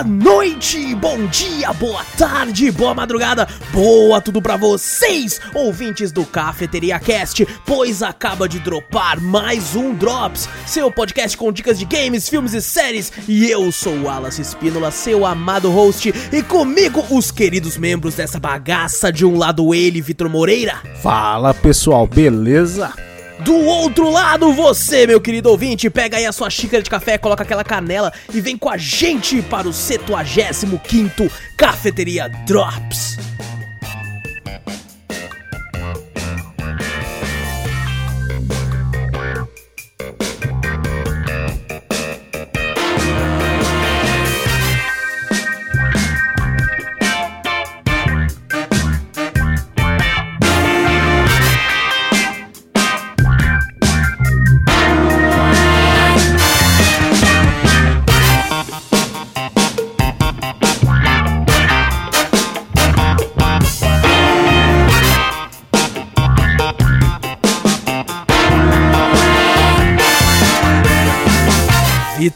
boa 0.00 0.04
noite, 0.04 0.94
bom 0.94 1.26
dia, 1.26 1.72
boa 1.74 2.02
tarde, 2.16 2.70
boa 2.70 2.94
madrugada, 2.94 3.46
boa 3.70 4.18
tudo 4.18 4.40
pra 4.40 4.56
vocês, 4.56 5.38
ouvintes 5.52 6.10
do 6.10 6.24
Cafeteria 6.24 6.98
Cast, 6.98 7.46
pois 7.66 8.02
acaba 8.02 8.48
de 8.48 8.58
dropar 8.60 9.20
mais 9.20 9.76
um 9.76 9.92
Drops, 9.94 10.48
seu 10.66 10.90
podcast 10.90 11.36
com 11.36 11.52
dicas 11.52 11.78
de 11.78 11.84
games, 11.84 12.30
filmes 12.30 12.54
e 12.54 12.62
séries, 12.62 13.12
e 13.28 13.50
eu 13.50 13.70
sou 13.70 13.92
o 13.92 14.04
Wallace 14.04 14.40
Espínola, 14.40 14.90
seu 14.90 15.26
amado 15.26 15.70
host, 15.70 16.14
e 16.32 16.42
comigo 16.42 17.04
os 17.10 17.30
queridos 17.30 17.76
membros 17.76 18.14
dessa 18.14 18.40
bagaça, 18.40 19.12
de 19.12 19.26
um 19.26 19.36
lado 19.36 19.74
ele, 19.74 20.00
Vitor 20.00 20.30
Moreira. 20.30 20.76
Fala 21.02 21.52
pessoal, 21.52 22.06
beleza? 22.06 23.09
Do 23.44 23.56
outro 23.56 24.10
lado, 24.10 24.52
você, 24.52 25.06
meu 25.06 25.20
querido 25.20 25.48
ouvinte, 25.48 25.88
pega 25.88 26.16
aí 26.16 26.26
a 26.26 26.32
sua 26.32 26.50
xícara 26.50 26.82
de 26.82 26.90
café, 26.90 27.16
coloca 27.16 27.42
aquela 27.42 27.64
canela 27.64 28.12
e 28.32 28.40
vem 28.40 28.56
com 28.56 28.68
a 28.68 28.76
gente 28.76 29.40
para 29.42 29.66
o 29.66 29.70
75º 29.70 31.30
Cafeteria 31.56 32.28
Drops. 32.46 33.18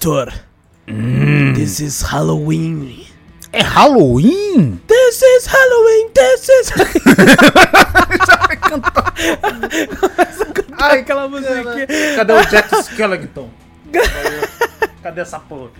Vitor, 0.04 0.28
this 1.56 1.80
is 1.80 2.02
Halloween. 2.02 3.06
É 3.50 3.62
Halloween? 3.62 4.78
This 4.86 5.22
is 5.22 5.46
Halloween, 5.46 6.10
this 6.12 6.46
is 6.46 6.72
Ai, 10.78 10.98
aquela 10.98 11.26
musiquinha. 11.26 11.86
Cadê 12.16 12.32
o 12.34 12.44
Jack 12.44 12.76
Skellington? 12.82 13.48
Cadê 15.02 15.22
essa 15.22 15.40
porra? 15.40 15.70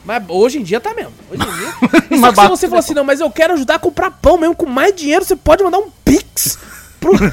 Mas 0.05 0.21
hoje 0.27 0.59
em 0.59 0.63
dia 0.63 0.79
tá 0.81 0.93
mesmo. 0.93 1.13
Hoje 1.31 1.41
em 1.41 1.51
dia. 1.57 1.73
Mas 2.19 2.35
se 2.37 2.47
você 2.47 2.67
falar 2.67 2.79
assim, 2.79 2.93
não, 2.93 3.05
mas 3.05 3.21
eu 3.21 3.31
quero 3.31 3.53
ajudar 3.53 3.75
a 3.75 3.79
comprar 3.79 4.11
pão 4.11 4.37
mesmo 4.37 4.53
com 4.55 4.65
mais 4.65 4.93
dinheiro, 4.93 5.23
você 5.23 5.35
pode 5.35 5.63
mandar 5.63 5.77
um 5.79 5.89
pix 6.03 6.59
pro. 6.99 7.13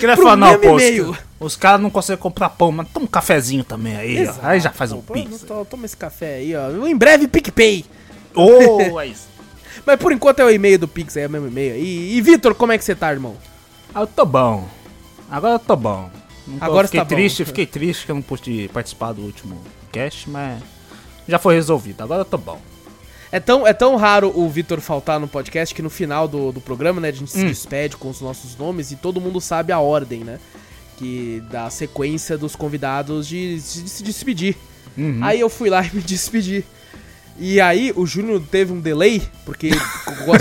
Pro 0.00 0.16
falar, 0.16 0.36
não, 0.36 0.58
pô, 0.60 0.78
e-mail. 0.78 1.10
os, 1.10 1.18
os 1.40 1.56
caras 1.56 1.80
não 1.80 1.88
conseguem 1.90 2.20
comprar 2.20 2.50
pão, 2.50 2.70
mas 2.70 2.86
toma 2.92 3.06
um 3.06 3.08
cafezinho 3.08 3.64
também 3.64 3.96
aí. 3.96 4.28
Aí 4.42 4.60
já 4.60 4.70
faz 4.70 4.92
um 4.92 5.00
Pô, 5.00 5.14
pix. 5.14 5.40
to- 5.42 5.66
Toma 5.68 5.86
esse 5.86 5.96
café 5.96 6.36
aí, 6.36 6.54
ó. 6.54 6.86
Em 6.86 6.96
breve, 6.96 7.26
PicPay. 7.26 7.84
Ô, 8.34 8.80
é 9.00 9.06
isso. 9.06 9.26
Mas 9.86 9.96
por 9.98 10.12
enquanto 10.12 10.40
é 10.40 10.44
o 10.44 10.50
e-mail 10.50 10.78
do 10.78 10.86
Pix, 10.86 11.16
aí 11.16 11.22
é 11.22 11.26
o 11.26 11.30
mesmo 11.30 11.48
e-mail. 11.48 11.76
E, 11.76 12.16
e 12.16 12.20
Vitor, 12.20 12.54
como 12.54 12.72
é 12.72 12.78
que 12.78 12.84
você 12.84 12.94
tá, 12.94 13.10
irmão? 13.10 13.36
Ah, 13.94 14.00
eu 14.00 14.06
tô 14.06 14.26
bom. 14.26 14.68
Agora 15.30 15.54
eu 15.54 15.58
tô 15.58 15.74
bom. 15.74 16.10
Tô- 16.58 16.64
Agora 16.64 16.86
fiquei 16.88 17.00
tá 17.00 17.04
bom. 17.04 17.14
triste, 17.14 17.44
fiquei 17.44 17.66
triste 17.66 18.04
que 18.06 18.10
eu 18.10 18.14
não 18.14 18.22
pude 18.22 18.70
participar 18.72 19.12
do 19.12 19.22
último 19.22 19.60
cast, 19.92 20.28
mas 20.30 20.62
já 21.28 21.38
foi 21.38 21.54
resolvido. 21.54 22.00
Agora 22.02 22.24
tô 22.24 22.38
bom. 22.38 22.60
É 23.30 23.38
tão, 23.38 23.66
é 23.66 23.74
tão 23.74 23.96
raro 23.96 24.32
o 24.34 24.48
Vitor 24.48 24.80
faltar 24.80 25.20
no 25.20 25.28
podcast 25.28 25.74
que 25.74 25.82
no 25.82 25.90
final 25.90 26.26
do, 26.26 26.50
do 26.50 26.60
programa, 26.62 26.98
né, 27.00 27.08
a 27.08 27.12
gente 27.12 27.30
se 27.30 27.40
Hum. 27.44 27.48
despede 27.48 27.96
com 27.96 28.08
os 28.08 28.20
nossos 28.22 28.56
nomes 28.56 28.90
e 28.90 28.96
todo 28.96 29.20
mundo 29.20 29.38
sabe 29.40 29.70
a 29.72 29.78
ordem, 29.78 30.24
né? 30.24 30.38
Que 30.96 31.42
da 31.50 31.68
sequência 31.68 32.38
dos 32.38 32.56
convidados 32.56 33.28
de, 33.28 33.56
de 33.56 33.60
se 33.60 34.02
despedir. 34.02 34.56
Uhum. 34.96 35.20
Aí 35.22 35.38
eu 35.40 35.50
fui 35.50 35.68
lá 35.68 35.84
e 35.86 35.94
me 35.94 36.00
despedi. 36.00 36.64
E 37.38 37.60
aí 37.60 37.92
o 37.94 38.04
Júnior 38.06 38.42
teve 38.50 38.72
um 38.72 38.80
delay, 38.80 39.22
porque 39.44 39.70
com 40.24 40.32
a 40.32 40.38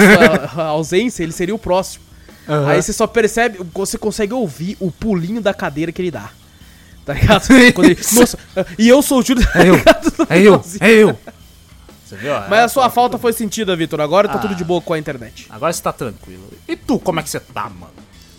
sua 0.56 0.64
ausência 0.72 1.22
ele 1.24 1.34
seria 1.34 1.54
o 1.54 1.60
próximo. 1.60 2.06
Aham. 2.48 2.68
Aí 2.70 2.82
você 2.82 2.94
só 2.94 3.06
percebe, 3.08 3.60
você 3.74 3.98
consegue 3.98 4.34
ouvir 4.34 4.78
o 4.80 4.92
pulinho 4.92 5.42
da 5.42 5.54
cadeira 5.54 5.92
que 5.92 6.02
ele 6.02 6.12
dá. 6.12 6.30
Tá 7.06 7.14
ligado? 7.14 7.52
Ele- 7.54 7.98
nossa, 8.14 8.38
e 8.78 8.88
eu 8.88 9.02
sou 9.02 9.20
o 9.20 9.24
Júnior. 9.24 9.48
É 9.56 9.70
eu, 9.70 9.76
é 10.30 10.42
eu, 10.42 10.64
é 10.82 10.92
eu. 10.92 11.18
Você 12.06 12.16
viu? 12.16 12.34
Mas 12.50 12.60
a 12.60 12.68
sua 12.70 12.90
falta 12.90 13.18
foi 13.18 13.34
sentida, 13.34 13.76
Vitor. 13.76 14.00
Agora 14.00 14.30
tá 14.30 14.38
tudo 14.38 14.56
de 14.56 14.64
boa 14.64 14.82
com 14.82 14.94
a 14.94 14.98
internet. 15.00 15.46
Agora 15.50 15.74
você 15.74 15.82
tá 15.82 15.92
tranquilo. 15.92 16.48
E 16.68 16.76
tu, 16.76 16.98
como 17.00 17.20
é 17.20 17.24
que 17.24 17.30
você 17.30 17.40
tá, 17.40 17.64
mano? 17.70 17.92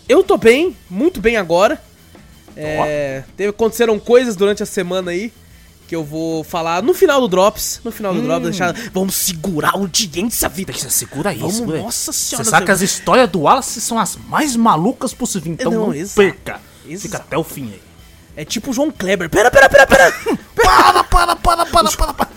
Eu 0.07 0.23
tô 0.23 0.37
bem, 0.37 0.75
muito 0.89 1.21
bem 1.21 1.37
agora. 1.37 1.79
É, 2.55 3.23
teve, 3.37 3.51
aconteceram 3.51 3.99
coisas 3.99 4.35
durante 4.35 4.63
a 4.63 4.65
semana 4.65 5.11
aí 5.11 5.31
que 5.89 5.95
eu 5.95 6.03
vou 6.03 6.43
falar 6.43 6.83
no 6.83 6.93
final 6.93 7.19
do 7.19 7.27
Drops. 7.27 7.81
No 7.83 7.91
final 7.91 8.13
do 8.13 8.21
Drops, 8.21 8.43
deixar, 8.43 8.75
vamos 8.93 9.15
segurar 9.15 9.69
a 9.69 9.71
audiência, 9.71 10.47
Vitor. 10.47 10.75
Você 10.77 10.87
segura 10.87 11.31
aí, 11.31 11.39
Vamos, 11.39 11.55
segura 11.55 11.81
nossa 11.81 12.13
Você 12.13 12.19
senhora. 12.29 12.45
sabe 12.47 12.65
que 12.67 12.71
as 12.71 12.81
histórias 12.81 13.27
do 13.27 13.39
Wallace 13.39 13.81
são 13.81 13.97
as 13.97 14.15
mais 14.15 14.55
malucas 14.55 15.15
possível, 15.15 15.51
então 15.51 15.71
Não, 15.71 15.87
não, 15.87 15.93
exato, 15.95 16.15
perca. 16.17 16.61
exato. 16.85 17.01
Fica 17.01 17.17
até 17.17 17.35
o 17.35 17.43
fim 17.43 17.71
aí. 17.71 17.81
É 18.35 18.45
tipo 18.45 18.69
o 18.69 18.73
João 18.73 18.91
Kleber. 18.91 19.31
Pera, 19.31 19.49
pera, 19.49 19.67
pera, 19.67 19.87
pera. 19.87 20.13
Para, 20.55 21.03
para, 21.03 21.35
para, 21.35 21.65
para, 21.65 21.91
para, 21.91 22.13
para. 22.13 22.29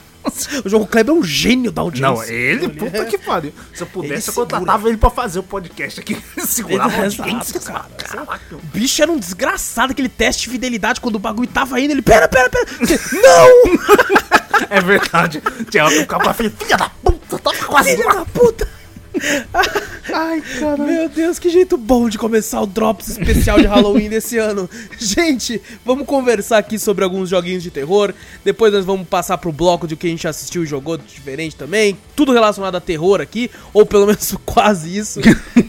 O 0.65 0.69
João 0.69 0.84
Kleber 0.87 1.15
é 1.15 1.19
um 1.19 1.22
gênio 1.22 1.70
da 1.72 1.82
audiência. 1.82 2.10
Não, 2.15 2.22
ele, 2.25 2.69
puta 2.69 3.04
que 3.04 3.19
pariu. 3.19 3.53
Se 3.75 3.82
eu 3.82 3.87
pudesse, 3.87 4.28
eu 4.28 4.34
contratava 4.34 4.88
ele 4.88 4.97
pra 4.98 5.10
fazer 5.10 5.38
o 5.38 5.43
podcast 5.43 6.00
aqui. 6.00 6.16
Segurava 6.47 6.91
a 7.03 7.06
Ele- 7.06 7.16
audiência, 7.20 7.56
exato, 7.59 7.65
cara. 7.72 7.84
cara. 7.97 8.25
Caraca. 8.26 8.56
O 8.56 8.60
bicho 8.72 9.03
era 9.03 9.10
um 9.10 9.18
desgraçado, 9.18 9.92
aquele 9.92 10.09
teste 10.09 10.45
de 10.45 10.51
fidelidade 10.51 11.01
quando 11.01 11.16
o 11.16 11.18
bagulho 11.18 11.48
tava 11.48 11.80
indo. 11.80 11.92
Ele, 11.92 12.03
pera, 12.03 12.28
pera, 12.28 12.48
pera. 12.51 12.66
Não! 13.12 14.12
É 14.71 14.80
verdade. 14.80 15.42
Tinha 15.71 15.89
que 15.89 16.04
cara 16.06 16.22
pra 16.22 16.34
frente, 16.34 16.54
filha 16.59 16.77
da 16.77 16.89
puta, 16.89 17.39
tava 17.39 17.56
quase 17.65 17.97
Filha 17.97 18.15
da 18.15 18.24
puta! 18.24 18.68
Ai, 20.12 20.41
cara. 20.59 20.82
Meu 20.82 21.09
Deus, 21.09 21.38
que 21.38 21.48
jeito 21.50 21.76
bom 21.76 22.09
de 22.09 22.18
começar 22.18 22.60
o 22.60 22.66
Drops 22.66 23.09
especial 23.09 23.59
de 23.59 23.66
Halloween 23.66 24.09
desse 24.10 24.38
ano. 24.38 24.68
Gente, 24.98 25.60
vamos 25.84 26.06
conversar 26.06 26.59
aqui 26.59 26.78
sobre 26.78 27.04
alguns 27.04 27.28
joguinhos 27.28 27.62
de 27.62 27.70
terror. 27.70 28.12
Depois 28.44 28.72
nós 28.72 28.84
vamos 28.84 29.06
passar 29.06 29.38
pro 29.38 29.53
bloco 29.53 29.86
de 29.86 29.94
o 29.94 29.97
que 29.97 30.06
a 30.06 30.10
gente 30.10 30.26
assistiu 30.26 30.62
e 30.62 30.66
jogou 30.66 30.97
diferente 30.97 31.56
também. 31.56 31.97
Tudo 32.16 32.32
relacionado 32.32 32.76
a 32.76 32.80
terror 32.80 33.20
aqui, 33.20 33.50
ou 33.72 33.86
pelo 33.86 34.06
menos 34.06 34.34
quase 34.44 34.97
isso. 34.97 35.20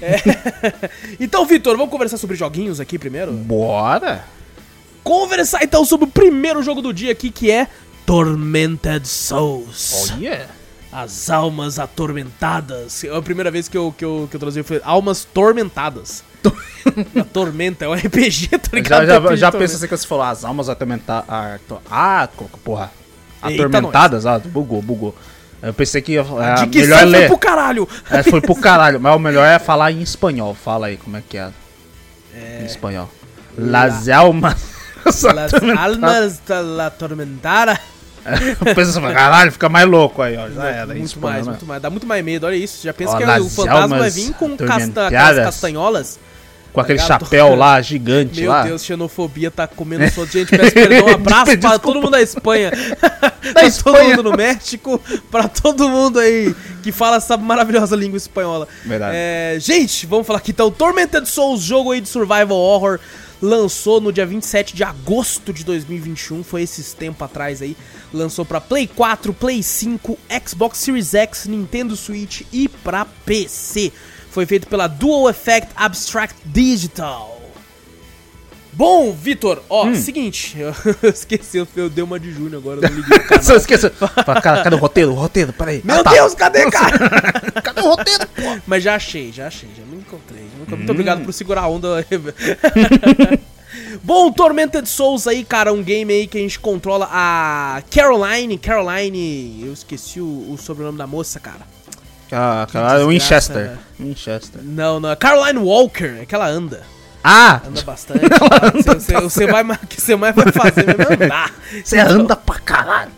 É. 0.01 0.89
Então, 1.19 1.46
Vitor, 1.46 1.78
vamos 1.78 1.92
conversar 1.92 2.18
sobre 2.18 2.36
joguinhos 2.36 2.80
aqui 2.80 2.98
primeiro? 2.98 3.31
Bora. 3.31 4.25
Conversar 5.04 5.63
então 5.63 5.84
sobre 5.84 6.06
o 6.06 6.10
primeiro 6.10 6.63
jogo 6.63 6.81
do 6.81 6.94
dia 6.94 7.12
aqui, 7.12 7.30
que 7.30 7.51
é 7.51 7.68
Tormented 8.06 9.06
Souls. 9.07 10.12
Olha. 10.13 10.62
As 10.94 11.30
almas 11.30 11.80
atormentadas. 11.80 13.04
É 13.04 13.16
a 13.16 13.22
primeira 13.22 13.50
vez 13.50 13.68
que 13.68 13.75
eu, 13.78 13.94
que 13.98 14.06
eu, 14.06 14.28
que 14.30 14.36
eu 14.36 14.40
traduzi 14.40 14.62
foi 14.63 14.80
almas 14.84 15.25
tormentadas. 15.25 16.24
a 17.19 17.24
tormenta, 17.24 17.86
é 17.86 17.88
um 17.90 17.94
RPG, 17.95 18.50
tá 18.60 18.69
ligado? 18.74 19.06
Já, 19.07 19.19
já, 19.22 19.36
já 19.36 19.51
pensa 19.51 19.78
assim 19.78 19.88
que 19.88 19.98
você 19.98 20.06
falou, 20.07 20.24
as 20.25 20.44
almas 20.45 20.69
atormentadas. 20.69 21.25
Ah, 21.30 21.57
to- 21.68 21.81
ah, 21.90 22.30
co- 22.36 22.50
porra. 22.63 22.92
Eita, 23.44 23.63
Atormentadas? 23.63 24.25
Ah, 24.25 24.40
bugou, 24.40 24.81
bugou. 24.81 25.16
Eu 25.62 25.74
pensei 25.74 26.01
que 26.01 26.12
ia- 26.13 26.22
A 26.22 26.63
é, 26.63 26.66
melhor 26.66 27.00
foi 27.00 27.10
ler. 27.10 27.28
pro 27.28 27.38
caralho. 27.38 27.88
É, 28.12 28.22
foi 28.22 28.42
pro 28.42 28.56
caralho, 28.56 29.00
mas 29.00 29.16
o 29.16 29.19
melhor 29.19 29.46
é 29.46 29.57
falar 29.60 29.92
em 29.92 30.01
espanhol. 30.01 30.54
Fala 30.54 30.88
aí 30.88 30.98
como 30.98 31.18
é 31.18 31.24
que 31.28 31.38
é. 31.38 31.50
Em 32.62 32.66
espanhol. 32.66 33.10
Las 33.57 34.10
almas. 34.10 34.56
Las 35.34 35.54
almas 35.54 36.39
da 36.48 36.60
la 36.62 36.89
tormentada. 36.89 37.80
Pensa 38.75 38.81
assim, 39.00 39.14
caralho, 39.14 39.52
fica 39.52 39.70
mais 39.70 39.88
louco 39.88 40.22
aí, 40.22 40.38
ó. 40.38 40.50
Já 40.50 40.66
era, 40.68 40.88
muito 40.88 41.06
espanhol, 41.06 41.31
mais, 41.34 41.48
muito 41.48 41.66
mais. 41.66 41.81
Dá 41.81 41.90
muito 41.90 42.08
mais 42.08 42.24
medo, 42.24 42.46
olha 42.46 42.56
isso. 42.56 42.84
Já 42.84 42.94
pensa 42.94 43.14
Ó, 43.14 43.18
que 43.18 43.25
las 43.25 43.44
o 43.44 43.50
fantasma 43.50 44.00
vai 44.00 44.10
vir 44.10 44.34
com 44.34 44.56
casta, 44.58 45.10
castanholas. 45.12 46.20
Com 46.72 46.81
aquele 46.81 46.98
Tá 46.98 47.06
chapéu 47.06 47.54
lá, 47.54 47.80
gigante 47.84 48.42
Meu 48.42 48.50
lá. 48.50 48.64
Deus, 48.64 48.84
xenofobia 48.84 49.52
tá 49.52 49.68
comendo 49.68 50.10
sua 50.10 50.25
gente. 50.25 50.50
Peço 50.58 50.74
perdão, 50.74 51.06
um 51.06 51.14
abraço 51.14 51.56
pra 51.60 51.78
todo 51.78 52.02
mundo 52.02 52.10
da 52.10 52.22
Espanha. 52.22 52.72
pra 52.72 53.30
todo 53.54 53.64
Espanha. 53.68 54.04
mundo 54.18 54.24
no 54.31 54.36
México, 54.36 55.00
pra 55.30 55.48
todo 55.48 55.88
mundo 55.88 56.18
aí 56.20 56.56
que 56.81 56.92
fala 56.92 57.18
essa 57.18 57.38
maravilhosa 57.38 57.96
língua 57.96 58.18
espanhola. 58.18 58.68
Verdade. 58.84 59.14
É, 59.16 59.58
gente, 59.60 60.08
vamos 60.08 60.25
falar 60.25 60.40
aqui 60.40 60.50
então. 60.50 60.72
Tormented 60.72 61.28
Souls, 61.30 61.62
jogo 61.62 61.92
aí 61.92 62.02
de 62.02 62.10
survival 62.10 62.58
horror, 62.58 63.00
lançou 63.44 64.00
no 64.00 64.13
dia 64.13 64.25
27 64.25 64.74
de 64.74 64.86
agosto 64.86 65.51
de 65.51 65.66
2021, 65.66 66.45
foi 66.45 66.62
esses 66.62 66.94
tempo 66.94 67.25
atrás 67.25 67.62
aí. 67.62 67.75
Lançou 68.13 68.45
pra 68.45 68.62
Play 68.62 68.88
4, 68.88 69.34
Play 69.34 69.62
5, 69.62 70.18
Xbox 70.48 70.78
Series 70.78 71.13
X, 71.13 71.48
Nintendo 71.48 71.98
Switch 71.98 72.44
e 72.54 72.69
pra 72.69 73.04
PC. 73.04 73.92
Foi 74.31 74.45
feito 74.45 74.66
pela 74.68 74.88
Dual 74.88 75.30
Effect 75.30 75.74
Abstract 75.75 76.38
Digital. 76.45 77.33
Bom, 78.75 79.12
Vitor, 79.14 79.62
ó, 79.70 79.86
Hum. 79.86 79.96
seguinte, 79.96 80.58
eu 80.60 81.10
esqueci, 81.10 81.58
eu, 81.75 81.90
dei 81.90 82.04
uma 82.04 82.20
de 82.20 82.31
Júnior 82.31 82.56
agora, 82.62 82.81
não 82.81 82.90
liguei 82.98 83.18
o 83.18 83.24
canal. 83.28 83.44
Só 83.44 83.56
cadê 84.64 84.75
o 84.75 84.80
roteiro? 84.80 85.12
O 85.12 85.16
roteiro, 85.16 85.54
peraí. 85.54 85.81
Meu 85.84 86.00
Ah, 86.00 86.04
tá. 86.04 86.12
Deus, 86.12 86.34
cadê, 86.34 86.70
cara? 86.72 86.98
Cadê 87.62 87.81
o 87.81 87.90
roteiro, 87.90 88.28
pô? 88.28 88.58
Mas 88.66 88.84
já 88.84 88.96
achei, 88.96 89.31
já 89.31 89.48
achei, 89.48 89.70
já 89.78 89.84
me 89.84 89.98
encontrei. 89.98 90.44
encontrei. 90.56 90.74
Hum. 90.74 90.78
Muito 90.78 90.92
obrigado 90.92 91.24
por 91.24 91.31
segurar 91.34 91.62
a 91.62 91.68
onda. 91.68 92.06
Bom, 94.04 94.31
Tormented 94.31 94.88
Souls 94.88 95.28
aí, 95.28 95.44
cara, 95.44 95.72
um 95.74 95.81
game 95.84 96.12
aí 96.14 96.28
que 96.28 96.38
a 96.38 96.42
gente 96.42 96.60
controla 96.60 97.08
a 97.12 97.81
Caroline. 97.92 98.58
Caroline, 98.58 99.64
eu 99.66 99.74
esqueci 99.74 100.20
o, 100.20 100.25
o 100.52 100.58
sobrenome 100.58 100.98
da 100.98 101.08
moça, 101.08 101.40
cara. 101.40 101.62
Ah, 102.31 102.68
cara, 102.72 103.06
Winchester. 103.06 103.72
né? 103.72 103.78
Winchester. 104.00 104.62
Não, 104.64 105.00
não, 105.00 105.12
é 105.12 105.16
Caroline 105.16 105.60
Walker, 105.60 106.18
é 106.22 106.25
que 106.25 106.34
ela 106.34 106.48
anda. 106.48 106.84
Ah! 107.24 107.62
Anda 107.66 107.81
bastante. 107.84 108.20
Você- 108.84 109.22
você, 109.22 109.48
vai, 109.48 109.64
o 109.64 109.88
que 109.88 110.02
você 110.02 110.16
mais 110.16 110.36
vai 110.36 110.52
fazer 110.52 110.86
é 110.90 111.14
andar. 111.25 111.54
Você 111.84 111.98
anda 112.00 112.36
pra 112.36 112.60
caralho. 112.60 113.12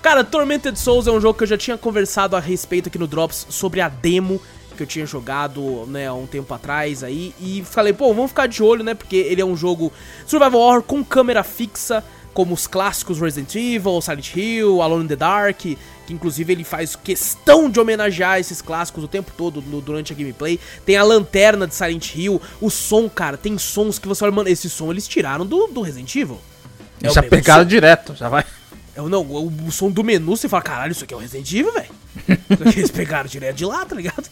Cara, 0.00 0.24
Tormented 0.24 0.78
Souls 0.78 1.06
é 1.06 1.10
um 1.10 1.20
jogo 1.20 1.36
que 1.38 1.44
eu 1.44 1.48
já 1.48 1.56
tinha 1.58 1.78
conversado 1.78 2.36
a 2.36 2.40
respeito 2.40 2.88
aqui 2.88 2.98
no 2.98 3.06
Drops 3.06 3.46
sobre 3.50 3.80
a 3.80 3.88
demo 3.88 4.40
que 4.76 4.82
eu 4.82 4.86
tinha 4.86 5.04
jogado, 5.04 5.84
né, 5.86 6.06
há 6.08 6.14
um 6.14 6.26
tempo 6.26 6.52
atrás 6.54 7.04
aí. 7.04 7.34
E 7.38 7.62
falei, 7.64 7.92
pô, 7.92 8.12
vamos 8.14 8.30
ficar 8.30 8.46
de 8.48 8.62
olho, 8.62 8.82
né, 8.82 8.94
porque 8.94 9.16
ele 9.16 9.40
é 9.40 9.44
um 9.44 9.54
jogo 9.56 9.92
survival 10.26 10.60
horror 10.60 10.82
com 10.82 11.04
câmera 11.04 11.42
fixa, 11.42 12.02
como 12.34 12.54
os 12.54 12.66
clássicos 12.66 13.18
Resident 13.20 13.54
Evil, 13.54 14.00
Silent 14.00 14.34
Hill, 14.34 14.80
Alone 14.82 15.04
in 15.04 15.08
the 15.08 15.16
Dark, 15.16 15.58
que 15.58 15.78
inclusive 16.10 16.52
ele 16.52 16.64
faz 16.64 16.96
questão 16.96 17.70
de 17.70 17.78
homenagear 17.78 18.38
esses 18.38 18.60
clássicos 18.62 19.04
o 19.04 19.08
tempo 19.08 19.32
todo 19.36 19.62
no- 19.62 19.80
durante 19.80 20.12
a 20.12 20.16
gameplay. 20.16 20.58
Tem 20.84 20.96
a 20.96 21.02
lanterna 21.02 21.66
de 21.66 21.74
Silent 21.74 22.14
Hill, 22.14 22.40
o 22.60 22.70
som, 22.70 23.08
cara, 23.08 23.36
tem 23.36 23.56
sons 23.58 23.98
que 23.98 24.08
você 24.08 24.24
olha, 24.24 24.32
mano, 24.32 24.48
esse 24.48 24.68
som 24.70 24.90
eles 24.90 25.06
tiraram 25.06 25.44
do, 25.46 25.66
do 25.68 25.80
Resident 25.82 26.14
Evil. 26.16 26.40
É 27.02 27.10
já 27.10 27.22
pegaram 27.22 27.62
som. 27.64 27.68
direto, 27.68 28.14
já 28.14 28.28
vai. 28.28 28.44
Eu 28.94 29.08
não, 29.08 29.22
o, 29.22 29.52
o 29.66 29.72
som 29.72 29.90
do 29.90 30.04
menu, 30.04 30.36
você 30.36 30.48
fala, 30.48 30.62
caralho, 30.62 30.92
isso 30.92 31.04
aqui 31.04 31.14
é 31.14 31.16
o 31.16 31.20
Resident 31.20 31.50
Evil, 31.52 31.72
velho. 31.72 31.88
Eles 32.76 32.90
pegaram 32.90 33.28
direto 33.28 33.56
de 33.56 33.64
lá, 33.64 33.84
tá 33.86 33.94
ligado? 33.96 34.28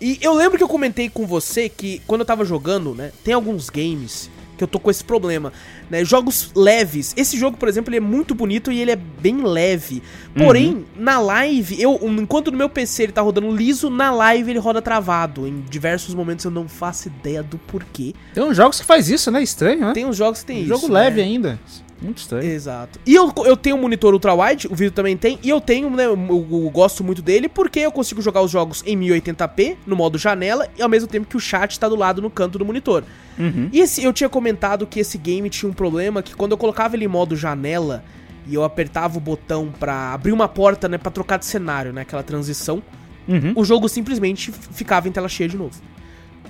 E 0.00 0.18
eu 0.20 0.34
lembro 0.34 0.58
que 0.58 0.64
eu 0.64 0.68
comentei 0.68 1.08
com 1.08 1.24
você 1.26 1.68
que 1.68 2.02
quando 2.06 2.22
eu 2.22 2.24
tava 2.26 2.44
jogando, 2.44 2.92
né, 2.94 3.12
tem 3.22 3.32
alguns 3.32 3.70
games 3.70 4.28
que 4.62 4.64
eu 4.64 4.68
tô 4.68 4.78
com 4.78 4.90
esse 4.90 5.02
problema, 5.02 5.52
né, 5.90 6.04
jogos 6.04 6.52
leves. 6.54 7.12
Esse 7.16 7.36
jogo, 7.36 7.56
por 7.56 7.68
exemplo, 7.68 7.90
ele 7.90 7.98
é 7.98 8.00
muito 8.00 8.34
bonito 8.34 8.70
e 8.70 8.80
ele 8.80 8.92
é 8.92 8.96
bem 8.96 9.42
leve. 9.42 10.02
Porém, 10.36 10.86
na 10.96 11.18
live, 11.18 11.80
eu, 11.80 11.98
enquanto 12.02 12.50
no 12.50 12.56
meu 12.56 12.68
PC 12.68 13.04
ele 13.04 13.12
tá 13.12 13.20
rodando 13.20 13.50
liso, 13.50 13.90
na 13.90 14.10
live 14.10 14.50
ele 14.50 14.58
roda 14.58 14.80
travado. 14.80 15.46
Em 15.46 15.60
diversos 15.62 16.14
momentos 16.14 16.44
eu 16.44 16.50
não 16.50 16.68
faço 16.68 17.08
ideia 17.08 17.42
do 17.42 17.58
porquê. 17.58 18.14
Tem 18.32 18.42
uns 18.42 18.56
jogos 18.56 18.80
que 18.80 18.86
faz 18.86 19.10
isso, 19.10 19.30
né? 19.30 19.42
Estranho, 19.42 19.80
né? 19.80 19.92
Tem 19.92 20.06
uns 20.06 20.16
jogos 20.16 20.40
que 20.40 20.46
tem 20.46 20.60
isso. 20.60 20.68
jogo 20.68 20.88
né? 20.88 21.00
leve 21.00 21.20
ainda. 21.20 21.58
Muito 22.02 22.18
estranho. 22.18 22.44
Exato. 22.50 22.98
E 23.06 23.14
eu, 23.14 23.32
eu 23.44 23.56
tenho 23.56 23.76
um 23.76 23.80
monitor 23.80 24.12
ultra-wide, 24.12 24.66
o 24.68 24.74
vídeo 24.74 24.90
também 24.92 25.16
tem, 25.16 25.38
e 25.42 25.48
eu 25.48 25.60
tenho, 25.60 25.88
né, 25.90 26.06
eu, 26.06 26.18
eu 26.28 26.70
gosto 26.70 27.04
muito 27.04 27.22
dele 27.22 27.48
porque 27.48 27.80
eu 27.80 27.92
consigo 27.92 28.20
jogar 28.20 28.42
os 28.42 28.50
jogos 28.50 28.82
em 28.86 28.98
1080p, 28.98 29.76
no 29.86 29.94
modo 29.96 30.18
janela, 30.18 30.68
e 30.76 30.82
ao 30.82 30.88
mesmo 30.88 31.08
tempo 31.08 31.26
que 31.26 31.36
o 31.36 31.40
chat 31.40 31.78
tá 31.78 31.88
do 31.88 31.96
lado 31.96 32.20
no 32.20 32.28
canto 32.30 32.58
do 32.58 32.64
monitor. 32.64 33.04
Uhum. 33.38 33.68
E 33.72 33.80
esse, 33.80 34.02
eu 34.02 34.12
tinha 34.12 34.28
comentado 34.28 34.86
que 34.86 35.00
esse 35.00 35.16
game 35.16 35.48
tinha 35.48 35.70
um 35.70 35.72
problema, 35.74 36.22
que 36.22 36.34
quando 36.34 36.52
eu 36.52 36.58
colocava 36.58 36.96
ele 36.96 37.04
em 37.04 37.08
modo 37.08 37.36
janela, 37.36 38.04
e 38.46 38.54
eu 38.54 38.64
apertava 38.64 39.16
o 39.16 39.20
botão 39.20 39.72
pra 39.78 40.12
abrir 40.12 40.32
uma 40.32 40.48
porta, 40.48 40.88
né, 40.88 40.98
pra 40.98 41.10
trocar 41.12 41.38
de 41.38 41.46
cenário, 41.46 41.92
né, 41.92 42.02
aquela 42.02 42.22
transição, 42.22 42.82
Uhum. 43.28 43.52
o 43.54 43.64
jogo 43.64 43.88
simplesmente 43.88 44.50
ficava 44.50 45.08
em 45.08 45.12
tela 45.12 45.28
cheia 45.28 45.48
de 45.48 45.56
novo. 45.56 45.80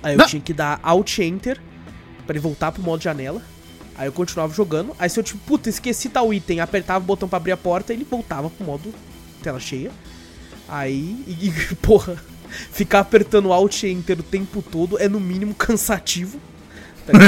Aí 0.03 0.15
eu 0.15 0.19
Não. 0.19 0.27
tinha 0.27 0.41
que 0.41 0.55
dar 0.55 0.81
Alt 0.83 1.19
Enter 1.19 1.61
pra 2.27 2.33
ele 2.33 2.41
voltar 2.41 2.73
pro 2.73 2.83
modo 2.83 3.03
janela. 3.03 3.43
Aí 4.03 4.09
eu 4.09 4.13
continuava 4.13 4.53
jogando. 4.53 4.97
Aí 4.99 5.09
se 5.09 5.21
eu 5.21 5.23
tipo, 5.23 5.39
puta, 5.47 5.71
esqueci 5.71 6.09
tal 6.09 6.35
item, 6.35 6.59
apertava 6.59 6.99
o 6.99 7.07
botão 7.07 7.29
pra 7.29 7.37
abrir 7.37 7.53
a 7.53 7.57
porta, 7.57 7.93
ele 7.93 8.05
voltava 8.05 8.51
pro 8.51 8.67
modo 8.67 8.93
tela 9.41 9.61
cheia. 9.61 9.93
Aí, 10.69 11.23
e, 11.25 11.47
e, 11.47 11.53
porra, 11.81 12.17
ficar 12.73 12.99
apertando 12.99 13.53
Alt 13.53 13.85
Enter 13.85 14.19
o 14.19 14.25
tempo 14.25 14.61
todo 14.61 14.99
é 14.99 15.09
no 15.09 15.21
mínimo 15.21 15.55
cansativo. 15.55 16.41
Tá? 17.07 17.13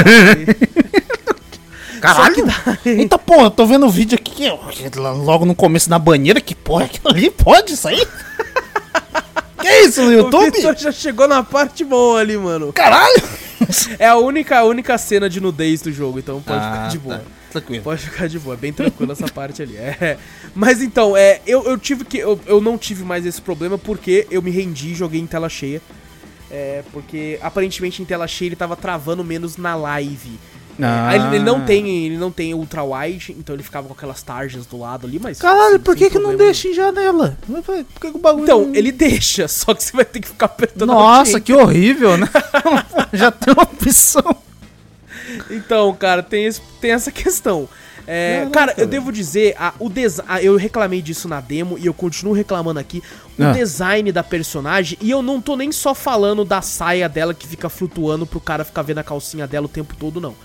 Caralho! 2.01 2.45
Que 2.83 2.89
Eita 2.89 3.17
porra, 3.17 3.43
eu 3.43 3.51
tô 3.51 3.65
vendo 3.65 3.85
o 3.85 3.89
vídeo 3.89 4.19
aqui 4.19 4.31
que 4.35 4.99
logo 4.99 5.45
no 5.45 5.55
começo 5.55 5.89
na 5.89 5.97
banheira. 5.97 6.41
Que 6.41 6.53
porra 6.53 6.83
é 6.83 6.85
aquilo 6.91 7.07
ali? 7.07 7.31
Pode 7.31 7.71
isso 7.71 7.87
aí? 7.87 8.05
que 9.61 9.69
isso 9.79 10.01
no 10.01 10.09
o 10.09 10.11
YouTube? 10.11 10.51
Vitor 10.51 10.75
já 10.75 10.91
chegou 10.91 11.25
na 11.25 11.41
parte 11.41 11.85
boa 11.85 12.19
ali, 12.19 12.37
mano. 12.37 12.73
Caralho! 12.73 13.44
É 13.99 14.07
a 14.07 14.15
única, 14.17 14.57
a 14.59 14.63
única 14.63 14.97
cena 14.97 15.29
de 15.29 15.39
nudez 15.39 15.81
do 15.81 15.91
jogo, 15.91 16.19
então 16.19 16.41
pode 16.41 16.59
Ah, 16.59 16.71
ficar 16.71 16.87
de 16.89 16.97
tá. 16.97 17.03
boa. 17.03 17.23
Tranquilo. 17.51 17.83
Pode 17.83 18.01
ficar 18.01 18.27
de 18.27 18.37
boa, 18.39 18.53
é 18.55 18.57
bem 18.57 18.73
tranquilo 18.73 19.11
essa 19.13 19.27
parte 19.27 19.61
ali. 19.61 19.77
É. 19.77 20.17
Mas 20.53 20.81
então, 20.81 21.15
é, 21.15 21.39
eu, 21.47 21.63
eu 21.63 21.77
tive 21.77 22.03
que. 22.03 22.17
Eu, 22.17 22.39
eu 22.45 22.59
não 22.59 22.77
tive 22.77 23.03
mais 23.03 23.25
esse 23.25 23.41
problema 23.41 23.77
porque 23.77 24.27
eu 24.29 24.41
me 24.41 24.51
rendi 24.51 24.91
e 24.91 24.95
joguei 24.95 25.21
em 25.21 25.27
tela 25.27 25.47
cheia. 25.47 25.81
É, 26.51 26.83
porque 26.91 27.39
aparentemente 27.41 28.01
em 28.01 28.05
tela 28.05 28.27
cheia 28.27 28.49
ele 28.49 28.55
tava 28.55 28.75
travando 28.75 29.23
menos 29.23 29.57
na 29.57 29.73
live. 29.75 30.37
Ah. 30.81 31.09
aí 31.09 31.19
ele, 31.19 31.35
ele 31.37 31.43
não 31.45 31.63
tem, 31.65 32.05
ele 32.05 32.17
não 32.17 32.29
tem 32.31 32.53
ultra 32.53 32.83
wide, 32.83 33.33
então 33.39 33.55
ele 33.55 33.63
ficava 33.63 33.87
com 33.87 33.93
aquelas 33.93 34.21
tarjas 34.21 34.65
do 34.65 34.77
lado 34.79 35.07
ali, 35.07 35.19
mas 35.19 35.39
Caralho, 35.39 35.79
por 35.79 35.95
que 35.95 36.09
que 36.09 36.19
não 36.19 36.35
deixa 36.35 36.67
em 36.67 36.73
janela? 36.73 37.37
Por 37.45 37.63
que 38.01 38.11
que 38.11 38.17
o 38.17 38.19
bagulho. 38.19 38.43
Então, 38.43 38.65
não- 38.65 38.75
ele 38.75 38.91
deixa, 38.91 39.47
só 39.49 39.73
que 39.73 39.83
você 39.83 39.95
vai 39.95 40.03
ter 40.05 40.19
que 40.19 40.27
ficar 40.27 40.47
apertando 40.47 40.87
Nossa, 40.87 41.39
que 41.39 41.53
horrível, 41.53 42.17
né? 42.17 42.27
Já 43.13 43.31
tem 43.31 43.53
uma 43.53 43.63
opção. 43.63 44.35
Então, 45.49 45.93
cara, 45.95 46.21
tem, 46.21 46.45
esse- 46.45 46.61
tem 46.79 46.91
essa 46.91 47.11
questão. 47.11 47.67
É, 48.07 48.41
Caraca, 48.41 48.51
cara, 48.51 48.71
eu 48.73 48.75
velho. 48.77 48.89
devo 48.89 49.11
dizer, 49.11 49.55
a- 49.57 49.73
o 49.79 49.89
desi- 49.89 50.21
a- 50.27 50.41
eu 50.41 50.55
reclamei 50.55 51.01
disso 51.01 51.27
na 51.27 51.41
demo 51.41 51.75
e 51.79 51.87
eu 51.87 51.93
continuo 51.93 52.33
reclamando 52.33 52.79
aqui. 52.79 53.01
O 53.39 53.43
Ah. 53.43 53.51
design 53.51 54.11
da 54.11 54.21
personagem, 54.23 54.95
e 55.01 55.09
eu 55.09 55.23
não 55.23 55.41
tô 55.41 55.55
nem 55.55 55.71
só 55.71 55.95
falando 55.95 56.45
da 56.45 56.61
saia 56.61 57.09
dela 57.09 57.33
que 57.33 57.47
fica 57.47 57.67
flutuando 57.67 58.25
pro 58.27 58.39
cara 58.39 58.63
ficar 58.63 58.83
vendo 58.83 58.99
a 58.99 59.03
calcinha 59.03 59.47
dela 59.47 59.65
o 59.65 59.69
tempo 59.69 59.95
todo, 59.99 60.21
não. 60.21 60.35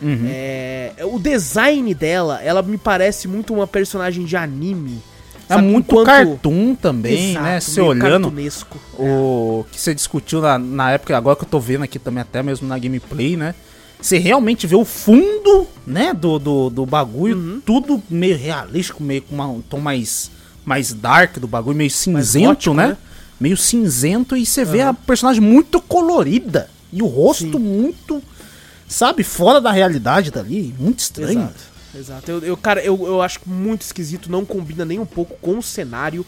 Uhum. 0.00 0.24
É, 0.26 0.92
o 1.02 1.18
design 1.18 1.92
dela, 1.94 2.40
ela 2.42 2.62
me 2.62 2.78
parece 2.78 3.26
muito 3.28 3.52
uma 3.54 3.66
personagem 3.66 4.24
de 4.24 4.36
anime. 4.36 5.00
É 5.48 5.54
sabe? 5.54 5.66
muito 5.66 5.90
Enquanto- 5.92 6.06
cartoon 6.06 6.74
também, 6.74 7.30
Exato, 7.30 7.44
né? 7.44 7.60
Você 7.60 7.80
olhando 7.80 8.32
o 8.98 9.64
que 9.72 9.80
você 9.80 9.94
discutiu 9.94 10.40
na, 10.42 10.58
na 10.58 10.90
época, 10.92 11.16
agora 11.16 11.36
que 11.36 11.44
eu 11.44 11.48
tô 11.48 11.58
vendo 11.58 11.84
aqui 11.84 11.98
também, 11.98 12.20
até 12.20 12.42
mesmo 12.42 12.68
na 12.68 12.78
gameplay, 12.78 13.36
né? 13.36 13.54
Você 14.00 14.18
realmente 14.18 14.66
vê 14.66 14.76
o 14.76 14.84
fundo, 14.84 15.66
né, 15.86 16.12
do, 16.14 16.38
do, 16.38 16.70
do 16.70 16.86
bagulho, 16.86 17.36
Uhum. 17.36 17.60
tudo 17.64 18.00
meio 18.08 18.36
realístico, 18.36 19.02
meio 19.02 19.22
com 19.22 19.34
uma- 19.34 19.48
um 19.48 19.60
tom 19.60 19.78
mais, 19.80 20.30
mais 20.64 20.92
dark 20.92 21.38
do 21.38 21.48
bagulho, 21.48 21.76
meio 21.76 21.90
cinzento, 21.90 22.46
gótico, 22.48 22.74
né? 22.74 22.88
né? 22.88 22.96
Meio 23.40 23.56
cinzento 23.56 24.36
e 24.36 24.44
você 24.44 24.64
vê 24.64 24.82
a 24.82 24.92
personagem 24.92 25.40
muito 25.40 25.80
colorida 25.80 26.68
e 26.92 27.02
o 27.02 27.06
rosto 27.06 27.52
Sim. 27.52 27.58
muito, 27.58 28.22
sabe, 28.88 29.22
fora 29.22 29.60
da 29.60 29.70
realidade 29.70 30.30
dali, 30.30 30.74
muito 30.78 30.98
estranho. 31.00 31.40
Exato, 31.40 31.54
exato. 31.94 32.30
Eu, 32.30 32.40
eu- 32.42 32.56
cara, 32.56 32.82
eu, 32.82 33.06
eu 33.06 33.22
acho 33.22 33.40
muito 33.46 33.82
esquisito, 33.82 34.30
não 34.30 34.44
combina 34.44 34.84
nem 34.84 34.98
um 34.98 35.06
pouco 35.06 35.36
com 35.40 35.58
o 35.58 35.62
cenário, 35.62 36.24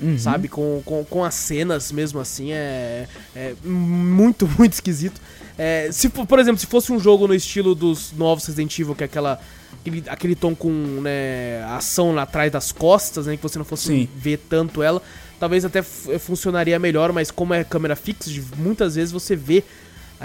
Uhum. 0.00 0.18
sabe? 0.18 0.48
Com, 0.48 0.82
com, 0.84 1.04
com 1.04 1.22
as 1.24 1.32
cenas 1.34 1.92
mesmo 1.92 2.18
assim, 2.18 2.50
é, 2.50 3.06
é 3.36 3.54
muito, 3.64 4.48
muito 4.58 4.72
esquisito. 4.72 5.20
É, 5.56 5.90
se, 5.92 6.08
por 6.08 6.40
exemplo, 6.40 6.58
se 6.58 6.66
fosse 6.66 6.90
um 6.90 6.98
jogo 6.98 7.28
no 7.28 7.34
estilo 7.34 7.72
dos 7.72 8.10
novos 8.12 8.44
Resident 8.46 8.76
Evil, 8.80 8.96
que 8.96 9.04
é 9.04 9.06
aquela 9.06 9.40
aquele, 9.80 10.02
aquele 10.08 10.34
tom 10.34 10.56
com 10.56 10.68
né, 11.02 11.62
ação 11.68 12.12
lá 12.12 12.22
atrás 12.22 12.50
das 12.50 12.72
costas, 12.72 13.26
né? 13.26 13.36
Que 13.36 13.42
você 13.44 13.58
não 13.58 13.64
fosse 13.64 13.86
Sim. 13.86 14.08
ver 14.16 14.38
tanto 14.48 14.82
ela. 14.82 15.00
Talvez 15.38 15.64
até 15.64 15.82
funcionaria 15.82 16.78
melhor, 16.80 17.12
mas 17.12 17.30
como 17.30 17.54
é 17.54 17.62
câmera 17.62 17.94
fixa, 17.94 18.28
muitas 18.56 18.96
vezes 18.96 19.12
você 19.12 19.36
vê 19.36 19.62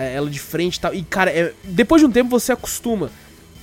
ela 0.04 0.30
de 0.30 0.40
frente 0.40 0.76
e 0.78 0.80
tal. 0.80 0.94
E, 0.94 1.02
cara, 1.04 1.32
é- 1.32 1.54
depois 1.64 2.02
de 2.02 2.06
um 2.06 2.12
tempo 2.12 2.30
você 2.30 2.52
acostuma. 2.52 3.10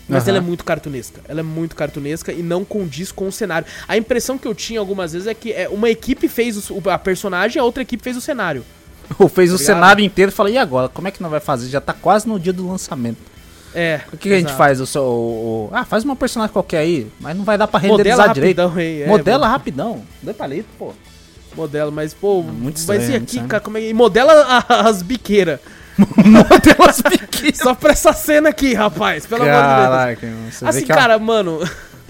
Mas 0.06 0.24
Aham. 0.24 0.28
ela 0.30 0.38
é 0.38 0.40
muito 0.42 0.64
cartunesca. 0.64 1.22
Ela 1.26 1.40
é 1.40 1.42
muito 1.42 1.74
cartunesca 1.74 2.30
e 2.30 2.42
não 2.42 2.62
condiz 2.64 3.10
com 3.10 3.26
o 3.26 3.32
cenário. 3.32 3.66
A 3.88 3.96
impressão 3.96 4.36
que 4.36 4.46
eu 4.46 4.54
tinha 4.54 4.78
algumas 4.78 5.12
vezes 5.14 5.26
é 5.26 5.32
que 5.32 5.50
é, 5.52 5.66
uma 5.68 5.88
equipe 5.88 6.28
fez 6.28 6.68
o- 6.70 6.82
a 6.90 6.98
personagem 6.98 7.56
e 7.56 7.60
a 7.60 7.64
outra 7.64 7.82
equipe 7.82 8.02
fez 8.02 8.14
o 8.16 8.20
cenário. 8.20 8.62
Ou 9.18 9.28
fez 9.28 9.50
o 9.50 9.54
Tá 9.56 9.62
ligado? 9.62 9.74
cenário 9.76 10.04
inteiro 10.04 10.30
e 10.30 10.34
fala, 10.34 10.50
e 10.50 10.58
agora? 10.58 10.88
Como 10.90 11.08
é 11.08 11.10
que 11.10 11.22
não 11.22 11.30
vai 11.30 11.40
fazer? 11.40 11.68
Já 11.70 11.80
tá 11.80 11.94
quase 11.94 12.28
no 12.28 12.38
dia 12.38 12.52
do 12.52 12.68
lançamento. 12.68 13.16
É. 13.74 14.00
O 14.12 14.16
que, 14.18 14.28
que 14.28 14.34
a 14.34 14.38
gente 14.38 14.52
faz? 14.52 14.78
O 14.80 14.98
o- 15.00 15.00
o- 15.00 15.70
ah, 15.72 15.84
faz 15.84 16.04
uma 16.04 16.14
personagem 16.14 16.52
qualquer 16.52 16.78
aí, 16.78 17.06
mas 17.18 17.34
não 17.36 17.42
vai 17.44 17.56
dar 17.58 17.66
pra 17.66 17.80
Modela 17.80 17.96
renderizar 17.96 18.32
direito. 18.34 18.58
rapidão 18.60 18.78
aí. 18.80 19.02
é, 19.02 19.06
Modela 19.06 19.48
rapidão. 19.48 20.02
Dê 20.22 20.32
palito, 20.34 20.68
pô. 20.78 20.92
Modela, 21.56 21.90
mas, 21.90 22.12
pô, 22.12 22.42
muito 22.42 22.80
vai 22.84 22.98
estranho, 22.98 23.02
ser 23.02 23.18
muito 23.20 23.38
aqui, 23.38 23.48
cara, 23.48 23.60
como 23.62 23.78
é 23.78 23.80
que. 23.80 23.94
Modela 23.94 24.64
as 24.68 25.02
biqueiras. 25.02 25.60
Só 27.54 27.74
pra 27.74 27.92
essa 27.92 28.12
cena 28.12 28.48
aqui, 28.50 28.74
rapaz. 28.74 29.26
Pelo 29.26 29.42
amor 29.42 29.54
de 29.54 29.60
Caraca, 29.60 30.26
mano, 30.26 30.52
você 30.52 30.64
Deus. 30.64 30.74
vê 30.74 30.80
Assim, 30.82 30.92
a- 30.92 30.94
cara, 30.94 31.18
mano. 31.18 31.60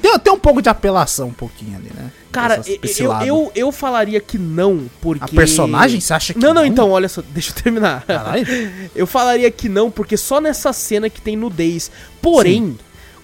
tem, 0.01 0.19
tem 0.19 0.33
um 0.33 0.39
pouco 0.39 0.63
de 0.63 0.69
apelação, 0.69 1.29
um 1.29 1.33
pouquinho 1.33 1.77
ali, 1.77 1.91
né? 1.95 2.11
Cara, 2.33 2.61
eu, 2.99 3.13
eu, 3.25 3.53
eu 3.55 3.73
falaria 3.73 4.21
que 4.21 4.37
não, 4.39 4.91
porque. 5.01 5.25
A 5.25 5.29
personagem, 5.29 6.01
você 6.01 6.13
acha 6.13 6.33
que 6.35 6.41
Não, 6.41 6.49
não, 6.53 6.63
não? 6.63 6.67
então, 6.67 6.91
olha 6.91 7.09
só, 7.09 7.23
deixa 7.31 7.51
eu 7.51 7.55
terminar. 7.63 8.03
Caralho. 8.07 8.45
Eu 8.95 9.07
falaria 9.07 9.49
que 9.53 9.69
não, 9.69 9.89
porque 9.91 10.17
só 10.17 10.41
nessa 10.41 10.73
cena 10.73 11.09
que 11.09 11.21
tem 11.21 11.37
nudez. 11.37 11.93
Porém, 12.21 12.77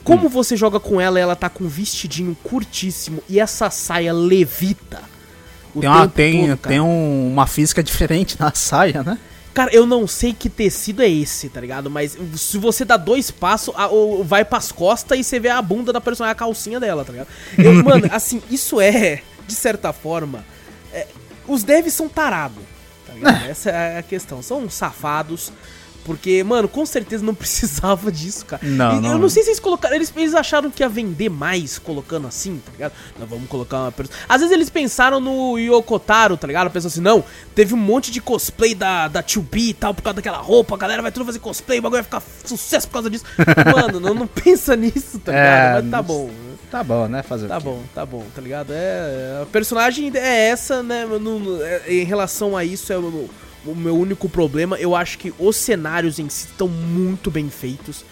como 0.04 0.26
Hum. 0.26 0.28
você 0.30 0.56
joga 0.56 0.78
com 0.78 1.00
ela, 1.00 1.18
ela 1.18 1.34
tá 1.34 1.48
com 1.48 1.64
um 1.64 1.68
vestidinho 1.68 2.36
curtíssimo 2.44 3.20
e 3.28 3.40
essa 3.40 3.68
saia 3.70 4.12
levita. 4.12 5.00
Tem, 5.78 5.88
uma, 5.88 6.08
tem, 6.08 6.48
todo, 6.50 6.56
tem 6.58 6.80
um- 6.80 7.32
uma 7.32 7.46
física 7.48 7.82
diferente 7.82 8.36
na 8.38 8.50
saia, 8.54 9.02
né? 9.02 9.18
Cara, 9.60 9.74
eu 9.74 9.84
não 9.84 10.06
sei 10.06 10.32
que 10.32 10.48
tecido 10.48 11.02
é 11.02 11.08
esse, 11.08 11.50
tá 11.50 11.60
ligado? 11.60 11.90
Mas 11.90 12.16
se 12.34 12.56
você 12.56 12.82
dá 12.82 12.96
dois 12.96 13.30
passos, 13.30 13.74
a- 13.76 13.88
o- 13.88 14.24
vai 14.24 14.42
pras 14.42 14.72
costas 14.72 15.18
e 15.18 15.22
você 15.22 15.38
vê 15.38 15.50
a 15.50 15.60
bunda 15.60 15.92
da 15.92 16.00
personagem, 16.00 16.32
a 16.32 16.34
calcinha 16.34 16.80
dela, 16.80 17.04
tá 17.04 17.12
ligado? 17.12 17.28
Eu, 17.58 17.74
mano, 17.84 18.08
assim, 18.10 18.42
isso 18.50 18.80
é, 18.80 19.20
de 19.46 19.54
certa 19.54 19.92
forma. 19.92 20.42
é, 20.94 21.06
os 21.46 21.62
devs 21.62 21.92
são 21.92 22.08
tarados, 22.08 22.62
tá 23.06 23.12
ligado? 23.12 23.44
Essa 23.50 23.68
é 23.70 23.98
a 23.98 24.02
questão. 24.02 24.40
São 24.42 24.70
safados. 24.70 25.52
Porque, 26.04 26.42
mano, 26.42 26.66
com 26.68 26.84
certeza 26.86 27.24
não 27.24 27.34
precisava 27.36 28.10
disso, 28.10 28.46
cara. 28.46 28.62
Não, 28.64 28.92
E 28.94 28.96
Eu 28.96 29.02
não. 29.12 29.18
não 29.18 29.28
sei 29.28 29.42
se 29.42 29.50
eles 29.50 29.60
colocaram. 29.60 29.94
Eles, 29.94 30.12
eles 30.16 30.34
acharam 30.34 30.70
que 30.70 30.82
ia 30.82 30.88
vender 30.88 31.28
mais 31.28 31.78
colocando 31.78 32.26
assim, 32.26 32.60
tá 32.64 32.72
ligado? 32.72 32.92
Nós 33.18 33.28
vamos 33.28 33.48
colocar 33.48 33.78
uma 33.82 33.92
pessoa. 33.92 34.16
Às 34.28 34.40
vezes 34.40 34.54
eles 34.54 34.70
pensaram 34.70 35.20
no 35.20 35.58
Yokotaro, 35.58 36.36
tá 36.36 36.46
ligado? 36.46 36.70
Pensam 36.70 36.88
assim, 36.88 37.00
não, 37.00 37.22
teve 37.54 37.74
um 37.74 37.78
monte 37.78 38.10
de 38.10 38.20
cosplay 38.20 38.74
da, 38.74 39.08
da 39.08 39.22
2B 39.22 39.68
e 39.68 39.74
tal, 39.74 39.94
por 39.94 40.02
causa 40.02 40.16
daquela 40.16 40.38
roupa, 40.38 40.74
a 40.74 40.78
galera 40.78 41.02
vai 41.02 41.12
tudo 41.12 41.26
fazer 41.26 41.38
cosplay, 41.38 41.78
o 41.78 41.82
bagulho 41.82 42.02
vai 42.02 42.20
ficar 42.20 42.22
sucesso 42.44 42.86
por 42.88 42.94
causa 42.94 43.10
disso. 43.10 43.24
Mano, 43.74 44.00
não, 44.00 44.14
não 44.14 44.26
pensa 44.26 44.74
nisso, 44.76 45.18
tá 45.18 45.32
ligado? 45.32 45.78
É, 45.78 45.82
Mas 45.82 45.90
tá 45.90 45.96
não- 45.98 46.04
bom. 46.04 46.30
Tá 46.70 46.84
bom, 46.84 47.08
né? 47.08 47.22
Fazer 47.24 47.48
Tá 47.48 47.58
bom, 47.58 47.82
tá 47.92 48.06
bom, 48.06 48.24
tá 48.34 48.40
ligado? 48.40 48.72
É, 48.72 49.40
a 49.42 49.46
personagem 49.46 50.10
é 50.14 50.48
essa, 50.50 50.82
né? 50.84 51.04
no- 51.04 51.18
no- 51.18 51.62
é- 51.62 51.82
em 51.88 52.04
relação 52.04 52.56
a 52.56 52.64
isso, 52.64 52.92
é 52.92 52.96
o, 52.96 53.28
o 53.64 53.74
meu 53.74 53.96
único 53.96 54.28
problema. 54.28 54.76
Eu 54.78 54.94
acho 54.94 55.18
que 55.18 55.32
os 55.38 55.56
cenários 55.56 56.18
em 56.18 56.28
si 56.28 56.46
estão 56.46 56.68
muito 56.68 57.30
bem 57.30 57.48
feitos. 57.50 58.04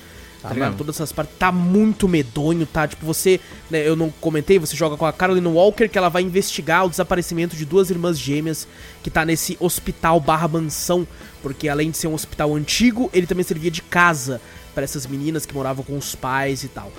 Tá 0.43 0.55
Tá. 0.55 0.73
Todas 0.77 0.97
essas 0.97 1.13
partes. 1.13 1.35
Tá 1.39 1.51
muito 1.51 2.09
medonho, 2.09 2.65
tá? 2.65 2.87
Tipo, 2.87 3.05
você. 3.05 3.41
Né, 3.71 3.87
eu 3.87 3.97
não 3.97 4.11
comentei, 4.21 4.59
você 4.59 4.77
joga 4.77 4.97
com 4.97 5.05
a 5.05 5.13
Caroline 5.13 5.47
Walker, 5.47 5.89
que 5.89 5.99
ela 5.99 6.09
vai 6.09 6.23
investigar 6.23 6.87
o 6.87 6.91
desaparecimento 6.91 7.57
de 7.57 7.65
duas 7.65 7.91
irmãs 7.91 8.19
gêmeas 8.19 8.67
que 9.03 9.11
tá 9.11 9.25
nesse 9.25 9.57
hospital 9.61 10.21
barra 10.21 10.49
mansão. 10.49 11.07
Porque 11.43 11.69
além 11.69 11.91
de 11.91 11.99
ser 11.99 12.07
um 12.07 12.15
hospital 12.15 12.55
antigo, 12.55 13.11
ele 13.13 13.27
também 13.27 13.45
servia 13.45 13.71
de 13.71 13.83
casa 13.83 14.41
para 14.75 14.85
essas 14.85 15.07
meninas 15.07 15.45
que 15.45 15.55
moravam 15.55 15.85
com 15.85 15.97
os 15.97 16.15
pais 16.15 16.63
e 16.63 16.69
tal. 16.69 16.93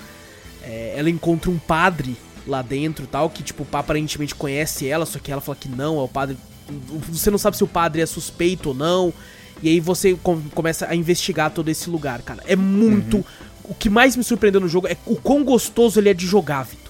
É, 0.64 0.94
ela 0.98 1.10
encontra 1.10 1.50
um 1.50 1.58
padre 1.58 2.18
lá 2.46 2.62
dentro 2.62 3.06
e 3.06 3.08
tal, 3.08 3.30
que, 3.30 3.44
tipo, 3.44 3.66
aparentemente 3.72 4.36
conhece 4.36 4.88
ela, 4.88 5.06
só 5.06 5.20
que 5.20 5.32
ela 5.32 5.42
fala 5.42 5.56
que 5.56 5.70
não, 5.70 6.00
é 6.00 6.04
o 6.04 6.08
padre. 6.08 6.38
Você 7.10 7.30
não 7.32 7.38
sabe 7.38 7.58
se 7.58 7.64
o 7.64 7.68
padre 7.68 8.02
é 8.02 8.06
suspeito 8.06 8.70
ou 8.70 8.76
não. 8.76 9.14
E 9.62 9.70
aí 9.70 9.80
você 9.80 10.16
com- 10.22 10.42
começa 10.56 10.88
a 10.88 10.96
investigar 10.96 11.52
todo 11.52 11.70
esse 11.70 11.90
lugar, 11.90 12.22
cara. 12.22 12.42
É 12.48 12.56
muito. 12.56 13.26
O 13.64 13.74
que 13.74 13.90
mais 13.90 14.16
me 14.16 14.24
surpreendeu 14.24 14.62
no 14.62 14.68
jogo 14.68 14.88
é 14.88 14.96
o 15.06 15.16
quão 15.16 15.44
gostoso 15.44 16.00
ele 16.00 16.10
é 16.10 16.14
de 16.14 16.26
jogar, 16.26 16.64
Vitor. 16.64 16.90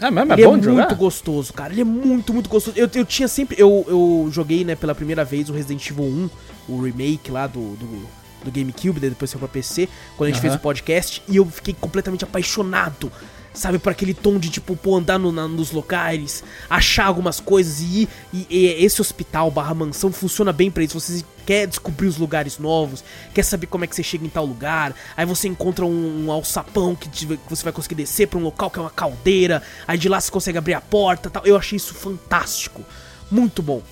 É 0.00 0.10
mesmo? 0.10 0.32
É 0.32 0.36
ele 0.36 0.44
bom 0.46 0.56
é 0.56 0.60
de 0.60 0.68
muito 0.68 0.82
jogar? 0.82 0.94
gostoso, 0.94 1.52
cara. 1.52 1.72
Ele 1.72 1.80
é 1.80 1.84
muito, 1.84 2.32
muito 2.34 2.48
gostoso. 2.50 2.76
Eu, 2.76 2.88
eu 2.94 3.04
tinha 3.04 3.28
sempre. 3.28 3.56
Eu, 3.58 3.84
eu 3.88 4.28
joguei, 4.30 4.64
né, 4.64 4.74
pela 4.76 4.94
primeira 4.94 5.24
vez 5.24 5.48
o 5.48 5.52
Resident 5.52 5.88
Evil 5.88 6.04
1, 6.04 6.30
o 6.68 6.82
remake 6.82 7.30
lá 7.30 7.46
do, 7.46 7.60
do, 7.76 8.08
do 8.44 8.50
GameCube, 8.50 9.00
daí 9.00 9.10
depois 9.10 9.30
saiu 9.30 9.38
pra 9.38 9.48
PC, 9.48 9.88
quando 10.16 10.28
a 10.28 10.32
gente 10.32 10.40
Aham. 10.40 10.48
fez 10.50 10.54
o 10.54 10.58
podcast, 10.58 11.22
e 11.28 11.36
eu 11.36 11.46
fiquei 11.46 11.74
completamente 11.80 12.24
apaixonado. 12.24 13.10
Sabe, 13.54 13.78
por 13.78 13.90
aquele 13.92 14.14
tom 14.14 14.38
de, 14.38 14.48
tipo, 14.48 14.74
pô, 14.74 14.96
andar 14.96 15.18
no- 15.18 15.30
na- 15.30 15.46
nos 15.46 15.72
locais, 15.72 16.42
achar 16.70 17.04
algumas 17.04 17.38
coisas 17.38 17.80
e 17.80 17.84
ir. 18.02 18.08
E, 18.32 18.46
e 18.48 18.66
esse 18.84 18.98
hospital 19.00 19.50
barra 19.50 19.74
mansão 19.74 20.10
funciona 20.10 20.52
bem 20.54 20.70
pra 20.70 20.82
isso. 20.82 20.98
Você 20.98 21.22
quer 21.44 21.66
descobrir 21.66 22.06
os 22.06 22.16
lugares 22.16 22.56
novos, 22.58 23.04
quer 23.34 23.42
saber 23.42 23.66
como 23.66 23.84
é 23.84 23.86
que 23.86 23.94
você 23.94 24.02
chega 24.02 24.24
em 24.24 24.28
tal 24.30 24.46
lugar. 24.46 24.94
Aí 25.14 25.26
você 25.26 25.48
encontra 25.48 25.84
um, 25.84 26.24
um 26.26 26.32
alçapão 26.32 26.94
que, 26.94 27.10
te- 27.10 27.26
que 27.26 27.38
você 27.50 27.62
vai 27.62 27.74
conseguir 27.74 27.96
descer 27.96 28.26
pra 28.26 28.38
um 28.38 28.42
local 28.42 28.70
que 28.70 28.78
é 28.78 28.82
uma 28.82 28.88
caldeira. 28.90 29.62
Aí 29.86 29.98
de 29.98 30.08
lá 30.08 30.18
você 30.18 30.30
consegue 30.30 30.56
abrir 30.56 30.72
a 30.72 30.80
porta 30.80 31.28
tal. 31.28 31.44
Eu 31.44 31.54
achei 31.56 31.76
isso 31.76 31.92
fantástico. 31.92 32.82
Muito 33.30 33.62
bom. 33.62 33.82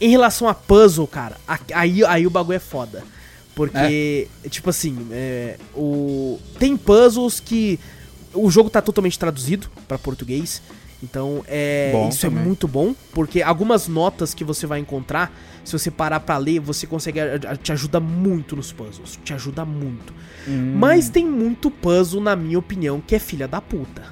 Em 0.00 0.10
relação 0.10 0.48
a 0.48 0.54
puzzle, 0.54 1.08
cara, 1.08 1.36
aí, 1.74 2.04
aí 2.04 2.24
o 2.26 2.30
bagulho 2.30 2.56
é 2.56 2.60
foda. 2.60 3.02
Porque, 3.54 4.28
tipo 4.48 4.70
assim, 4.70 5.08
é, 5.10 5.58
o, 5.74 6.38
tem 6.58 6.76
puzzles 6.76 7.40
que. 7.40 7.80
O 8.34 8.50
jogo 8.50 8.70
tá 8.70 8.80
totalmente 8.80 9.18
traduzido 9.18 9.68
pra 9.86 9.98
português. 9.98 10.62
Então, 11.02 11.44
é, 11.48 11.90
Bom 11.92 12.08
isso 12.10 12.20
também. 12.20 12.40
é 12.42 12.46
muito 12.46 12.68
bom. 12.68 12.94
Porque 13.12 13.42
algumas 13.42 13.88
notas 13.88 14.32
que 14.34 14.44
você 14.44 14.66
vai 14.68 14.78
encontrar, 14.78 15.32
se 15.64 15.72
você 15.72 15.90
parar 15.90 16.20
pra 16.20 16.36
ler, 16.38 16.60
você 16.60 16.86
consegue. 16.86 17.18
Te 17.62 17.72
ajuda 17.72 17.98
muito 17.98 18.54
nos 18.54 18.70
puzzles. 18.72 19.18
Te 19.24 19.34
ajuda 19.34 19.64
muito. 19.64 20.14
Hum. 20.46 20.74
Mas 20.76 21.08
tem 21.08 21.26
muito 21.26 21.70
puzzle, 21.72 22.20
na 22.20 22.36
minha 22.36 22.58
opinião, 22.58 23.00
que 23.04 23.14
é 23.16 23.18
filha 23.18 23.48
da 23.48 23.60
puta. 23.60 24.02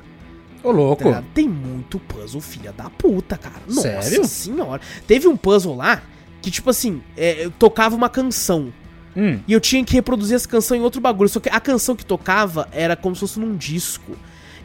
Ô, 0.63 0.69
Tá 0.71 0.71
louco. 0.77 1.05
ligado? 1.05 1.27
Tem 1.33 1.49
muito 1.49 1.99
puzzle 2.01 2.41
filha 2.41 2.73
da 2.73 2.91
puta, 2.91 3.39
cara. 3.39 3.63
Nossa 3.69 4.03
Sério? 4.03 4.25
senhora. 4.27 4.81
Teve 5.07 5.29
um 5.29 5.37
puzzle 5.37 5.77
lá 5.77 6.03
que, 6.43 6.51
tipo 6.51 6.69
assim, 6.71 7.01
é, 7.17 7.45
eu 7.45 7.51
tocava 7.53 7.95
uma 7.95 8.09
canção. 8.09 8.73
Hum. 9.17 9.41
E 9.47 9.53
eu 9.53 9.61
tinha 9.61 9.85
que 9.85 9.95
reproduzir 9.95 10.37
essa 10.37 10.49
canção 10.49 10.77
em 10.77 10.81
outro 10.81 11.01
bagulho. 11.01 11.29
Só 11.29 11.41
que 11.41 11.49
a 11.49 11.61
canção 11.61 11.97
que 11.97 12.05
tocava 12.05 12.69
era 12.73 12.97
como 12.97 13.15
se 13.15 13.21
fosse 13.21 13.41
num 13.41 13.57
disco. 13.57 14.17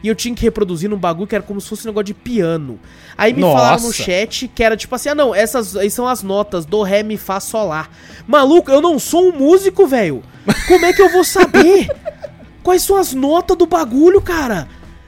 E 0.03 0.07
eu 0.07 0.13
tinha 0.13 0.35
que 0.35 0.43
reproduzir 0.43 0.89
num 0.89 0.97
bagulho 0.97 1.27
que 1.27 1.33
era 1.33 1.43
como 1.43 1.59
se 1.59 1.67
fosse 1.67 1.83
um 1.83 1.89
negócio 1.89 2.05
de 2.05 2.13
piano. 2.13 2.79
Aí 3.17 3.33
me 3.33 3.41
Nossa. 3.41 3.57
falaram 3.57 3.83
no 3.83 3.91
chat 3.91 4.47
que 4.47 4.63
era 4.63 4.77
tipo 4.77 4.93
assim: 4.93 5.09
ah, 5.09 5.15
não, 5.15 5.33
essas 5.33 5.75
aí 5.75 5.89
são 5.89 6.07
as 6.07 6.21
notas 6.21 6.65
do 6.65 6.83
Ré, 6.83 7.01
Mi, 7.01 7.17
Fá, 7.17 7.39
Sol, 7.39 7.69
Lá. 7.69 7.87
Maluco, 8.27 8.69
eu 8.69 8.81
não 8.81 8.99
sou 8.99 9.29
um 9.29 9.31
músico, 9.31 9.87
velho. 9.87 10.21
Como 10.67 10.85
é 10.85 10.93
que 10.93 11.01
eu 11.01 11.11
vou 11.11 11.23
saber? 11.23 11.89
Quais 12.61 12.83
são 12.83 12.97
as 12.97 13.13
notas 13.13 13.57
do 13.57 13.65
bagulho, 13.65 14.21
cara? 14.21 14.67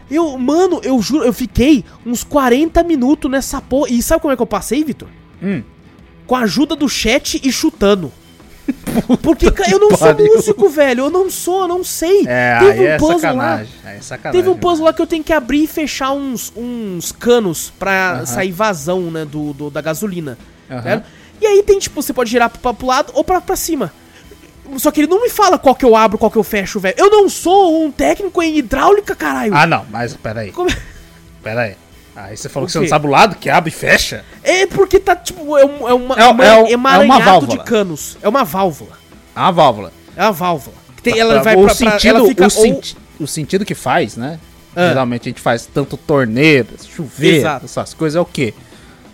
Eu, 0.09 0.37
mano, 0.37 0.79
eu 0.83 1.01
juro, 1.01 1.25
eu 1.25 1.33
fiquei 1.33 1.83
uns 2.05 2.23
40 2.23 2.81
minutos 2.83 3.29
nessa 3.29 3.61
porra. 3.61 3.91
E 3.91 4.01
sabe 4.01 4.21
como 4.21 4.33
é 4.33 4.35
que 4.35 4.41
eu 4.41 4.47
passei, 4.47 4.83
Vitor? 4.83 5.09
Hum. 5.43 5.61
Com 6.25 6.35
a 6.35 6.39
ajuda 6.41 6.75
do 6.75 6.87
chat 6.87 7.39
e 7.43 7.51
chutando. 7.51 8.11
Porque 9.21 9.51
cara, 9.51 9.69
eu 9.71 9.79
não 9.79 9.89
sou 9.89 9.97
pariu. 9.99 10.25
músico, 10.35 10.69
velho. 10.69 11.05
Eu 11.05 11.09
não 11.09 11.29
sou, 11.29 11.61
eu 11.61 11.67
não 11.67 11.83
sei. 11.83 12.25
É, 12.27 12.59
Teve 12.59 12.79
um 12.81 12.87
é 12.87 12.97
puzzle 12.97 13.15
lá. 13.15 13.19
sacanagem. 13.21 13.73
Aí 13.85 13.97
é 13.97 14.01
sacanagem. 14.01 14.41
Teve 14.41 14.49
um 14.55 14.57
puzzle 14.59 14.85
lá 14.85 14.93
que 14.93 15.01
eu 15.01 15.07
tenho 15.07 15.23
que 15.23 15.33
abrir 15.33 15.63
e 15.63 15.67
fechar 15.67 16.11
uns, 16.11 16.51
uns 16.55 17.11
canos 17.11 17.71
pra 17.77 18.17
Aham. 18.17 18.25
sair 18.25 18.51
vazão, 18.51 19.01
né, 19.11 19.25
do, 19.25 19.53
do- 19.53 19.69
da 19.69 19.81
gasolina. 19.81 20.37
Aham. 20.69 20.81
certo? 20.83 21.05
E 21.41 21.45
aí 21.45 21.63
tem, 21.63 21.77
tipo, 21.79 22.01
você 22.01 22.11
pode 22.13 22.29
girar 22.31 22.49
pra, 22.49 22.73
pro 22.73 22.87
lado 22.87 23.11
ou 23.13 23.23
pra, 23.23 23.39
pra 23.39 23.55
cima. 23.55 23.91
Só 24.77 24.91
que 24.91 24.99
ele 25.01 25.07
não 25.07 25.21
me 25.21 25.29
fala 25.29 25.57
qual 25.57 25.73
que 25.75 25.85
eu 25.85 25.95
abro, 25.95 26.17
qual 26.17 26.29
que 26.29 26.37
eu 26.37 26.43
fecho, 26.43 26.79
velho. 26.79 26.95
Eu 26.97 27.09
não 27.09 27.29
sou 27.29 27.81
um 27.85 27.89
técnico 27.91 28.41
em 28.43 28.57
hidráulica, 28.57 29.15
caralho. 29.15 29.55
Ah, 29.55 29.65
não, 29.65 29.85
mas 29.89 30.13
peraí. 30.15 30.51
Como- 30.51 30.69
Peraí. 31.41 31.75
Aí 32.19 32.35
você 32.35 32.49
falou 32.49 32.65
que 32.65 32.71
você 32.73 32.79
não 32.79 32.87
sabe 32.87 33.05
o 33.05 33.09
lado 33.11 33.35
que 33.35 33.47
abre 33.47 33.69
e 33.69 33.73
fecha? 33.73 34.25
É 34.43 34.65
porque 34.65 34.99
tá, 34.99 35.15
tipo, 35.15 35.55
é, 35.55 35.63
um, 35.63 35.87
é 35.87 35.93
uma, 35.93 36.15
É- 36.15 36.25
uma- 36.27 36.43
é 36.45 36.71
é 36.71 36.75
uma 36.75 37.19
válvula. 37.19 37.57
de 37.59 37.63
canos. 37.63 38.17
É 38.23 38.27
uma 38.27 38.43
válvula. 38.43 38.97
É 39.35 39.39
uma 39.39 39.51
válvula. 39.51 39.93
É 40.15 40.23
uma 40.23 40.31
válvula. 40.31 40.75
Que 40.95 41.03
tem- 41.03 41.19
ela 41.19 41.43
vai 41.43 41.53
o 41.55 41.59
pra, 41.63 41.75
pra- 41.75 41.75
sentido, 41.75 42.17
ela 42.17 42.27
fica 42.27 42.47
o, 42.47 42.57
ou- 42.67 42.81
o 43.19 43.27
sentido 43.27 43.63
que 43.63 43.75
faz, 43.75 44.17
né? 44.17 44.39
Ah. 44.75 44.87
Geralmente 44.87 45.21
a 45.23 45.29
gente 45.29 45.41
faz 45.41 45.67
tanto 45.71 45.95
torneiras, 45.95 46.87
Exato. 47.19 47.65
essas 47.65 47.93
coisas, 47.93 48.15
é 48.17 48.19
o 48.19 48.25
quê? 48.25 48.51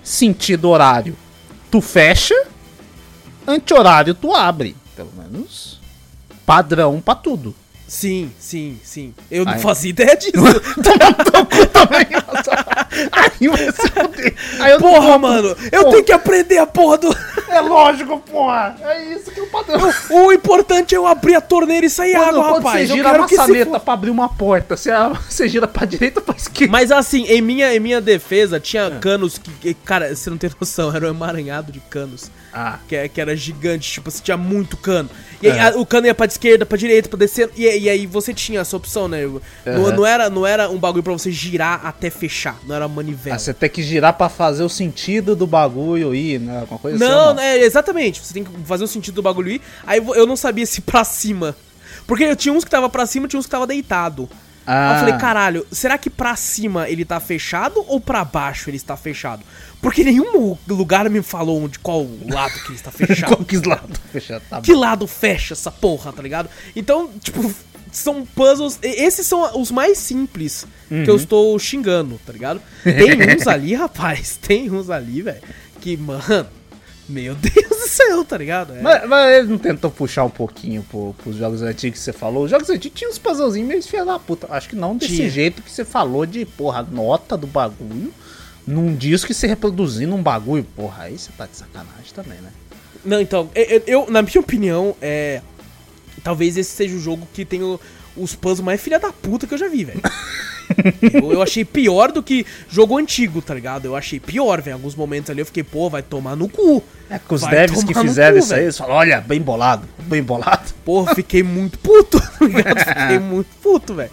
Sentido 0.02 0.70
horário, 0.70 1.16
tu 1.70 1.82
fecha, 1.82 2.36
anti-horário 3.46 4.14
tu 4.14 4.34
abre. 4.34 4.76
Pelo 4.96 5.12
menos 5.18 5.80
padrão 6.46 7.02
pra 7.02 7.16
tudo. 7.16 7.54
Sim, 7.88 8.32
sim, 8.40 8.80
sim. 8.84 9.14
Eu 9.30 9.46
não 9.46 9.60
fazia 9.60 9.90
ideia 9.92 10.16
disso. 10.16 10.34
também. 11.72 12.08
Aí 13.12 13.48
fuder. 13.50 14.36
Aí 14.60 14.72
eu 14.72 14.80
porra, 14.80 15.02
vou- 15.02 15.20
mano, 15.20 15.56
eu 15.72 15.84
Pô, 15.86 15.90
tenho 15.92 16.04
que 16.04 16.12
aprender 16.12 16.58
a 16.58 16.66
porra 16.66 16.98
do. 16.98 17.18
É 17.50 17.60
lógico, 17.62 18.20
porra. 18.20 18.76
É 18.82 19.04
isso 19.14 19.32
que 19.32 19.40
é 19.40 19.44
o 19.44 19.48
padrão. 19.48 19.80
O 20.10 20.32
importante 20.32 20.96
é 20.96 20.98
eu 20.98 21.06
abrir 21.08 21.36
a 21.36 21.42
torneira 21.42 21.86
e 21.86 21.90
sair 21.90 22.14
Quando, 22.14 22.30
água, 22.30 22.44
quando 22.44 22.56
rapaz. 22.64 22.88
você 22.88 22.94
Eu 22.94 22.98
gira 22.98 23.10
a 23.10 23.18
maçaneta 23.18 23.80
pra 23.80 23.94
abrir 23.94 24.10
uma 24.10 24.30
porta, 24.30 24.76
você, 24.78 24.92
você 25.30 25.48
gira 25.48 25.68
pra 25.68 25.86
direita 25.86 26.20
ou 26.20 26.26
pra 26.26 26.36
esquerda? 26.36 26.72
Mas 26.72 26.92
assim, 26.92 27.26
em 27.26 27.42
minha, 27.42 27.76
em 27.76 27.80
minha 27.80 28.02
defesa, 28.02 28.60
tinha 28.60 28.84
É. 28.84 29.00
canos 29.00 29.38
que- 29.38 29.74
Cara, 29.86 30.16
você 30.16 30.30
não 30.30 30.38
tem 30.38 30.50
noção, 30.60 30.94
era 30.96 31.06
um 31.06 31.10
emaranhado 31.10 31.72
de 31.72 31.80
canos. 31.82 32.30
Ah. 32.54 32.78
Que, 32.88 33.10
que 33.10 33.20
era 33.20 33.36
gigante, 33.36 33.92
tipo, 33.92 34.12
você 34.12 34.22
tinha 34.22 34.38
muito 34.38 34.78
cano. 34.78 35.10
E 35.42 35.50
aí, 35.50 35.58
É. 35.58 35.62
a- 35.70 35.78
o 35.78 35.86
cano 35.86 36.06
ia 36.08 36.14
pra 36.14 36.26
esquerda, 36.26 36.66
pra 36.66 36.78
direita, 36.78 37.10
pra 37.10 37.18
descer. 37.18 37.50
E, 37.56 37.64
e 37.64 37.90
aí 37.90 38.06
você 38.06 38.34
tinha 38.34 38.60
essa 38.62 38.78
opção, 38.78 39.08
né? 39.08 39.26
Não, 39.26 39.42
Uhum. 39.66 39.96
não 39.96 40.06
era, 40.06 40.30
não 40.30 40.46
era 40.46 40.70
um 40.70 40.78
bagulho 40.78 41.04
pra 41.04 41.14
você 41.14 41.32
girar 41.32 41.86
até 41.86 42.10
fechar. 42.10 42.58
Não 42.68 42.76
era 42.76 42.88
manivela. 42.88 43.36
Ah, 43.36 43.40
você 43.40 43.54
tem 43.54 43.70
que 43.70 43.82
girar 43.82 44.14
pra 44.14 44.30
fazer 44.30 44.64
o 44.64 44.70
sentido 44.70 45.36
do 45.36 45.48
bagulho 45.48 46.14
ir, 46.14 46.40
né? 46.40 46.60
Alguma 46.62 46.80
coisa 46.80 46.98
Não, 46.98 47.30
assim. 47.30 47.38
ou 47.38 47.44
é, 47.44 47.58
exatamente. 47.60 48.22
Você 48.24 48.34
tem 48.34 48.44
que 48.44 48.52
fazer 48.66 48.84
o 48.84 48.88
sentido 48.88 49.16
do 49.16 49.22
bagulho 49.24 49.50
ir. 49.52 49.62
Aí 49.86 49.98
eu 50.16 50.26
não 50.28 50.36
sabia 50.36 50.66
se 50.66 50.82
pra 50.82 51.04
cima. 51.04 51.56
Porque 52.06 52.24
eu 52.24 52.36
tinha 52.36 52.54
uns 52.54 52.64
que 52.64 52.70
tava 52.72 52.90
pra 52.90 53.06
cima, 53.06 53.28
tinha 53.28 53.40
uns 53.40 53.46
que 53.46 53.52
tava 53.52 53.66
deitado. 53.66 54.30
Ah. 54.66 54.94
eu 54.94 55.00
falei, 55.00 55.18
caralho, 55.18 55.68
será 55.72 55.98
que 55.98 56.10
pra 56.10 56.36
cima 56.36 56.90
ele 56.90 57.04
tá 57.04 57.20
fechado 57.20 57.84
ou 57.88 58.00
pra 58.00 58.24
baixo 58.24 58.70
ele 58.70 58.78
está 58.78 58.96
fechado? 58.96 59.44
Porque 59.82 60.04
nenhum 60.04 60.58
lugar 60.68 61.10
me 61.10 61.22
falou 61.22 61.62
onde 61.64 61.78
qual 61.80 62.08
lado 62.30 62.54
que 62.62 62.68
ele 62.70 62.76
está 62.76 62.90
fechado. 62.92 63.36
Qual 63.36 63.46
que 63.46 63.58
lado 63.58 64.00
fechado? 64.12 64.44
Tá 64.50 64.62
que 64.62 64.74
lado 64.74 65.06
fecha 65.08 65.54
essa 65.54 65.70
porra, 65.70 66.14
tá 66.14 66.22
ligado? 66.22 66.50
Então, 66.76 67.10
tipo, 67.20 67.54
são 67.92 68.26
puzzles. 68.26 68.80
Esses 68.82 69.28
são 69.28 69.60
os 69.60 69.70
mais 69.72 69.98
simples 69.98 70.66
que 70.88 70.96
Uhum. 70.96 71.04
eu 71.06 71.16
estou 71.16 71.60
xingando, 71.60 72.20
tá 72.26 72.32
ligado? 72.32 72.62
Tem 72.84 73.36
uns 73.36 73.48
ali, 73.48 73.74
rapaz, 73.74 74.38
tem 74.42 74.72
uns 74.72 74.90
ali, 74.90 75.22
velho, 75.22 75.42
que, 75.82 75.98
mano, 75.98 76.46
meu 77.10 77.36
Deus 77.36 77.68
do 77.70 77.88
céu, 77.88 78.24
tá 78.24 78.38
ligado? 78.38 78.74
É. 78.76 78.82
Mas, 78.82 79.08
mas 79.10 79.38
ele 79.38 79.48
não 79.50 79.58
tentou 79.58 79.92
puxar 79.92 80.24
um 80.24 80.30
pouquinho 80.30 80.84
pro, 80.84 81.14
pros 81.22 81.36
jogos 81.36 81.62
antigos 81.62 82.00
que 82.00 82.06
você 82.06 82.14
falou? 82.14 82.46
Os 82.46 82.52
jogos 82.52 82.70
antigos 82.70 82.98
tinham 82.98 83.12
uns 83.12 83.18
puzzlezinhos 83.18 83.68
meio 83.68 83.84
filha 83.84 84.06
da 84.06 84.18
puta. 84.18 84.48
Acho 84.50 84.70
que 84.70 84.76
não 84.76 84.96
desse 84.96 85.16
Tinha. 85.18 85.30
jeito 85.30 85.62
que 85.62 85.70
você 85.72 85.84
falou 85.84 86.26
de, 86.26 86.46
porra, 86.46 86.82
nota 86.84 87.36
do 87.38 87.46
bagulho 87.48 88.14
num 88.66 88.96
disco 88.96 89.32
e 89.32 89.36
você 89.36 89.48
reproduzindo 89.48 90.16
um 90.16 90.24
bagulho. 90.24 90.64
Porra, 90.76 91.04
aí 91.04 91.18
você 91.18 91.30
tá 91.38 91.46
de 91.46 91.58
sacanagem 91.58 92.14
também, 92.16 92.40
né? 92.40 92.50
Não, 93.04 93.20
então, 93.20 93.50
eu, 93.54 93.84
eu- 93.86 94.10
na 94.10 94.22
minha 94.22 94.40
opinião, 94.40 94.96
é. 95.02 95.42
Talvez 96.24 96.56
esse 96.56 96.72
seja 96.72 96.96
o 96.96 97.00
jogo 97.00 97.28
que 97.34 97.44
tem 97.44 97.62
o- 97.62 97.78
os 98.16 98.34
puzzles 98.34 98.62
mais 98.64 98.80
filha 98.82 98.98
da 98.98 99.12
puta 99.12 99.46
que 99.46 99.54
eu 99.54 99.58
já 99.58 99.68
vi, 99.68 99.84
velho. 99.84 100.00
eu, 101.14 101.32
eu 101.34 101.42
achei 101.42 101.64
pior 101.66 102.12
do 102.12 102.22
que 102.24 102.46
jogo 102.70 102.98
antigo, 102.98 103.42
tá 103.42 103.54
ligado? 103.54 103.86
Eu 103.86 103.96
achei 103.96 104.20
pior, 104.20 104.62
velho. 104.62 104.76
Alguns 104.76 104.96
momentos 104.96 105.30
ali 105.30 105.42
eu 105.42 105.46
fiquei, 105.46 105.64
pô, 105.64 105.90
vai 105.90 106.02
tomar 106.02 106.36
no 106.36 106.48
cu. 106.50 106.84
É 107.10 107.20
que 107.20 107.34
os 107.34 107.42
devs 107.42 107.84
que 107.84 107.94
fizeram 107.94 108.38
cu, 108.38 108.44
isso 108.44 108.54
aí, 108.54 108.64
eles 108.64 108.78
falaram, 108.78 108.98
olha, 109.00 109.22
bem 109.22 109.42
bolado, 109.42 109.88
bem 110.00 110.24
bolado. 110.24 110.74
Porra, 110.86 111.14
fiquei 111.16 111.44
muito 111.44 111.78
puto, 111.80 112.20
tá 112.40 112.46
ligado? 112.46 112.80
Fiquei 112.80 113.20
muito 113.20 113.50
puto, 113.62 113.94
velho. 113.94 114.12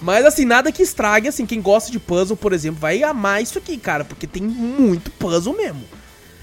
Mas 0.00 0.24
assim, 0.24 0.44
nada 0.46 0.72
que 0.72 0.82
estrague, 0.82 1.28
assim, 1.28 1.44
quem 1.44 1.60
gosta 1.60 1.92
de 1.92 1.98
puzzle, 1.98 2.36
por 2.36 2.52
exemplo, 2.54 2.80
vai 2.80 3.02
amar 3.02 3.42
isso 3.42 3.58
aqui, 3.58 3.76
cara, 3.76 4.02
porque 4.04 4.26
tem 4.26 4.42
muito 4.42 5.10
puzzle 5.10 5.54
mesmo. 5.54 5.82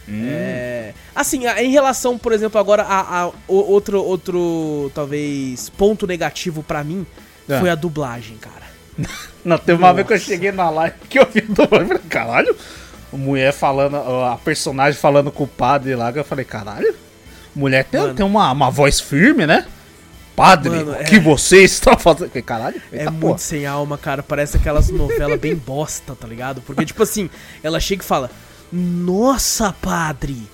É, 0.10 0.94
assim, 1.14 1.46
em 1.48 1.72
relação, 1.72 2.18
por 2.18 2.32
exemplo, 2.32 2.60
agora 2.60 2.84
a, 2.84 3.24
a- 3.26 3.32
outro, 3.48 4.02
outro, 4.02 4.90
talvez, 4.96 5.70
ponto 5.70 6.08
negativo 6.08 6.64
pra 6.64 6.82
mim 6.84 7.06
É. 7.50 7.60
foi 7.60 7.70
a 7.70 7.76
dublagem, 7.76 8.38
cara. 8.38 8.67
Não, 9.46 9.58
teve 9.58 9.78
uma 9.80 9.94
vez 9.94 10.08
que 10.08 10.14
eu 10.14 10.20
cheguei 10.20 10.52
na 10.52 10.70
live 10.70 10.96
que 11.10 11.20
eu 11.20 11.28
vi 11.32 11.42
do 11.42 11.62
eu 11.64 11.68
falei, 11.68 12.00
caralho, 12.10 12.56
a 13.14 13.16
mulher 13.18 13.54
falando, 13.54 13.96
a 13.98 14.38
personagem 14.44 15.00
falando 15.00 15.32
com 15.32 15.44
o 15.44 15.48
padre 15.48 15.96
lá, 15.96 16.12
que 16.12 16.20
eu 16.20 16.24
falei, 16.24 16.44
caralho, 16.44 16.94
mulher 17.56 17.86
tem, 17.86 18.02
Mano. 18.02 18.14
tem 18.16 18.26
uma, 18.26 18.52
uma 18.52 18.72
voz 18.72 19.00
firme, 19.00 19.46
né? 19.46 19.66
Padre, 20.36 20.70
Mano, 20.70 20.92
o 20.92 20.96
é- 20.96 21.04
que 21.04 21.20
você 21.20 21.64
está 21.64 21.98
fazendo? 21.98 22.30
Caralho, 22.44 22.80
É 22.92 23.00
eita 23.00 23.12
muito 23.12 23.22
porra. 23.22 23.38
sem 23.40 23.66
alma, 23.66 23.98
cara. 23.98 24.22
Parece 24.22 24.58
aquelas 24.58 24.90
novelas 24.90 25.40
bem 25.40 25.56
bosta, 25.56 26.16
tá 26.16 26.28
ligado? 26.28 26.62
Porque, 26.62 26.86
tipo 26.86 27.02
assim, 27.02 27.28
ela 27.64 27.80
chega 27.80 28.04
e 28.04 28.06
fala: 28.06 28.30
Nossa, 28.72 29.74
padre, 29.82 30.48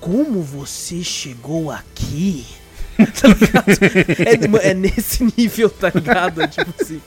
como 0.00 0.42
você 0.42 1.04
chegou 1.04 1.70
aqui? 1.70 2.44
tá 2.98 3.28
ligado? 3.28 4.64
É, 4.64 4.70
é 4.70 4.74
nesse 4.74 5.22
nível, 5.36 5.70
tá 5.70 5.92
ligado? 5.94 6.42
É 6.42 6.48
tipo 6.48 6.74
assim. 6.80 7.00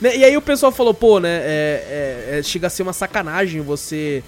Né, 0.00 0.16
E 0.16 0.24
aí 0.24 0.36
o 0.36 0.42
pessoal 0.42 0.72
falou, 0.72 0.94
pô, 0.94 1.18
né? 1.20 1.28
é- 1.42 2.28
é- 2.30 2.38
é- 2.38 2.42
chega 2.42 2.66
a 2.66 2.70
ser 2.70 2.82
uma 2.82 2.92
sacanagem 2.92 3.60
você 3.60 4.22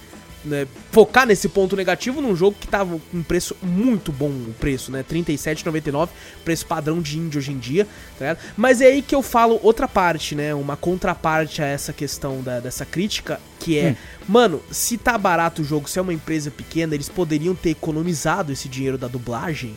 né, 0.45 0.65
focar 0.91 1.25
nesse 1.27 1.49
ponto 1.49 1.75
negativo 1.75 2.21
num 2.21 2.33
jogo 2.33 2.55
que 2.57 2.67
tava 2.67 2.97
com 3.11 3.17
um 3.17 3.23
preço 3.23 3.53
muito 3.61 4.13
bom, 4.13 4.29
o 4.29 4.55
preço, 4.57 4.91
né? 4.91 4.99
R$ 4.99 5.03
37,99, 5.03 6.09
preço 6.45 6.65
padrão 6.65 7.01
de 7.01 7.17
indie 7.17 7.37
hoje 7.37 7.51
em 7.51 7.57
dia, 7.57 7.85
tá 8.17 8.19
ligado? 8.25 8.37
Mas 8.55 8.79
é 8.79 8.85
aí 8.85 9.01
que 9.01 9.13
eu 9.13 9.21
falo 9.21 9.59
outra 9.61 9.87
parte, 9.89 10.35
né? 10.35 10.53
Uma 10.53 10.77
contraparte 10.77 11.61
a 11.61 11.65
essa 11.65 11.91
questão 11.91 12.41
da- 12.41 12.61
dessa 12.61 12.85
crítica, 12.85 13.41
que 13.59 13.77
é, 13.77 13.95
mano, 14.27 14.61
se 14.71 14.97
tá 14.97 15.17
barato 15.17 15.63
o 15.63 15.65
jogo, 15.65 15.89
se 15.89 15.99
é 15.99 16.01
uma 16.01 16.13
empresa 16.13 16.49
pequena, 16.49 16.95
eles 16.95 17.09
poderiam 17.09 17.53
ter 17.53 17.71
economizado 17.71 18.53
esse 18.53 18.69
dinheiro 18.69 18.97
da 18.97 19.07
dublagem 19.09 19.75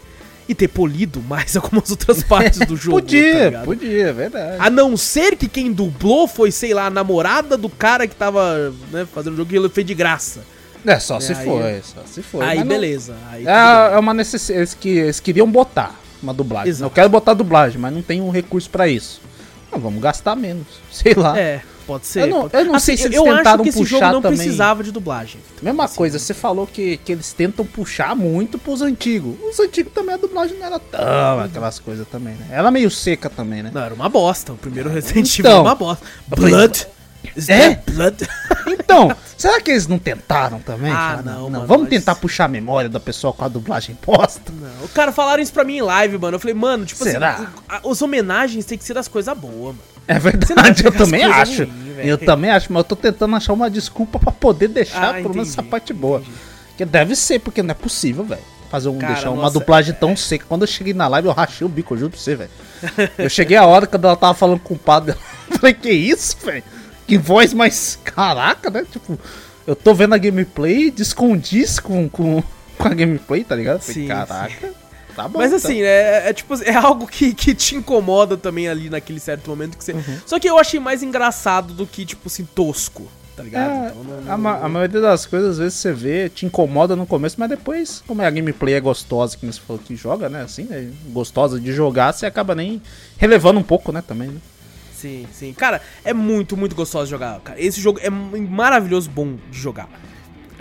e 0.50 0.54
ter 0.54 0.68
polido 0.68 1.22
mais 1.22 1.54
algumas 1.56 1.90
outras 1.90 2.22
partes 2.24 2.58
do 2.66 2.74
jogo. 2.76 2.96
tá 2.98 3.02
Podia, 3.04 3.44
ligado? 3.44 3.64
podia, 3.64 4.06
é 4.08 4.12
verdade. 4.12 4.56
A 4.58 4.68
não 4.68 4.96
ser 4.96 5.36
que 5.36 5.46
quem 5.48 5.72
dublou 5.72 6.26
foi, 6.26 6.50
sei 6.50 6.74
lá, 6.74 6.86
a 6.86 6.90
namorada 6.90 7.56
do 7.56 7.68
cara 7.68 8.06
que 8.06 8.14
tava 8.16 8.74
né, 8.90 9.06
fazendo 9.14 9.34
o 9.34 9.36
jogo 9.36 9.52
e 9.52 9.56
ele 9.56 9.68
fez 9.68 9.86
de 9.86 9.94
graça. 9.94 10.40
É, 10.84 10.98
só 10.98 11.18
É, 11.18 11.20
se 11.20 11.32
aí- 11.34 11.44
foi, 11.44 11.82
só 11.82 12.00
se 12.06 12.22
foi. 12.22 12.44
aí 12.44 12.58
não- 12.60 12.66
beleza. 12.66 13.14
Aí 13.30 13.46
É, 13.46 13.94
é 13.94 13.98
uma 13.98 14.12
necessidade, 14.12 14.58
eles, 14.60 14.74
que, 14.74 14.88
eles 14.88 15.20
queriam 15.20 15.50
botar 15.50 15.94
uma 16.22 16.34
dublagem. 16.34 16.70
Exato. 16.70 16.86
Eu 16.90 16.94
quero 16.94 17.08
botar 17.08 17.34
dublagem, 17.34 17.78
mas 17.80 17.92
não 17.94 18.02
tem 18.02 18.20
um 18.20 18.30
recurso 18.30 18.68
pra 18.68 18.88
isso. 18.88 19.20
Ah, 19.70 19.78
vamos 19.78 20.02
gastar 20.02 20.34
menos, 20.34 20.66
sei 20.90 21.14
lá. 21.14 21.38
É, 21.38 21.60
pode 21.92 22.06
ser. 22.06 22.20
Eu 22.22 22.26
não- 22.28 22.50
eu 22.52 22.64
não 22.66 22.78
sei 22.78 22.96
se 22.96 23.04
eles 23.04 23.16
eu 23.16 23.26
acho 23.26 23.36
tentaram 23.38 23.62
que 23.64 23.70
esse 23.70 23.78
puxar 23.78 23.98
jogo 23.98 24.12
não 24.12 24.22
também. 24.22 24.38
precisava 24.38 24.82
de 24.84 24.92
dublagem. 24.92 25.40
Mesma 25.60 25.84
Assim, 25.84 25.96
coisa, 25.96 26.18
você 26.18 26.32
falou 26.32 26.66
que, 26.66 26.98
que 26.98 27.10
eles 27.12 27.32
tentam 27.32 27.64
puxar 27.66 28.14
muito 28.14 28.58
pros 28.58 28.80
antigos. 28.82 29.34
Os 29.42 29.58
antigos 29.58 29.92
também 29.92 30.14
a 30.14 30.18
dublagem 30.18 30.56
não 30.58 30.66
era 30.66 30.78
tão 30.78 31.40
aquelas 31.40 31.78
coisas 31.78 32.06
também, 32.08 32.34
né? 32.34 32.46
Ela 32.50 32.68
é 32.68 32.70
meio 32.70 32.90
seca 32.90 33.28
também, 33.28 33.62
né? 33.62 33.70
Não, 33.74 33.80
era 33.82 33.94
uma 33.94 34.08
bosta. 34.08 34.52
O 34.52 34.56
primeiro 34.56 34.88
Resident 34.88 35.26
Evil 35.38 35.40
Então. 35.50 35.52
era 35.52 35.62
uma 35.62 35.74
bosta. 35.74 36.06
Blood. 36.28 36.86
É? 37.48 37.74
blood? 37.90 38.16
Então, 38.90 39.14
será 39.36 39.60
que 39.60 39.70
eles 39.70 39.86
não 39.86 39.98
tentaram 39.98 40.58
também? 40.58 40.90
Ah, 40.92 41.18
Falaram, 41.22 41.22
não, 41.24 41.50
mano, 41.50 41.66
Vamos 41.66 41.82
mas- 41.84 41.90
tentar 41.90 42.14
puxar 42.16 42.46
a 42.46 42.48
memória 42.48 42.88
da 42.90 42.98
pessoa 42.98 43.32
com 43.32 43.44
a 43.44 43.48
dublagem 43.48 43.94
posta? 44.00 44.52
Não, 44.52 44.84
o 44.84 44.88
cara 44.88 45.12
falaram 45.12 45.40
isso 45.42 45.52
pra 45.52 45.62
mim 45.64 45.76
em 45.76 45.82
live, 45.82 46.18
mano. 46.18 46.34
Eu 46.36 46.40
falei, 46.40 46.54
mano, 46.54 46.84
tipo 46.84 47.02
Será? 47.04 47.34
assim, 47.34 47.44
o- 47.44 47.48
a- 47.68 47.80
os 47.84 48.02
homenagens 48.02 48.64
tem 48.64 48.76
que 48.76 48.82
ser 48.84 48.94
das 48.94 49.06
coisas 49.06 49.36
boas, 49.36 49.76
mano. 49.76 49.78
É 50.10 50.18
verdade, 50.18 50.84
eu 50.84 50.90
também 50.90 51.22
acho. 51.22 51.64
ruim, 51.64 51.72
eu 52.02 52.18
também 52.18 52.50
acho, 52.50 52.72
mas 52.72 52.80
eu 52.80 52.84
tô 52.84 52.96
tentando 52.96 53.36
achar 53.36 53.52
uma 53.52 53.70
desculpa 53.70 54.18
pra 54.18 54.32
poder 54.32 54.66
deixar 54.68 55.10
Ah, 55.10 55.14
pelo 55.14 55.30
menos 55.34 55.50
essa 55.50 55.62
parte 55.62 55.92
boa. 55.92 56.18
entendi. 56.18 56.36
Que 56.76 56.84
deve 56.84 57.14
ser, 57.14 57.38
porque 57.38 57.62
não 57.62 57.70
é 57.70 57.74
possível, 57.74 58.24
velho. 58.24 58.40
Fazer 58.70 58.88
um, 58.88 58.98
Cara, 58.98 59.14
deixar 59.14 59.30
uma 59.30 59.42
nossa, 59.42 59.58
dublagem 59.58 59.94
tão 59.94 60.16
seca. 60.16 60.44
Quando 60.48 60.62
eu 60.62 60.66
cheguei 60.66 60.94
na 60.94 61.06
live, 61.06 61.28
eu 61.28 61.32
rachei 61.34 61.64
o 61.64 61.68
bico, 61.70 61.94
eu 61.94 61.98
juro 61.98 62.10
pra 62.10 62.18
você, 62.20 62.34
velho. 62.34 62.50
Eu 63.18 63.28
cheguei 63.30 63.56
a 63.56 63.64
hora 63.66 63.86
quando 63.86 64.04
ela 64.06 64.16
tava 64.16 64.34
falando 64.34 64.58
com 64.60 64.74
o 64.74 64.78
padre. 64.78 65.14
Eu 65.50 65.58
falei, 65.58 65.74
que 65.74 65.90
isso, 65.90 66.36
velho? 66.44 66.62
Que 67.06 67.18
voz 67.18 67.52
mais. 67.52 67.98
Caraca, 68.04 68.70
né? 68.70 68.84
Tipo, 68.90 69.18
eu 69.66 69.74
tô 69.76 69.92
vendo 69.92 70.14
a 70.14 70.18
gameplay, 70.18 70.90
descondiz 70.90 71.78
com, 71.80 72.08
com, 72.08 72.42
com 72.78 72.88
a 72.88 72.94
gameplay, 72.94 73.42
tá 73.44 73.54
ligado? 73.56 73.76
Eu 73.76 73.80
falei, 73.80 73.94
Sim, 74.02 74.06
caraca. 74.08 74.72
Tá 75.14 75.28
bom. 75.28 75.38
Mas 75.38 75.52
então. 75.52 75.58
assim, 75.58 75.82
é, 75.82 76.28
é 76.28 76.32
tipo, 76.32 76.54
é 76.62 76.74
algo 76.74 77.06
que, 77.06 77.32
que 77.34 77.54
te 77.54 77.74
incomoda 77.76 78.36
também 78.36 78.68
ali 78.68 78.88
naquele 78.90 79.20
certo 79.20 79.48
momento 79.50 79.76
que 79.76 79.84
você. 79.84 79.92
Uhum. 79.92 80.18
Só 80.26 80.38
que 80.38 80.48
eu 80.48 80.58
achei 80.58 80.78
mais 80.80 81.02
engraçado 81.02 81.72
do 81.74 81.86
que, 81.86 82.04
tipo 82.04 82.28
assim, 82.28 82.44
tosco, 82.44 83.06
tá 83.36 83.42
ligado? 83.42 83.70
É, 83.70 83.88
Então, 83.90 84.04
não- 84.04 84.32
a, 84.32 84.36
ma- 84.36 84.58
a 84.58 84.68
maioria 84.68 85.00
das 85.00 85.26
coisas, 85.26 85.50
às 85.52 85.58
vezes 85.58 85.78
você 85.78 85.92
vê, 85.92 86.28
te 86.28 86.46
incomoda 86.46 86.94
no 86.96 87.06
começo, 87.06 87.36
mas 87.38 87.48
depois, 87.48 88.02
como 88.06 88.22
a 88.22 88.30
gameplay 88.30 88.74
é 88.74 88.80
gostosa, 88.80 89.36
que 89.36 89.46
você 89.46 89.60
falou 89.60 89.82
que 89.84 89.96
joga, 89.96 90.28
né? 90.28 90.42
Assim, 90.42 90.66
é 90.70 90.88
gostosa 91.12 91.58
de 91.60 91.72
jogar, 91.72 92.12
você 92.12 92.26
acaba 92.26 92.54
nem 92.54 92.80
relevando 93.18 93.58
um 93.58 93.64
pouco, 93.64 93.92
né? 93.92 94.02
Também, 94.06 94.28
né? 94.28 94.38
Sim, 94.94 95.26
sim. 95.32 95.54
Cara, 95.54 95.80
é 96.04 96.12
muito, 96.12 96.56
muito 96.58 96.76
gostoso 96.76 97.04
de 97.06 97.10
jogar, 97.12 97.40
cara. 97.40 97.58
Esse 97.58 97.80
jogo 97.80 97.98
é 98.02 98.10
maravilhoso 98.10 99.08
bom 99.08 99.36
de 99.50 99.58
jogar. 99.58 99.88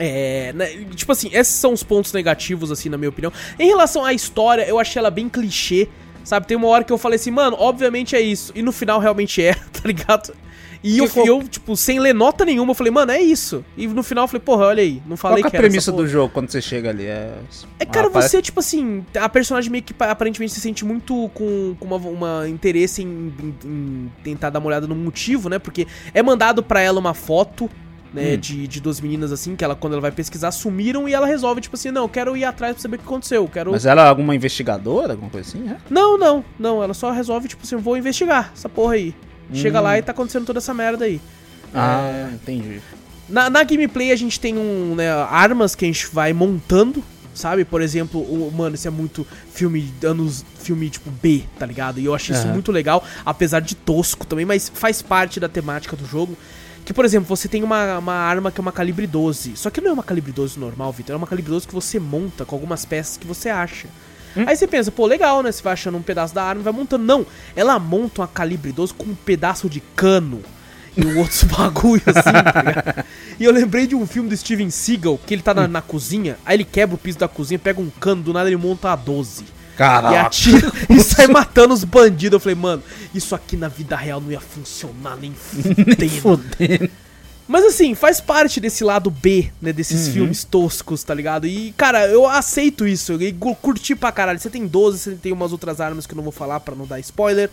É, 0.01 0.53
né, 0.53 0.65
tipo 0.95 1.11
assim, 1.11 1.29
esses 1.33 1.53
são 1.55 1.73
os 1.73 1.83
pontos 1.83 2.13
negativos, 2.13 2.71
assim, 2.71 2.87
na 2.87 2.97
minha 2.97 3.09
opinião. 3.09 3.33
Em 3.59 3.67
relação 3.67 4.05
à 4.05 4.13
história, 4.13 4.63
eu 4.63 4.79
achei 4.79 4.97
ela 4.99 5.11
bem 5.11 5.27
clichê, 5.27 5.89
sabe? 6.23 6.47
Tem 6.47 6.55
uma 6.55 6.67
hora 6.69 6.85
que 6.85 6.93
eu 6.93 6.97
falei 6.97 7.17
assim, 7.17 7.31
mano, 7.31 7.57
obviamente 7.59 8.15
é 8.15 8.21
isso. 8.21 8.53
E 8.55 8.61
no 8.61 8.71
final 8.71 8.99
realmente 8.99 9.41
é, 9.43 9.53
tá 9.73 9.81
ligado? 9.85 10.33
E 10.81 10.97
eu, 10.99 11.09
qual- 11.09 11.25
eu, 11.27 11.43
tipo, 11.45 11.75
sem 11.75 11.99
ler 11.99 12.13
nota 12.13 12.45
nenhuma, 12.45 12.71
eu 12.71 12.75
falei, 12.75 12.89
mano, 12.89 13.11
é 13.11 13.19
isso. 13.19 13.65
E 13.75 13.85
no 13.85 14.01
final 14.01 14.23
eu 14.23 14.27
falei, 14.29 14.39
porra, 14.39 14.67
olha 14.67 14.81
aí, 14.81 15.01
não 15.05 15.17
Qual 15.17 15.31
falei 15.33 15.43
que 15.43 15.53
é 15.53 15.59
a 15.59 15.61
premissa 15.61 15.91
do 15.91 16.07
jogo 16.07 16.31
quando 16.33 16.49
você 16.49 16.61
chega 16.61 16.89
ali? 16.89 17.05
É, 17.05 17.33
É, 17.77 17.83
cara, 17.85 18.07
Ah, 18.07 18.09
parece- 18.09 18.29
você, 18.37 18.41
tipo 18.41 18.61
assim, 18.61 19.05
a 19.19 19.27
personagem 19.27 19.69
meio 19.69 19.83
que 19.83 19.93
pa- 19.93 20.09
aparentemente 20.09 20.53
se 20.53 20.61
sente 20.61 20.85
muito 20.85 21.29
com, 21.33 21.75
com 21.77 21.85
uma, 21.85 21.97
uma 21.97 22.47
interesse 22.47 23.03
em, 23.03 23.33
em- 23.43 23.55
em 23.65 24.11
tentar 24.23 24.49
dar 24.51 24.59
uma 24.59 24.69
olhada 24.69 24.87
no 24.87 24.95
motivo, 24.95 25.49
né? 25.49 25.59
Porque 25.59 25.85
é 26.13 26.23
mandado 26.23 26.63
pra 26.63 26.79
ela 26.79 26.97
uma 26.97 27.13
foto, 27.13 27.69
né, 28.13 28.33
Hum. 28.33 28.37
de, 28.37 28.67
de 28.67 28.79
duas 28.81 28.99
meninas, 28.99 29.31
assim, 29.31 29.55
que 29.55 29.63
ela, 29.63 29.75
quando 29.75 29.93
ela 29.93 30.01
vai 30.01 30.11
pesquisar, 30.11 30.51
sumiram 30.51 31.07
e 31.07 31.13
ela 31.13 31.27
resolve, 31.27 31.61
tipo 31.61 31.75
assim, 31.75 31.91
não, 31.91 32.03
eu 32.03 32.09
quero 32.09 32.35
ir 32.35 32.43
atrás 32.45 32.73
pra 32.73 32.81
saber 32.81 32.95
o 32.95 32.99
que 32.99 33.05
aconteceu, 33.05 33.43
eu 33.43 33.47
quero... 33.47 33.71
Mas 33.71 33.85
ela 33.85 34.03
é 34.05 34.07
alguma 34.09 34.35
investigadora, 34.35 35.13
alguma 35.13 35.29
coisa 35.29 35.47
assim? 35.47 35.69
É? 35.69 35.77
Não, 35.89 36.17
não, 36.17 36.43
não, 36.57 36.81
ela 36.83 36.93
só 36.93 37.11
resolve, 37.11 37.47
tipo 37.47 37.63
assim, 37.63 37.75
eu 37.75 37.81
vou 37.81 37.95
investigar 37.97 38.51
essa 38.55 38.67
porra 38.69 38.93
aí. 38.95 39.13
Chega 39.53 39.79
Hum. 39.79 39.83
lá 39.83 39.97
e 39.97 40.01
tá 40.01 40.11
acontecendo 40.11 40.45
toda 40.45 40.59
essa 40.59 40.73
merda 40.73 41.05
aí. 41.05 41.19
Ah, 41.73 42.29
entendi. 42.33 42.81
Na, 43.27 43.49
na 43.49 43.63
gameplay 43.63 44.11
a 44.11 44.15
gente 44.15 44.39
tem 44.39 44.57
um, 44.57 44.95
né, 44.95 45.09
armas 45.11 45.75
que 45.75 45.85
a 45.85 45.87
gente 45.87 46.07
vai 46.11 46.33
montando, 46.33 47.03
sabe? 47.33 47.63
Por 47.63 47.81
exemplo, 47.81 48.19
o, 48.21 48.51
mano, 48.51 48.73
isso 48.75 48.87
é 48.87 48.91
muito 48.91 49.25
filme 49.53 49.91
anos 50.03 50.43
filme 50.59 50.89
tipo 50.89 51.09
B, 51.11 51.43
tá 51.57 51.65
ligado? 51.65 51.99
E 51.99 52.05
eu 52.05 52.13
achei 52.15 52.35
isso 52.35 52.45
Aham. 52.45 52.53
muito 52.53 52.71
legal, 52.71 53.03
apesar 53.25 53.59
de 53.59 53.75
tosco 53.75 54.25
também, 54.25 54.45
mas 54.45 54.69
faz 54.73 55.01
parte 55.01 55.39
da 55.39 55.47
temática 55.47 55.95
do 55.95 56.05
jogo. 56.05 56.35
Que, 56.85 56.93
por 56.93 57.05
exemplo, 57.05 57.27
você 57.27 57.47
tem 57.47 57.61
uma, 57.61 57.99
uma 57.99 58.13
arma 58.13 58.51
que 58.51 58.59
é 58.59 58.63
uma 58.63 58.71
calibre 58.71 59.05
12. 59.05 59.55
Só 59.55 59.69
que 59.69 59.79
não 59.79 59.91
é 59.91 59.93
uma 59.93 60.03
calibre 60.03 60.31
12 60.31 60.59
normal, 60.59 60.91
Vitor. 60.91 61.13
É 61.13 61.17
uma 61.17 61.27
calibre 61.27 61.51
12 61.51 61.67
que 61.67 61.73
você 61.73 61.99
monta 61.99 62.45
com 62.45 62.55
algumas 62.55 62.85
peças 62.85 63.17
que 63.17 63.27
você 63.27 63.49
acha. 63.49 63.87
Aí 64.35 64.55
você 64.55 64.67
pensa, 64.67 64.91
pô, 64.91 65.05
legal, 65.05 65.41
né? 65.41 65.51
Você 65.51 65.61
vai 65.61 65.73
achando 65.73 65.97
um 65.97 66.01
pedaço 66.01 66.33
da 66.33 66.43
arma 66.43 66.61
e 66.61 66.63
vai 66.63 66.73
montando. 66.73 67.03
Não, 67.03 67.25
ela 67.55 67.79
monta 67.79 68.21
uma 68.21 68.27
calibre 68.27 68.71
12 68.71 68.93
com 68.93 69.05
um 69.05 69.15
pedaço 69.15 69.69
de 69.69 69.79
cano 69.95 70.41
e 70.95 71.05
um 71.05 71.17
outros 71.19 71.43
bagulho 71.49 72.01
assim, 72.05 72.31
tá? 72.31 73.05
E 73.39 73.43
eu 73.43 73.51
lembrei 73.51 73.87
de 73.87 73.95
um 73.95 74.05
filme 74.05 74.29
do 74.29 74.37
Steven 74.37 74.69
Seagal, 74.69 75.19
que 75.25 75.33
ele 75.33 75.41
tá 75.41 75.53
na, 75.53 75.67
na 75.67 75.81
cozinha, 75.81 76.37
aí 76.45 76.57
ele 76.57 76.65
quebra 76.65 76.95
o 76.95 76.97
piso 76.97 77.17
da 77.17 77.27
cozinha, 77.27 77.57
pega 77.57 77.81
um 77.81 77.89
cano, 77.89 78.21
do 78.21 78.33
nada 78.33 78.49
ele 78.49 78.57
monta 78.57 78.91
a 78.91 78.95
12. 78.95 79.45
E 79.79 79.87
Caraca. 79.87 80.21
atira 80.27 80.71
e 80.89 80.99
sai 80.99 81.27
matando 81.27 81.73
os 81.73 81.83
bandidos. 81.83 82.33
Eu 82.33 82.39
falei, 82.39 82.55
mano, 82.55 82.83
isso 83.15 83.33
aqui 83.33 83.55
na 83.55 83.67
vida 83.69 83.95
real 83.95 84.19
não 84.19 84.31
ia 84.31 84.41
funcionar 84.41 85.15
nem 85.21 85.33
fudendo. 85.33 86.09
Fudendo. 86.21 86.89
Mas 87.47 87.65
assim, 87.65 87.95
faz 87.95 88.21
parte 88.21 88.59
desse 88.59 88.83
lado 88.83 89.09
B, 89.09 89.49
né? 89.61 89.73
Desses 89.73 90.07
Uhum. 90.07 90.13
filmes 90.13 90.43
toscos, 90.43 91.03
tá 91.03 91.13
ligado? 91.15 91.47
E, 91.47 91.73
cara, 91.75 92.05
eu 92.07 92.27
aceito 92.27 92.85
isso. 92.85 93.13
Eu 93.13 93.55
curti 93.55 93.95
pra 93.95 94.11
caralho. 94.11 94.37
Você 94.37 94.49
tem 94.51 94.67
12, 94.67 94.99
você 94.99 95.11
tem 95.15 95.31
umas 95.31 95.51
outras 95.51 95.81
armas 95.81 96.05
que 96.05 96.13
eu 96.13 96.17
não 96.17 96.23
vou 96.23 96.31
falar 96.31 96.59
pra 96.59 96.75
não 96.75 96.85
dar 96.85 96.99
spoiler. 96.99 97.49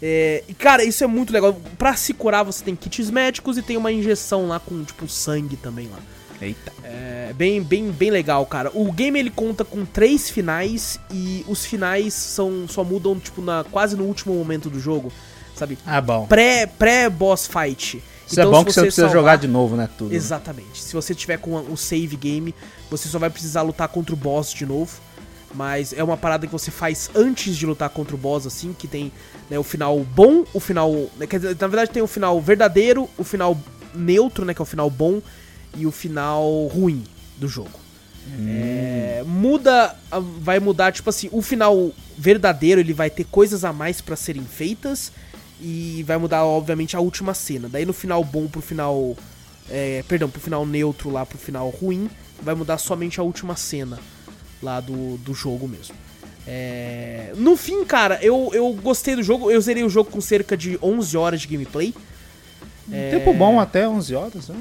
É, 0.00 0.44
e, 0.48 0.54
cara, 0.54 0.84
isso 0.84 1.02
é 1.02 1.06
muito 1.06 1.32
legal. 1.32 1.60
Pra 1.78 1.96
se 1.96 2.12
curar, 2.14 2.42
você 2.44 2.62
tem 2.62 2.76
kits 2.76 3.10
médicos 3.10 3.56
e 3.58 3.62
tem 3.62 3.76
uma 3.76 3.90
injeção 3.90 4.46
lá 4.46 4.60
com, 4.60 4.84
tipo, 4.84 5.08
sangue 5.08 5.56
também 5.56 5.88
lá. 5.88 5.98
Eita. 6.42 6.72
É 6.84 7.32
bem, 7.34 7.62
bem, 7.62 7.90
bem 7.90 8.10
legal, 8.10 8.44
cara. 8.44 8.70
O 8.74 8.90
game 8.92 9.18
ele 9.18 9.30
conta 9.30 9.64
com 9.64 9.84
três 9.84 10.28
finais 10.28 10.98
e 11.10 11.44
os 11.48 11.64
finais 11.64 12.12
são 12.12 12.66
só 12.68 12.82
mudam 12.84 13.18
tipo 13.18 13.40
na 13.40 13.64
quase 13.70 13.96
no 13.96 14.04
último 14.04 14.34
momento 14.34 14.68
do 14.68 14.78
jogo, 14.80 15.10
sabe? 15.54 15.78
Ah, 15.86 16.00
bom. 16.00 16.26
Pré 16.26 16.66
pré 16.66 17.08
boss 17.08 17.46
fight. 17.46 18.02
Isso 18.26 18.40
é 18.40 18.44
bom 18.44 18.64
que 18.64 18.72
você 18.72 18.80
não 18.80 18.86
precisa 18.86 19.06
salvar- 19.08 19.12
jogar 19.12 19.36
de 19.36 19.46
novo, 19.48 19.76
né? 19.76 19.88
Tudo. 19.96 20.12
Exatamente. 20.14 20.82
Se 20.82 20.94
você 20.94 21.14
tiver 21.14 21.38
com 21.38 21.54
o 21.54 21.76
save 21.76 22.16
game, 22.16 22.54
você 22.90 23.08
só 23.08 23.18
vai 23.18 23.30
precisar 23.30 23.62
lutar 23.62 23.88
contra 23.88 24.14
o 24.14 24.16
boss 24.16 24.52
de 24.52 24.66
novo. 24.66 25.00
Mas 25.54 25.92
é 25.92 26.02
uma 26.02 26.16
parada 26.16 26.46
que 26.46 26.52
você 26.52 26.70
faz 26.70 27.10
antes 27.14 27.54
de 27.56 27.66
lutar 27.66 27.90
contra 27.90 28.14
o 28.14 28.18
boss, 28.18 28.46
assim, 28.46 28.74
que 28.78 28.88
tem 28.88 29.12
né, 29.50 29.58
o 29.58 29.62
final 29.62 29.98
bom, 30.00 30.44
o 30.54 30.58
final. 30.58 30.90
né, 31.18 31.26
dizer, 31.26 31.56
na 31.60 31.66
verdade 31.66 31.90
tem 31.90 32.02
o 32.02 32.06
final 32.06 32.40
verdadeiro, 32.40 33.06
o 33.18 33.22
final 33.24 33.54
neutro, 33.94 34.46
né? 34.46 34.54
Que 34.54 34.62
é 34.62 34.64
o 34.64 34.66
final 34.66 34.88
bom, 34.88 35.20
e 35.76 35.86
o 35.86 35.92
final 35.92 36.66
ruim 36.66 37.04
do 37.38 37.48
jogo. 37.48 37.82
É, 38.46 39.24
muda, 39.26 39.96
vai 40.38 40.60
mudar, 40.60 40.92
tipo 40.92 41.10
assim, 41.10 41.28
o 41.32 41.42
final 41.42 41.90
verdadeiro 42.16 42.80
ele 42.80 42.92
vai 42.92 43.10
ter 43.10 43.24
coisas 43.24 43.64
a 43.64 43.72
mais 43.72 44.00
pra 44.00 44.14
serem 44.14 44.44
feitas 44.44 45.12
e 45.60 46.04
vai 46.06 46.16
mudar, 46.18 46.44
obviamente, 46.44 46.96
a 46.96 47.00
última 47.00 47.34
cena. 47.34 47.68
Daí 47.68 47.84
no 47.84 47.92
final 47.92 48.22
bom 48.24 48.46
pro 48.46 48.60
final. 48.60 49.16
é, 49.68 50.04
perdão, 50.08 50.28
pro 50.28 50.40
final 50.40 50.64
neutro 50.64 51.10
lá 51.10 51.26
pro 51.26 51.38
final 51.38 51.68
ruim, 51.68 52.08
vai 52.40 52.54
mudar 52.54 52.78
somente 52.78 53.18
a 53.20 53.22
última 53.22 53.56
cena 53.56 53.98
lá 54.62 54.80
do, 54.80 55.16
do 55.18 55.34
jogo 55.34 55.66
mesmo. 55.66 55.94
É, 56.46 57.32
no 57.36 57.56
fim, 57.56 57.84
cara, 57.84 58.18
eu, 58.22 58.50
eu 58.52 58.72
gostei 58.72 59.14
do 59.14 59.22
jogo. 59.22 59.50
Eu 59.50 59.60
zerei 59.60 59.84
o 59.84 59.88
jogo 59.88 60.10
com 60.10 60.20
cerca 60.20 60.56
de 60.56 60.78
11 60.82 61.16
horas 61.16 61.40
de 61.40 61.48
gameplay. 61.48 61.94
Um 62.88 63.10
Tempo 63.10 63.32
bom 63.32 63.60
até 63.60 63.88
11 63.88 64.14
horas. 64.14 64.48
né? 64.48 64.56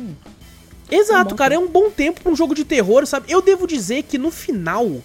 Exato, 0.92 1.30
bom 1.32 1.36
cara, 1.36 1.56
é 1.56 1.60
um 1.60 1.68
bom 1.68 1.90
tempo 1.90 2.22
pra 2.22 2.32
um 2.32 2.36
jogo 2.36 2.54
de 2.54 2.66
terror, 2.66 3.06
sabe? 3.06 3.32
Eu 3.32 3.42
devo 3.42 3.66
dizer 3.66 4.04
que 4.04 4.18
no 4.18 4.30
final 4.30 5.02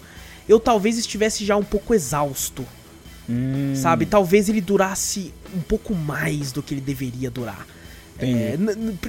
eu 0.47 0.59
talvez 0.59 0.97
estivesse 0.97 1.45
já 1.45 1.55
um 1.55 1.63
pouco 1.63 1.93
exausto, 1.93 2.65
Hum, 3.29 3.73
sabe? 3.75 4.05
Talvez 4.05 4.47
ele 4.47 4.61
durasse 4.61 5.33
um 5.55 5.59
pouco 5.59 5.93
mais 5.93 6.51
do 6.51 6.63
que 6.63 6.73
ele 6.73 6.81
deveria 6.81 7.29
durar. 7.29 7.65
É, 8.19 8.57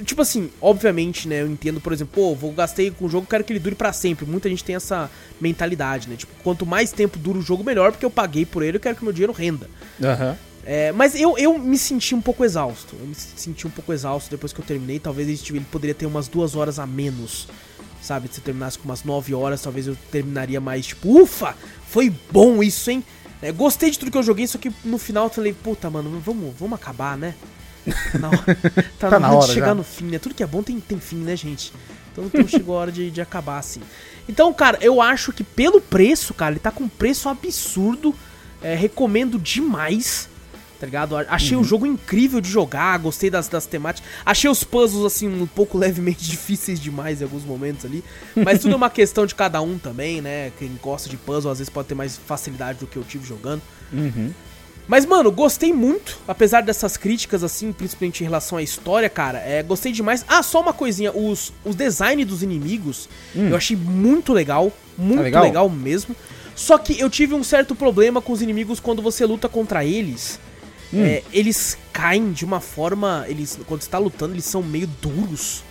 tipo 0.05 0.21
assim, 0.21 0.51
obviamente, 0.61 1.27
né? 1.27 1.41
Eu 1.41 1.47
entendo, 1.47 1.81
por 1.81 1.91
exemplo, 1.91 2.13
pô, 2.13 2.35
vou 2.35 2.51
gastei 2.51 2.91
com 2.91 3.05
o 3.05 3.09
jogo, 3.09 3.25
quero 3.27 3.43
que 3.43 3.51
ele 3.51 3.59
dure 3.59 3.75
pra 3.75 3.91
sempre. 3.91 4.25
Muita 4.25 4.47
gente 4.49 4.63
tem 4.63 4.75
essa 4.75 5.09
mentalidade, 5.41 6.07
né? 6.07 6.15
Tipo, 6.15 6.31
quanto 6.43 6.65
mais 6.65 6.91
tempo 6.91 7.17
dura 7.17 7.39
o 7.39 7.41
jogo, 7.41 7.63
melhor, 7.63 7.91
porque 7.91 8.05
eu 8.05 8.11
paguei 8.11 8.45
por 8.45 8.61
ele, 8.61 8.77
eu 8.77 8.81
quero 8.81 8.95
que 8.95 9.03
meu 9.03 9.13
dinheiro 9.13 9.33
renda. 9.33 9.67
Aham. 10.03 10.37
É, 10.65 10.91
mas 10.91 11.15
eu, 11.15 11.37
eu 11.37 11.57
me 11.57 11.77
senti 11.77 12.13
um 12.13 12.21
pouco 12.21 12.43
exausto. 12.43 12.95
Eu 12.99 13.07
me 13.07 13.15
senti 13.15 13.65
um 13.65 13.69
pouco 13.69 13.91
exausto 13.93 14.29
depois 14.29 14.53
que 14.53 14.59
eu 14.59 14.65
terminei. 14.65 14.99
Talvez 14.99 15.27
ele, 15.49 15.61
poderia 15.71 15.95
ter 15.95 16.05
umas 16.05 16.27
duas 16.27 16.55
horas 16.55 16.79
a 16.79 16.85
menos. 16.85 17.47
Sabe? 18.01 18.29
Se 18.31 18.39
eu 18.39 18.43
terminasse 18.43 18.77
com 18.77 18.85
umas 18.85 19.03
nove 19.03 19.33
horas, 19.33 19.61
talvez 19.61 19.87
eu 19.87 19.97
terminaria 20.11 20.61
mais 20.61 20.87
tipo, 20.87 21.21
ufa! 21.21 21.55
Foi 21.87 22.13
bom 22.31 22.61
isso, 22.61 22.91
hein? 22.91 23.03
É, 23.41 23.51
gostei 23.51 23.89
de 23.89 23.97
tudo 23.97 24.11
que 24.11 24.17
eu 24.17 24.23
joguei, 24.23 24.45
só 24.47 24.57
que 24.57 24.71
no 24.83 24.97
final 24.97 25.25
eu 25.25 25.29
falei, 25.29 25.53
puta, 25.53 25.89
mano, 25.89 26.19
vamos, 26.19 26.53
vamos 26.57 26.79
acabar, 26.79 27.17
né? 27.17 27.33
Tá 28.11 28.19
na 28.19 28.27
hora, 28.29 28.57
tá 28.99 29.09
Tá 29.09 29.19
na 29.19 29.31
hora 29.31 29.47
de 29.47 29.53
chegar 29.53 29.67
já. 29.67 29.75
no 29.75 29.83
fim, 29.83 30.05
né? 30.05 30.19
Tudo 30.19 30.35
que 30.35 30.43
é 30.43 30.47
bom 30.47 30.61
tem, 30.61 30.79
tem 30.79 30.99
fim, 30.99 31.17
né, 31.17 31.35
gente? 31.35 31.73
Então, 32.11 32.25
então 32.25 32.47
chegou 32.47 32.75
a 32.77 32.81
hora 32.81 32.91
de, 32.91 33.09
de 33.09 33.21
acabar 33.21 33.57
assim. 33.57 33.81
Então, 34.27 34.53
cara, 34.53 34.77
eu 34.81 35.01
acho 35.01 35.31
que 35.31 35.43
pelo 35.43 35.81
preço, 35.81 36.33
cara, 36.33 36.51
ele 36.51 36.59
tá 36.59 36.71
com 36.71 36.83
um 36.83 36.89
preço 36.89 37.29
absurdo. 37.29 38.13
É, 38.61 38.75
recomendo 38.75 39.39
demais. 39.39 40.27
Tá 40.79 40.85
ligado? 40.85 41.17
Achei 41.17 41.57
Uhum. 41.57 41.61
o 41.61 41.65
jogo 41.65 41.85
incrível 41.85 42.39
de 42.39 42.49
jogar, 42.49 42.97
gostei 42.99 43.29
das, 43.29 43.47
das 43.49 43.65
temáticas. 43.65 44.09
Achei 44.25 44.49
os 44.49 44.63
puzzles, 44.63 45.05
assim, 45.05 45.27
um 45.27 45.45
pouco 45.45 45.77
levemente 45.77 46.23
difíceis 46.23 46.79
demais 46.79 47.19
em 47.19 47.25
alguns 47.25 47.43
momentos 47.43 47.83
ali. 47.85 48.03
Mas 48.35 48.59
tudo 48.61 48.73
é 48.73 48.75
uma 48.77 48.89
questão 48.89 49.25
de 49.25 49.35
cada 49.35 49.61
um 49.61 49.77
também, 49.77 50.21
né? 50.21 50.51
Quem 50.57 50.71
gosta 50.81 51.09
de 51.09 51.17
puzzle 51.17 51.51
às 51.51 51.57
vezes 51.57 51.69
pode 51.69 51.89
ter 51.89 51.95
mais 51.95 52.15
facilidade 52.17 52.79
do 52.79 52.87
que 52.87 52.95
eu 52.95 53.03
tive 53.03 53.27
jogando. 53.27 53.61
Uhum. 53.91 54.31
Mas, 54.87 55.05
mano, 55.05 55.31
gostei 55.31 55.71
muito, 55.71 56.17
apesar 56.27 56.61
dessas 56.61 56.97
críticas, 56.97 57.43
assim, 57.43 57.71
principalmente 57.71 58.21
em 58.21 58.23
relação 58.23 58.57
à 58.57 58.63
história, 58.63 59.07
cara. 59.07 59.37
É, 59.37 59.61
gostei 59.61 59.91
demais. 59.91 60.25
Ah, 60.27 60.41
só 60.41 60.61
uma 60.61 60.73
coisinha: 60.73 61.11
os, 61.11 61.53
os 61.63 61.75
design 61.75 62.25
dos 62.25 62.41
inimigos 62.41 63.07
eu 63.35 63.55
achei 63.55 63.77
muito 63.77 64.33
legal. 64.33 64.71
Muito 64.97 65.21
legal? 65.21 65.43
legal? 65.43 65.69
mesmo. 65.69 66.15
Só 66.55 66.77
que 66.77 66.99
eu 66.99 67.09
tive 67.09 67.35
um 67.35 67.43
certo 67.43 67.75
problema 67.75 68.19
com 68.19 68.33
os 68.33 68.41
inimigos 68.41 68.79
quando 68.79 69.01
você 69.01 69.25
luta 69.25 69.47
contra 69.47 69.85
eles. 69.85 70.39
É, 70.93 71.23
eles 71.31 71.77
caem 71.93 72.31
de 72.31 72.43
uma 72.45 72.59
forma. 72.59 73.25
Eles, 73.27 73.59
quando 73.67 73.81
você 73.81 73.89
tá 73.89 73.97
lutando, 73.97 74.33
eles 74.33 74.45
são 74.45 74.63
meio 74.63 74.87
duros. 75.01 75.63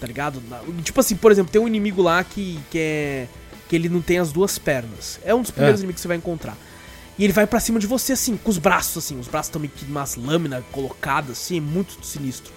Tá 0.00 0.06
ligado? 0.06 0.42
Tipo 0.82 1.00
assim, 1.00 1.14
por 1.14 1.30
exemplo, 1.30 1.52
tem 1.52 1.60
um 1.60 1.68
inimigo 1.68 2.02
lá 2.02 2.24
que, 2.24 2.58
que 2.70 2.78
é. 2.78 3.26
que 3.68 3.76
ele 3.76 3.88
não 3.88 4.00
tem 4.00 4.18
as 4.18 4.32
duas 4.32 4.58
pernas. 4.58 5.20
É 5.24 5.34
um 5.34 5.42
dos 5.42 5.50
primeiros 5.50 5.80
É. 5.80 5.82
inimigos 5.82 5.96
que 5.98 6.02
você 6.02 6.08
vai 6.08 6.16
encontrar. 6.16 6.56
E 7.18 7.22
ele 7.24 7.32
vai 7.34 7.46
pra 7.46 7.60
cima 7.60 7.78
de 7.78 7.86
você, 7.86 8.14
assim, 8.14 8.36
com 8.36 8.50
os 8.50 8.56
braços, 8.58 9.04
assim. 9.04 9.20
Os 9.20 9.28
braços 9.28 9.48
estão 9.48 9.60
meio 9.60 9.72
que 9.76 9.84
umas 9.84 10.16
lâminas 10.16 10.64
colocadas, 10.72 11.32
assim, 11.32 11.58
é 11.58 11.60
muito 11.60 12.04
sinistro. 12.04 12.50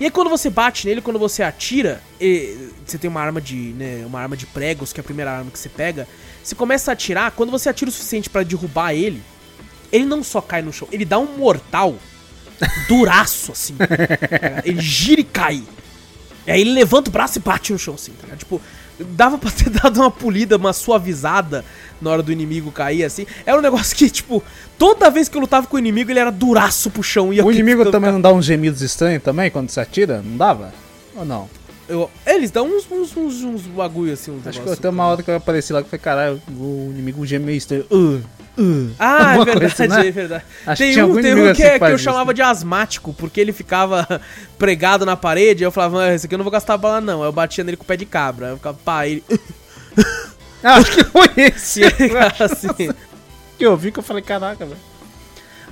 E 0.00 0.04
aí 0.04 0.10
quando 0.10 0.30
você 0.30 0.48
bate 0.48 0.86
nele, 0.86 1.00
quando 1.02 1.18
você 1.18 1.42
atira, 1.42 2.00
e- 2.20 2.70
você 2.86 2.96
tem 2.96 3.10
uma 3.10 3.20
arma 3.20 3.40
de, 3.40 3.54
né, 3.54 4.02
uma 4.06 4.18
arma 4.20 4.36
de 4.36 4.46
pregos, 4.46 4.92
que 4.92 5.00
é 5.00 5.02
a 5.02 5.04
primeira 5.04 5.30
arma 5.30 5.50
que 5.50 5.58
você 5.58 5.68
pega. 5.68 6.08
Você 6.42 6.54
começa 6.54 6.90
a 6.90 6.94
atirar, 6.94 7.32
quando 7.32 7.50
você 7.50 7.68
atira 7.68 7.88
o 7.90 7.92
suficiente 7.92 8.30
pra 8.30 8.42
derrubar 8.42 8.92
ele, 8.94 9.20
ele 9.92 10.04
não 10.04 10.22
só 10.22 10.40
cai 10.40 10.62
no 10.62 10.72
chão, 10.72 10.88
ele 10.92 11.04
dá 11.04 11.18
um 11.18 11.36
mortal 11.36 11.96
duraço, 12.88 13.52
assim. 13.52 13.76
ele 14.64 14.80
gira 14.80 15.20
e 15.20 15.24
cai. 15.24 15.62
E 16.46 16.50
aí 16.50 16.60
ele 16.60 16.72
levanta 16.72 17.10
o 17.10 17.12
braço 17.12 17.38
e 17.38 17.42
bate 17.42 17.72
no 17.72 17.78
chão, 17.78 17.94
assim, 17.94 18.12
tá? 18.12 18.34
Tipo, 18.36 18.60
dava 19.04 19.38
pra 19.38 19.50
ter 19.50 19.68
dado 19.70 20.00
uma 20.00 20.10
polida, 20.10 20.56
uma 20.56 20.72
suavizada 20.72 21.64
na 22.00 22.10
hora 22.10 22.22
do 22.22 22.32
inimigo 22.32 22.72
cair, 22.72 23.04
assim. 23.04 23.26
Era 23.44 23.58
um 23.58 23.62
negócio 23.62 23.94
que, 23.96 24.08
tipo, 24.08 24.42
toda 24.78 25.10
vez 25.10 25.28
que 25.28 25.36
eu 25.36 25.40
lutava 25.40 25.66
com 25.66 25.76
o 25.76 25.78
inimigo, 25.78 26.10
ele 26.10 26.18
era 26.18 26.30
duraço 26.30 26.90
pro 26.90 27.02
chão. 27.02 27.32
E 27.32 27.40
O 27.42 27.50
inimigo 27.50 27.90
também 27.90 28.12
não 28.12 28.20
dá 28.20 28.32
uns 28.32 28.44
gemidos 28.44 28.82
estranhos 28.82 29.22
também 29.22 29.50
quando 29.50 29.68
você 29.70 29.80
atira? 29.80 30.22
Não 30.22 30.36
dava? 30.36 30.72
Ou 31.14 31.24
não? 31.24 31.48
Eu, 31.88 32.10
eles 32.26 32.50
dão 32.50 32.66
uns, 32.66 32.86
uns, 32.90 33.16
uns, 33.16 33.42
uns 33.42 33.62
bagulho 33.62 34.12
assim, 34.12 34.30
uns 34.30 34.46
Acho 34.46 34.60
que 34.60 34.70
até 34.70 34.90
uma 34.90 35.06
hora 35.06 35.22
que 35.22 35.30
eu 35.30 35.36
apareci 35.36 35.72
lá 35.72 35.82
que 35.82 35.88
foi, 35.88 35.98
caralho, 35.98 36.40
o 36.50 36.90
inimigo 36.92 37.24
geme 37.24 37.46
meio 37.46 37.56
estranho. 37.56 37.86
Uh, 37.90 38.22
uh. 38.58 38.90
Ah, 38.98 39.34
é 39.34 39.38
Alguma 39.38 39.44
coisa, 39.46 39.58
verdade, 39.76 40.02
né? 40.02 40.08
é 40.08 40.10
verdade. 40.10 40.44
Acho 40.66 40.82
tem 40.82 41.02
um, 41.02 41.22
tem 41.22 41.34
um 41.34 41.54
que, 41.54 41.62
é- 41.62 41.78
que 41.78 41.84
eu 41.84 41.94
isso. 41.94 42.04
chamava 42.04 42.34
de 42.34 42.42
asmático, 42.42 43.12
porque 43.14 43.40
ele 43.40 43.52
ficava 43.52 44.20
pregado 44.58 45.06
na 45.06 45.16
parede, 45.16 45.62
eu 45.64 45.70
falava, 45.72 46.02
ah, 46.02 46.14
esse 46.14 46.26
aqui 46.26 46.34
eu 46.34 46.38
não 46.38 46.44
vou 46.44 46.52
gastar 46.52 46.76
bala 46.76 47.00
não. 47.00 47.22
Eu 47.24 47.32
batia 47.32 47.62
nele 47.64 47.76
com 47.76 47.84
o 47.84 47.86
pé 47.86 47.96
de 47.96 48.04
cabra. 48.06 48.48
Eu 48.48 48.56
ficava, 48.56 48.78
pá, 48.84 49.06
ele... 49.06 49.22
Ah, 50.62 50.74
acho 50.74 50.90
que 50.90 51.04
foi 51.04 51.28
esse 51.36 51.82
assim. 52.42 52.88
que 53.56 53.64
eu 53.64 53.76
vi 53.76 53.92
que 53.92 54.00
eu 54.00 54.02
falei, 54.02 54.22
caraca, 54.24 54.66
velho. 54.66 54.80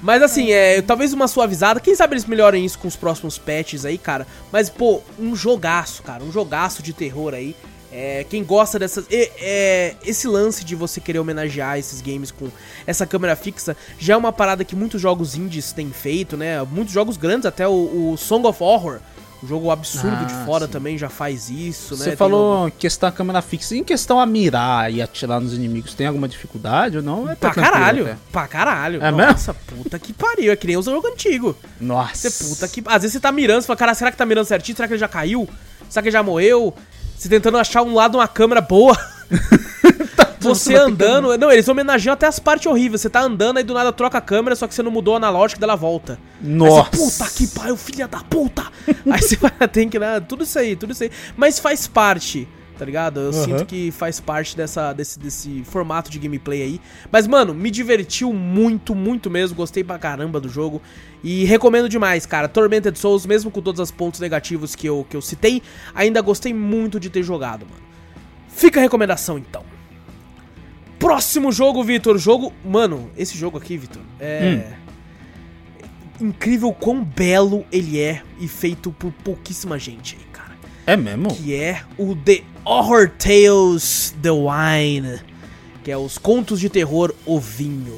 Mas 0.00 0.22
assim, 0.22 0.52
é, 0.52 0.80
talvez 0.80 1.12
uma 1.12 1.26
suavizada. 1.26 1.80
Quem 1.80 1.94
sabe 1.96 2.12
eles 2.14 2.24
melhorem 2.24 2.64
isso 2.64 2.78
com 2.78 2.86
os 2.86 2.94
próximos 2.94 3.36
patches 3.36 3.84
aí, 3.84 3.98
cara. 3.98 4.26
Mas, 4.52 4.70
pô, 4.70 5.02
um 5.18 5.34
jogaço, 5.34 6.04
cara. 6.04 6.22
Um 6.22 6.30
jogaço 6.30 6.82
de 6.84 6.92
terror 6.92 7.34
aí. 7.34 7.56
É, 7.92 8.26
quem 8.28 8.42
gosta 8.44 8.78
dessas. 8.78 9.06
e- 9.10 9.30
é, 9.38 9.94
esse 10.04 10.26
lance 10.28 10.64
de 10.64 10.74
você 10.74 11.00
querer 11.00 11.18
homenagear 11.18 11.78
esses 11.78 12.00
games 12.00 12.30
com 12.30 12.48
essa 12.86 13.06
câmera 13.06 13.34
fixa 13.36 13.76
já 13.98 14.14
é 14.14 14.16
uma 14.16 14.32
parada 14.32 14.64
que 14.64 14.74
muitos 14.76 15.00
jogos 15.00 15.34
indies 15.36 15.72
têm 15.72 15.90
feito, 15.90 16.36
né? 16.36 16.62
Muitos 16.64 16.92
jogos 16.92 17.16
grandes, 17.16 17.46
até 17.46 17.66
o, 17.66 18.12
o 18.12 18.16
Song 18.16 18.46
of 18.46 18.62
Horror. 18.62 18.98
Um 19.42 19.46
jogo 19.46 19.70
absurdo 19.70 20.16
Ah, 20.18 20.24
de 20.24 20.34
fora 20.46 20.64
sim. 20.64 20.72
também 20.72 20.96
já 20.96 21.10
faz 21.10 21.50
isso, 21.50 21.92
né? 21.94 21.98
Você 22.04 22.04
Tem 22.10 22.16
falou 22.16 22.70
questão 22.70 23.08
da 23.10 23.14
câmera 23.14 23.42
fixa. 23.42 23.76
Em 23.76 23.84
questão 23.84 24.18
a 24.18 24.24
mirar 24.24 24.90
e 24.92 25.02
atirar 25.02 25.38
nos 25.40 25.52
inimigos, 25.52 25.92
tem 25.92 26.06
alguma 26.06 26.26
dificuldade 26.26 26.96
ou 26.96 27.02
não? 27.02 27.30
É 27.30 27.34
Pra 27.34 27.52
caralho, 27.52 28.04
até. 28.06 28.16
pra 28.32 28.48
caralho. 28.48 29.04
É 29.04 29.10
Nossa, 29.10 29.52
puta 29.52 29.98
que 29.98 30.14
pariu. 30.14 30.50
É 30.50 30.56
que 30.56 30.66
nem 30.66 30.78
os 30.78 30.86
jogos 30.86 31.10
antigos. 31.10 31.54
Nossa. 31.78 32.30
Você 32.30 32.44
puta 32.44 32.66
que. 32.66 32.82
Às 32.86 33.02
vezes 33.02 33.12
você 33.12 33.20
tá 33.20 33.30
mirando, 33.30 33.60
você 33.60 33.66
fala, 33.66 33.76
cara, 33.76 33.94
será 33.94 34.10
que 34.10 34.16
tá 34.16 34.24
mirando 34.24 34.46
certinho? 34.46 34.74
Será 34.74 34.88
que 34.88 34.94
ele 34.94 35.00
já 35.00 35.08
caiu? 35.08 35.46
Será 35.88 36.02
que 36.02 36.08
ele 36.08 36.12
já 36.14 36.22
morreu? 36.22 36.74
Você 37.16 37.28
tentando 37.28 37.58
achar 37.58 37.82
um 37.82 37.94
lado 37.94 38.18
uma 38.18 38.28
câmera 38.28 38.60
boa. 38.60 38.96
você 40.38 40.74
andando. 40.74 41.36
Não, 41.36 41.50
eles 41.50 41.66
homenageiam 41.68 42.12
até 42.12 42.26
as 42.26 42.38
partes 42.38 42.66
horríveis. 42.66 43.00
Você 43.00 43.10
tá 43.10 43.20
andando 43.20 43.56
aí 43.56 43.64
do 43.64 43.74
nada 43.74 43.92
troca 43.92 44.18
a 44.18 44.20
câmera, 44.20 44.54
só 44.54 44.66
que 44.66 44.74
você 44.74 44.82
não 44.82 44.90
mudou 44.90 45.14
o 45.14 45.16
analógico 45.16 45.60
dela 45.60 45.74
volta. 45.74 46.18
Nossa. 46.40 46.90
Aí 46.92 46.98
você, 46.98 47.18
puta 47.18 47.30
que 47.32 47.46
pariu, 47.48 47.76
filha 47.76 48.06
da 48.06 48.20
puta! 48.20 48.64
aí 49.10 49.22
você 49.22 49.36
vai, 49.36 49.50
tem 49.68 49.88
que. 49.88 49.98
Né, 49.98 50.20
tudo 50.20 50.44
isso 50.44 50.58
aí, 50.58 50.76
tudo 50.76 50.92
isso 50.92 51.02
aí. 51.02 51.10
Mas 51.36 51.58
faz 51.58 51.86
parte. 51.86 52.46
Tá 52.78 52.84
ligado? 52.84 53.20
Eu 53.20 53.30
Aham. 53.30 53.44
sinto 53.44 53.66
que 53.66 53.90
faz 53.90 54.20
parte 54.20 54.56
dessa, 54.56 54.92
desse, 54.92 55.18
desse 55.18 55.64
formato 55.64 56.10
de 56.10 56.18
gameplay 56.18 56.62
aí. 56.62 56.80
Mas, 57.10 57.26
mano, 57.26 57.54
me 57.54 57.70
divertiu 57.70 58.32
muito, 58.32 58.94
muito 58.94 59.30
mesmo. 59.30 59.56
Gostei 59.56 59.82
pra 59.82 59.98
caramba 59.98 60.38
do 60.38 60.48
jogo. 60.48 60.82
E 61.24 61.44
recomendo 61.44 61.88
demais, 61.88 62.26
cara. 62.26 62.48
Tormented 62.48 62.98
Souls, 62.98 63.24
mesmo 63.24 63.50
com 63.50 63.62
todos 63.62 63.80
os 63.80 63.90
pontos 63.90 64.20
negativos 64.20 64.74
que 64.74 64.86
eu, 64.86 65.06
que 65.08 65.16
eu 65.16 65.22
citei, 65.22 65.62
ainda 65.94 66.20
gostei 66.20 66.52
muito 66.52 67.00
de 67.00 67.08
ter 67.08 67.22
jogado, 67.22 67.64
mano. 67.64 67.82
Fica 68.48 68.78
a 68.78 68.82
recomendação, 68.82 69.38
então. 69.38 69.64
Próximo 70.98 71.50
jogo, 71.52 71.82
Vitor. 71.82 72.18
Jogo. 72.18 72.52
Mano, 72.64 73.10
esse 73.16 73.36
jogo 73.36 73.58
aqui, 73.58 73.76
Vitor, 73.76 74.02
é. 74.20 74.72
Incrível 76.20 76.72
quão 76.72 77.04
belo 77.04 77.66
ele 77.70 78.00
é 78.00 78.22
e 78.40 78.48
feito 78.48 78.90
por 78.90 79.12
pouquíssima 79.12 79.78
gente 79.78 80.16
aí, 80.18 80.24
cara. 80.32 80.52
É 80.86 80.96
mesmo? 80.96 81.34
Que 81.34 81.54
é 81.54 81.82
o 81.98 82.16
The 82.16 82.42
Horror 82.68 83.08
Tales 83.16 84.12
The 84.20 84.30
Wine. 84.32 85.20
Que 85.84 85.92
é 85.92 85.96
os 85.96 86.18
contos 86.18 86.58
de 86.58 86.68
terror 86.68 87.14
O 87.24 87.38
Vinho. 87.38 87.96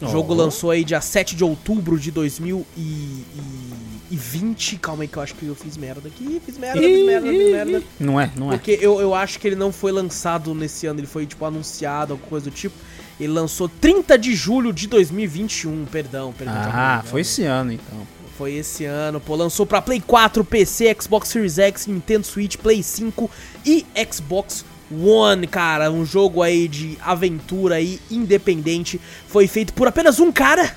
O 0.00 0.06
jogo 0.08 0.34
Oh. 0.34 0.36
lançou 0.36 0.70
aí 0.70 0.84
dia 0.84 1.00
7 1.00 1.34
de 1.34 1.42
outubro 1.42 1.98
de 1.98 2.10
2020. 2.10 4.76
Calma 4.76 5.02
aí 5.04 5.08
que 5.08 5.16
eu 5.16 5.22
acho 5.22 5.34
que 5.34 5.46
eu 5.46 5.54
fiz 5.54 5.76
merda 5.78 6.06
aqui. 6.06 6.40
Fiz 6.44 6.58
merda, 6.58 6.78
fiz 6.80 7.06
merda, 7.06 7.26
fiz 7.28 7.50
merda. 7.50 7.82
Não 7.98 8.20
é, 8.20 8.30
não 8.36 8.52
é. 8.52 8.56
Porque 8.56 8.78
eu, 8.80 9.00
eu 9.00 9.14
acho 9.14 9.40
que 9.40 9.48
ele 9.48 9.56
não 9.56 9.72
foi 9.72 9.90
lançado 9.90 10.54
nesse 10.54 10.86
ano, 10.86 11.00
ele 11.00 11.06
foi, 11.06 11.24
tipo, 11.26 11.42
anunciado, 11.44 12.12
alguma 12.12 12.28
coisa 12.28 12.50
do 12.50 12.54
tipo. 12.54 12.74
Ele 13.18 13.32
lançou 13.32 13.68
30 13.68 14.16
de 14.18 14.34
julho 14.34 14.72
de 14.72 14.86
2021, 14.86 15.86
perdão, 15.86 16.32
perdão. 16.36 16.54
Ah, 16.56 17.02
foi 17.04 17.22
esse 17.22 17.42
ano 17.42 17.72
então. 17.72 18.06
Foi 18.38 18.54
esse 18.54 18.84
ano, 18.84 19.18
pô, 19.18 19.34
lançou 19.34 19.66
pra 19.66 19.82
Play 19.82 20.00
4, 20.00 20.44
PC, 20.44 20.96
Xbox 21.00 21.28
Series 21.28 21.58
X, 21.58 21.88
Nintendo 21.88 22.24
Switch, 22.24 22.56
Play 22.56 22.84
5 22.84 23.28
e 23.66 23.84
Xbox 24.08 24.64
One, 24.92 25.44
cara. 25.48 25.90
Um 25.90 26.06
jogo 26.06 26.40
aí 26.40 26.68
de 26.68 26.96
aventura 27.00 27.74
aí, 27.74 27.98
independente. 28.08 29.00
Foi 29.26 29.48
feito 29.48 29.72
por 29.72 29.88
apenas 29.88 30.20
um 30.20 30.30
cara, 30.30 30.72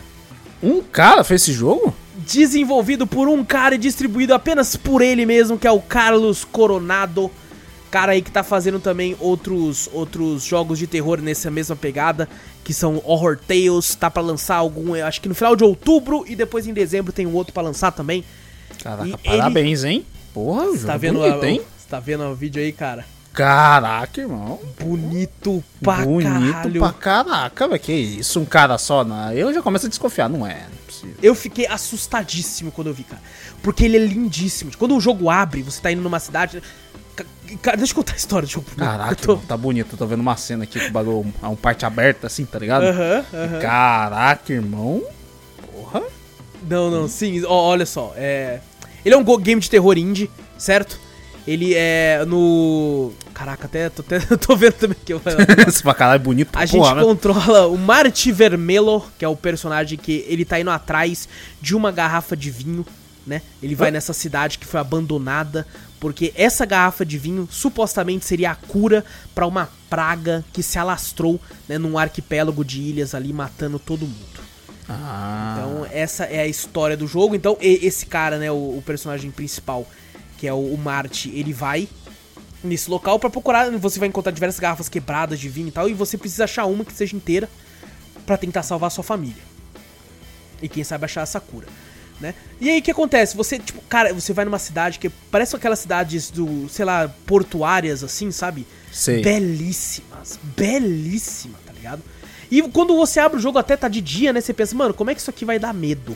Um 0.63 0.81
cara 0.81 1.23
fez 1.23 1.43
esse 1.43 1.53
jogo? 1.53 1.93
desenvolvido 2.25 3.05
por 3.05 3.27
um 3.27 3.45
cara 3.45 3.75
e 3.75 3.77
distribuído 3.77 4.33
apenas 4.33 4.75
por 4.75 5.03
ele 5.03 5.23
mesmo, 5.23 5.55
que 5.55 5.67
é 5.67 5.71
o 5.71 5.79
Carlos 5.79 6.43
Coronado. 6.43 7.29
Cara 7.91 8.13
aí 8.13 8.23
que 8.23 8.31
tá 8.31 8.41
fazendo 8.41 8.79
também 8.79 9.15
outros 9.19 9.87
outros 9.93 10.43
jogos 10.43 10.79
de 10.79 10.87
terror 10.87 11.21
nessa 11.21 11.51
mesma 11.51 11.75
pegada, 11.75 12.27
que 12.71 12.73
são 12.73 13.01
Horror 13.03 13.37
Tales, 13.37 13.93
tá 13.95 14.09
pra 14.09 14.21
lançar 14.23 14.55
algum, 14.55 14.95
eu 14.95 15.05
acho 15.05 15.19
que 15.19 15.27
no 15.27 15.35
final 15.35 15.57
de 15.57 15.63
outubro 15.65 16.23
e 16.25 16.37
depois 16.37 16.65
em 16.65 16.73
dezembro 16.73 17.11
tem 17.11 17.27
um 17.27 17.33
outro 17.33 17.51
pra 17.53 17.61
lançar 17.61 17.91
também. 17.91 18.23
Caraca, 18.81 19.09
E 19.09 19.17
parabéns, 19.17 19.83
hein? 19.83 20.05
Porra, 20.33 20.63
jogo 20.67 20.85
tá 20.85 20.95
vendo, 20.95 21.19
bonito, 21.19 21.43
a- 21.43 21.49
hein? 21.49 21.61
Você 21.77 21.87
tá 21.89 21.99
vendo 21.99 22.23
o 22.23 22.33
vídeo 22.33 22.61
aí, 22.61 22.71
cara? 22.71 23.05
Caraca, 23.33 24.21
irmão. 24.21 24.57
Bonito 24.79 25.61
pra 25.81 25.97
bonito 26.05 26.51
caralho. 26.53 26.79
pra 26.79 26.93
caraca, 26.93 27.67
velho. 27.67 27.79
Que 27.81 27.91
isso, 27.91 28.39
um 28.39 28.45
cara 28.45 28.77
só, 28.77 29.03
não. 29.03 29.33
Eu 29.33 29.53
já 29.53 29.61
começo 29.61 29.85
a 29.87 29.89
desconfiar, 29.89 30.29
não 30.29 30.47
é, 30.47 30.53
não 30.53 30.77
é 30.77 30.85
possível. 30.87 31.15
Eu 31.21 31.35
fiquei 31.35 31.67
assustadíssimo 31.67 32.71
quando 32.71 32.87
eu 32.87 32.93
vi, 32.93 33.03
cara. 33.03 33.21
Porque 33.61 33.83
ele 33.83 33.97
é 33.97 34.05
lindíssimo. 34.05 34.71
Quando 34.77 34.95
o 34.95 35.01
jogo 35.01 35.29
abre, 35.29 35.61
você 35.61 35.81
tá 35.81 35.91
indo 35.91 36.01
numa 36.01 36.19
cidade. 36.21 36.63
Ca- 37.15 37.25
Cara, 37.61 37.77
deixa 37.77 37.91
eu 37.91 37.95
contar 37.97 38.13
a 38.13 38.15
história 38.15 38.47
jogo. 38.47 38.65
Caraca, 38.77 39.15
tô- 39.15 39.33
irmão, 39.33 39.45
tá 39.47 39.57
bonito. 39.57 39.89
Eu 39.93 39.97
tô 39.97 40.07
vendo 40.07 40.21
uma 40.21 40.37
cena 40.37 40.63
aqui 40.63 40.79
com 40.79 40.87
o 40.87 40.91
bagulho, 40.91 41.33
é 41.43 41.47
um 41.47 41.55
parte 41.55 41.85
aberta 41.85 42.27
assim, 42.27 42.45
tá 42.45 42.57
ligado? 42.57 42.83
Aham, 42.83 43.25
aham. 43.33 43.59
Caraca, 43.59 44.53
irmão. 44.53 45.03
Porra. 45.73 46.01
Não, 46.69 46.89
não, 46.91 47.07
sim. 47.07 47.43
ó, 47.45 47.53
olha 47.69 47.85
só. 47.85 48.13
É... 48.15 48.59
Ele 49.03 49.15
é 49.15 49.17
um 49.17 49.23
game 49.37 49.59
de 49.59 49.69
terror 49.69 49.97
indie, 49.97 50.29
certo? 50.57 50.99
Ele 51.45 51.73
é 51.75 52.23
no. 52.25 53.11
Caraca, 53.33 53.65
até 53.65 53.89
tô, 53.89 54.01
até, 54.03 54.19
tô 54.37 54.55
vendo 54.55 54.73
também 54.73 54.97
que 55.03 55.11
eu. 55.11 55.19
Esse 55.67 55.81
pra 55.81 55.93
caralho 55.95 56.17
é 56.17 56.23
bonito 56.23 56.49
A 56.53 56.65
gente 56.67 56.79
porra, 56.79 56.95
né? 56.95 57.01
controla 57.01 57.67
o 57.67 57.77
Marty 57.77 58.31
Vermelo, 58.31 59.03
que 59.17 59.25
é 59.25 59.27
o 59.27 59.35
personagem 59.35 59.97
que 59.97 60.23
ele 60.27 60.45
tá 60.45 60.59
indo 60.59 60.69
atrás 60.69 61.27
de 61.59 61.75
uma 61.75 61.91
garrafa 61.91 62.37
de 62.37 62.51
vinho, 62.51 62.85
né? 63.25 63.41
Ele 63.61 63.73
vai 63.73 63.89
nessa 63.89 64.13
cidade 64.13 64.59
que 64.59 64.67
foi 64.67 64.79
abandonada, 64.79 65.65
porque 66.01 66.33
essa 66.35 66.65
garrafa 66.65 67.05
de 67.05 67.19
vinho 67.19 67.47
supostamente 67.51 68.25
seria 68.25 68.49
a 68.49 68.55
cura 68.55 69.05
pra 69.35 69.45
uma 69.45 69.69
praga 69.87 70.43
que 70.51 70.63
se 70.63 70.79
alastrou, 70.79 71.39
né, 71.69 71.77
num 71.77 71.95
arquipélago 71.95 72.65
de 72.65 72.81
ilhas 72.81 73.13
ali 73.13 73.31
matando 73.31 73.77
todo 73.77 74.01
mundo. 74.07 74.41
Ah, 74.89 75.59
Então, 75.59 75.87
essa 75.91 76.25
é 76.25 76.41
a 76.41 76.47
história 76.47 76.97
do 76.97 77.07
jogo. 77.07 77.35
Então, 77.35 77.55
esse 77.61 78.07
cara, 78.07 78.39
né, 78.39 78.51
o, 78.51 78.55
o 78.55 78.83
personagem 78.83 79.29
principal, 79.29 79.87
que 80.39 80.47
é 80.47 80.53
o, 80.53 80.73
o 80.73 80.77
Marty, 80.77 81.29
ele 81.35 81.53
vai 81.53 81.87
nesse 82.63 82.89
local 82.89 83.19
pra 83.19 83.29
procurar. 83.29 83.69
Você 83.77 83.99
vai 83.99 84.09
encontrar 84.09 84.31
diversas 84.31 84.59
garrafas 84.59 84.89
quebradas 84.89 85.39
de 85.39 85.49
vinho 85.49 85.67
e 85.67 85.71
tal, 85.71 85.87
e 85.87 85.93
você 85.93 86.17
precisa 86.17 86.45
achar 86.45 86.65
uma 86.65 86.83
que 86.83 86.93
seja 86.93 87.15
inteira 87.15 87.47
pra 88.25 88.37
tentar 88.37 88.63
salvar 88.63 88.87
a 88.87 88.89
sua 88.89 89.03
família. 89.03 89.43
E 90.63 90.67
quem 90.67 90.83
sabe 90.83 91.05
achar 91.05 91.21
essa 91.21 91.39
cura, 91.39 91.67
né? 92.21 92.33
E 92.59 92.69
aí 92.69 92.79
o 92.79 92.81
que 92.81 92.91
acontece? 92.91 93.35
Você, 93.35 93.57
tipo, 93.59 93.81
cara, 93.89 94.13
você 94.13 94.31
vai 94.31 94.45
numa 94.45 94.59
cidade 94.59 94.99
que 94.99 95.09
parece 95.09 95.55
aquelas 95.55 95.79
cidades 95.79 96.29
do, 96.29 96.69
sei 96.69 96.85
lá, 96.85 97.09
portuárias 97.25 98.03
assim, 98.03 98.31
sabe? 98.31 98.65
sei. 98.91 99.21
Belíssimas, 99.21 100.39
belíssima, 100.55 101.57
tá 101.65 101.73
ligado? 101.73 102.01
E 102.49 102.61
quando 102.63 102.95
você 102.95 103.19
abre 103.19 103.37
o 103.37 103.41
jogo 103.41 103.57
até 103.57 103.75
tá 103.77 103.87
de 103.87 104.01
dia, 104.01 104.31
né? 104.33 104.41
Você 104.41 104.53
pensa, 104.53 104.75
mano, 104.75 104.93
como 104.93 105.09
é 105.09 105.15
que 105.15 105.21
isso 105.21 105.29
aqui 105.29 105.45
vai 105.45 105.57
dar 105.57 105.73
medo? 105.73 106.15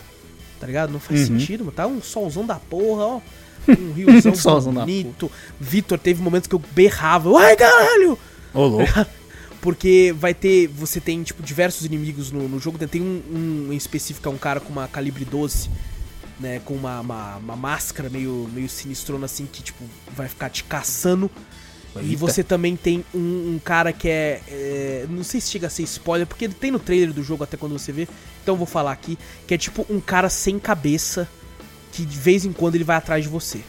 Tá 0.59 0.67
ligado? 0.67 0.91
Não 0.91 0.99
faz 0.99 1.21
Uhum. 1.21 1.39
sentido, 1.39 1.63
mano. 1.65 1.75
Tá 1.75 1.87
um 1.87 2.01
solzão 2.01 2.45
da 2.45 2.55
porra, 2.55 3.05
ó. 3.05 3.21
Um 3.69 3.93
riozão 3.95 4.35
Solzão 4.35 4.73
bonito. 4.73 5.31
Vitor 5.59 5.97
teve 5.97 6.21
momentos 6.21 6.47
que 6.47 6.55
eu 6.55 6.61
berrava. 6.71 7.29
Ai, 7.39 7.55
caralho! 7.55 8.19
Ô, 8.53 8.65
louco. 8.67 8.91
Porque 9.61 10.13
vai 10.17 10.33
ter. 10.33 10.67
Você 10.67 10.99
tem, 10.99 11.23
tipo, 11.23 11.41
diversos 11.41 11.85
inimigos 11.85 12.31
no, 12.31 12.47
no 12.47 12.59
jogo. 12.59 12.77
Tem 12.87 13.01
um, 13.01 13.21
um 13.69 13.73
em 13.73 13.75
específico, 13.77 14.27
é 14.29 14.31
um 14.31 14.37
cara 14.37 14.59
com 14.59 14.69
uma 14.71 14.87
calibre 14.87 15.25
12, 15.25 15.69
né? 16.39 16.61
Com 16.63 16.75
uma, 16.75 16.99
uma, 16.99 17.35
uma 17.37 17.55
máscara 17.55 18.09
meio, 18.09 18.49
meio 18.53 18.69
sinistrona 18.69 19.25
assim, 19.25 19.45
que, 19.45 19.61
tipo, 19.61 19.83
vai 20.15 20.27
ficar 20.27 20.49
te 20.49 20.63
caçando. 20.63 21.29
E 21.97 22.09
Eita. 22.09 22.17
você 22.17 22.43
também 22.43 22.75
tem 22.75 23.05
um, 23.13 23.55
um 23.55 23.61
cara 23.63 23.93
que 23.93 24.09
é, 24.09 24.41
é, 24.49 25.05
Não 25.09 25.23
sei 25.23 25.39
se 25.39 25.49
chega 25.49 25.67
a 25.67 25.69
ser 25.69 25.83
spoiler, 25.83 26.27
porque 26.27 26.43
ele 26.43 26.53
tem 26.53 26.69
no 26.69 26.79
trailer 26.79 27.13
do 27.13 27.23
jogo 27.23 27.43
até 27.43 27.55
quando 27.55 27.71
você 27.71 27.91
vê. 27.91 28.07
Então 28.43 28.53
eu 28.55 28.57
vou 28.57 28.67
falar 28.67 28.91
aqui. 28.91 29.17
Que 29.47 29.53
é 29.53 29.57
tipo 29.57 29.85
um 29.89 29.99
cara 29.99 30.29
sem 30.29 30.59
cabeça. 30.59 31.27
Que 31.93 32.05
de 32.05 32.17
vez 32.17 32.43
em 32.43 32.51
quando 32.51 32.75
ele 32.75 32.83
vai 32.83 32.97
atrás 32.97 33.23
de 33.23 33.29
você. 33.29 33.61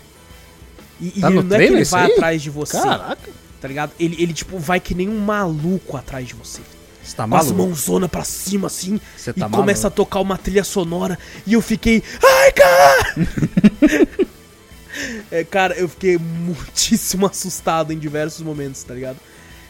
E, 1.00 1.12
e 1.16 1.20
Tá 1.20 1.30
no 1.30 1.42
não 1.42 1.56
é 1.56 1.58
que 1.58 1.72
ele 1.72 1.84
vai 1.84 2.10
atrás 2.10 2.42
de 2.42 2.50
você. 2.50 2.80
Caraca. 2.80 3.30
Tá 3.60 3.68
ligado? 3.68 3.92
Ele, 3.98 4.20
ele, 4.20 4.32
tipo, 4.32 4.58
vai 4.58 4.80
que 4.80 4.94
nem 4.94 5.08
um 5.08 5.18
maluco 5.18 5.96
atrás 5.96 6.26
de 6.26 6.34
você. 6.34 6.62
Você 7.06 7.16
tá 7.16 7.26
Com 7.28 7.36
as 7.36 7.46
maluco? 7.46 7.62
mãozona 7.68 8.08
pra 8.08 8.24
cima, 8.24 8.66
assim. 8.66 9.00
Você 9.16 9.30
e 9.30 9.34
tá 9.34 9.48
começa 9.48 9.82
maluco? 9.84 9.86
a 10.02 10.04
tocar 10.04 10.20
uma 10.20 10.36
trilha 10.36 10.64
sonora. 10.64 11.18
E 11.46 11.52
eu 11.54 11.62
fiquei. 11.62 12.02
Ai, 12.22 12.52
cara! 12.52 14.26
É, 15.30 15.44
cara, 15.44 15.74
eu 15.74 15.88
fiquei 15.88 16.16
muitíssimo 16.16 17.26
assustado 17.28 17.92
em 17.92 17.98
diversos 17.98 18.40
momentos, 18.40 18.82
tá 18.82 18.94
ligado? 18.94 19.18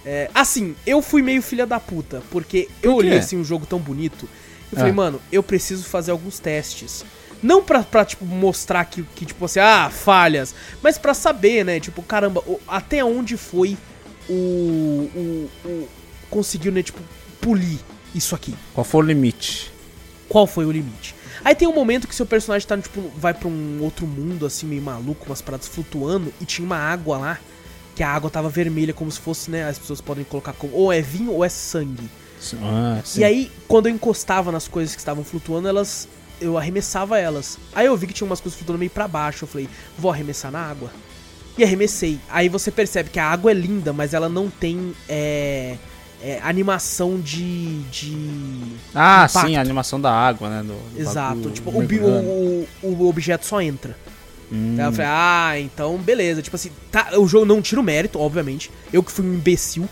É, 0.04 0.30
assim, 0.32 0.76
eu 0.86 1.02
fui 1.02 1.20
meio 1.20 1.42
filha 1.42 1.66
da 1.66 1.80
puta, 1.80 2.22
porque 2.30 2.68
eu 2.80 2.92
Por 2.92 3.02
quê? 3.02 3.08
olhei 3.08 3.18
assim 3.18 3.36
um 3.36 3.42
jogo 3.44 3.66
tão 3.66 3.80
bonito. 3.80 4.28
Eu 4.70 4.76
falei, 4.78 4.92
Ah. 4.92 4.94
mano, 4.94 5.20
eu 5.32 5.42
preciso 5.42 5.82
fazer 5.84 6.12
alguns 6.12 6.38
testes. 6.38 7.04
Não 7.42 7.60
pra, 7.62 7.82
pra 7.82 8.04
tipo, 8.04 8.24
mostrar 8.24 8.84
que, 8.84 9.02
que, 9.16 9.26
tipo 9.26 9.44
assim, 9.44 9.58
ah, 9.58 9.90
falhas. 9.90 10.54
Mas 10.80 10.96
pra 10.96 11.12
saber, 11.12 11.64
né? 11.64 11.80
Tipo, 11.80 12.02
caramba, 12.04 12.42
até 12.68 13.04
onde 13.04 13.36
foi 13.36 13.76
o. 14.28 14.32
o, 14.32 15.50
o 15.64 15.88
conseguiu, 16.30 16.70
né, 16.70 16.82
tipo, 16.84 17.00
polir 17.46 17.78
isso 18.12 18.34
aqui. 18.34 18.52
Qual 18.74 18.84
foi 18.84 19.04
o 19.04 19.06
limite? 19.06 19.72
Qual 20.28 20.48
foi 20.48 20.66
o 20.66 20.72
limite? 20.72 21.14
Aí 21.44 21.54
tem 21.54 21.68
um 21.68 21.74
momento 21.74 22.08
que 22.08 22.14
seu 22.14 22.26
personagem 22.26 22.66
tá, 22.66 22.76
tipo, 22.76 23.08
vai 23.16 23.32
pra 23.32 23.46
um 23.46 23.78
outro 23.82 24.04
mundo, 24.04 24.44
assim, 24.44 24.66
meio 24.66 24.82
maluco, 24.82 25.26
umas 25.26 25.40
paradas 25.40 25.68
flutuando, 25.68 26.34
e 26.40 26.44
tinha 26.44 26.66
uma 26.66 26.76
água 26.76 27.18
lá, 27.18 27.38
que 27.94 28.02
a 28.02 28.08
água 28.08 28.28
tava 28.28 28.48
vermelha, 28.48 28.92
como 28.92 29.12
se 29.12 29.20
fosse, 29.20 29.48
né? 29.48 29.68
As 29.68 29.78
pessoas 29.78 30.00
podem 30.00 30.24
colocar 30.24 30.54
como. 30.54 30.74
Ou 30.74 30.92
é 30.92 31.00
vinho 31.00 31.30
ou 31.30 31.44
é 31.44 31.48
sangue. 31.48 32.10
Ah. 32.60 33.00
E 33.16 33.22
aí, 33.22 33.52
quando 33.68 33.86
eu 33.86 33.94
encostava 33.94 34.50
nas 34.50 34.66
coisas 34.66 34.96
que 34.96 35.00
estavam 35.00 35.22
flutuando, 35.22 35.68
elas. 35.68 36.08
Eu 36.40 36.58
arremessava 36.58 37.18
elas. 37.18 37.58
Aí 37.72 37.86
eu 37.86 37.96
vi 37.96 38.08
que 38.08 38.12
tinha 38.12 38.26
umas 38.26 38.40
coisas 38.40 38.58
flutuando 38.58 38.80
meio 38.80 38.90
pra 38.90 39.06
baixo. 39.06 39.44
Eu 39.44 39.48
falei, 39.48 39.68
vou 39.96 40.10
arremessar 40.10 40.50
na 40.50 40.58
água. 40.58 40.90
E 41.56 41.62
arremessei. 41.64 42.20
Aí 42.28 42.48
você 42.48 42.70
percebe 42.70 43.08
que 43.08 43.20
a 43.20 43.24
água 43.24 43.52
é 43.52 43.54
linda, 43.54 43.92
mas 43.92 44.12
ela 44.12 44.28
não 44.28 44.50
tem. 44.50 44.94
É, 45.08 45.76
é, 46.22 46.40
animação 46.42 47.20
de. 47.20 47.80
de. 47.84 48.16
Ah, 48.94 49.26
impacto. 49.28 49.46
sim, 49.48 49.56
a 49.56 49.60
animação 49.60 50.00
da 50.00 50.12
água, 50.12 50.48
né? 50.48 50.62
do- 50.62 50.94
do 50.94 51.00
Exato. 51.00 51.36
bagulho 51.36 51.50
Tipo, 51.52 51.70
o, 51.70 52.66
o, 52.82 52.88
o, 52.88 53.08
objeto 53.08 53.46
só 53.46 53.60
entra. 53.60 53.96
Hum. 54.50 54.76
Aí 54.78 54.84
eu 54.84 54.92
falei, 54.92 55.06
ah, 55.10 55.60
então 55.60 55.96
beleza. 55.98 56.42
Tipo 56.42 56.56
assim, 56.56 56.70
tá, 56.90 57.10
o 57.18 57.26
jogo 57.26 57.44
não 57.44 57.60
tira 57.60 57.80
o 57.80 57.84
mérito, 57.84 58.18
obviamente. 58.18 58.70
Eu 58.92 59.02
que 59.02 59.12
fui 59.12 59.24
um 59.24 59.34
imbecil, 59.34 59.88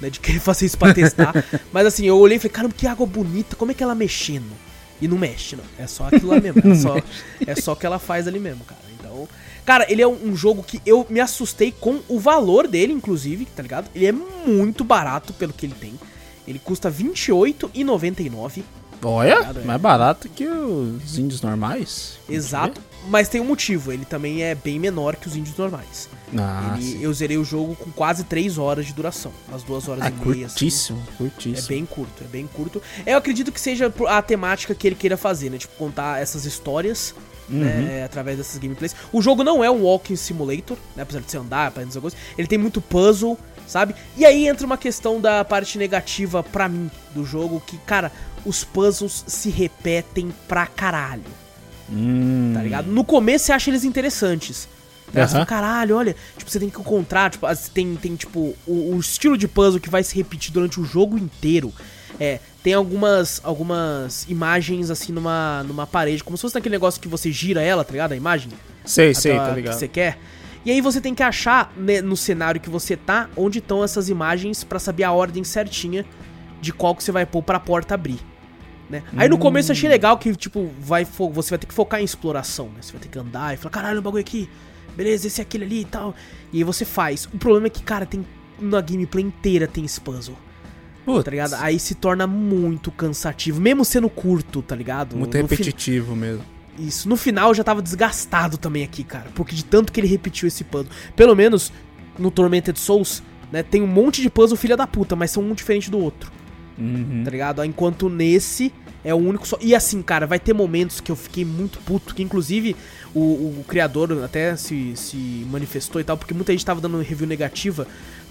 né, 0.00 0.10
de 0.10 0.20
querer 0.20 0.40
fazer 0.40 0.66
isso 0.66 0.78
pra 0.78 0.92
testar. 0.94 1.32
Mas 1.72 1.86
assim, 1.86 2.04
eu 2.06 2.18
olhei 2.18 2.36
e 2.36 2.40
falei, 2.40 2.52
caramba, 2.52 2.74
que 2.76 2.86
água 2.86 3.06
bonita, 3.06 3.56
como 3.56 3.70
é 3.70 3.74
que 3.74 3.82
ela 3.82 3.94
mexendo? 3.94 4.52
E 5.00 5.08
não 5.08 5.18
mexe, 5.18 5.56
não. 5.56 5.64
É 5.78 5.86
só 5.86 6.06
aquilo 6.06 6.28
lá 6.28 6.40
mesmo. 6.40 6.60
É 6.70 6.74
só, 6.76 6.96
é 7.46 7.54
só 7.54 7.72
o 7.72 7.76
que 7.76 7.84
ela 7.84 7.98
faz 7.98 8.28
ali 8.28 8.38
mesmo, 8.38 8.64
cara. 8.64 8.80
Então. 8.98 9.28
Cara, 9.64 9.90
ele 9.90 10.02
é 10.02 10.06
um, 10.08 10.36
jogo 10.36 10.62
que 10.62 10.80
eu 10.84 11.06
me 11.08 11.20
assustei 11.20 11.72
com 11.72 12.00
o 12.08 12.18
valor 12.18 12.68
dele, 12.68 12.92
inclusive, 12.92 13.46
tá 13.46 13.62
ligado? 13.62 13.88
Ele 13.94 14.06
é 14.06 14.12
muito 14.12 14.84
barato 14.84 15.32
pelo 15.32 15.52
que 15.52 15.64
ele 15.66 15.74
tem. 15.78 15.94
Ele 16.46 16.58
custa 16.58 16.90
R$28,99. 16.90 18.62
Olha, 19.02 19.32
é. 19.34 19.64
mais 19.64 19.80
barato 19.80 20.28
que 20.30 20.46
os 20.46 21.18
índios 21.18 21.42
normais. 21.42 22.18
Exato. 22.28 22.80
Mas 23.08 23.28
tem 23.28 23.38
um 23.38 23.44
motivo, 23.44 23.92
ele 23.92 24.06
também 24.06 24.42
é 24.42 24.54
bem 24.54 24.78
menor 24.78 25.16
que 25.16 25.28
os 25.28 25.36
índios 25.36 25.54
normais. 25.58 26.08
Ah, 26.38 26.74
Ele- 26.78 27.02
eu 27.02 27.12
zerei 27.12 27.36
o 27.36 27.44
jogo 27.44 27.76
com 27.76 27.90
quase 27.90 28.24
3 28.24 28.56
horas 28.56 28.86
de 28.86 28.94
duração. 28.94 29.30
Umas 29.46 29.62
2 29.62 29.88
horas 29.88 30.04
Ah, 30.04 30.08
e 30.08 30.12
meia. 30.12 30.46
assim. 30.46 30.54
curtíssimo, 30.54 31.02
É 31.12 31.16
curtíssimo. 31.18 31.68
bem 31.68 31.84
curto, 31.84 32.24
é 32.24 32.26
bem 32.26 32.46
curto. 32.46 32.82
Eu 33.04 33.18
acredito 33.18 33.52
que 33.52 33.60
seja 33.60 33.92
a 34.08 34.22
temática 34.22 34.74
que 34.74 34.86
ele 34.86 34.96
queira 34.96 35.18
fazer, 35.18 35.50
né? 35.50 35.58
Tipo, 35.58 35.74
contar 35.76 36.18
essas 36.22 36.46
histórias, 36.46 37.14
Uhum. 37.48 37.58
né? 37.58 38.04
Através 38.04 38.38
dessas 38.38 38.58
gameplays. 38.58 38.94
O 39.12 39.20
jogo 39.20 39.44
não 39.44 39.62
é 39.62 39.70
um 39.70 39.82
walking 39.82 40.16
simulator, 40.16 40.76
né? 40.96 41.02
Apesar 41.02 41.20
de 41.20 41.30
você 41.30 41.36
andar, 41.38 41.66
apesar 41.68 41.86
dessas 41.86 42.00
coisas. 42.00 42.18
Ele 42.38 42.48
tem 42.48 42.58
muito 42.58 42.80
puzzle, 42.80 43.38
sabe? 43.66 43.94
E 44.16 44.24
aí 44.24 44.46
entra 44.48 44.64
uma 44.66 44.78
questão 44.78 45.20
da 45.20 45.44
parte 45.44 45.76
negativa 45.78 46.42
pra 46.42 46.68
mim 46.68 46.90
do 47.14 47.24
jogo, 47.24 47.62
que, 47.66 47.76
cara, 47.78 48.10
os 48.46 48.64
puzzles 48.64 49.24
se 49.26 49.50
repetem 49.50 50.32
pra 50.48 50.66
caralho 50.66 51.22
Hum. 51.90 52.52
tá 52.54 52.62
ligado? 52.62 52.86
No 52.86 53.04
começo 53.04 53.44
você 53.46 53.52
acha 53.52 53.70
eles 53.70 53.84
interessantes. 53.84 54.68
Né? 55.12 55.22
Você 55.26 55.32
fala, 55.32 55.38
Aham. 55.40 55.46
caralho, 55.46 55.96
olha, 55.96 56.16
tipo, 56.36 56.50
você 56.50 56.58
tem 56.58 56.70
que 56.70 56.80
encontrar, 56.80 57.30
tipo, 57.30 57.46
tem, 57.72 57.94
tem 57.96 58.16
tipo, 58.16 58.54
o, 58.66 58.94
o 58.94 58.98
estilo 58.98 59.36
de 59.36 59.46
puzzle 59.46 59.78
que 59.80 59.90
vai 59.90 60.02
se 60.02 60.14
repetir 60.16 60.50
durante 60.52 60.80
o 60.80 60.84
jogo 60.84 61.18
inteiro. 61.18 61.72
É, 62.18 62.40
tem 62.64 62.72
algumas 62.72 63.42
algumas 63.44 64.24
imagens 64.26 64.90
assim 64.90 65.12
numa, 65.12 65.62
numa 65.64 65.86
parede, 65.86 66.24
como 66.24 66.34
se 66.34 66.40
fosse 66.40 66.56
aquele 66.56 66.74
negócio 66.74 66.98
que 66.98 67.06
você 67.06 67.30
gira 67.30 67.60
ela, 67.60 67.84
tá 67.84 67.92
ligado? 67.92 68.12
A 68.12 68.16
imagem. 68.16 68.50
Sei, 68.86 69.14
sei, 69.14 69.36
a 69.36 69.40
tá 69.40 69.48
que 69.50 69.56
ligado. 69.56 69.74
você 69.74 69.86
quer. 69.86 70.18
E 70.64 70.70
aí 70.70 70.80
você 70.80 70.98
tem 70.98 71.14
que 71.14 71.22
achar 71.22 71.70
né, 71.76 72.00
no 72.00 72.16
cenário 72.16 72.58
que 72.58 72.70
você 72.70 72.96
tá, 72.96 73.28
onde 73.36 73.58
estão 73.58 73.84
essas 73.84 74.08
imagens 74.08 74.64
pra 74.64 74.78
saber 74.78 75.04
a 75.04 75.12
ordem 75.12 75.44
certinha 75.44 76.06
de 76.58 76.72
qual 76.72 76.96
que 76.96 77.04
você 77.04 77.12
vai 77.12 77.26
pôr 77.26 77.42
pra 77.42 77.60
porta 77.60 77.92
abrir. 77.92 78.18
Né? 78.88 79.02
Aí 79.14 79.28
no 79.28 79.36
começo 79.36 79.70
eu 79.70 79.74
achei 79.74 79.88
legal 79.90 80.16
que, 80.16 80.34
tipo, 80.34 80.70
vai 80.80 81.04
você 81.04 81.50
vai 81.50 81.58
ter 81.58 81.66
que 81.66 81.74
focar 81.74 82.00
em 82.00 82.04
exploração, 82.04 82.68
né? 82.68 82.80
Você 82.80 82.92
vai 82.92 83.00
ter 83.02 83.08
que 83.08 83.18
andar 83.18 83.52
e 83.52 83.58
falar, 83.58 83.72
caralho, 83.72 83.98
o 83.98 84.02
bagulho 84.02 84.22
aqui, 84.22 84.48
beleza, 84.96 85.26
esse 85.26 85.38
é 85.38 85.42
aquele 85.42 85.64
ali 85.64 85.80
e 85.82 85.84
tal. 85.84 86.14
E 86.50 86.58
aí 86.58 86.64
você 86.64 86.86
faz. 86.86 87.26
O 87.26 87.36
problema 87.36 87.66
é 87.66 87.70
que, 87.70 87.82
cara, 87.82 88.06
tem. 88.06 88.24
Na 88.58 88.80
gameplay 88.80 89.22
inteira 89.22 89.66
tem 89.66 89.84
esse 89.84 90.00
puzzle, 90.00 90.38
Putz, 91.04 91.24
tá 91.24 91.30
ligado? 91.30 91.54
Aí 91.54 91.78
se 91.78 91.94
torna 91.94 92.26
muito 92.26 92.90
cansativo, 92.90 93.60
mesmo 93.60 93.84
sendo 93.84 94.08
curto, 94.08 94.62
tá 94.62 94.74
ligado? 94.74 95.16
muito 95.16 95.36
No 95.36 95.42
repetitivo 95.42 96.16
mesmo. 96.16 96.42
isso. 96.78 97.08
No 97.08 97.16
final 97.16 97.48
eu 97.50 97.54
já 97.54 97.62
tava 97.64 97.82
desgastado 97.82 98.56
também 98.56 98.82
aqui, 98.82 99.04
cara. 99.04 99.26
Porque 99.34 99.54
de 99.54 99.64
tanto 99.64 99.92
que 99.92 100.00
ele 100.00 100.06
repetiu 100.08 100.48
esse 100.48 100.64
puzzle. 100.64 100.90
Pelo 101.14 101.34
menos 101.36 101.72
no 102.18 102.30
Tormented 102.30 102.78
Souls, 102.78 103.22
né? 103.52 103.62
Tem 103.62 103.82
um 103.82 103.86
monte 103.86 104.22
de 104.22 104.30
puzzle 104.30 104.56
filha 104.56 104.76
da 104.76 104.86
puta, 104.86 105.14
mas 105.14 105.30
são 105.30 105.42
um 105.42 105.52
diferente 105.54 105.90
do 105.90 105.98
outro, 105.98 106.32
Uhum. 106.78 107.22
tá 107.24 107.30
ligado? 107.30 107.64
Enquanto 107.64 108.08
nesse 108.08 108.72
é 109.04 109.12
o 109.14 109.18
único 109.18 109.46
só. 109.46 109.58
E 109.60 109.74
assim, 109.74 110.00
cara, 110.02 110.26
vai 110.26 110.38
ter 110.40 110.52
momentos 110.54 111.00
que 111.00 111.12
eu 111.12 111.16
fiquei 111.16 111.44
muito 111.44 111.78
puto. 111.80 112.14
Que 112.14 112.22
inclusive 112.22 112.74
o, 113.14 113.20
o 113.60 113.64
criador 113.68 114.24
até 114.24 114.56
se, 114.56 114.92
se 114.96 115.16
manifestou 115.50 116.00
e 116.00 116.04
tal. 116.04 116.16
Porque 116.16 116.32
muita 116.34 116.52
gente 116.52 116.64
tava 116.64 116.80
dando 116.80 116.98
review 116.98 117.26
negativa. 117.28 117.86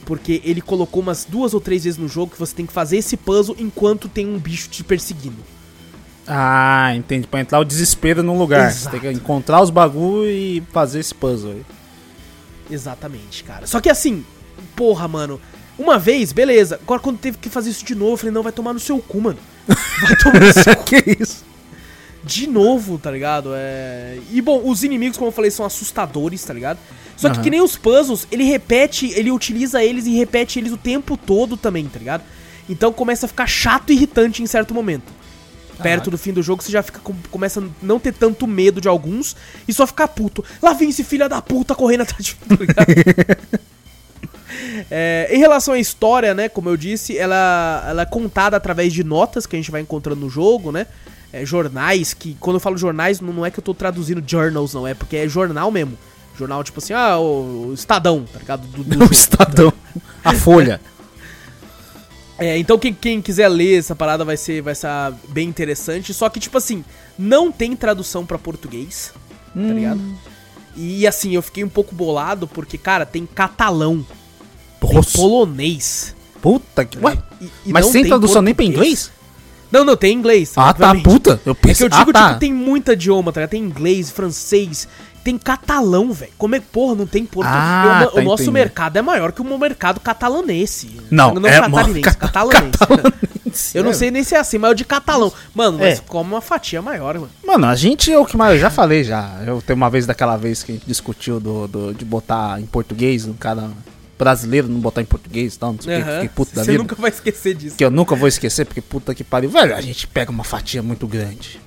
Porque 0.05 0.41
ele 0.43 0.61
colocou 0.61 1.01
umas 1.01 1.25
duas 1.25 1.53
ou 1.53 1.61
três 1.61 1.83
vezes 1.83 1.97
no 1.97 2.07
jogo 2.07 2.31
que 2.33 2.39
você 2.39 2.53
tem 2.53 2.65
que 2.65 2.73
fazer 2.73 2.97
esse 2.97 3.15
puzzle 3.15 3.55
enquanto 3.57 4.09
tem 4.09 4.27
um 4.27 4.37
bicho 4.37 4.69
te 4.69 4.83
perseguindo. 4.83 5.37
Ah, 6.27 6.93
entendi. 6.95 7.27
Pra 7.27 7.39
entrar 7.39 7.59
o 7.59 7.65
desespero 7.65 8.23
num 8.23 8.37
lugar. 8.37 8.71
Você 8.71 8.81
Exato. 8.81 8.99
tem 8.99 9.11
que 9.11 9.17
encontrar 9.17 9.61
os 9.61 9.69
bagulho 9.69 10.29
e 10.29 10.63
fazer 10.71 10.99
esse 10.99 11.13
puzzle 11.13 11.51
aí. 11.51 11.65
Exatamente, 12.69 13.43
cara. 13.43 13.67
Só 13.67 13.79
que 13.79 13.89
assim, 13.89 14.25
porra, 14.75 15.07
mano. 15.07 15.39
Uma 15.77 15.97
vez, 15.97 16.31
beleza. 16.31 16.79
Agora 16.81 16.99
quando 16.99 17.17
teve 17.17 17.37
que 17.37 17.49
fazer 17.49 17.71
isso 17.71 17.83
de 17.83 17.95
novo, 17.95 18.13
eu 18.13 18.17
falei, 18.17 18.33
não, 18.33 18.43
vai 18.43 18.51
tomar 18.51 18.73
no 18.73 18.79
seu 18.79 18.99
cu, 18.99 19.21
mano. 19.21 19.39
Vai 19.67 20.15
tomar 20.17 20.39
no 20.39 20.53
seu 20.53 20.75
cu. 20.75 20.83
que 20.85 21.17
isso? 21.19 21.43
De 22.23 22.47
novo, 22.47 22.97
tá 22.97 23.11
ligado? 23.11 23.49
É... 23.53 24.17
E 24.31 24.41
bom, 24.41 24.61
os 24.63 24.83
inimigos, 24.83 25.17
como 25.17 25.27
eu 25.27 25.33
falei, 25.33 25.51
são 25.51 25.65
assustadores, 25.65 26.43
tá 26.43 26.53
ligado? 26.53 26.79
Só 27.17 27.29
que 27.29 27.35
Aham. 27.35 27.43
que 27.43 27.49
nem 27.49 27.61
os 27.61 27.77
puzzles, 27.77 28.27
ele 28.31 28.43
repete, 28.43 29.11
ele 29.15 29.31
utiliza 29.31 29.83
eles 29.83 30.05
e 30.05 30.15
repete 30.15 30.59
eles 30.59 30.71
o 30.71 30.77
tempo 30.77 31.15
todo 31.15 31.55
também, 31.55 31.85
tá 31.87 31.99
ligado? 31.99 32.23
Então 32.69 32.91
começa 32.91 33.25
a 33.25 33.29
ficar 33.29 33.47
chato 33.47 33.91
e 33.91 33.93
irritante 33.93 34.41
em 34.41 34.47
certo 34.47 34.73
momento. 34.73 35.11
Perto 35.81 36.11
do 36.11 36.17
fim 36.17 36.31
do 36.31 36.41
jogo, 36.43 36.61
você 36.63 36.71
já 36.71 36.83
fica 36.83 36.99
com- 36.99 37.15
começa 37.31 37.59
a 37.59 37.63
não 37.81 37.99
ter 37.99 38.13
tanto 38.13 38.45
medo 38.47 38.79
de 38.79 38.87
alguns 38.87 39.35
e 39.67 39.73
só 39.73 39.85
ficar 39.87 40.07
puto. 40.07 40.43
Lá 40.61 40.71
vem 40.73 40.89
esse 40.89 41.03
filho 41.03 41.27
da 41.27 41.41
puta 41.41 41.73
correndo 41.75 42.01
atrás 42.01 42.23
de 42.23 42.35
mim, 42.49 42.57
tá 42.57 42.83
ligado? 42.83 43.59
É, 44.89 45.27
em 45.31 45.39
relação 45.39 45.73
à 45.73 45.79
história, 45.79 46.33
né, 46.33 46.47
como 46.47 46.69
eu 46.69 46.77
disse, 46.77 47.17
ela, 47.17 47.83
ela 47.87 48.01
é 48.03 48.05
contada 48.05 48.55
através 48.55 48.93
de 48.93 49.03
notas 49.03 49.45
que 49.45 49.55
a 49.55 49.59
gente 49.59 49.71
vai 49.71 49.81
encontrando 49.81 50.21
no 50.21 50.29
jogo, 50.29 50.71
né? 50.71 50.85
É, 51.31 51.43
jornais, 51.45 52.13
que 52.13 52.35
quando 52.39 52.57
eu 52.57 52.59
falo 52.59 52.77
jornais, 52.77 53.19
não, 53.19 53.33
não 53.33 53.45
é 53.45 53.49
que 53.49 53.59
eu 53.59 53.63
tô 53.63 53.73
traduzindo 53.73 54.23
journals, 54.25 54.73
não, 54.73 54.85
é 54.87 54.93
porque 54.93 55.17
é 55.17 55.27
jornal 55.27 55.71
mesmo. 55.71 55.97
Jornal, 56.37 56.63
tipo 56.63 56.79
assim, 56.79 56.93
ah, 56.93 57.17
o, 57.19 57.71
Estadão, 57.73 58.25
tá 58.31 58.39
ligado? 58.39 58.65
Do, 58.67 58.83
do 58.83 58.95
O 58.95 58.99
jogo. 59.01 59.13
Estadão. 59.13 59.73
A 60.23 60.33
Folha. 60.33 60.81
É, 62.37 62.57
então 62.57 62.77
quem, 62.79 62.93
quem 62.93 63.21
quiser 63.21 63.47
ler 63.47 63.77
essa 63.79 63.95
parada 63.95 64.25
vai 64.25 64.35
ser, 64.35 64.61
vai 64.61 64.73
ser 64.75 64.87
bem 65.29 65.47
interessante. 65.47 66.13
Só 66.13 66.27
que, 66.29 66.39
tipo 66.39 66.57
assim, 66.57 66.83
não 67.17 67.51
tem 67.51 67.75
tradução 67.75 68.25
pra 68.25 68.37
português, 68.39 69.13
tá 69.53 69.59
ligado? 69.61 70.01
E 70.75 71.05
assim, 71.05 71.35
eu 71.35 71.41
fiquei 71.43 71.63
um 71.63 71.69
pouco 71.69 71.93
bolado 71.93 72.47
porque, 72.47 72.77
cara, 72.77 73.05
tem 73.05 73.25
catalão, 73.27 74.05
tem 74.81 75.01
polonês. 75.15 76.15
puta 76.41 76.83
que. 76.83 76.97
Ué, 76.97 77.17
e- 77.39 77.49
e 77.67 77.71
mas 77.71 77.85
sem 77.85 78.03
tradução 78.05 78.41
nem 78.41 78.55
pra 78.55 78.65
português. 78.65 78.89
inglês? 78.89 79.11
Não, 79.71 79.83
não, 79.85 79.95
tem 79.95 80.15
inglês. 80.17 80.53
Ah, 80.55 80.73
tá, 80.73 80.93
puta. 80.95 81.39
Eu 81.45 81.51
É 81.53 81.55
que 81.55 81.61
pensei. 81.61 81.85
eu 81.85 81.89
digo, 81.89 82.09
ah, 82.09 82.13
tá. 82.13 82.27
tipo, 82.29 82.39
tem 82.39 82.53
muita 82.53 82.93
idioma, 82.93 83.31
tá 83.31 83.41
ligado? 83.41 83.51
Tem 83.51 83.61
inglês, 83.63 84.09
francês, 84.11 84.87
tem 85.23 85.37
catalão, 85.37 86.11
velho. 86.11 86.31
Como 86.37 86.55
é 86.55 86.59
que, 86.59 86.65
porra, 86.65 86.95
não 86.95 87.05
tem 87.07 87.25
português? 87.25 87.61
Ah, 87.63 88.07
o, 88.07 88.15
tá, 88.15 88.19
o 88.19 88.23
nosso 88.23 88.51
mercado 88.51 88.97
é 88.97 89.01
maior 89.01 89.31
que 89.31 89.41
o 89.41 89.57
mercado 89.59 89.99
catalanense. 89.99 90.99
Não, 91.09 91.33
não 91.33 91.47
é 91.47 91.59
catarinense, 91.59 92.01
maior- 92.01 92.15
catalanense. 92.15 93.77
Eu 93.77 93.83
não 93.83 93.93
sei 93.93 94.09
nem 94.09 94.23
se 94.23 94.33
é 94.35 94.39
assim, 94.39 94.57
mas 94.57 94.69
é 94.69 94.73
o 94.73 94.75
de 94.75 94.83
catalão. 94.85 95.31
Mano, 95.53 95.77
mas 95.79 95.99
É. 95.99 96.01
come 96.07 96.31
uma 96.31 96.41
fatia 96.41 96.81
maior, 96.81 97.15
mano. 97.15 97.29
Mano, 97.45 97.67
a 97.67 97.75
gente 97.75 98.11
é 98.11 98.17
o 98.17 98.25
que 98.25 98.35
mais. 98.35 98.55
Eu 98.55 98.59
já 98.59 98.69
falei 98.69 99.03
já. 99.03 99.41
Eu 99.45 99.61
tenho 99.61 99.77
uma 99.77 99.89
vez 99.89 100.05
daquela 100.05 100.35
vez 100.37 100.63
que 100.63 100.71
a 100.71 100.75
gente 100.75 100.85
discutiu 100.87 101.39
do, 101.39 101.67
do- 101.67 101.93
de 101.93 102.03
botar 102.03 102.59
em 102.59 102.65
português, 102.65 103.25
um 103.27 103.33
cara 103.33 103.69
brasileiro 104.17 104.67
não 104.67 104.79
botar 104.79 105.01
em 105.01 105.05
português 105.05 105.55
e 105.55 105.59
tal, 105.59 105.73
não 105.73 105.81
sei 105.81 105.99
o 105.99 106.03
que, 106.03 106.09
Aham. 106.09 106.13
fiquei 106.21 106.29
puto 106.29 106.55
da 106.55 106.63
Você 106.63 106.71
vida. 106.71 106.83
nunca 106.83 106.95
vai 106.95 107.09
esquecer 107.11 107.53
disso. 107.55 107.75
Que 107.75 107.83
eu 107.85 107.91
nunca 107.91 108.15
vou 108.15 108.27
esquecer, 108.27 108.65
porque 108.65 108.81
puta 108.81 109.13
que 109.13 109.23
pariu. 109.23 109.49
Velho, 109.49 109.75
a 109.75 109.81
gente 109.81 110.07
pega 110.07 110.31
uma 110.31 110.43
fatia 110.43 110.81
muito 110.81 111.05
grande. 111.07 111.59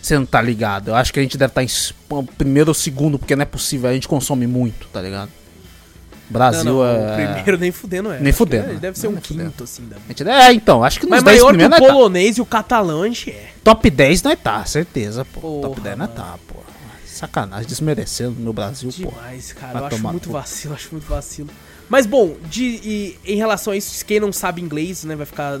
Você 0.00 0.18
não 0.18 0.24
tá 0.26 0.40
ligado. 0.40 0.88
Eu 0.88 0.94
acho 0.94 1.12
que 1.12 1.18
a 1.18 1.22
gente 1.22 1.36
deve 1.36 1.50
estar 1.50 1.62
em 1.62 1.66
s- 1.66 1.92
primeiro 2.36 2.70
ou 2.70 2.74
segundo, 2.74 3.18
porque 3.18 3.34
não 3.36 3.42
é 3.42 3.46
possível. 3.46 3.90
A 3.90 3.92
gente 3.94 4.08
consome 4.08 4.46
muito, 4.46 4.86
tá 4.88 5.02
ligado? 5.02 5.30
Brasil 6.30 6.62
não, 6.64 6.74
não, 6.76 6.84
é. 6.84 7.10
o 7.30 7.34
primeiro 7.34 7.58
nem 7.58 7.72
fudendo 7.72 8.12
é. 8.12 8.20
Nem 8.20 8.32
fudendo, 8.34 8.66
Ele 8.66 8.74
né? 8.74 8.80
deve 8.80 8.98
ser 8.98 9.08
um 9.08 9.12
Nem 9.12 9.20
fudendo. 9.22 9.50
quinto, 9.50 9.64
assim. 9.64 9.86
Da... 9.88 9.96
Gente- 10.08 10.28
É, 10.28 10.52
então, 10.52 10.84
acho 10.84 11.00
que 11.00 11.06
nos 11.06 11.10
Mas 11.10 11.22
10 11.24 11.40
maior 11.42 11.56
que 11.56 11.64
o 11.64 11.68
nós 11.70 11.80
tá. 11.80 11.86
polonês 11.86 12.36
e 12.36 12.40
o 12.42 12.46
catalão, 12.46 13.02
a 13.02 13.06
gente 13.06 13.30
é. 13.30 13.50
Top 13.64 13.88
10 13.90 14.22
nós 14.22 14.38
tá, 14.38 14.62
certeza, 14.66 15.24
pô. 15.24 15.40
Porra, 15.40 15.62
Top 15.70 15.80
10 15.80 15.96
nós 15.98 16.08
mano. 16.10 16.20
tá, 16.20 16.38
pô. 16.46 16.56
Sacanagem, 17.06 17.66
desmerecendo 17.66 18.36
o 18.38 18.42
meu 18.42 18.52
Brasil, 18.52 18.90
pô. 19.02 19.08
Demais, 19.10 19.52
cara. 19.54 19.72
Vai 19.72 19.82
eu 19.82 19.86
acho 19.86 20.02
muito 20.02 20.26
no 20.26 20.32
cu. 20.34 20.38
vacilo, 20.38 20.74
acho 20.74 20.88
muito 20.92 21.06
vacilo. 21.08 21.48
Mas 21.88 22.04
bom, 22.04 22.36
de, 22.48 22.62
e, 22.62 23.18
em 23.24 23.36
relação 23.36 23.72
a 23.72 23.76
isso, 23.76 24.04
quem 24.04 24.20
não 24.20 24.30
sabe 24.32 24.60
inglês, 24.60 25.04
né, 25.04 25.16
vai 25.16 25.24
ficar. 25.26 25.58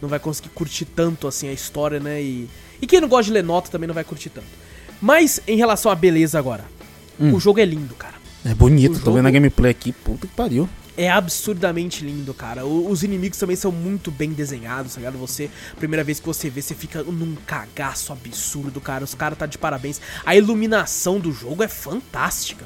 Não 0.00 0.08
vai 0.08 0.18
conseguir 0.18 0.48
curtir 0.50 0.86
tanto 0.86 1.28
assim 1.28 1.48
a 1.48 1.52
história, 1.52 2.00
né? 2.00 2.20
E, 2.22 2.48
e 2.80 2.86
quem 2.86 3.00
não 3.00 3.08
gosta 3.08 3.24
de 3.24 3.32
ler 3.32 3.44
nota 3.44 3.70
também 3.70 3.86
não 3.86 3.94
vai 3.94 4.04
curtir 4.04 4.30
tanto. 4.30 4.46
Mas 5.00 5.40
em 5.46 5.56
relação 5.56 5.90
à 5.90 5.94
beleza 5.94 6.38
agora, 6.38 6.64
Hum. 7.20 7.34
o 7.34 7.40
jogo 7.40 7.60
é 7.60 7.64
lindo, 7.64 7.94
cara. 7.94 8.14
É 8.44 8.54
bonito, 8.54 8.96
O 8.96 9.00
tô 9.00 9.12
vendo 9.12 9.26
a 9.26 9.28
jogo- 9.28 9.32
gameplay 9.34 9.70
aqui, 9.70 9.92
puta 9.92 10.26
que 10.26 10.32
pariu. 10.34 10.68
É 10.96 11.08
absurdamente 11.08 12.04
lindo, 12.04 12.34
cara. 12.34 12.66
O- 12.66 12.90
os 12.90 13.04
inimigos 13.04 13.38
também 13.38 13.54
são 13.54 13.70
muito 13.70 14.10
bem 14.10 14.30
desenhados, 14.32 14.94
tá 14.94 14.98
ligado? 15.00 15.16
Você, 15.18 15.48
primeira 15.78 16.02
vez 16.02 16.18
que 16.18 16.26
você 16.26 16.50
vê, 16.50 16.60
você 16.60 16.74
fica 16.74 17.02
num 17.04 17.36
cagaço 17.46 18.12
absurdo, 18.12 18.80
cara. 18.80 19.04
Os 19.04 19.14
caras 19.14 19.38
tá 19.38 19.46
de 19.46 19.58
parabéns. 19.58 20.00
A 20.26 20.34
iluminação 20.34 21.20
do 21.20 21.32
jogo 21.32 21.62
é 21.62 21.68
fantástica. 21.68 22.64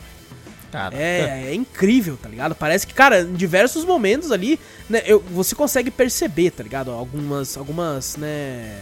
Cara, 0.72 0.96
É, 0.96 1.48
é 1.50 1.54
incrível, 1.54 2.18
tá 2.20 2.30
ligado? 2.30 2.54
Parece 2.54 2.86
que, 2.86 2.94
cara, 2.94 3.20
em 3.20 3.34
diversos 3.34 3.84
momentos 3.84 4.32
ali, 4.32 4.58
né, 4.88 5.02
eu- 5.04 5.20
você 5.30 5.54
consegue 5.54 5.90
perceber, 5.90 6.50
tá 6.50 6.62
ligado? 6.62 6.90
Algumas, 6.90 7.58
algumas, 7.58 8.16
né, 8.16 8.74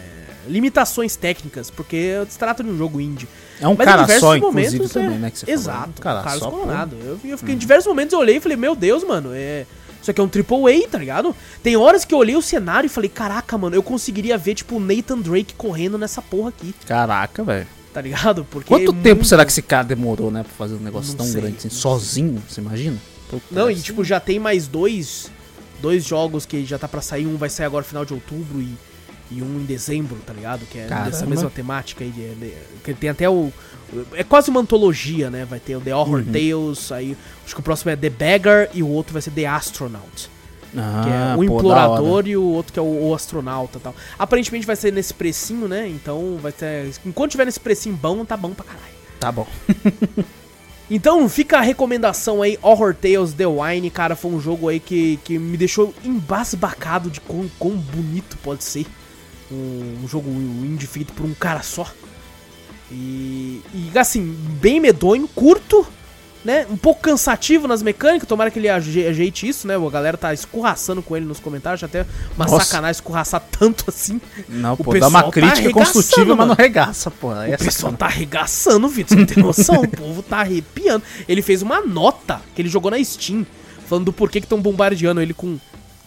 limitações 0.46 1.16
técnicas, 1.16 1.68
porque 1.68 2.14
se 2.28 2.38
trata 2.38 2.62
de 2.62 2.70
um 2.70 2.78
jogo 2.78 3.00
indie. 3.00 3.28
É 3.60 3.66
um 3.66 3.74
Mas 3.76 3.84
cara 3.86 4.06
só, 4.20 4.36
inclusive, 4.36 4.66
momentos, 4.78 4.92
também, 4.92 5.16
é- 5.16 5.18
né? 5.18 5.30
Que 5.30 5.38
você 5.40 5.46
falou. 5.46 5.60
Exato, 5.60 5.88
Um 5.98 6.02
cara 6.02 6.22
Carlos 6.22 6.42
só, 6.42 6.50
pô. 6.50 6.56
Colorado. 6.58 6.96
Eu, 7.04 7.18
eu 7.24 7.36
fiquei, 7.38 7.54
em 7.54 7.58
diversos 7.58 7.86
momentos 7.88 8.12
eu 8.12 8.20
olhei 8.20 8.36
e 8.36 8.40
falei, 8.40 8.56
meu 8.56 8.76
Deus, 8.76 9.02
mano, 9.04 9.30
é... 9.34 9.66
Isso 10.00 10.10
aqui 10.10 10.18
é 10.20 10.24
um 10.24 10.28
AAA, 10.28 10.88
tá 10.88 10.96
ligado? 10.96 11.36
Tem 11.62 11.76
horas 11.76 12.06
que 12.06 12.14
eu 12.14 12.18
olhei 12.18 12.34
o 12.34 12.40
cenário 12.40 12.86
e 12.86 12.88
falei, 12.88 13.10
caraca, 13.10 13.58
mano, 13.58 13.76
eu 13.76 13.82
conseguiria 13.82 14.38
ver, 14.38 14.54
tipo, 14.54 14.76
o 14.76 14.80
Nathan 14.80 15.18
Drake 15.18 15.52
correndo 15.54 15.98
nessa 15.98 16.22
porra 16.22 16.48
aqui, 16.48 16.74
Caraca, 16.86 17.44
velho. 17.44 17.66
Tá 17.92 18.00
ligado? 18.00 18.44
Porque 18.50 18.68
Quanto 18.68 18.90
é 18.92 18.94
tempo 19.02 19.16
muito- 19.16 19.26
será 19.28 19.44
que 19.44 19.50
esse 19.52 19.62
cara 19.62 19.84
demorou, 19.84 20.30
né? 20.30 20.42
Pra 20.42 20.52
fazer 20.52 20.74
um 20.74 20.80
negócio 20.80 21.10
Não 21.10 21.18
tão 21.18 21.26
sei, 21.26 21.40
grande 21.40 21.56
assim, 21.58 21.70
sozinho? 21.70 22.42
Você 22.48 22.60
imagina? 22.60 22.96
Puta, 23.28 23.44
Não, 23.50 23.70
e 23.70 23.76
tipo, 23.76 24.04
já 24.04 24.18
tem 24.20 24.38
mais 24.38 24.66
dois, 24.66 25.30
dois 25.80 26.04
jogos 26.04 26.44
que 26.46 26.64
já 26.64 26.78
tá 26.78 26.88
pra 26.88 27.00
sair. 27.00 27.26
Um 27.26 27.36
vai 27.36 27.48
sair 27.48 27.66
agora 27.66 27.82
no 27.82 27.88
final 27.88 28.04
de 28.04 28.12
outubro 28.14 28.60
e, 28.60 28.74
e 29.30 29.40
um 29.42 29.60
em 29.60 29.64
dezembro, 29.64 30.16
tá 30.26 30.32
ligado? 30.32 30.66
Que 30.66 30.78
é 30.80 30.86
Caramba. 30.86 31.10
dessa 31.10 31.26
mesma 31.26 31.48
temática 31.50 32.02
aí. 32.04 32.10
De- 32.10 32.54
que 32.82 32.92
tem 32.94 33.10
até 33.10 33.28
o. 33.30 33.52
É 34.14 34.22
quase 34.24 34.50
uma 34.50 34.60
antologia, 34.60 35.30
né? 35.30 35.44
Vai 35.44 35.58
ter 35.60 35.76
o 35.76 35.80
The 35.80 35.94
Horror 35.94 36.20
Uhum. 36.20 36.32
Tales, 36.32 36.92
aí 36.92 37.16
acho 37.44 37.54
que 37.54 37.60
o 37.60 37.64
próximo 37.64 37.90
é 37.90 37.96
The 37.96 38.10
Beggar 38.10 38.68
e 38.74 38.82
o 38.82 38.88
outro 38.88 39.12
vai 39.12 39.22
ser 39.22 39.30
The 39.32 39.46
Astronaut. 39.46 40.30
Ah, 40.76 41.02
Que 41.04 41.10
é 41.10 41.34
o 41.34 41.48
pô, 41.48 41.54
da 41.54 41.60
Implorador 41.60 42.28
e 42.28 42.36
o 42.36 42.44
outro 42.44 42.72
que 42.72 42.78
é 42.78 42.82
o, 42.82 43.08
o 43.08 43.14
Astronauta 43.14 43.80
tal. 43.80 43.94
Aparentemente 44.18 44.66
vai 44.66 44.76
ser 44.76 44.92
nesse 44.92 45.12
precinho, 45.12 45.66
né? 45.66 45.88
Então 45.88 46.38
vai 46.40 46.52
ter. 46.52 46.90
Enquanto 47.04 47.32
tiver 47.32 47.44
nesse 47.44 47.60
precinho 47.60 47.96
bom, 47.96 48.24
tá 48.24 48.36
bom 48.36 48.50
pra 48.50 48.64
caralho. 48.64 48.94
Tá 49.18 49.32
bom. 49.32 49.46
Então 50.90 51.28
fica 51.28 51.58
a 51.58 51.60
recomendação 51.60 52.42
aí, 52.42 52.58
Horror 52.60 52.92
Tales 52.96 53.32
The 53.32 53.46
Wine, 53.46 53.90
cara, 53.90 54.16
foi 54.16 54.32
um 54.32 54.40
jogo 54.40 54.68
aí 54.68 54.80
que, 54.80 55.20
que 55.22 55.38
me 55.38 55.56
deixou 55.56 55.94
embasbacado 56.04 57.08
de 57.08 57.20
quão, 57.20 57.48
quão 57.60 57.76
bonito 57.76 58.36
pode 58.42 58.64
ser 58.64 58.84
um, 59.52 59.98
um 60.02 60.08
jogo 60.08 60.28
indie 60.28 60.88
feito 60.88 61.12
por 61.12 61.24
um 61.24 61.32
cara 61.32 61.62
só. 61.62 61.86
E, 62.90 63.62
e 63.72 63.96
assim, 63.96 64.36
bem 64.60 64.80
medonho, 64.80 65.28
curto, 65.28 65.86
né? 66.44 66.66
Um 66.70 66.76
pouco 66.76 67.02
cansativo 67.02 67.68
nas 67.68 67.82
mecânicas, 67.82 68.28
tomara 68.28 68.50
que 68.50 68.58
ele 68.58 68.68
aje- 68.68 69.06
ajeite 69.06 69.46
isso, 69.48 69.66
né? 69.68 69.74
A 69.76 69.90
galera 69.90 70.16
tá 70.16 70.32
escorraçando 70.32 71.02
com 71.02 71.16
ele 71.16 71.26
nos 71.26 71.38
comentários, 71.40 71.82
até 71.84 72.06
uma 72.36 72.46
Nossa. 72.46 72.64
sacanagem 72.64 72.92
escorraçar 72.92 73.42
tanto 73.58 73.84
assim. 73.88 74.20
Não, 74.48 74.74
O 74.74 74.76
pô, 74.78 74.98
dá 74.98 75.08
uma 75.08 75.22
tá 75.24 75.30
crítica 75.30 75.70
construtiva, 75.72 76.34
mas 76.34 76.48
não 76.48 76.54
regaça, 76.54 77.10
pô. 77.10 77.30
Aí 77.32 77.50
O 77.50 77.54
é 77.54 77.56
pessoal 77.56 77.92
tá 77.92 78.06
arregaçando, 78.06 78.88
Vitor, 78.88 79.10
você 79.10 79.20
não 79.20 79.26
tem 79.26 79.42
noção? 79.42 79.76
o 79.82 79.88
povo 79.88 80.22
tá 80.22 80.40
arrepiando. 80.40 81.02
Ele 81.28 81.42
fez 81.42 81.62
uma 81.62 81.80
nota 81.82 82.40
que 82.54 82.62
ele 82.62 82.68
jogou 82.68 82.90
na 82.90 83.02
Steam, 83.04 83.46
falando 83.86 84.06
do 84.06 84.12
porquê 84.12 84.40
que 84.40 84.46
estão 84.46 84.60
bombardeando 84.60 85.20
ele 85.20 85.34
com 85.34 85.58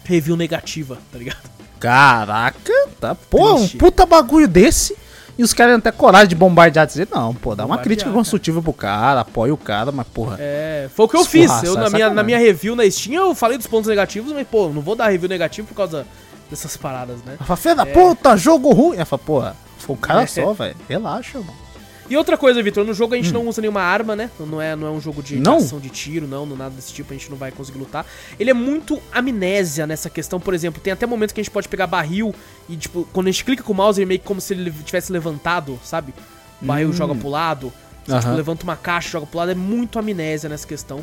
review 0.04 0.36
negativa, 0.36 0.98
tá 1.12 1.18
ligado? 1.18 1.54
Caraca, 1.78 2.72
tá. 3.00 3.14
Pô, 3.14 3.54
um 3.56 3.68
puta 3.68 4.04
bagulho 4.06 4.48
desse. 4.48 4.96
E 5.36 5.42
os 5.42 5.52
caras 5.52 5.72
têm 5.72 5.78
até 5.78 5.90
coragem 5.90 6.28
de 6.28 6.34
bombardear, 6.34 6.86
dizer, 6.86 7.08
não, 7.12 7.34
pô, 7.34 7.54
dá 7.56 7.66
uma 7.66 7.78
crítica 7.78 8.10
construtiva 8.10 8.62
pro 8.62 8.72
cara, 8.72 9.20
apoia 9.20 9.52
o 9.52 9.56
cara, 9.56 9.90
mas 9.90 10.06
porra. 10.06 10.36
É, 10.38 10.88
foi 10.94 11.06
o 11.06 11.08
que 11.08 11.16
eu 11.16 11.24
fiz. 11.24 11.50
Eu, 11.64 11.74
na, 11.74 11.86
é 11.86 11.90
minha, 11.90 12.10
na 12.10 12.22
minha 12.22 12.38
review 12.38 12.76
na 12.76 12.88
Steam 12.88 13.14
eu 13.14 13.34
falei 13.34 13.58
dos 13.58 13.66
pontos 13.66 13.88
negativos, 13.88 14.32
mas, 14.32 14.46
pô, 14.46 14.68
não 14.68 14.80
vou 14.80 14.94
dar 14.94 15.08
review 15.08 15.28
negativo 15.28 15.66
por 15.66 15.74
causa 15.74 16.06
dessas 16.48 16.76
paradas, 16.76 17.16
né? 17.24 17.36
Ela 17.44 17.56
fala, 17.56 17.74
da 17.76 17.86
puta, 17.86 18.36
jogo 18.36 18.72
ruim. 18.72 18.96
Ela 18.96 19.04
fala, 19.04 19.22
porra, 19.24 19.56
foi 19.78 19.96
um 19.96 19.98
cara 19.98 20.22
É. 20.22 20.26
só, 20.26 20.52
velho. 20.52 20.76
Relaxa, 20.88 21.38
mano. 21.38 21.63
E 22.08 22.16
outra 22.16 22.36
coisa, 22.36 22.62
Vitor, 22.62 22.84
no 22.84 22.92
jogo 22.92 23.14
a 23.14 23.16
gente 23.16 23.32
não 23.32 23.46
usa 23.48 23.60
nenhuma 23.60 23.80
arma, 23.80 24.14
né? 24.14 24.30
Não 24.38 24.60
é, 24.60 24.76
não 24.76 24.86
é 24.86 24.90
um 24.90 25.00
jogo 25.00 25.22
de 25.22 25.36
Hum. 25.36 25.40
Não? 25.42 25.56
ação 25.56 25.80
de 25.80 25.88
tiro, 25.88 26.26
não, 26.26 26.44
não 26.44 26.54
nada 26.56 26.74
desse 26.74 26.92
tipo, 26.92 27.12
a 27.12 27.16
gente 27.16 27.30
não 27.30 27.36
vai 27.36 27.50
conseguir 27.50 27.78
lutar. 27.78 28.04
Ele 28.38 28.50
é 28.50 28.54
muito 28.54 29.00
amnésia 29.12 29.86
nessa 29.86 30.10
questão, 30.10 30.38
por 30.38 30.52
exemplo, 30.54 30.80
tem 30.82 30.92
até 30.92 31.06
momentos 31.06 31.32
que 31.32 31.40
a 31.40 31.42
gente 31.42 31.52
pode 31.52 31.68
pegar 31.68 31.86
barril 31.86 32.34
e, 32.68 32.76
tipo, 32.76 33.08
quando 33.12 33.28
a 33.28 33.30
gente 33.30 33.44
clica 33.44 33.62
com 33.62 33.72
o 33.72 33.76
mouse, 33.76 33.98
ele 34.00 34.06
meio 34.06 34.20
que 34.20 34.26
como 34.26 34.40
se 34.40 34.52
ele 34.54 34.70
tivesse 34.84 35.10
levantado, 35.10 35.78
sabe? 35.82 36.12
O 36.60 36.66
barril 36.66 36.88
Hum. 36.90 36.92
joga 36.92 37.14
pro 37.14 37.28
lado, 37.30 37.72
você, 38.06 38.18
tipo, 38.20 38.32
levanta 38.34 38.64
uma 38.64 38.76
caixa, 38.76 39.08
joga 39.10 39.26
pro 39.26 39.38
lado, 39.38 39.50
é 39.52 39.54
muito 39.54 39.98
amnésia 39.98 40.48
nessa 40.48 40.66
questão. 40.66 41.02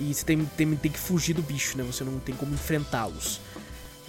E 0.00 0.14
você 0.14 0.24
tem, 0.24 0.44
tem, 0.56 0.74
tem 0.76 0.90
que 0.90 0.98
fugir 0.98 1.34
do 1.34 1.42
bicho, 1.42 1.76
né? 1.76 1.84
Você 1.86 2.02
não 2.02 2.18
tem 2.18 2.34
como 2.34 2.54
enfrentá-los. 2.54 3.38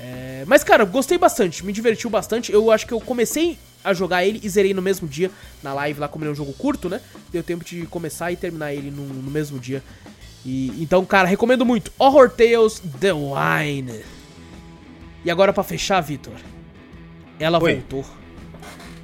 É, 0.03 0.43
mas, 0.47 0.63
cara, 0.63 0.83
gostei 0.83 1.17
bastante, 1.17 1.63
me 1.63 1.71
divertiu 1.71 2.09
bastante. 2.09 2.51
Eu 2.51 2.71
acho 2.71 2.87
que 2.87 2.93
eu 2.93 2.99
comecei 2.99 3.59
a 3.83 3.93
jogar 3.93 4.25
ele 4.25 4.39
e 4.41 4.49
zerei 4.49 4.73
no 4.73 4.81
mesmo 4.81 5.07
dia 5.07 5.29
na 5.61 5.73
live 5.75 5.99
lá, 5.99 6.07
como 6.07 6.23
ele 6.23 6.29
é 6.29 6.33
um 6.33 6.35
jogo 6.35 6.53
curto, 6.53 6.89
né? 6.89 6.99
Deu 7.31 7.43
tempo 7.43 7.63
de 7.63 7.85
começar 7.85 8.31
e 8.31 8.35
terminar 8.35 8.73
ele 8.73 8.89
no, 8.89 9.03
no 9.03 9.29
mesmo 9.29 9.59
dia. 9.59 9.83
E, 10.43 10.73
então, 10.81 11.05
cara, 11.05 11.27
recomendo 11.27 11.63
muito. 11.63 11.91
Horror 11.99 12.31
Tales 12.31 12.81
The 12.99 13.13
Wine. 13.13 14.01
E 15.23 15.29
agora 15.29 15.53
pra 15.53 15.63
fechar, 15.63 16.01
Vitor. 16.01 16.33
Ela 17.39 17.61
Oi. 17.61 17.75
voltou. 17.75 18.05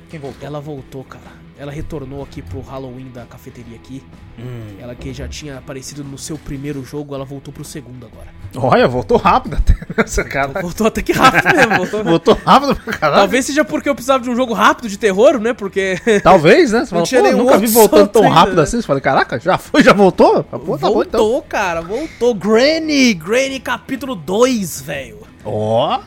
Quem 0.09 0.19
voltou? 0.19 0.47
Ela 0.47 0.59
voltou, 0.59 1.03
cara. 1.03 1.37
Ela 1.59 1.71
retornou 1.71 2.21
aqui 2.21 2.41
pro 2.41 2.61
Halloween 2.61 3.09
da 3.11 3.25
cafeteria 3.25 3.75
aqui. 3.75 4.03
Hum. 4.37 4.75
Ela 4.79 4.93
que 4.93 5.11
já 5.11 5.27
tinha 5.27 5.57
aparecido 5.57 6.03
no 6.03 6.17
seu 6.17 6.37
primeiro 6.37 6.83
jogo, 6.83 7.15
ela 7.15 7.25
voltou 7.25 7.51
pro 7.51 7.65
segundo 7.65 8.05
agora. 8.05 8.27
Olha, 8.55 8.87
voltou 8.87 9.17
rápido 9.17 9.55
até. 9.55 9.75
Essa 10.03 10.23
cara. 10.23 10.61
Voltou 10.61 10.85
até 10.87 11.01
que 11.01 11.11
rápido 11.13 11.55
mesmo. 11.55 11.75
Voltou, 11.77 12.03
Voltou 12.03 12.33
rápido 12.45 12.75
pra 12.75 12.93
caralho. 12.93 13.21
Talvez 13.21 13.45
seja 13.45 13.65
porque 13.65 13.89
eu 13.89 13.95
precisava 13.95 14.23
de 14.23 14.29
um 14.29 14.35
jogo 14.35 14.53
rápido 14.53 14.87
de 14.87 14.97
terror, 14.97 15.39
né? 15.39 15.53
Porque. 15.53 15.95
Talvez, 16.21 16.71
né? 16.71 16.85
Você 16.85 16.93
Não 16.93 17.03
tinha 17.03 17.23
pô, 17.23 17.31
nunca 17.31 17.57
vi 17.57 17.67
voltando 17.67 18.07
tão 18.07 18.23
ainda, 18.23 18.35
rápido 18.35 18.57
né? 18.57 18.63
assim. 18.63 18.77
Você 18.79 18.85
fala, 18.87 19.01
caraca, 19.01 19.39
já 19.39 19.57
foi, 19.57 19.83
já 19.83 19.93
voltou? 19.93 20.43
Pô, 20.43 20.43
tá 20.43 20.57
bom 20.57 20.77
voltou, 20.77 21.03
então. 21.03 21.43
cara, 21.49 21.81
voltou. 21.81 22.35
Granny, 22.35 23.13
Granny 23.15 23.59
capítulo 23.59 24.15
2, 24.15 24.81
velho. 24.81 25.19
Ó. 25.43 25.99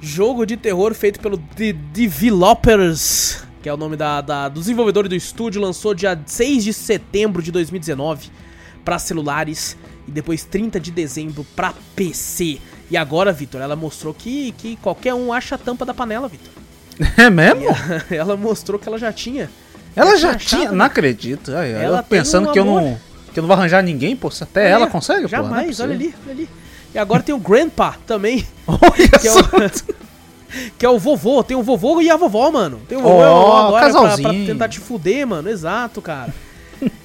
Jogo 0.00 0.46
de 0.46 0.56
terror 0.56 0.94
feito 0.94 1.18
pelo 1.20 1.36
The 1.38 1.72
Developers, 1.72 3.42
que 3.66 3.70
é 3.70 3.74
o 3.74 3.76
nome 3.76 3.96
da, 3.96 4.20
da- 4.20 4.48
do 4.48 4.60
desenvolvedor 4.60 5.08
do 5.08 5.14
estúdio, 5.16 5.60
lançou 5.60 5.92
dia 5.92 6.16
6 6.24 6.62
de 6.62 6.72
setembro 6.72 7.42
de 7.42 7.50
2019 7.50 8.30
para 8.84 8.96
celulares 8.96 9.76
e 10.06 10.10
depois 10.12 10.44
30 10.44 10.78
de 10.78 10.92
dezembro 10.92 11.44
para 11.56 11.74
PC. 11.96 12.60
E 12.88 12.96
agora, 12.96 13.32
Vitor, 13.32 13.60
ela 13.60 13.74
mostrou 13.74 14.14
que, 14.14 14.52
que 14.52 14.76
qualquer 14.76 15.14
um 15.14 15.32
acha 15.32 15.56
a 15.56 15.58
tampa 15.58 15.84
da 15.84 15.92
panela, 15.92 16.28
Vitor. 16.28 16.52
É 17.18 17.28
mesmo? 17.28 17.64
ela 18.08 18.36
mostrou 18.36 18.78
que 18.78 18.88
ela 18.88 18.98
já 19.00 19.12
tinha. 19.12 19.50
Ela 19.96 20.16
já 20.16 20.36
tinha, 20.36 20.70
né? 20.70 20.76
não 20.76 20.84
acredito. 20.84 21.50
Aí, 21.56 21.72
Ela 21.72 21.98
eu 21.98 22.02
tem 22.04 22.20
pensando 22.20 22.50
um 22.50 22.52
que 22.52 22.60
eu 22.60 22.64
não 22.64 22.96
que 23.34 23.40
eu 23.40 23.42
não 23.42 23.48
vou 23.48 23.56
arranjar 23.56 23.82
ninguém, 23.82 24.14
pô, 24.14 24.30
até 24.40 24.70
ela 24.70 24.82
Olha, 24.84 24.92
consegue, 24.92 25.22
pô. 25.26 25.28
não 25.36 25.38
é 25.40 25.42
Jamais, 25.42 25.66
possível. 25.76 25.86
olha 25.86 25.94
ali, 25.96 26.14
olha 26.22 26.32
ali. 26.32 26.48
E 26.94 26.98
agora 27.00 27.20
tem 27.20 27.34
o 27.34 27.38
Grandpa 27.40 27.96
também, 28.06 28.46
Olha 28.64 29.08
que 29.20 29.26
é 29.26 29.32
o, 29.32 30.05
que 30.78 30.84
é 30.84 30.88
o 30.88 30.98
vovô. 30.98 31.42
Tem 31.42 31.56
o 31.56 31.62
vovô 31.62 32.00
e 32.00 32.10
a 32.10 32.16
vovó, 32.16 32.50
mano. 32.50 32.80
Tem 32.88 32.96
o 32.98 33.02
vovô 33.02 33.16
Ó, 33.16 33.20
e 33.20 33.24
a 33.24 33.30
vovó 33.30 33.56
agora 33.56 33.90
pra, 33.90 34.16
pra 34.18 34.32
tentar 34.32 34.68
te 34.68 34.80
fuder, 34.80 35.26
mano. 35.26 35.48
Exato, 35.48 36.00
cara. 36.00 36.32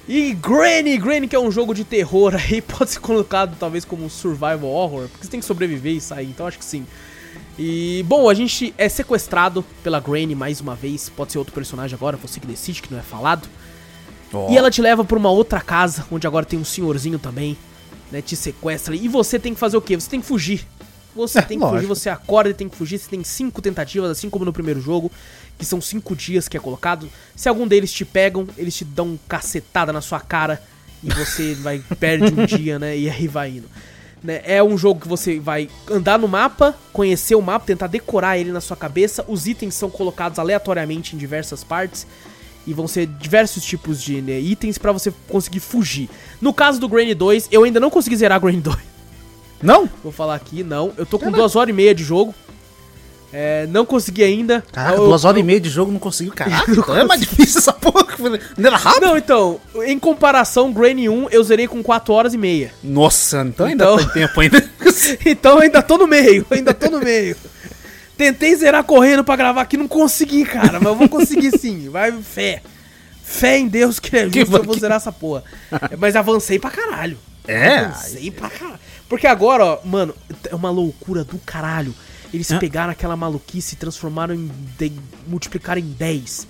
E 0.07 0.33
Granny, 0.33 0.97
Granny 0.97 1.27
que 1.27 1.35
é 1.35 1.39
um 1.39 1.51
jogo 1.51 1.73
de 1.73 1.83
terror 1.83 2.35
aí, 2.35 2.59
pode 2.61 2.91
ser 2.91 2.99
colocado 2.99 3.55
talvez 3.57 3.85
como 3.85 4.03
um 4.03 4.09
survival 4.09 4.65
horror, 4.65 5.07
porque 5.07 5.25
você 5.25 5.31
tem 5.31 5.39
que 5.39 5.45
sobreviver 5.45 5.93
e 5.93 6.01
sair, 6.01 6.27
então 6.27 6.45
acho 6.45 6.59
que 6.59 6.65
sim. 6.65 6.85
E, 7.57 8.03
bom, 8.07 8.29
a 8.29 8.33
gente 8.33 8.73
é 8.77 8.89
sequestrado 8.89 9.63
pela 9.83 9.99
Granny 9.99 10.35
mais 10.35 10.59
uma 10.59 10.75
vez, 10.75 11.09
pode 11.09 11.31
ser 11.31 11.37
outro 11.37 11.53
personagem 11.53 11.95
agora, 11.95 12.17
você 12.17 12.39
que 12.39 12.47
decide, 12.47 12.81
que 12.81 12.91
não 12.91 12.99
é 12.99 13.03
falado. 13.03 13.47
Ó. 14.33 14.51
E 14.51 14.57
ela 14.57 14.71
te 14.71 14.81
leva 14.81 15.03
pra 15.03 15.17
uma 15.17 15.29
outra 15.29 15.61
casa, 15.61 16.05
onde 16.11 16.25
agora 16.25 16.45
tem 16.45 16.57
um 16.57 16.65
senhorzinho 16.65 17.19
também, 17.19 17.57
né? 18.11 18.21
Te 18.21 18.35
sequestra. 18.35 18.95
E 18.95 19.07
você 19.07 19.37
tem 19.37 19.53
que 19.53 19.59
fazer 19.59 19.77
o 19.77 19.81
quê? 19.81 19.95
Você 19.95 20.09
tem 20.09 20.21
que 20.21 20.25
fugir. 20.25 20.65
Você 21.15 21.39
É, 21.39 21.41
tem 21.41 21.57
que 21.59 21.63
fugir, 21.65 21.75
lógico. 21.75 21.95
você 21.95 22.09
acorda 22.09 22.49
e 22.49 22.53
tem 22.53 22.69
que 22.69 22.75
fugir. 22.75 22.97
Você 22.99 23.09
tem 23.09 23.23
cinco 23.23 23.61
tentativas, 23.61 24.09
assim 24.09 24.29
como 24.29 24.45
no 24.45 24.53
primeiro 24.53 24.79
jogo, 24.79 25.11
que 25.57 25.65
são 25.65 25.81
cinco 25.81 26.15
dias 26.15 26.47
que 26.47 26.55
é 26.55 26.59
colocado. 26.59 27.09
Se 27.35 27.49
algum 27.49 27.67
deles 27.67 27.91
te 27.91 28.05
pegam, 28.05 28.47
eles 28.57 28.75
te 28.75 28.85
dão 28.85 29.19
cacetada 29.27 29.91
na 29.91 30.01
sua 30.01 30.19
cara 30.19 30.61
e 31.03 31.09
você 31.13 31.53
vai 31.61 31.83
perde 31.99 32.33
um 32.33 32.45
dia, 32.45 32.79
né? 32.79 32.97
E 32.97 33.09
aí 33.09 33.27
vai 33.27 33.49
indo. 33.49 33.67
Né, 34.23 34.39
É 34.45 34.61
um 34.63 34.77
jogo 34.77 35.01
que 35.01 35.07
você 35.07 35.39
vai 35.39 35.67
andar 35.89 36.19
no 36.19 36.27
mapa, 36.27 36.75
conhecer 36.93 37.33
o 37.35 37.41
mapa, 37.41 37.65
tentar 37.65 37.87
decorar 37.87 38.37
ele 38.37 38.51
na 38.51 38.61
sua 38.61 38.77
cabeça. 38.77 39.25
Os 39.27 39.47
itens 39.47 39.73
são 39.75 39.89
colocados 39.89 40.37
aleatoriamente 40.39 41.15
em 41.15 41.19
diversas 41.19 41.63
partes. 41.63 42.05
E 42.67 42.73
vão 42.75 42.87
ser 42.87 43.07
diversos 43.07 43.63
tipos 43.65 43.99
de 43.99 44.21
né, 44.21 44.39
itens 44.39 44.77
pra 44.77 44.91
você 44.91 45.11
conseguir 45.27 45.59
fugir. 45.59 46.07
No 46.39 46.53
caso 46.53 46.79
do 46.79 46.87
Granny 46.87 47.15
2, 47.15 47.47
eu 47.51 47.63
ainda 47.63 47.79
não 47.79 47.89
consegui 47.89 48.15
zerar 48.15 48.39
Granny 48.39 48.61
2. 48.61 48.77
Não? 49.61 49.89
Vou 50.03 50.11
falar 50.11 50.35
aqui, 50.35 50.63
não. 50.63 50.93
Eu 50.97 51.05
tô 51.05 51.17
com 51.19 51.31
duas 51.31 51.55
horas 51.55 51.69
e 51.69 51.73
meia 51.73 51.93
de 51.95 52.03
jogo. 52.03 52.33
É, 53.33 53.65
não 53.67 53.85
consegui 53.85 54.23
ainda. 54.23 54.61
Caraca, 54.73 54.97
Eu- 54.97 55.05
duas 55.05 55.23
horas 55.23 55.37
eu- 55.37 55.43
e 55.43 55.45
meia 55.45 55.59
de 55.59 55.69
jogo 55.69 55.89
não 55.91 55.99
conseguiu. 55.99 56.33
Caraca, 56.35 56.69
então 56.69 56.97
é 56.97 57.05
mais 57.05 57.21
difícil 57.21 57.59
essa 57.59 57.71
porra. 57.71 58.05
Não 58.57 58.67
era 58.67 58.75
rápido? 58.75 59.05
Não, 59.05 59.17
então, 59.17 59.59
em 59.85 59.97
comparação, 59.97 60.71
Granny 60.73 61.07
1 61.07 61.29
eu 61.29 61.41
zerei 61.43 61.65
com 61.67 61.81
4 61.81 62.13
horas 62.13 62.33
e 62.33 62.37
meia. 62.37 62.73
Nossa, 62.83 63.41
então 63.47 63.65
ainda 63.67 63.85
Então- 63.85 63.97
tem 63.97 64.07
tempo 64.09 64.39
ainda. 64.41 64.69
Então 65.25 65.53
eu 65.55 65.61
ainda 65.61 65.81
tô 65.81 65.97
no 65.97 66.05
meio, 66.05 66.45
ainda 66.51 66.73
tô 66.73 66.89
no 66.91 66.99
meio. 66.99 67.35
Tentei 68.17 68.53
zerar 68.55 68.83
correndo 68.83 69.23
pra 69.23 69.35
gravar 69.37 69.61
aqui, 69.61 69.77
não 69.77 69.87
consegui, 69.87 70.43
cara, 70.45 70.73
mas 70.79 70.83
eu 70.91 70.95
vou 70.95 71.07
conseguir 71.09 71.57
sim. 71.57 71.89
Vai, 71.89 72.11
fé. 72.11 72.61
Fé 73.23 73.57
em 73.57 73.67
Deus 73.67 73.97
que 73.99 74.15
é 74.17 74.29
Que 74.29 74.41
justo, 74.41 74.57
eu 74.57 74.63
vou 74.63 74.73
que- 74.75 74.81
zerar 74.81 74.97
essa 74.97 75.11
porra. 75.11 75.43
Mas 75.97 76.15
avancei 76.17 76.59
pra 76.59 76.69
caralho. 76.69 77.17
É? 77.47 77.77
Avancei 77.79 78.29
pra 78.29 78.49
caralho. 78.49 78.79
Porque 79.11 79.27
agora, 79.27 79.65
ó, 79.65 79.79
mano, 79.83 80.15
é 80.49 80.55
uma 80.55 80.69
loucura 80.69 81.25
do 81.25 81.37
caralho. 81.39 81.93
Eles 82.33 82.47
pegaram 82.53 82.91
aquela 82.91 83.17
maluquice 83.17 83.75
e 83.75 83.77
transformaram 83.77 84.33
em. 84.33 84.49
De, 84.79 84.89
multiplicaram 85.27 85.81
em 85.81 85.83
10. 85.83 86.47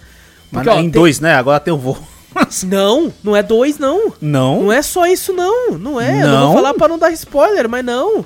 Mas 0.52 0.64
Porque, 0.64 0.70
ó, 0.70 0.80
em 0.80 0.84
tem- 0.84 0.92
dois, 0.92 1.20
né? 1.20 1.34
Agora 1.34 1.60
tem 1.60 1.74
o 1.74 1.78
voo. 1.78 1.98
Não, 2.68 3.12
não 3.24 3.36
é 3.36 3.42
dois, 3.42 3.80
não. 3.80 4.14
Não? 4.22 4.62
Não 4.64 4.72
é 4.72 4.82
só 4.84 5.08
isso, 5.08 5.34
não. 5.34 5.72
Não 5.72 6.00
é. 6.00 6.22
Eu 6.22 6.28
não 6.28 6.40
Não? 6.40 6.46
vou 6.54 6.56
falar 6.58 6.74
pra 6.76 6.88
não 6.88 7.00
dar 7.00 7.12
spoiler, 7.12 7.68
mas 7.68 7.84
não. 7.84 8.24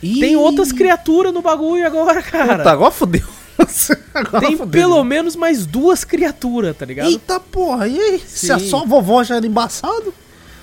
Tem 0.00 0.32
Ih, 0.32 0.36
outras 0.36 0.70
criaturas 0.72 1.34
no 1.34 1.42
bagulho 1.42 1.84
agora, 1.86 2.22
cara. 2.22 2.58
Puta, 2.58 2.70
agora 2.70 2.90
fodeu. 2.92 3.26
Agora 4.14 4.46
Tem 4.46 4.56
fodeu. 4.56 4.70
pelo 4.80 5.02
menos 5.04 5.36
mais 5.36 5.66
duas 5.66 6.02
criaturas, 6.04 6.76
tá 6.76 6.86
ligado? 6.86 7.08
Eita 7.10 7.38
porra, 7.40 7.86
e 7.88 7.98
aí? 7.98 8.22
Se 8.26 8.50
a 8.52 8.58
Sim. 8.58 8.68
só 8.70 8.84
vovó 8.86 9.22
já 9.24 9.36
era 9.36 9.46
embaçado? 9.46 10.14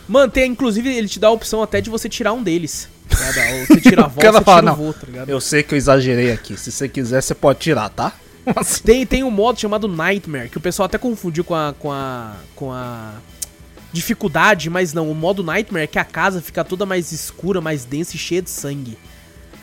Mano, 0.09 0.31
tem, 0.31 0.51
inclusive, 0.51 0.89
ele 0.89 1.07
te 1.07 1.19
dá 1.19 1.27
a 1.27 1.31
opção 1.31 1.61
até 1.61 1.79
de 1.79 1.89
você 1.89 2.09
tirar 2.09 2.33
um 2.33 2.41
deles. 2.41 2.89
tá? 3.07 3.41
Ou 3.53 3.65
Você 3.67 3.79
tira 3.79 4.05
a 4.05 4.07
voz, 4.09 4.25
cara 4.25 4.39
você 4.39 4.43
fala, 4.43 4.71
tira 4.71 4.89
o 4.89 4.93
tá 4.93 5.05
ligado? 5.05 5.29
Eu 5.29 5.39
sei 5.39 5.61
que 5.61 5.75
eu 5.75 5.77
exagerei 5.77 6.31
aqui. 6.31 6.57
Se 6.57 6.71
você 6.71 6.89
quiser, 6.89 7.21
você 7.21 7.35
pode 7.35 7.59
tirar, 7.59 7.89
tá? 7.89 8.11
Tem, 8.83 9.05
tem 9.05 9.23
um 9.23 9.29
modo 9.29 9.59
chamado 9.59 9.87
Nightmare, 9.87 10.49
que 10.49 10.57
o 10.57 10.61
pessoal 10.61 10.87
até 10.87 10.97
confundiu 10.97 11.43
com 11.43 11.53
a, 11.53 11.75
com 11.77 11.91
a. 11.91 12.35
com 12.55 12.71
a. 12.71 13.13
dificuldade, 13.93 14.69
mas 14.71 14.91
não. 14.91 15.11
O 15.11 15.13
modo 15.13 15.43
Nightmare 15.43 15.83
é 15.83 15.87
que 15.87 15.99
a 15.99 16.05
casa 16.05 16.41
fica 16.41 16.63
toda 16.63 16.83
mais 16.83 17.11
escura, 17.11 17.61
mais 17.61 17.85
densa 17.85 18.15
e 18.15 18.19
cheia 18.19 18.41
de 18.41 18.49
sangue. 18.49 18.97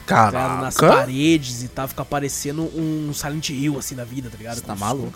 tá 0.07 0.39
ligado? 0.39 0.63
Nas 0.63 0.77
paredes 0.77 1.65
e 1.65 1.69
tal, 1.69 1.89
fica 1.89 2.05
parecendo 2.05 2.63
um 2.77 3.11
Silent 3.13 3.49
Hill, 3.51 3.77
assim, 3.77 3.97
da 3.97 4.05
vida, 4.05 4.31
tá 4.31 4.37
ligado? 4.39 4.57
Você 4.57 4.61
tá 4.61 4.77
maluco? 4.77 5.11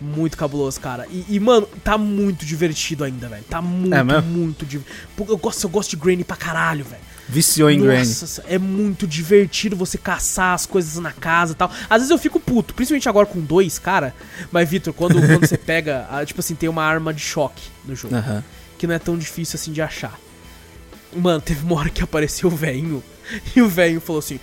Muito 0.00 0.36
cabuloso, 0.36 0.80
cara. 0.80 1.06
E, 1.10 1.26
e, 1.28 1.38
mano, 1.38 1.66
tá 1.84 1.98
muito 1.98 2.46
divertido 2.46 3.04
ainda, 3.04 3.28
velho. 3.28 3.44
Tá 3.44 3.60
muito, 3.60 3.94
É 3.94 4.02
muito 4.22 4.64
divertido. 4.64 4.96
Eu 5.28 5.36
gosto, 5.36 5.64
eu 5.64 5.70
gosto 5.70 5.90
de 5.90 5.96
Granny 5.96 6.24
pra 6.24 6.36
caralho, 6.36 6.84
velho. 6.84 7.02
Viciou 7.28 7.70
em 7.70 7.80
Granny. 7.80 7.98
Nossa, 7.98 8.42
é 8.48 8.58
muito 8.58 9.06
divertido 9.06 9.76
você 9.76 9.98
caçar 9.98 10.54
as 10.54 10.66
coisas 10.66 10.96
na 10.96 11.12
casa 11.12 11.52
e 11.52 11.54
tal. 11.54 11.70
Às 11.88 11.98
vezes 11.98 12.10
eu 12.10 12.18
fico 12.18 12.40
puto, 12.40 12.74
principalmente 12.74 13.08
agora 13.08 13.26
com 13.26 13.40
dois, 13.40 13.78
cara. 13.78 14.14
Mas, 14.50 14.68
Vitor, 14.68 14.92
quando, 14.92 15.14
quando 15.28 15.46
você 15.46 15.58
pega, 15.58 16.08
tipo 16.24 16.40
assim, 16.40 16.54
tem 16.54 16.68
uma 16.68 16.82
arma 16.82 17.12
de 17.12 17.20
choque 17.20 17.62
no 17.84 17.94
jogo. 17.94 18.16
Aham. 18.16 18.42
Que 18.78 18.86
não 18.86 18.94
é 18.94 18.98
tão 18.98 19.16
difícil 19.16 19.56
assim 19.56 19.72
de 19.72 19.82
achar. 19.82 20.18
Mano, 21.14 21.40
teve 21.40 21.62
uma 21.64 21.76
hora 21.76 21.90
que 21.90 22.02
apareceu 22.02 22.48
o 22.48 22.56
velhinho. 22.56 23.02
E 23.54 23.62
o 23.62 23.68
velhinho 23.68 24.00
falou 24.00 24.18
assim. 24.18 24.40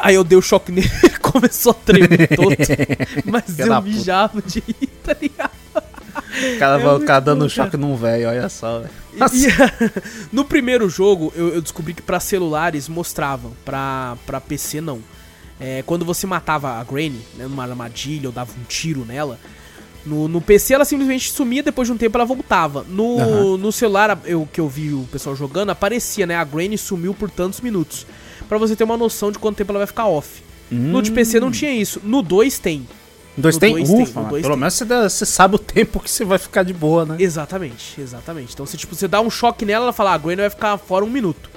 Aí 0.00 0.14
eu 0.14 0.24
dei 0.24 0.36
o 0.36 0.42
choque 0.42 0.72
nele 0.72 0.88
começou 1.22 1.70
a 1.70 1.74
tremer 1.74 2.28
todo. 2.34 2.56
Mas 3.24 3.58
eu 3.58 3.66
puta. 3.66 3.80
mijava 3.80 4.42
de 4.42 4.60
rir, 4.60 4.88
tá 5.04 5.16
ligado? 5.20 5.50
O 5.74 6.58
cara 6.58 6.78
É 6.78 6.82
vai 6.82 6.90
muito 6.90 7.00
ficar 7.00 7.20
dando 7.20 7.48
choque 7.48 7.76
num 7.76 7.94
velho, 7.96 8.28
olha 8.28 8.48
só, 8.48 8.80
velho. 8.80 8.90
No 10.32 10.44
primeiro 10.44 10.88
jogo, 10.88 11.32
eu, 11.36 11.54
eu 11.54 11.60
descobri 11.62 11.94
que 11.94 12.02
pra 12.02 12.18
celulares 12.20 12.88
mostravam, 12.88 13.52
pra, 13.64 14.16
pra 14.26 14.40
PC 14.40 14.80
não. 14.80 15.00
É, 15.60 15.82
quando 15.86 16.04
você 16.04 16.26
matava 16.26 16.80
a 16.80 16.84
Granny, 16.84 17.20
né, 17.36 17.44
numa 17.46 17.62
armadilha 17.62 18.28
ou 18.28 18.32
dava 18.32 18.50
um 18.52 18.64
tiro 18.64 19.04
nela, 19.04 19.38
no, 20.04 20.26
no 20.26 20.40
PC 20.40 20.74
ela 20.74 20.84
simplesmente 20.84 21.30
sumia, 21.30 21.62
depois 21.62 21.86
de 21.86 21.92
um 21.92 21.96
tempo 21.96 22.16
ela 22.18 22.24
voltava. 22.24 22.84
No, 22.88 23.20
Aham. 23.20 23.58
no 23.58 23.70
celular 23.70 24.18
eu, 24.24 24.48
que 24.52 24.60
eu 24.60 24.68
vi 24.68 24.92
o 24.92 25.06
pessoal 25.12 25.36
jogando, 25.36 25.70
aparecia, 25.70 26.26
né? 26.26 26.34
A 26.34 26.44
Granny 26.44 26.76
sumiu 26.76 27.14
por 27.14 27.30
tantos 27.30 27.60
minutos. 27.60 28.06
Pra 28.52 28.58
você 28.58 28.76
ter 28.76 28.84
uma 28.84 28.98
noção 28.98 29.32
de 29.32 29.38
quanto 29.38 29.56
tempo 29.56 29.72
ela 29.72 29.78
vai 29.78 29.86
ficar 29.86 30.06
off. 30.06 30.42
No 30.70 31.00
de 31.00 31.10
PC 31.10 31.40
não 31.40 31.50
tinha 31.50 31.70
isso. 31.74 32.02
No 32.04 32.20
2 32.20 32.58
tem. 32.58 32.86
Dois 33.34 33.54
no 33.54 33.60
tem? 33.62 33.72
dois 33.76 33.88
tem, 33.88 34.02
Ufa, 34.02 34.12
no 34.12 34.22
mas 34.24 34.30
dois 34.30 34.42
pelo 34.42 34.52
tem. 34.54 34.60
menos 34.60 34.74
você, 34.74 34.84
dá- 34.84 35.08
você 35.08 35.24
sabe 35.24 35.54
o 35.54 35.58
tempo 35.58 35.98
que 36.00 36.10
você 36.10 36.22
vai 36.22 36.36
ficar 36.36 36.62
de 36.62 36.74
boa, 36.74 37.06
né? 37.06 37.16
Exatamente, 37.18 37.98
exatamente. 37.98 38.52
Então 38.52 38.66
você, 38.66 38.76
tipo, 38.76 38.94
você 38.94 39.08
dá 39.08 39.22
um 39.22 39.30
choque 39.30 39.64
nela, 39.64 39.86
ela 39.86 39.92
fala, 39.94 40.10
ah, 40.10 40.14
a 40.16 40.18
Granny 40.18 40.42
vai 40.42 40.50
ficar 40.50 40.76
fora 40.76 41.02
um 41.02 41.08
minuto. 41.08 41.48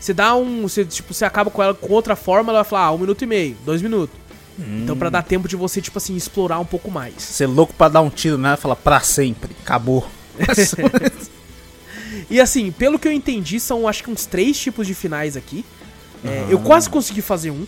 Você 0.00 0.14
dá 0.14 0.34
um. 0.34 0.62
Você, 0.62 0.86
tipo, 0.86 1.12
você 1.12 1.26
acaba 1.26 1.50
com 1.50 1.62
ela 1.62 1.74
com 1.74 1.92
outra 1.92 2.16
forma, 2.16 2.50
ela 2.50 2.62
vai 2.62 2.70
falar, 2.70 2.84
ah, 2.86 2.92
um 2.92 2.98
minuto 2.98 3.20
e 3.22 3.26
meio, 3.26 3.54
dois 3.66 3.82
minutos. 3.82 4.16
Então 4.58 4.96
pra 4.96 5.10
dar 5.10 5.22
tempo 5.22 5.46
de 5.46 5.54
você, 5.54 5.82
tipo 5.82 5.98
assim, 5.98 6.16
explorar 6.16 6.58
um 6.60 6.64
pouco 6.64 6.90
mais. 6.90 7.12
Você 7.18 7.44
é 7.44 7.46
louco 7.46 7.74
pra 7.74 7.90
dar 7.90 8.00
um 8.00 8.08
tiro 8.08 8.38
nela 8.38 8.54
e 8.54 8.58
falar 8.58 8.76
pra 8.76 9.00
sempre, 9.00 9.54
acabou. 9.62 10.08
E 12.30 12.40
assim, 12.40 12.70
pelo 12.72 12.98
que 12.98 13.06
eu 13.06 13.12
entendi, 13.12 13.60
são 13.60 13.86
acho 13.86 14.02
que 14.02 14.10
uns 14.10 14.24
três 14.26 14.58
tipos 14.58 14.86
de 14.86 14.94
finais 14.94 15.36
aqui. 15.36 15.64
É, 16.24 16.46
Eu 16.48 16.58
quase 16.60 16.88
consegui 16.90 17.22
fazer 17.22 17.50
um. 17.50 17.66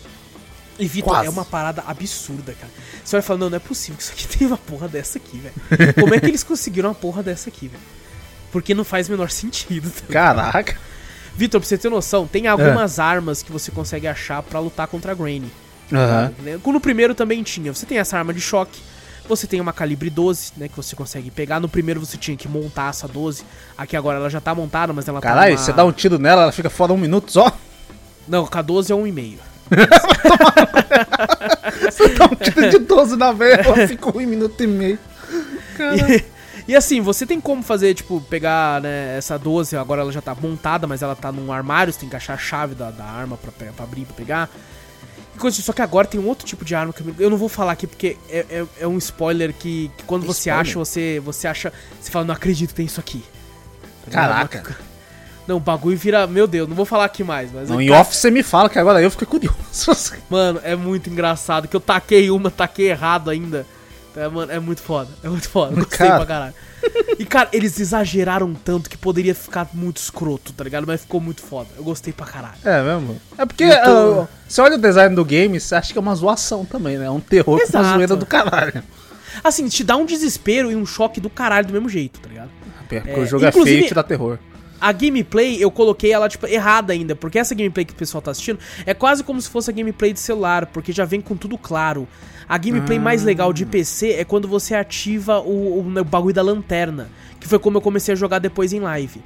E, 0.78 0.86
Vitor, 0.88 1.22
é 1.24 1.28
uma 1.28 1.44
parada 1.44 1.84
absurda, 1.86 2.55
cara. 2.55 2.72
Você 3.05 3.16
vai 3.16 3.22
falar, 3.22 3.38
não, 3.40 3.51
não 3.51 3.57
é 3.57 3.61
possível 3.61 3.96
que 3.96 4.03
isso 4.03 4.12
aqui 4.12 4.26
tem 4.38 4.46
uma 4.46 4.57
porra 4.57 4.88
dessa 4.88 5.18
aqui, 5.18 5.38
velho. 5.38 5.94
Como 5.94 6.14
é 6.14 6.20
que 6.20 6.26
eles 6.26 6.42
conseguiram 6.42 6.88
uma 6.88 6.94
porra 6.94 7.22
dessa 7.22 7.51
aqui, 7.51 7.68
velho? 7.68 7.82
Porque 8.51 8.74
não 8.74 8.82
faz 8.84 9.09
o 9.09 9.11
menor 9.12 9.30
sentido. 9.30 9.90
tá? 9.90 10.12
Caraca. 10.12 10.78
Vitor, 11.36 11.61
pra 11.61 11.68
você 11.68 11.76
ter 11.78 11.88
noção, 11.90 12.26
tem 12.26 12.46
algumas 12.46 12.98
armas 12.98 13.42
que 13.42 13.53
você 13.53 13.70
consegue 13.70 14.07
achar 14.09 14.42
pra 14.42 14.59
lutar 14.59 14.86
contra 14.88 15.12
a 15.12 15.14
Granny. 15.14 15.51
Aham. 15.92 16.32
né? 16.40 16.59
No 16.64 16.80
primeiro 16.80 17.14
também 17.14 17.42
tinha. 17.42 17.72
Você 17.74 17.84
tem 17.84 17.98
essa 17.98 18.16
arma 18.16 18.32
de 18.32 18.40
choque. 18.40 18.80
Você 19.28 19.46
tem 19.46 19.61
uma 19.61 19.72
calibre 19.72 20.09
12, 20.11 20.53
né? 20.57 20.66
Que 20.68 20.76
você 20.76 20.96
consegue 20.96 21.30
pegar. 21.30 21.61
No 21.61 21.68
primeiro 21.68 22.01
você 22.01 22.16
tinha 22.16 22.36
que 22.36 22.48
montar 22.48 22.90
essa 22.90 23.07
12. 23.07 23.44
Aqui 23.78 23.96
agora 23.96 24.18
ela 24.18 24.30
já 24.30 24.40
tá 24.40 24.55
montada, 24.55 24.92
mas 24.92 25.07
ela 25.07 25.20
Caralho, 25.20 25.53
tá. 25.55 25.61
numa- 25.61 25.64
você 25.66 25.72
dá 25.72 25.84
um 25.84 25.92
tiro 25.92 26.18
nela, 26.18 26.42
ela 26.44 26.53
fica 26.53 26.68
fora 26.70 26.92
um 26.92 26.96
minuto 26.98 27.30
só? 27.30 27.57
Não, 28.28 28.46
com 28.46 28.58
a 28.58 28.62
12 28.62 28.92
é 28.92 28.96
1,5. 28.96 29.38
Você 31.90 32.08
dá 32.08 32.24
um 32.26 32.34
tiro 32.34 32.70
de 32.70 32.78
12 32.78 33.16
na 33.16 33.32
velha, 33.32 33.62
ela 33.62 33.86
fica 33.86 34.16
um 34.16 34.20
minuto 34.20 34.62
e 34.62 34.66
meio. 34.66 34.98
E, 35.78 36.72
e 36.72 36.76
assim, 36.76 37.00
você 37.00 37.26
tem 37.26 37.40
como 37.40 37.62
fazer, 37.62 37.94
tipo, 37.94 38.20
pegar 38.22 38.80
né, 38.80 39.16
essa 39.16 39.38
12, 39.38 39.76
agora 39.76 40.02
ela 40.02 40.12
já 40.12 40.20
tá 40.20 40.34
montada, 40.34 40.86
mas 40.86 41.02
ela 41.02 41.16
tá 41.16 41.32
num 41.32 41.52
armário, 41.52 41.92
você 41.92 42.00
tem 42.00 42.08
que 42.08 42.16
achar 42.16 42.34
a 42.34 42.38
chave 42.38 42.74
da, 42.74 42.90
da 42.90 43.04
arma 43.04 43.36
pra, 43.36 43.72
pra 43.72 43.84
abrir, 43.84 44.04
pra 44.04 44.14
pegar. 44.14 44.50
Assim, 45.42 45.62
Só 45.62 45.72
que 45.72 45.80
agora 45.80 46.06
tem 46.06 46.20
um 46.20 46.26
outro 46.26 46.46
tipo 46.46 46.64
de 46.64 46.74
arma 46.74 46.92
que 46.92 47.02
eu, 47.18 47.30
não 47.30 47.38
vou 47.38 47.48
falar 47.48 47.72
aqui 47.72 47.86
porque 47.86 48.18
é, 48.28 48.44
é, 48.50 48.66
é 48.80 48.86
um 48.86 48.98
spoiler 48.98 49.54
que, 49.54 49.90
que 49.96 50.04
quando 50.04 50.26
você 50.26 50.50
Spoiler? 50.50 50.60
acha, 50.60 50.78
você, 50.78 51.20
você 51.24 51.48
acha. 51.48 51.72
Você 51.98 52.10
fala, 52.10 52.26
não 52.26 52.34
acredito 52.34 52.70
que 52.70 52.74
tem 52.74 52.84
isso 52.84 53.00
aqui. 53.00 53.24
Tá? 54.04 54.10
Caraca. 54.10 54.76
Não, 55.47 55.57
o 55.57 55.61
bagulho 55.61 55.97
vira. 55.97 56.26
Meu 56.26 56.47
Deus, 56.47 56.68
não 56.68 56.76
vou 56.76 56.84
falar 56.84 57.05
aqui 57.07 57.24
mais, 57.24 57.51
mas. 57.53 57.68
Não, 57.68 57.80
é- 57.80 57.84
em 57.84 57.91
off 57.91 58.14
você 58.16 58.30
me 58.30 58.43
fala 58.43 58.68
que 58.68 58.78
agora 58.78 59.01
eu 59.03 59.11
fiquei 59.11 59.26
curioso. 59.26 59.57
Mano, 60.30 60.61
é 60.62 60.76
muito 60.76 61.11
engraçado 61.11 61.66
que 61.66 61.74
eu 61.74 61.80
taquei 61.80 62.30
uma, 62.30 62.51
taquei 62.51 62.91
errado 62.91 63.30
ainda. 63.30 63.66
É, 64.16 64.26
mano, 64.26 64.51
é 64.51 64.59
muito 64.59 64.82
foda. 64.82 65.09
É 65.22 65.28
muito 65.28 65.49
foda. 65.49 65.72
Gostei 65.76 65.99
Cara. 65.99 66.16
pra 66.16 66.26
caralho. 66.26 66.55
E, 67.16 67.24
cara, 67.24 67.49
eles 67.53 67.78
exageraram 67.78 68.53
tanto 68.55 68.91
que 68.91 68.99
poderia 68.99 69.34
ficar 69.36 69.68
muito 69.72 69.99
escroto, 69.99 70.53
tá 70.53 70.64
ligado? 70.64 70.84
Mas 70.84 71.03
ficou 71.03 71.20
muito 71.20 71.41
foda. 71.43 71.68
Eu 71.76 71.84
gostei 71.84 72.12
pra 72.12 72.26
caralho. 72.26 72.57
É 72.64 72.82
mesmo? 72.82 73.20
É 73.38 73.47
porque 73.47 73.68
tô- 73.68 74.22
ah, 74.22 74.28
você 74.49 74.61
olha 74.62 74.74
o 74.74 74.80
design 74.80 75.14
do 75.14 75.24
game, 75.24 75.61
você 75.61 75.76
acha 75.76 75.93
que 75.93 75.99
é 75.99 76.03
uma 76.03 76.14
zoação 76.16 76.64
também, 76.64 76.99
né? 76.99 77.07
É 77.07 77.11
um 77.11 77.20
terror 77.20 77.45
com 77.45 77.53
uma 77.53 77.62
Exato. 77.62 77.95
zoeira 77.95 78.16
do 78.16 78.26
caralho. 78.26 78.82
Assim, 79.45 79.68
te 79.68 79.84
dá 79.84 79.97
um 79.97 80.05
desespero 80.05 80.72
e 80.72 80.76
um 80.76 80.84
choque 80.84 81.20
do 81.20 81.30
caralho 81.30 81.68
do 81.68 81.72
mesmo 81.72 81.88
jeito, 81.88 82.18
tá 82.18 82.28
ligado? 82.28 82.51
Porque 82.88 83.09
É, 83.09 83.16
o 83.16 83.24
jogo 83.24 83.45
é 83.47 83.53
feio 83.53 83.84
e 83.84 83.86
te 83.86 83.95
dá 83.95 84.03
terror. 84.03 84.38
A 84.81 84.93
gameplay, 84.93 85.62
eu 85.62 85.70
coloquei 85.70 86.12
ela, 86.12 86.28
tipo, 86.28 86.47
errada 86.47 86.93
ainda, 86.93 87.14
porque 87.14 87.39
essa 87.39 87.55
gameplay 87.55 87.85
que 87.85 87.93
o 87.93 87.97
pessoal 87.97 88.22
tá 88.22 88.31
assistindo 88.31 88.59
é 88.87 88.95
quase 88.95 89.22
como 89.22 89.41
se 89.41 89.49
fosse 89.51 89.70
a 89.70 89.72
gameplay 89.74 90.12
de 90.12 90.20
celular, 90.20 90.66
porque 90.66 90.91
já 90.93 91.05
vem 91.05 91.20
com 91.20 91.37
tudo 91.37 91.59
claro. 91.59 92.09
A 92.49 92.57
gameplay 92.59 92.99
mais 92.99 93.22
legal 93.22 93.53
de 93.53 93.64
PC 93.66 94.12
é 94.12 94.24
quando 94.24 94.49
você 94.49 94.74
ativa 94.74 95.39
o, 95.41 95.78
o, 95.81 95.99
o 96.01 96.05
bagulho 96.05 96.35
da 96.35 96.43
lanterna, 96.43 97.09
que 97.39 97.47
foi 97.47 97.59
como 97.59 97.76
eu 97.78 97.81
comecei 97.83 98.12
a 98.12 98.16
jogar 98.16 98.39
depois 98.39 98.72
em 98.72 98.81
live. 98.81 99.20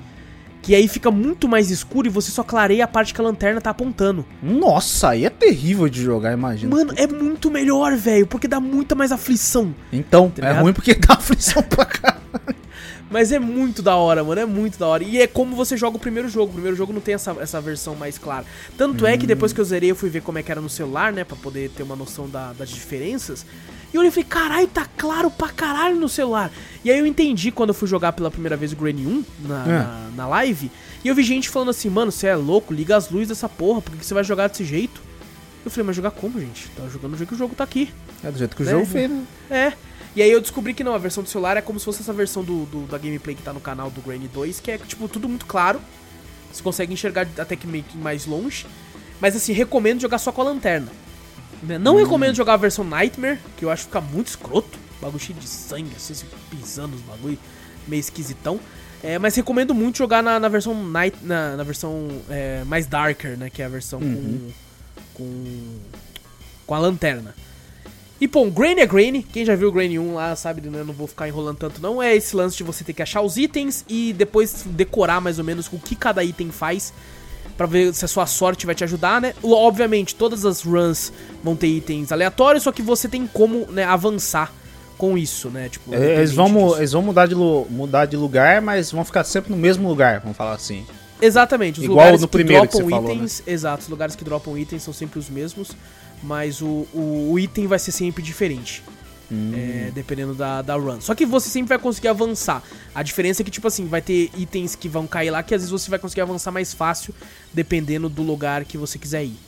Que 0.61 0.75
aí 0.75 0.89
fica 0.89 1.11
muito 1.11 1.47
mais 1.47 1.71
escuro 1.71 2.07
e 2.07 2.11
você 2.11 2.31
só 2.31 2.43
clareia 2.43 2.85
a 2.85 2.89
parte 2.89 3.13
que 3.13 3.21
a 3.21 3.25
lanterna 3.25 3.61
tá 3.61 3.69
apontando. 3.71 4.25
Nossa, 4.43 5.11
aí 5.11 5.25
é 5.27 5.31
terrível 5.31 5.89
de 5.91 6.03
jogar, 6.03 6.33
imagina. 6.33 6.75
Mano, 6.75 6.93
é 6.97 7.07
muito 7.07 7.51
melhor, 7.51 7.95
velho, 7.97 8.27
porque 8.27 8.49
dá 8.49 8.59
muita 8.61 8.95
mais 8.95 9.13
aflição. 9.13 9.75
Então, 9.93 10.31
Tá 10.31 10.49
é 10.49 10.53
ruim 10.61 10.73
porque 10.73 10.95
dá 10.95 11.15
aflição 11.15 11.63
pra 11.63 11.85
cá. 11.85 12.17
Mas 13.11 13.31
é 13.31 13.39
muito 13.39 13.81
da 13.83 13.95
hora, 13.97 14.25
mano. 14.25 14.41
É 14.41 14.47
muito 14.47 14.79
da 14.79 14.87
hora. 14.87 15.05
E 15.05 15.21
é 15.21 15.27
como 15.27 15.55
você 15.55 15.77
joga 15.77 15.97
o 15.97 16.01
primeiro 16.01 16.29
jogo. 16.29 16.51
O 16.51 16.55
primeiro 16.55 16.77
jogo 16.77 16.93
não 16.93 17.01
tem 17.01 17.15
essa, 17.15 17.31
essa 17.41 17.61
versão 17.61 17.95
mais 17.95 18.19
clara. 18.19 18.45
Tanto 18.77 19.07
é 19.07 19.17
que 19.17 19.27
depois 19.27 19.53
que 19.53 19.61
eu 19.61 19.65
zerei, 19.65 19.91
eu 19.91 19.97
fui 19.97 20.09
ver 20.11 20.23
como 20.23 20.39
é 20.39 20.43
que 20.43 20.51
era 20.51 20.61
no 20.61 20.69
celular, 20.69 21.13
né? 21.13 21.23
Pra 21.23 21.37
poder 21.37 21.71
ter 21.71 21.83
uma 21.83 21.95
noção 21.95 22.29
da- 22.29 22.53
das 22.55 22.71
diferenças. 22.71 23.45
E 23.93 23.97
eu 23.97 24.01
olhei 24.01 24.09
e 24.09 24.13
falei, 24.13 24.25
caralho, 24.29 24.67
tá 24.67 24.89
claro 24.97 25.31
pra 25.31 25.49
caralho 25.51 25.95
no 25.97 26.09
celular. 26.09 26.51
E 26.85 26.91
aí 26.91 26.99
eu 26.99 27.07
entendi 27.07 27.53
quando 27.53 27.69
eu 27.69 27.75
fui 27.75 27.87
jogar 27.87 28.13
pela 28.13 28.31
primeira 28.31 28.57
vez 28.57 28.73
o 28.73 28.77
Granny 28.77 29.07
1 29.07 29.25
na, 29.47 29.65
É. 29.65 29.69
na, 29.69 30.11
na 30.17 30.27
live. 30.29 30.71
E 31.05 31.09
eu 31.09 31.15
vi 31.15 31.23
gente 31.23 31.49
falando 31.49 31.69
assim, 31.69 31.89
mano, 31.91 32.11
você 32.11 32.27
é 32.27 32.35
louco, 32.35 32.73
liga 32.75 32.97
as 32.97 33.11
luzes 33.11 33.29
dessa 33.29 33.49
porra, 33.49 33.81
por 33.81 33.95
que 33.95 34.05
você 34.05 34.15
vai 34.15 34.25
jogar 34.25 34.49
desse 34.49 34.65
jeito? 34.65 35.01
Eu 35.65 35.71
falei, 35.71 35.87
mas 35.87 35.97
jogar 35.97 36.11
como, 36.11 36.41
gente? 36.41 36.69
Tá 36.77 36.83
jogando 36.89 37.13
do 37.13 37.17
jeito 37.19 37.29
que 37.29 37.35
o 37.35 37.39
jogo 37.39 37.55
tá 37.55 37.63
aqui. 37.65 37.89
É 38.25 38.31
do 38.31 38.37
jeito 38.39 38.57
que 38.57 38.63
o 38.63 38.67
É, 38.67 38.71
jogo 38.71 38.81
né? 38.85 38.87
fez, 38.87 39.11
né? 39.11 39.25
É. 39.51 39.73
E 40.17 40.23
aí 40.23 40.31
eu 40.31 40.41
descobri 40.41 40.73
que 40.75 40.85
não, 40.85 40.95
a 40.95 40.99
versão 40.99 41.23
do 41.25 41.29
celular 41.29 41.57
é 41.57 41.61
como 41.61 41.79
se 41.79 41.85
fosse 41.85 42.01
essa 42.03 42.13
versão 42.13 42.45
do, 42.45 42.65
do- 42.67 42.87
da 42.87 42.99
gameplay 42.99 43.35
que 43.35 43.43
tá 43.43 43.53
no 43.53 43.61
canal 43.61 43.91
do 43.91 44.01
Granny 44.01 44.29
2, 44.29 44.61
que 44.61 44.71
é, 44.71 44.79
tipo, 44.79 45.09
tudo 45.09 45.29
muito 45.29 45.45
claro. 45.47 45.81
Você 46.53 46.63
consegue 46.63 46.93
enxergar 46.93 47.27
até 47.39 47.57
que 47.57 47.67
meio 47.67 47.83
que 47.83 47.97
mais 47.99 48.25
longe. 48.27 48.65
Mas 49.21 49.35
assim, 49.35 49.53
recomendo 49.53 50.01
jogar 50.01 50.19
só 50.19 50.31
com 50.31 50.41
a 50.41 50.45
lanterna. 50.45 50.89
Não 51.81 51.95
recomendo 51.97 52.37
jogar 52.37 52.55
a 52.55 52.57
versão 52.59 52.85
Nightmare, 52.85 53.39
que 53.57 53.65
eu 53.65 53.71
acho 53.71 53.83
que 53.85 53.89
fica 53.89 54.01
muito 54.01 54.29
escroto. 54.29 54.79
Bagulho 55.01 55.19
cheio 55.23 55.39
de 55.39 55.49
sangue, 55.49 55.91
assim, 55.97 56.15
se 56.15 56.25
pisando 56.51 56.95
os 56.95 57.03
bagulho, 57.03 57.39
meio 57.89 58.01
esquisitão. 58.01 58.61
É, 59.03 59.19
mas 59.19 59.35
recomendo 59.35 59.75
muito 59.75 59.99
jogar 59.99 60.23
na, 60.23 60.39
na 60.39 60.49
versão 60.49 60.75
Night, 60.87 61.17
na, 61.23 61.57
na 61.57 61.63
versão 61.63 62.09
é, 62.31 62.63
mais 62.65 62.87
Darker, 62.87 63.37
né? 63.37 63.51
Que 63.51 63.63
é 63.63 63.65
a 63.65 63.69
versão 63.69 63.99
com, 64.01 64.51
com. 65.15 65.79
com 66.67 66.75
a 66.75 66.79
lanterna. 66.79 67.35
E, 68.21 68.29
pô, 68.29 68.45
Grain 68.51 68.79
é 68.79 68.87
Grain. 68.87 69.23
Quem 69.23 69.45
já 69.45 69.55
viu 69.57 69.69
o 69.69 69.73
Grain 69.73 69.99
1 69.99 70.15
lá 70.15 70.35
sabe, 70.37 70.69
né? 70.69 70.83
Não 70.87 70.95
vou 70.95 71.07
ficar 71.07 71.29
enrolando 71.29 71.57
tanto, 71.59 71.81
não. 71.83 72.03
É 72.03 72.15
esse 72.15 72.35
lance 72.35 72.57
de 72.57 72.63
você 72.63 72.85
ter 72.85 72.93
que 72.93 73.03
achar 73.03 73.21
os 73.21 73.37
itens 73.37 73.85
e 73.89 74.13
depois 74.13 74.65
decorar 74.67 75.21
mais 75.21 75.39
ou 75.39 75.45
menos 75.45 75.67
o 75.73 75.79
que 75.79 75.95
cada 75.97 76.23
item 76.23 76.51
faz. 76.51 76.93
Pra 77.57 77.67
ver 77.67 77.95
se 77.95 78.05
a 78.05 78.09
sua 78.09 78.27
sorte 78.27 78.67
vai 78.67 78.75
te 78.75 78.83
ajudar, 78.83 79.21
né? 79.21 79.35
Obviamente, 79.43 80.15
todas 80.15 80.45
as 80.45 80.63
runs 80.63 81.13
vão 81.43 81.55
ter 81.55 81.69
itens 81.69 82.11
aleatórios, 82.11 82.65
só 82.65 82.73
que 82.73 82.83
você 82.83 83.09
tem 83.09 83.27
como 83.29 83.67
né, 83.71 83.85
avançar 83.85 84.53
com 84.99 85.17
isso, 85.19 85.51
né? 85.51 85.69
Tipo, 85.69 85.95
É, 85.95 86.17
Eles 86.17 86.33
vão, 86.33 86.47
disso. 86.53 86.77
eles 86.79 86.93
vão 86.93 87.03
mudar, 87.03 87.27
de 87.27 87.35
mudar 87.35 88.07
de 88.07 88.17
lugar, 88.17 88.61
mas 88.61 88.91
vão 88.91 89.05
ficar 89.05 89.23
sempre 89.23 89.51
no 89.53 89.57
mesmo 89.57 89.89
lugar, 89.89 90.21
vamos 90.21 90.37
falar 90.37 90.55
assim. 90.55 90.85
Exatamente, 91.23 91.79
os 91.79 91.85
Igual 91.85 91.99
lugares 91.99 92.21
no 92.23 92.27
que 92.29 92.33
primeiro 92.33 92.63
que 92.67 92.73
dropam 92.77 92.87
você 92.89 92.91
falou, 92.91 93.09
né? 93.09 93.15
itens. 93.15 93.43
Exato, 93.47 93.83
os 93.85 93.89
lugares 93.89 94.17
que 94.17 94.25
dropam 94.25 94.59
itens 94.59 94.83
são 94.83 94.93
sempre 94.93 95.19
os 95.21 95.29
mesmos, 95.31 95.71
mas 96.25 96.61
o, 96.61 96.87
o, 96.93 97.31
o 97.33 97.39
item 97.39 97.67
vai 97.67 97.79
ser 97.79 97.93
sempre 97.93 98.23
diferente. 98.23 98.83
Hum. 99.33 99.53
é, 99.55 99.91
dependendo 99.91 100.35
da, 100.35 100.61
da 100.61 100.75
run. 100.75 101.01
Só 101.01 101.15
que 101.15 101.25
você 101.25 101.49
sempre 101.49 101.71
vai 101.71 101.79
conseguir 101.79 102.09
avançar. 102.09 102.63
A 102.95 103.03
diferença 103.03 103.43
é 103.43 103.45
que, 103.45 103.51
tipo 103.51 103.67
assim, 103.67 103.87
vai 103.87 104.03
ter 104.03 104.31
itens 104.37 104.77
que 104.77 104.89
vão 104.89 105.07
cair 105.07 105.31
lá 105.31 105.43
que 105.43 105.55
às 105.55 105.63
vezes 105.63 105.71
você 105.71 105.89
vai 105.89 105.99
conseguir 105.99 106.21
avançar 106.21 106.53
mais 106.53 106.75
fácil, 106.75 107.15
dependendo 107.53 108.09
do 108.09 108.23
lugar 108.23 108.65
que 108.65 108.77
você 108.77 108.99
quiser 108.99 109.25
ir. 109.25 109.39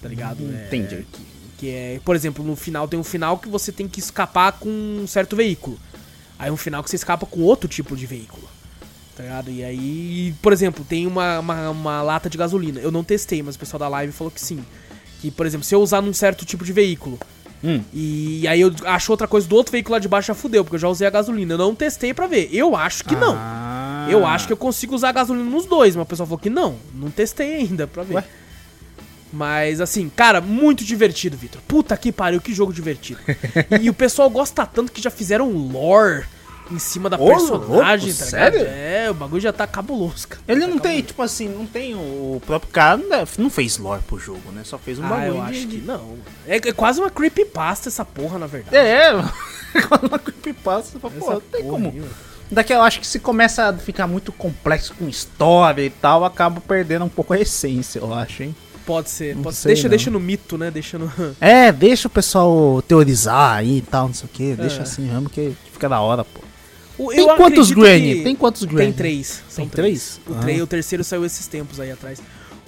Tá 0.00 0.08
ligado? 0.08 0.42
É, 0.44 0.66
entendi. 0.66 1.06
que, 1.10 1.22
que 1.58 1.70
é, 1.70 2.00
por 2.04 2.14
exemplo, 2.14 2.44
no 2.44 2.54
final 2.56 2.86
tem 2.86 2.98
um 2.98 3.04
final 3.04 3.38
que 3.38 3.48
você 3.48 3.72
tem 3.72 3.88
que 3.88 4.00
escapar 4.00 4.52
com 4.52 4.68
um 4.68 5.06
certo 5.06 5.34
veículo. 5.34 5.78
Aí 6.38 6.50
um 6.50 6.56
final 6.56 6.82
que 6.82 6.90
você 6.90 6.96
escapa 6.96 7.24
com 7.24 7.40
outro 7.40 7.68
tipo 7.68 7.96
de 7.96 8.04
veículo. 8.04 8.48
Tá 9.16 9.22
ligado? 9.22 9.50
E 9.50 9.62
aí, 9.62 10.34
por 10.42 10.52
exemplo, 10.52 10.84
tem 10.84 11.06
uma, 11.06 11.38
uma, 11.38 11.70
uma 11.70 12.02
lata 12.02 12.28
de 12.28 12.38
gasolina. 12.38 12.80
Eu 12.80 12.90
não 12.90 13.04
testei, 13.04 13.42
mas 13.42 13.56
o 13.56 13.58
pessoal 13.58 13.78
da 13.78 13.88
live 13.88 14.12
falou 14.12 14.30
que 14.30 14.40
sim. 14.40 14.64
Que, 15.22 15.30
por 15.30 15.46
exemplo, 15.46 15.64
se 15.64 15.74
eu 15.74 15.80
usar 15.80 16.02
num 16.02 16.12
certo 16.12 16.44
tipo 16.44 16.64
de 16.64 16.72
veículo, 16.72 17.18
Hum. 17.64 17.80
e 17.94 18.44
aí 18.48 18.60
eu 18.60 18.74
acho 18.86 19.12
outra 19.12 19.28
coisa 19.28 19.46
do 19.46 19.54
outro 19.54 19.70
veículo 19.70 19.92
lá 19.92 20.00
de 20.00 20.08
baixo 20.08 20.26
já 20.26 20.34
fudeu, 20.34 20.64
porque 20.64 20.74
eu 20.74 20.80
já 20.80 20.88
usei 20.88 21.06
a 21.06 21.10
gasolina. 21.10 21.54
Eu 21.54 21.58
não 21.58 21.74
testei 21.76 22.12
pra 22.12 22.26
ver. 22.26 22.48
Eu 22.52 22.74
acho 22.74 23.04
que 23.04 23.14
não. 23.14 23.36
Ah. 23.38 24.08
Eu 24.10 24.26
acho 24.26 24.48
que 24.48 24.52
eu 24.52 24.56
consigo 24.56 24.96
usar 24.96 25.10
a 25.10 25.12
gasolina 25.12 25.48
nos 25.48 25.64
dois, 25.64 25.94
mas 25.94 26.02
o 26.02 26.06
pessoal 26.08 26.26
falou 26.26 26.40
que 26.40 26.50
não. 26.50 26.74
Não 26.92 27.08
testei 27.08 27.54
ainda 27.54 27.86
pra 27.86 28.02
ver. 28.02 28.16
Ué? 28.16 28.24
Mas 29.32 29.80
assim, 29.80 30.10
cara, 30.14 30.40
muito 30.40 30.84
divertido, 30.84 31.36
Vitor. 31.36 31.60
Puta 31.68 31.96
que 31.96 32.10
pariu, 32.10 32.40
que 32.40 32.52
jogo 32.52 32.72
divertido. 32.72 33.20
e 33.80 33.88
o 33.88 33.94
pessoal 33.94 34.28
gosta 34.28 34.66
tanto 34.66 34.90
que 34.90 35.00
já 35.00 35.10
fizeram 35.10 35.48
lore 35.50 36.24
em 36.70 36.78
cima 36.78 37.10
da 37.10 37.16
Ô, 37.18 37.26
personagem, 37.26 38.06
louco, 38.08 38.18
tá 38.20 38.26
sério? 38.26 38.58
ligado? 38.60 38.74
É, 38.76 39.10
o 39.10 39.14
bagulho 39.14 39.40
já 39.42 39.52
tá 39.52 39.66
cabuloso, 39.66 40.28
cara. 40.28 40.42
Ele 40.48 40.60
Tá 40.60 40.66
não 40.66 40.74
tem, 40.78 40.80
cabuloso. 40.92 41.06
tipo 41.06 41.22
assim, 41.22 41.48
não 41.48 41.66
tem 41.66 41.94
o 41.94 42.40
próprio 42.46 42.70
cara, 42.72 42.96
não 42.96 43.08
deve- 43.08 43.30
não 43.42 43.50
fez 43.50 43.76
lore 43.78 44.02
pro 44.06 44.18
jogo, 44.18 44.50
né? 44.52 44.62
Só 44.64 44.78
fez 44.78 44.98
um 44.98 45.04
Ah, 45.04 45.08
bagulho. 45.08 45.28
eu 45.38 45.44
de- 45.46 45.50
acho 45.50 45.66
que 45.66 45.76
não. 45.78 46.16
É, 46.46 46.56
é 46.56 46.72
quase 46.72 47.00
uma 47.00 47.10
creepypasta 47.10 47.88
essa 47.88 48.04
porra, 48.04 48.38
na 48.38 48.46
verdade. 48.46 48.76
É, 48.76 49.10
quando 49.88 50.04
uma 50.08 50.18
creepypasta, 50.18 50.98
Essa 50.98 51.32
não 51.34 51.40
tem 51.40 51.62
porra 51.62 51.72
como. 51.72 52.04
Daqui 52.50 52.72
eu 52.74 52.82
acho 52.82 53.00
que 53.00 53.06
se 53.06 53.18
começa 53.18 53.68
a 53.70 53.72
ficar 53.72 54.06
muito 54.06 54.30
complexo 54.30 54.94
com 54.98 55.08
história 55.08 55.82
e 55.82 55.88
tal, 55.90 56.22
acaba 56.24 56.60
perdendo 56.60 57.04
um 57.04 57.08
pouco 57.08 57.32
a 57.32 57.38
essência, 57.40 57.98
eu 57.98 58.12
acho, 58.12 58.42
hein? 58.42 58.54
Pode 58.84 59.08
ser. 59.08 59.36
Pode 59.36 59.56
sei, 59.56 59.70
deixa, 59.74 59.82
não. 59.84 59.90
deixa 59.90 60.10
no 60.10 60.20
mito, 60.20 60.58
né? 60.58 60.70
Deixa 60.70 60.98
no. 60.98 61.10
É, 61.40 61.70
deixa 61.72 62.08
o 62.08 62.10
pessoal 62.10 62.82
teorizar 62.82 63.56
aí 63.58 63.78
e 63.78 63.80
tal, 63.82 64.08
não 64.08 64.14
sei 64.14 64.26
o 64.26 64.28
que. 64.28 64.54
Deixa 64.54 64.80
É. 64.80 64.82
assim 64.82 65.02
mesmo 65.02 65.30
que 65.30 65.56
fica 65.72 65.88
da 65.88 66.00
hora, 66.00 66.24
pô. 66.24 66.40
Tem 66.96 67.36
quantos 67.36 67.70
Granny? 67.70 68.22
Tem 68.22 68.36
quantos 68.36 68.64
Granny? 68.64 68.86
Tem 68.88 68.92
três. 68.92 69.42
São 69.48 69.64
Tem 69.66 69.68
três. 69.68 70.20
três? 70.24 70.58
O, 70.58 70.60
Ah. 70.60 70.64
o 70.64 70.66
terceiro 70.66 71.02
saiu 71.04 71.24
esses 71.24 71.46
tempos 71.46 71.80
aí 71.80 71.90
atrás. 71.90 72.20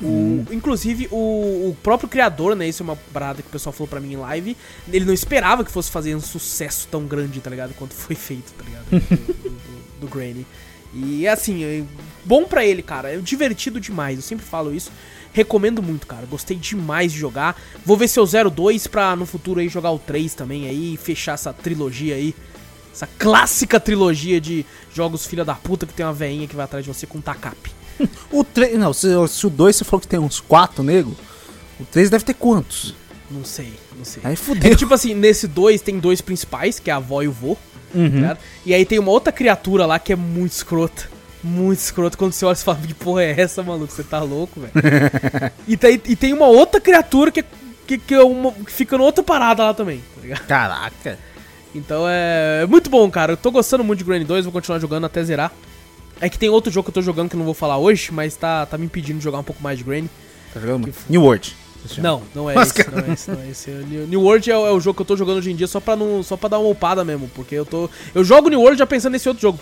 O, 0.03 0.07
Hum. 0.07 0.45
Inclusive, 0.51 1.07
o, 1.11 1.69
o 1.71 1.77
próprio 1.83 2.09
criador, 2.09 2.57
né? 2.57 2.69
Isso 2.69 2.83
é 2.83 2.85
uma 2.85 2.97
parada 3.13 3.41
que 3.43 3.49
o 3.49 3.51
pessoal 3.53 3.73
falou 3.73 3.87
pra 3.89 4.01
mim 4.01 4.15
em 4.15 4.17
live. 4.17 4.57
Ele 4.93 5.05
não 5.05 5.15
esperava 5.15 5.65
que 5.65 5.71
fosse 5.71 5.91
fazer 5.91 6.15
um 6.17 6.21
sucesso 6.21 6.89
tão 6.91 7.05
grande, 7.07 7.41
tá 7.41 7.49
ligado? 7.49 7.75
Quanto 7.75 7.95
foi 7.95 8.17
feito, 8.17 8.53
tá 8.59 8.65
ligado? 8.65 8.85
Do, 9.21 9.51
do, 9.51 10.01
do- 10.01 10.09
Granny. 10.09 10.45
E 10.93 11.27
assim, 11.29 11.65
é 11.65 11.83
bom 12.25 12.45
pra 12.45 12.65
ele, 12.65 12.83
cara. 12.83 13.13
É 13.15 13.17
divertido 13.19 13.81
demais. 13.81 14.17
Eu 14.17 14.23
sempre 14.23 14.45
falo 14.45 14.75
isso. 14.75 14.91
Recomendo 15.33 15.83
muito, 15.83 16.07
cara. 16.07 16.25
Gostei 16.27 16.57
demais 16.57 17.13
de 17.13 17.19
jogar. 17.19 17.61
Vou 17.85 17.97
ver 17.97 18.07
se 18.09 18.19
eu 18.21 18.27
zero 18.27 18.49
2 18.51 18.87
pra 18.87 19.17
no 19.17 19.27
futuro 19.27 19.59
aí 19.61 19.69
jogar 19.69 19.91
o 19.91 19.99
3 19.99 20.35
também 20.35 20.69
aí. 20.69 20.95
e 20.95 20.97
Fechar 20.97 21.33
essa 21.35 21.53
trilogia 21.53 22.15
aí. 22.15 22.35
Essa 22.95 23.09
clássica 23.19 23.81
trilogia 23.81 24.41
de 24.41 24.65
jogos 24.95 25.27
filha 25.27 25.45
da 25.45 25.55
puta 25.55 25.85
que 25.85 25.93
tem 25.93 26.07
uma 26.07 26.13
veinha 26.13 26.47
que 26.47 26.55
vai 26.55 26.65
atrás 26.65 26.85
de 26.85 26.93
você 26.95 27.07
com 27.07 27.19
um 27.19 27.21
tacape. 27.21 27.73
O 28.31 28.45
3. 28.45 28.79
Não, 28.79 28.93
se, 28.93 29.09
se 29.29 29.47
o 29.47 29.51
2 29.51 29.75
você 29.77 29.85
falou 29.85 30.01
que 30.01 30.07
tem 30.09 30.19
uns 30.21 30.39
4, 30.41 30.83
nego. 30.83 31.17
O 31.81 31.85
3 31.85 32.09
deve 32.09 32.25
ter 32.25 32.35
quantos? 32.35 32.95
Não 33.31 33.45
sei, 33.45 33.73
não 33.97 34.05
sei. 34.05 34.23
Aí 34.25 34.35
É 34.35 34.37
fudeu. 34.37 34.71
que, 34.71 34.77
tipo 34.77 34.95
assim, 34.95 35.13
nesse 35.15 35.49
2 35.49 35.81
tem 35.81 35.99
dois 35.99 36.21
principais, 36.21 36.79
que 36.79 36.89
é 36.91 36.93
a 36.93 36.97
avó 36.99 37.21
e 37.23 37.29
o 37.29 37.33
vô. 37.33 37.55
tá 37.57 37.99
Uhum. 37.99 38.07
ligado? 38.09 38.39
E 38.65 38.73
aí 38.75 38.85
tem 38.85 38.99
uma 38.99 39.11
outra 39.11 39.33
criatura 39.33 39.87
lá 39.87 39.99
que 39.99 40.13
é 40.13 40.17
muito 40.17 40.53
escrota. 40.53 41.09
Muito 41.43 41.79
escrota. 41.81 42.17
Quando 42.17 42.33
você 42.33 42.45
olha, 42.45 42.55
você 42.55 42.65
fala, 42.65 42.79
que 42.79 42.95
porra 42.95 43.23
é 43.25 43.41
essa, 43.41 43.63
maluco? 43.63 43.93
Você 43.93 44.03
tá 44.05 44.21
louco, 44.21 44.61
velho? 44.61 44.73
e, 45.67 45.77
tem, 45.77 46.01
e 46.07 46.15
tem 46.17 46.33
uma 46.33 46.47
outra 46.47 46.81
criatura 46.81 47.31
que, 47.33 47.45
que, 47.87 47.99
que, 47.99 48.15
é 48.15 48.23
uma, 48.23 48.53
que 48.53 48.71
fica 48.73 48.97
numa 48.97 49.07
outra 49.07 49.23
parada 49.23 49.65
lá 49.65 49.75
também, 49.75 50.03
tá 50.15 50.21
ligado? 50.23 50.47
Caraca. 50.47 51.19
Então 51.75 52.05
é, 52.09 52.61
é 52.63 52.67
muito 52.67 52.89
bom, 52.89 53.11
cara. 53.11 53.33
Eu 53.33 53.37
tô 53.37 53.51
gostando 53.51 53.83
muito 53.85 53.99
de 53.99 54.05
Granny 54.05 54.25
2, 54.25 54.45
vou 54.45 54.53
continuar 54.53 54.79
jogando 54.79 55.05
até 55.07 55.23
zerar. 55.25 55.53
É 56.21 56.29
que 56.29 56.39
tem 56.39 56.49
outro 56.49 56.73
jogo 56.73 56.85
que 56.85 56.91
eu 56.91 56.95
tô 56.95 57.03
jogando 57.03 57.29
que 57.29 57.35
eu 57.35 57.39
não 57.39 57.45
vou 57.45 57.55
falar 57.55 57.77
hoje, 57.79 58.11
mas 58.13 58.37
tá, 58.37 58.65
tá 58.67 58.79
me 58.79 58.87
impedindo 58.87 59.19
de 59.19 59.25
jogar 59.25 59.39
um 59.39 59.43
pouco 59.43 59.63
mais 59.63 59.79
de 59.79 59.85
Granny. 59.85 60.09
Tá 60.53 60.61
jogando? 60.61 60.93
New 61.09 61.23
World. 61.23 61.57
Não, 61.99 62.23
não 62.35 62.49
é 62.49 62.55
esse, 62.63 62.91
não 62.91 62.99
é 62.99 63.13
esse, 63.13 63.31
não 63.31 63.41
é 63.43 63.51
esse. 63.51 63.71
New, 63.71 64.23
World 64.23 64.51
é, 64.51 64.57
o- 64.57 64.67
é 64.67 64.73
o 64.73 64.81
jogo 64.81 64.97
que 64.97 65.03
eu 65.03 65.07
tô 65.07 65.17
jogando 65.17 65.39
hoje 65.39 65.51
em 65.51 65.57
dia 65.57 65.67
só 65.67 65.81
pra, 65.81 65.95
não, 65.95 66.23
só 66.23 66.35
pra 66.37 66.49
dar 66.49 66.59
uma 66.59 66.71
upada 66.71 67.05
mesmo, 67.05 67.29
porque 67.35 67.55
eu 67.55 67.67
tô... 67.67 67.91
Eu 68.15 68.25
jogo 68.25 68.49
New 68.49 68.61
World 68.61 68.79
já 68.79 68.87
pensando 68.87 69.13
nesse 69.13 69.29
outro 69.29 69.43
jogo, 69.43 69.59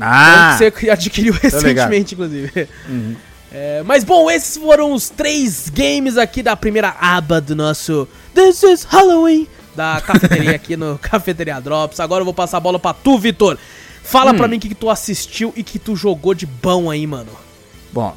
Ah! 0.00 0.56
que 0.58 0.74
você 0.76 0.86
adquiriu 0.90 1.32
recentemente, 1.32 2.14
inclusive. 2.14 2.68
Uhum. 2.88 3.16
É, 3.50 3.82
mas 3.84 4.04
bom, 4.04 4.30
esses 4.30 4.56
foram 4.56 4.92
os 4.92 5.08
três 5.08 5.68
games 5.68 6.16
aqui 6.16 6.42
da 6.42 6.54
primeira 6.56 6.94
aba 7.00 7.40
do 7.40 7.56
nosso 7.56 8.06
This 8.34 8.62
is 8.62 8.84
Halloween 8.84 9.48
da 9.76 10.00
cafeteria 10.00 10.56
aqui 10.56 10.76
no 10.76 10.98
Cafeteria 11.02 11.60
Drops. 11.60 12.00
Agora 12.00 12.22
eu 12.22 12.24
vou 12.24 12.34
passar 12.34 12.56
a 12.56 12.60
bola 12.60 12.78
pra 12.78 12.92
tu, 12.94 13.18
Vitor. 13.18 13.56
Fala 14.02 14.32
Hum. 14.32 14.36
pra 14.36 14.48
mim 14.48 14.56
o 14.56 14.60
que, 14.60 14.68
que 14.68 14.74
tu 14.74 14.88
assistiu 14.90 15.52
e 15.56 15.62
que 15.62 15.78
tu 15.78 15.94
jogou 15.94 16.32
de 16.34 16.46
bom 16.46 16.90
aí, 16.90 17.06
mano. 17.06 17.30
Bom, 17.92 18.16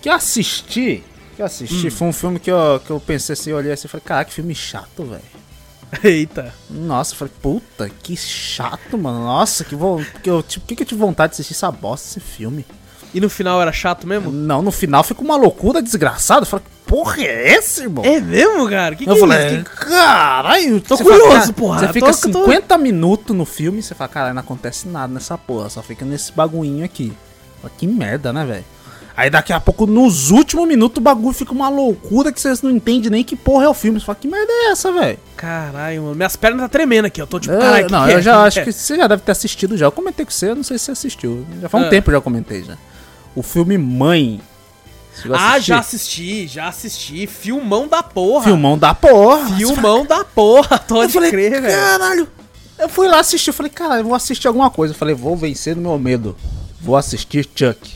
que 0.00 0.08
eu 0.08 0.12
assisti. 0.14 1.02
Que 1.36 1.42
eu 1.42 1.46
assisti 1.46 1.88
Hum. 1.88 1.90
foi 1.90 2.08
um 2.08 2.12
filme 2.12 2.40
que 2.40 2.50
eu, 2.50 2.80
que 2.84 2.90
eu 2.90 2.98
pensei 3.00 3.34
assim, 3.34 3.50
eu 3.50 3.56
olhei 3.56 3.72
assim 3.72 3.86
e 3.86 3.90
falei, 3.90 4.04
caraca, 4.04 4.28
que 4.30 4.34
filme 4.34 4.54
chato, 4.54 5.04
velho. 5.04 5.22
Eita. 6.04 6.54
Nossa, 6.70 7.12
eu 7.14 7.18
falei, 7.18 7.34
puta, 7.42 7.88
que 8.02 8.16
chato, 8.16 8.96
mano. 8.96 9.24
Nossa, 9.24 9.64
que, 9.64 9.74
vo... 9.74 10.04
que 10.22 10.30
eu, 10.30 10.42
tipo, 10.42 10.64
que, 10.66 10.76
que 10.76 10.82
eu 10.82 10.86
tive 10.86 11.00
vontade 11.00 11.30
de 11.32 11.34
assistir 11.34 11.54
essa 11.54 11.70
bosta, 11.72 12.08
esse 12.08 12.20
filme. 12.20 12.64
E 13.12 13.20
no 13.20 13.28
final 13.28 13.60
era 13.60 13.72
chato 13.72 14.06
mesmo? 14.06 14.30
Não, 14.30 14.62
no 14.62 14.70
final 14.70 15.02
fica 15.02 15.20
uma 15.22 15.36
loucura 15.36 15.82
desgraçada. 15.82 16.42
Eu 16.42 16.46
falei, 16.46 16.64
que 16.64 16.90
porra 16.92 17.20
é 17.22 17.54
essa, 17.54 17.82
irmão? 17.82 18.04
É 18.04 18.20
mesmo, 18.20 18.68
cara? 18.70 18.94
Que 18.94 19.04
que 19.04 19.10
eu 19.10 19.16
é 19.16 19.18
falei, 19.18 19.56
isso? 19.56 19.64
caralho. 19.64 20.80
Tô 20.80 20.96
você 20.96 21.02
curioso, 21.02 21.28
cara, 21.28 21.52
porra, 21.52 21.78
Você 21.80 21.86
tô- 21.86 21.92
fica 21.92 22.06
tô- 22.06 22.12
50 22.12 22.78
minutos 22.78 23.36
no 23.36 23.44
filme 23.44 23.80
e 23.80 23.82
você 23.82 23.94
fala, 23.94 24.08
caralho, 24.08 24.34
não 24.34 24.40
acontece 24.42 24.86
nada 24.88 25.12
nessa 25.12 25.36
porra, 25.36 25.68
só 25.70 25.82
fica 25.82 26.04
nesse 26.04 26.32
bagulhinho 26.32 26.84
aqui. 26.84 27.12
Falei, 27.60 27.76
que 27.78 27.86
merda, 27.86 28.32
né, 28.32 28.44
velho? 28.44 28.64
Aí 29.16 29.28
daqui 29.28 29.52
a 29.52 29.60
pouco, 29.60 29.86
nos 29.86 30.30
últimos 30.30 30.66
minutos, 30.66 30.96
o 30.98 31.00
bagulho 31.02 31.34
fica 31.34 31.52
uma 31.52 31.68
loucura 31.68 32.32
que 32.32 32.40
vocês 32.40 32.62
não 32.62 32.70
entendem 32.70 33.10
nem 33.10 33.24
que 33.24 33.36
porra 33.36 33.64
é 33.66 33.68
o 33.68 33.74
filme. 33.74 34.00
Você 34.00 34.06
fala, 34.06 34.16
que 34.18 34.26
merda 34.26 34.50
é 34.50 34.70
essa, 34.70 34.90
velho? 34.92 35.18
Caralho, 35.36 36.02
mano. 36.04 36.14
Minhas 36.14 36.36
pernas 36.36 36.62
tá 36.62 36.68
tremendo 36.68 37.04
aqui. 37.04 37.20
Eu 37.20 37.26
tô 37.26 37.38
tipo, 37.38 37.52
É, 37.54 37.58
caralho, 37.58 37.86
que 37.86 37.92
não, 37.92 38.06
que 38.06 38.12
eu 38.12 38.18
é? 38.18 38.22
já 38.22 38.32
Que 38.42 38.46
acho 38.48 38.60
é? 38.60 38.64
que 38.64 38.72
você 38.72 38.96
já 38.96 39.06
deve 39.06 39.20
ter 39.22 39.32
assistido 39.32 39.76
já. 39.76 39.84
Eu 39.86 39.92
comentei 39.92 40.24
com 40.24 40.30
você, 40.30 40.48
eu 40.50 40.54
não 40.56 40.62
sei 40.62 40.78
se 40.78 40.86
você 40.86 40.92
assistiu. 40.92 41.44
Já 41.60 41.68
faz 41.68 41.84
um 41.84 41.86
Ah. 41.88 41.90
tempo 41.90 42.10
já 42.10 42.16
eu 42.16 42.22
comentei 42.22 42.62
já. 42.62 42.78
O 43.34 43.42
filme 43.42 43.78
Mãe. 43.78 44.40
Ah, 45.34 45.58
já 45.58 45.78
assisti, 45.80 46.46
já 46.46 46.68
assisti. 46.68 47.26
Filmão 47.26 47.86
da 47.86 48.02
porra. 48.02 48.44
Filmão 48.44 48.78
da 48.78 48.94
porra. 48.94 49.56
Filmão 49.56 50.06
da 50.06 50.24
porra. 50.24 50.76
Eu 50.88 50.94
Pode 50.96 51.12
falei, 51.12 51.30
crer, 51.30 51.60
velho. 51.60 51.74
caralho. 51.74 52.28
Eu 52.78 52.88
fui 52.88 53.06
lá 53.08 53.18
assistir, 53.20 53.50
eu 53.50 53.54
falei, 53.54 53.70
cara, 53.70 53.96
eu 53.98 54.04
vou 54.04 54.14
assistir 54.14 54.48
alguma 54.48 54.70
coisa. 54.70 54.94
Eu 54.94 54.98
falei, 54.98 55.14
vou 55.14 55.36
vencer 55.36 55.76
no 55.76 55.82
meu 55.82 55.98
medo. 55.98 56.34
Vou 56.80 56.96
assistir 56.96 57.46
Chuck. 57.54 57.92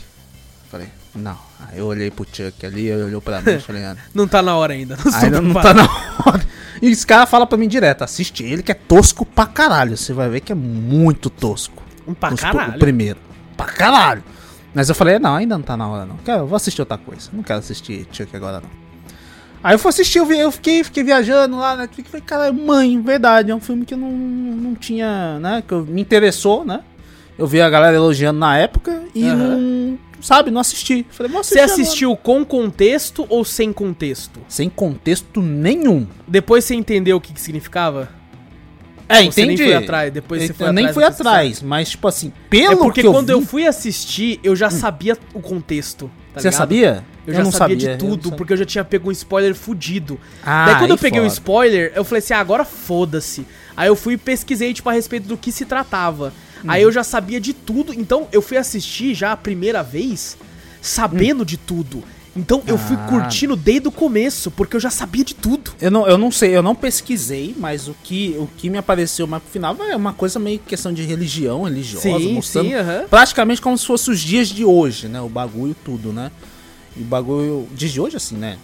Falei, 0.70 0.88
não. 1.14 1.38
Aí 1.70 1.78
eu 1.78 1.86
olhei 1.86 2.10
pro 2.10 2.26
Chuck 2.30 2.66
ali, 2.66 2.88
ele 2.88 3.04
olhou 3.04 3.22
pra 3.22 3.40
mim 3.40 3.52
e 3.52 3.60
falei, 3.60 3.82
ah, 3.82 3.96
Não 4.12 4.28
tá 4.28 4.42
na 4.42 4.54
hora 4.56 4.74
ainda. 4.74 4.98
Não 5.02 5.14
ainda 5.14 5.40
não 5.40 5.54
tá 5.54 5.72
na 5.72 5.84
hora. 6.26 6.46
E 6.82 6.90
os 6.92 7.02
caras 7.02 7.30
falam 7.30 7.46
pra 7.46 7.56
mim 7.56 7.66
direto, 7.66 8.02
assiste 8.04 8.42
ele 8.44 8.62
que 8.62 8.72
é 8.72 8.74
tosco 8.74 9.24
pra 9.24 9.46
caralho. 9.46 9.96
Você 9.96 10.12
vai 10.12 10.28
ver 10.28 10.40
que 10.40 10.52
é 10.52 10.54
muito 10.54 11.30
tosco. 11.30 11.82
Pra 12.20 12.34
Os- 12.34 12.40
caralho. 12.40 12.74
O 12.74 12.78
primeiro. 12.78 13.18
Pra 13.56 13.64
caralho. 13.66 14.22
Mas 14.74 14.88
eu 14.88 14.94
falei, 14.94 15.18
não, 15.18 15.34
ainda 15.36 15.56
não 15.56 15.62
tá 15.64 15.76
na 15.76 15.88
hora 15.88 16.04
não. 16.04 16.16
Quero, 16.18 16.40
eu 16.42 16.46
vou 16.46 16.56
assistir 16.56 16.80
outra 16.82 16.98
coisa. 16.98 17.30
Não 17.32 17.42
quero 17.42 17.60
assistir 17.60 18.06
Chuck 18.12 18.34
agora 18.34 18.60
não. 18.60 18.68
Aí 19.62 19.74
eu 19.74 19.78
fui 19.78 19.88
assistir, 19.88 20.18
eu, 20.18 20.26
vi- 20.26 20.38
eu 20.38 20.50
fiquei, 20.52 20.84
fiquei 20.84 21.02
viajando 21.02 21.56
lá, 21.56 21.74
né? 21.76 21.88
Falei, 22.04 22.20
cara, 22.20 22.52
mãe, 22.52 23.00
verdade, 23.00 23.50
é 23.50 23.54
um 23.54 23.60
filme 23.60 23.86
que 23.86 23.94
eu 23.94 23.98
não, 23.98 24.10
não 24.10 24.74
tinha, 24.74 25.38
né? 25.38 25.62
Que 25.66 25.72
eu, 25.72 25.84
me 25.86 26.02
interessou, 26.02 26.64
né? 26.64 26.80
Eu 27.38 27.46
vi 27.46 27.60
a 27.62 27.70
galera 27.70 27.96
elogiando 27.96 28.38
na 28.38 28.58
época 28.58 29.02
e 29.14 29.26
Aham. 29.26 29.36
não, 29.36 29.98
sabe, 30.20 30.50
não 30.50 30.60
assisti. 30.60 31.06
Falei, 31.10 31.32
vou 31.32 31.42
Você 31.42 31.58
assistir 31.58 31.60
agora. 31.72 31.82
assistiu 31.82 32.16
com 32.16 32.44
contexto 32.44 33.26
ou 33.28 33.42
sem 33.44 33.72
contexto? 33.72 34.38
Sem 34.48 34.68
contexto 34.68 35.40
nenhum. 35.40 36.06
Depois 36.28 36.64
você 36.64 36.74
entendeu 36.74 37.16
o 37.16 37.20
que, 37.20 37.32
que 37.32 37.40
significava? 37.40 38.08
É, 39.08 39.22
você 39.24 39.44
nem 39.44 39.54
entendi. 39.54 39.70
foi 39.70 39.74
atrás, 39.74 40.12
depois 40.12 40.42
você 40.42 40.50
eu 40.52 40.54
foi 40.54 40.72
nem 40.72 40.86
atrás 40.86 40.94
fui 40.94 41.04
atrás, 41.04 41.62
mas 41.62 41.90
tipo 41.90 42.08
assim, 42.08 42.32
pelo 42.48 42.72
É 42.72 42.76
porque 42.76 43.00
que 43.02 43.06
eu 43.06 43.12
quando 43.12 43.26
vi, 43.26 43.32
eu 43.32 43.42
fui 43.42 43.66
assistir, 43.66 44.40
eu 44.42 44.56
já 44.56 44.70
sabia 44.70 45.16
o 45.34 45.40
contexto. 45.40 46.10
tá 46.32 46.40
você 46.40 46.48
ligado? 46.48 46.58
sabia? 46.58 47.04
Eu, 47.26 47.34
já 47.34 47.42
não 47.42 47.52
sabia, 47.52 47.76
de 47.76 47.86
eu 47.86 47.90
não 47.92 47.98
tudo, 47.98 48.22
sabia. 48.24 48.36
porque 48.38 48.52
eu 48.52 48.56
já 48.56 48.64
tinha 48.64 48.84
pego 48.84 49.08
um 49.08 49.12
spoiler 49.12 49.54
fudido. 49.54 50.18
Ah, 50.44 50.66
Daí 50.66 50.74
quando 50.78 50.90
eu 50.90 50.94
aí 50.96 51.00
peguei 51.00 51.20
o 51.20 51.24
foda. 51.24 51.32
spoiler, 51.34 51.92
eu 51.94 52.04
falei 52.04 52.18
assim, 52.20 52.34
ah, 52.34 52.38
agora 52.40 52.64
foda-se. 52.64 53.46
Aí 53.76 53.88
eu 53.88 53.96
fui 53.96 54.14
e 54.14 54.16
pesquisei, 54.18 54.72
tipo, 54.74 54.88
a 54.88 54.92
respeito 54.92 55.26
do 55.26 55.36
que 55.36 55.50
se 55.52 55.64
tratava. 55.64 56.32
Aí 56.66 56.82
Uhum. 56.82 56.88
eu 56.88 56.92
já 56.92 57.04
sabia 57.04 57.40
de 57.40 57.52
tudo, 57.52 57.92
então 57.94 58.26
eu 58.32 58.40
fui 58.42 58.56
assistir 58.56 59.14
já 59.14 59.32
a 59.32 59.36
primeira 59.36 59.82
vez, 59.82 60.36
sabendo 60.80 61.44
de 61.44 61.56
tudo. 61.56 62.02
Então 62.36 62.62
eu 62.66 62.76
fui 62.76 62.96
Ah. 62.96 63.06
curtindo 63.08 63.54
desde 63.54 63.86
o 63.86 63.92
começo, 63.92 64.50
porque 64.50 64.74
eu 64.76 64.80
já 64.80 64.90
sabia 64.90 65.24
de 65.24 65.34
tudo. 65.34 65.70
Eu 65.80 65.90
não, 65.90 66.06
eu 66.06 66.18
não 66.18 66.30
sei, 66.32 66.56
eu 66.56 66.62
não 66.62 66.74
pesquisei, 66.74 67.54
mas 67.58 67.86
o 67.86 67.94
que, 68.02 68.34
o 68.38 68.48
que 68.56 68.68
me 68.68 68.76
apareceu 68.78 69.26
mais 69.26 69.42
pro 69.42 69.52
final 69.52 69.76
é 69.88 69.94
uma 69.94 70.12
coisa 70.12 70.38
meio 70.38 70.58
questão 70.58 70.92
de 70.92 71.02
religião, 71.04 71.62
religiosa, 71.62 72.08
Sim, 72.18 72.32
mostrando 72.34 72.66
sim, 72.68 72.74
aham. 72.74 73.04
praticamente 73.08 73.60
como 73.62 73.78
se 73.78 73.86
fosse 73.86 74.10
os 74.10 74.18
dias 74.20 74.48
de 74.48 74.64
hoje, 74.64 75.06
né? 75.06 75.20
O 75.20 75.28
bagulho 75.28 75.76
tudo, 75.84 76.12
né? 76.12 76.30
E 76.96 77.02
o 77.02 77.04
bagulho, 77.04 77.68
dias 77.72 77.92
de 77.92 78.00
hoje 78.00 78.16
assim, 78.16 78.36
né? 78.36 78.58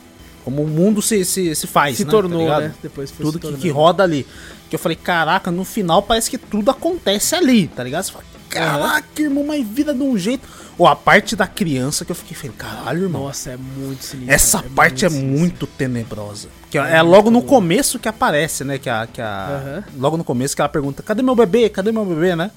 Como 0.45 0.63
o 0.63 0.67
mundo 0.67 1.01
se, 1.03 1.25
se, 1.25 1.55
se 1.55 1.67
faz, 1.67 1.97
Se 1.99 2.05
né? 2.05 2.11
tornou, 2.11 2.41
ligado? 2.41 2.63
né? 2.63 2.75
Depois 2.83 3.11
Tudo 3.11 3.39
que, 3.39 3.53
que 3.55 3.69
roda 3.69 4.03
ali. 4.03 4.27
Que 4.69 4.75
eu 4.77 4.79
falei, 4.81 4.97
caraca, 4.97 5.51
no 5.51 5.65
final 5.65 6.03
parece 6.03 6.31
que 6.31 6.39
tudo 6.39 6.71
acontece 6.71 7.35
ali, 7.35 7.69
tá 7.69 7.85
ligado? 7.85 8.05
Você 8.05 8.13
fala, 8.13 8.25
caraca, 8.51 9.23
irmão, 9.23 9.45
mas 9.47 9.67
vira 9.67 9.95
de 9.95 10.03
um 10.03 10.19
jeito. 10.19 10.47
Ou 10.77 10.87
a 10.87 10.97
parte 10.97 11.37
da 11.37 11.47
criança 11.47 12.05
que 12.05 12.11
eu 12.11 12.17
fiquei, 12.17 12.37
falei, 12.37 12.57
caralho, 12.57 13.03
irmão. 13.03 13.25
Nossa, 13.25 13.51
é 13.51 13.57
muito 13.57 14.03
sinistro. 14.03 14.35
Essa 14.35 14.63
parte 14.63 15.05
é 15.05 15.09
sinistro. 15.09 15.39
muito 15.39 15.67
tenebrosa. 15.67 16.49
Que 16.71 16.79
é, 16.79 17.01
logo 17.03 17.31
no 17.31 17.43
começo 17.43 17.99
que 17.99 18.09
aparece, 18.09 18.65
né? 18.65 18.79
Que 18.79 18.89
a, 18.89 19.07
que 19.07 19.21
a, 19.21 19.61
Aham. 19.63 19.85
Logo 19.99 20.17
no 20.17 20.25
começo 20.25 20.55
que 20.55 20.63
ela 20.63 20.69
pergunta: 20.69 21.03
cadê 21.03 21.23
meu 21.23 21.35
bebê? 21.35 21.69
Cadê 21.69 21.93
meu 21.93 22.05
bebê, 22.05 22.35
né? 22.35 22.51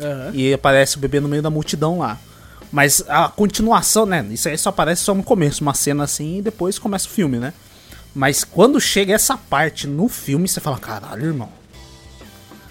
Aham. 0.00 0.30
E 0.34 0.52
aparece 0.52 0.96
o 0.96 1.00
bebê 1.00 1.20
no 1.20 1.28
meio 1.28 1.42
da 1.42 1.50
multidão 1.50 1.98
lá. 1.98 2.18
Mas 2.70 3.02
a 3.08 3.28
continuação, 3.28 4.04
né? 4.04 4.26
Isso 4.30 4.48
aí 4.48 4.58
só 4.58 4.68
aparece 4.70 5.02
só 5.02 5.14
no 5.14 5.22
começo, 5.22 5.62
uma 5.62 5.72
cena 5.74 6.04
assim, 6.04 6.38
e 6.38 6.42
depois 6.42 6.78
começa 6.78 7.06
o 7.06 7.10
filme, 7.10 7.38
né? 7.38 7.52
Mas 8.14 8.44
quando 8.44 8.80
chega 8.80 9.14
essa 9.14 9.36
parte 9.36 9.86
no 9.86 10.08
filme, 10.08 10.48
você 10.48 10.60
fala: 10.60 10.78
caralho, 10.78 11.26
irmão. 11.26 11.48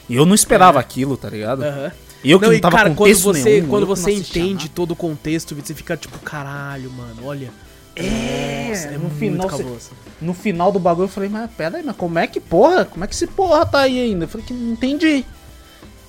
E 0.10 0.16
eu 0.16 0.26
não 0.26 0.36
esperava 0.36 0.80
aquilo, 0.80 1.16
tá 1.18 1.30
ligado? 1.30 1.64
Aham. 1.64 1.92
E 2.24 2.32
eu 2.32 2.40
que 2.40 2.46
não, 2.46 2.52
não 2.52 2.58
e 2.58 2.62
tava 2.62 2.76
cara, 2.76 2.90
quando 2.94 3.16
você, 3.16 3.44
nenhum, 3.44 3.68
quando 3.68 3.86
você 3.86 4.12
entende 4.12 4.66
nada. 4.66 4.72
todo 4.74 4.92
o 4.92 4.96
contexto, 4.96 5.56
você 5.56 5.74
fica 5.74 5.96
tipo, 5.96 6.18
caralho, 6.20 6.92
mano, 6.92 7.26
olha. 7.26 7.52
É, 7.96 8.68
Nossa, 8.70 8.92
no 8.92 9.00
muito 9.00 9.16
final 9.16 9.50
você-. 9.50 9.92
No 10.22 10.34
final 10.34 10.72
do 10.72 10.80
bagulho 10.80 11.06
eu 11.06 11.10
falei, 11.10 11.30
mas 11.30 11.50
pera 11.52 11.78
aí, 11.78 11.84
mas 11.84 11.96
como 11.96 12.20
é 12.20 12.28
que 12.28 12.40
porra? 12.40 12.86
Como 12.86 13.04
é 13.04 13.08
que 13.08 13.16
esse 13.16 13.28
porra 13.28 13.66
tá 13.66 13.80
aí 13.80 14.00
ainda? 14.00 14.26
Eu 14.26 14.30
falei 14.30 14.46
que 14.46 14.54
não 14.54 14.74
entendi. 14.74 15.26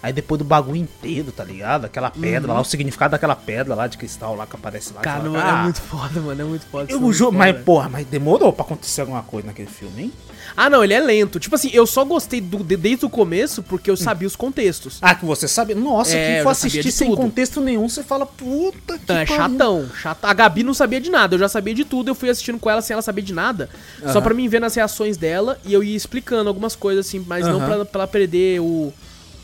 Aí 0.01 0.13
depois 0.13 0.39
do 0.39 0.45
bagulho 0.45 0.77
inteiro, 0.77 1.33
tá 1.33 1.43
ligado? 1.43 1.85
Aquela 1.87 2.09
pedra 2.11 2.53
lá, 2.53 2.61
o 2.61 2.65
significado 2.65 3.11
daquela 3.13 3.35
pedra 3.35 3.75
lá 3.75 3.87
de 3.89 3.99
cristal 3.99 4.37
lá 4.37 4.47
que 4.47 4.55
aparece 4.55 4.91
lá. 4.93 4.99
Uhum. 4.99 5.03
Cara, 5.03 5.23
mano, 5.25 5.37
é 5.39 5.51
"Ah, 5.51 5.63
muito 5.65 5.81
foda, 5.81 6.21
mano, 6.21 6.41
é 6.41 6.45
muito 6.45 6.67
foda. 6.67 6.91
é 6.91 6.95
Eu 6.95 7.01
juro, 7.13 7.33
foda, 7.33 7.39
mas 7.39 7.63
porra, 7.65 7.89
mas 7.89 8.07
demorou 8.07 8.53
pra 8.53 8.65
acontecer 8.65 9.01
alguma 9.01 9.23
coisa 9.25 9.49
naquele 9.49 9.69
filme, 9.69 10.03
hein? 10.05 10.13
Ah, 10.57 10.71
não, 10.71 10.83
ele 10.85 10.95
é 10.95 11.01
lento. 11.01 11.39
Tipo 11.41 11.57
assim, 11.57 11.69
eu 11.73 11.85
só 11.87 12.05
gostei 12.05 12.41
do, 12.41 12.59
de- 12.63 12.77
desde 12.77 13.05
o 13.05 13.11
começo 13.11 13.63
porque 13.63 13.91
eu 13.91 13.97
sabia 13.97 14.27
os 14.27 14.37
contextos. 14.37 14.99
Ah, 15.03 15.15
que 15.15 15.25
você 15.25 15.47
sabe? 15.49 15.75
Nossa, 15.75 16.17
É, 16.17 16.35
quem 16.37 16.43
for 16.45 16.55
sabia 16.55 16.81
assistir 16.81 16.93
sem 16.93 17.09
tudo. 17.11 17.17
contexto 17.21 17.61
nenhum, 17.61 17.89
você 17.89 18.03
fala, 18.05 18.25
puta 18.25 18.97
que 18.99 19.03
Então, 19.05 19.17
é 19.17 19.27
chatão, 19.27 19.89
chato. 20.01 20.25
A 20.25 20.33
Gabi 20.33 20.63
não 20.63 20.73
sabia 20.75 21.01
de 21.01 21.11
nada, 21.11 21.35
eu 21.35 21.39
já 21.41 21.49
sabia 21.49 21.75
de 21.75 21.85
tudo, 21.85 22.09
eu 22.09 22.15
fui 22.15 22.31
assistindo 22.31 22.59
com 22.59 22.71
ela 22.71 22.81
sem 22.81 22.95
ela 22.95 23.03
saber 23.03 23.23
de 23.23 23.35
nada. 23.35 23.69
Só 24.13 24.21
pra 24.21 24.33
mim 24.33 24.49
ver 24.49 24.61
nas 24.61 24.75
reações 24.77 25.17
dela 25.17 25.59
e 25.65 25.73
eu 25.75 25.83
ia 25.83 25.97
explicando 25.97 26.49
algumas 26.49 26.75
coisas 26.77 27.07
assim, 27.07 27.23
mas 27.27 27.45
não 27.47 27.57
Aham. 27.57 27.67
pra, 27.67 27.85
pra 27.85 28.01
ela 28.03 28.07
perder 28.09 28.61
o, 28.61 28.93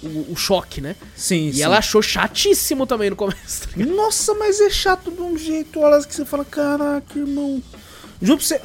o, 0.07 0.33
o 0.33 0.37
choque, 0.37 0.81
né? 0.81 0.95
Sim, 1.17 1.51
E 1.55 1.63
ela 1.63 1.79
achou 1.79 2.01
chatíssimo 2.03 2.87
também 2.87 3.11
no 3.11 3.17
começo. 3.17 3.69
tá? 3.69 3.85
Nossa, 3.85 4.35
mas 4.35 4.61
é 4.61 4.71
chato 4.71 5.11
de 5.11 5.21
um 5.21 5.37
jeito, 5.37 5.81
olha 5.81 6.03
que 6.05 6.15
você 6.15 6.25
fala, 6.25 6.45
caraca, 6.45 7.19
irmão. 7.19 7.63
Juro 8.23 8.39
pra 8.39 8.47
você, 8.47 8.61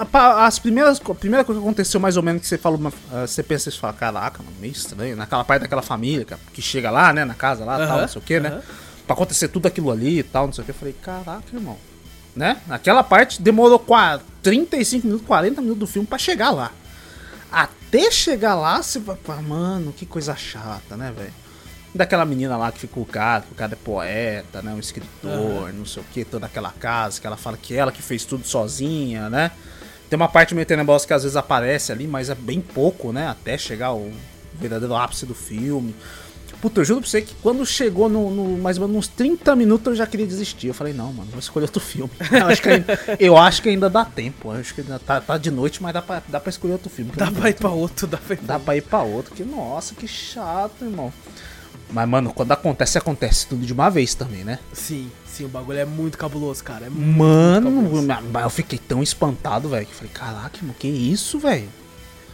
as 0.45 0.59
primeiras, 0.59 1.01
a 1.03 1.15
primeira 1.15 1.43
coisa 1.43 1.59
que 1.59 1.65
aconteceu 1.67 1.99
mais 1.99 2.15
ou 2.15 2.23
menos 2.23 2.41
que 2.41 2.47
você 2.47 2.57
falou, 2.57 2.77
uma- 2.79 2.93
ah, 3.11 3.25
você 3.27 3.41
pensa 3.43 3.69
e 3.69 3.71
fala, 3.73 3.93
caraca, 3.93 4.41
mano, 4.43 4.55
meio 4.61 4.71
estranho, 4.71 5.15
naquela 5.17 5.43
parte 5.43 5.61
daquela 5.63 5.81
família 5.81 6.25
que, 6.53 6.61
chega 6.61 6.89
lá, 6.91 7.11
né, 7.11 7.25
na 7.25 7.33
casa 7.33 7.65
lá, 7.65 7.77
tal, 7.77 7.87
Aham, 7.87 8.01
não 8.01 8.07
sei 8.07 8.21
o 8.21 8.23
que, 8.25 8.39
né, 8.39 8.49
aham. 8.49 8.61
pra 9.05 9.13
acontecer 9.15 9.47
tudo 9.49 9.65
aquilo 9.65 9.91
ali 9.91 10.19
e 10.19 10.23
tal, 10.23 10.45
não 10.45 10.53
sei 10.53 10.61
o 10.61 10.65
que, 10.65 10.71
eu 10.71 10.75
falei, 10.75 10.95
caraca, 11.01 11.43
irmão, 11.53 11.77
né, 12.35 12.57
naquela 12.67 13.03
parte 13.03 13.41
demorou 13.41 13.79
qua- 13.79 14.21
35 14.43 15.07
minutos, 15.07 15.27
40 15.27 15.61
minutos 15.61 15.79
do 15.79 15.87
filme 15.87 16.07
pra 16.07 16.17
chegar 16.19 16.51
lá. 16.51 16.71
Até 17.51 18.11
chegar 18.11 18.55
lá, 18.55 18.81
você 18.81 18.99
vai, 18.99 19.41
mano, 19.41 19.91
que 19.91 20.05
coisa 20.05 20.35
chata, 20.35 20.95
né, 20.95 21.11
velho. 21.15 21.33
Daquela 21.93 22.23
menina 22.23 22.55
lá 22.55 22.71
que 22.71 22.79
ficou 22.79 23.01
o 23.01 23.05
cara, 23.05 23.41
que 23.41 23.51
o 23.51 23.55
cara 23.55 23.73
é 23.73 23.75
poeta, 23.75 24.61
né? 24.61 24.71
Um 24.73 24.79
escritor, 24.79 25.73
não 25.73 25.85
sei 25.85 26.03
o 26.03 26.05
que, 26.05 26.23
toda 26.23 26.45
aquela 26.45 26.71
casa, 26.71 27.19
que 27.19 27.25
ela 27.25 27.35
fala 27.37 27.57
que 27.57 27.75
ela 27.75 27.91
que 27.91 28.01
fez 28.01 28.25
tudo 28.25 28.45
sozinha, 28.45 29.27
né? 29.29 29.51
Tem 30.07 30.15
uma 30.15 30.27
parte 30.27 30.53
meio 30.53 30.67
tenebrosa 30.67 31.07
que 31.07 31.13
às 31.13 31.23
vezes 31.23 31.35
aparece 31.35 31.91
ali, 31.91 32.07
mas 32.07 32.29
é 32.29 32.35
bem 32.35 32.61
pouco, 32.61 33.11
né? 33.11 33.27
Até 33.27 33.57
chegar 33.57 33.93
o 33.93 34.11
verdadeiro 34.53 34.95
ápice 34.95 35.25
do 35.25 35.33
filme. 35.33 35.95
Puta, 36.61 36.81
eu 36.81 36.85
juro 36.85 36.99
pra 37.01 37.09
você 37.09 37.21
que 37.21 37.33
quando 37.41 37.65
chegou 37.65 38.09
no, 38.09 38.29
no- 38.29 38.57
mais 38.57 38.77
ou 38.77 38.85
menos 38.87 39.05
uns 39.05 39.07
30 39.07 39.55
minutos 39.55 39.87
eu 39.87 39.95
já 39.95 40.05
queria 40.05 40.27
desistir. 40.27 40.67
Eu 40.67 40.73
falei, 40.73 40.93
não, 40.93 41.13
mano, 41.13 41.29
vou 41.31 41.39
escolher 41.39 41.63
outro 41.65 41.79
filme. 41.79 42.11
Eu 42.31 42.47
acho 42.47 42.61
que 42.61 42.69
ainda, 42.69 42.99
eu 43.19 43.37
acho 43.37 43.61
que 43.61 43.69
ainda 43.69 43.89
dá 43.89 44.03
tempo. 44.03 44.49
Eu 44.53 44.59
acho 44.59 44.75
que 44.75 44.81
ainda 44.81 44.99
tá, 44.99 45.21
tá 45.21 45.37
de 45.37 45.49
noite, 45.51 45.81
mas 45.81 45.93
dá 45.93 46.01
pra, 46.01 46.21
dá 46.27 46.39
pra 46.39 46.49
escolher 46.49 46.73
outro 46.73 46.89
filme. 46.89 47.11
Dá 47.15 47.31
pra 47.31 47.49
ir 47.49 47.53
pra 47.53 47.69
outro, 47.69 48.05
dá 48.07 48.17
pra 48.17 48.33
ir 48.33 48.37
pra 48.37 48.47
Dá 48.47 48.59
pra 48.59 48.75
ir 48.77 48.81
pra 48.81 49.01
outro. 49.03 49.33
Que 49.33 49.43
nossa, 49.43 49.95
que 49.95 50.07
chato, 50.07 50.83
irmão. 50.83 51.13
Mas, 51.91 52.07
mano, 52.07 52.31
quando 52.33 52.51
acontece, 52.51 52.97
acontece 52.97 53.47
tudo 53.47 53.65
de 53.65 53.73
uma 53.73 53.89
vez 53.89 54.13
também, 54.13 54.43
né? 54.43 54.59
Sim, 54.73 55.09
sim, 55.25 55.45
o 55.45 55.47
bagulho 55.47 55.79
é 55.79 55.85
muito 55.85 56.17
cabuloso, 56.17 56.63
cara. 56.63 56.85
É 56.85 56.89
muito, 56.89 57.17
Mano, 57.17 57.71
muito 57.71 58.07
cabuloso. 58.07 58.39
eu 58.45 58.49
fiquei 58.49 58.77
tão 58.77 59.01
espantado, 59.01 59.69
velho. 59.69 59.85
Que 59.85 59.91
eu 59.93 59.95
falei, 59.95 60.11
caraca, 60.13 60.57
irmão, 60.57 60.75
que 60.77 60.87
isso, 60.87 61.39
velho? 61.39 61.67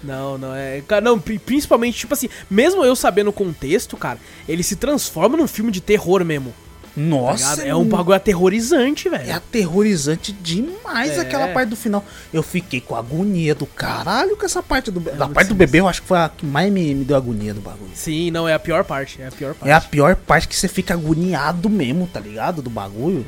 Não, 0.04 0.38
não, 0.38 0.54
é. 0.56 0.82
Cara, 0.88 1.02
não, 1.02 1.20
pri- 1.20 1.40
principalmente, 1.40 1.98
tipo 2.00 2.14
assim, 2.14 2.30
mesmo 2.50 2.84
eu 2.86 2.96
sabendo 2.96 3.30
o 3.30 3.34
contexto, 3.34 3.98
cara, 3.98 4.20
ele 4.48 4.62
se 4.64 4.76
transforma 4.76 5.36
num 5.38 5.48
filme 5.48 5.72
de 5.72 5.82
terror 5.82 6.24
mesmo. 6.24 6.54
tá 6.96 7.02
Nossa, 7.02 7.56
ligado? 7.56 7.68
é 7.68 7.76
um 7.76 7.84
bagulho 7.84 8.16
aterrorizante, 8.16 9.08
É 9.08 9.12
velho. 9.12 9.36
aterrorizante 9.36 10.32
demais 10.32 11.18
É. 11.18 11.22
aquela 11.22 11.50
parte 11.50 11.70
do 11.70 11.76
final. 11.76 12.06
Eu 12.32 12.42
fiquei 12.42 12.80
com 12.80 12.96
agonia 12.96 13.54
do 13.54 13.66
caralho 13.66 14.38
com 14.38 14.46
essa 14.46 14.64
parte 14.64 14.92
do. 14.92 15.00
da 15.02 15.26
muito 15.26 15.34
parte 15.34 15.48
do 15.50 15.56
bebê, 15.56 15.80
eu 15.82 15.88
acho 15.90 16.02
que 16.04 16.08
foi 16.08 16.18
a 16.20 16.30
que 16.30 16.46
mais 16.46 16.72
me, 16.72 16.94
me 16.96 17.04
deu 17.04 17.18
agonia 17.18 17.54
do 17.54 17.60
bagulho. 17.60 17.92
Sim, 17.94 18.32
não, 18.32 18.48
é 18.48 18.54
a 18.54 18.60
pior 18.60 18.84
parte. 18.86 19.22
É 19.22 19.28
a 19.28 19.32
pior 19.32 19.54
parte. 19.56 19.70
É 19.70 19.74
a 19.74 19.82
pior 19.82 20.16
parte 20.16 20.48
que 20.48 20.56
você 20.56 20.68
fica 20.70 20.94
agoniado 20.94 21.70
mesmo, 21.70 22.08
tá 22.12 22.20
ligado? 22.20 22.62
Do 22.62 22.70
bagulho. 22.70 23.26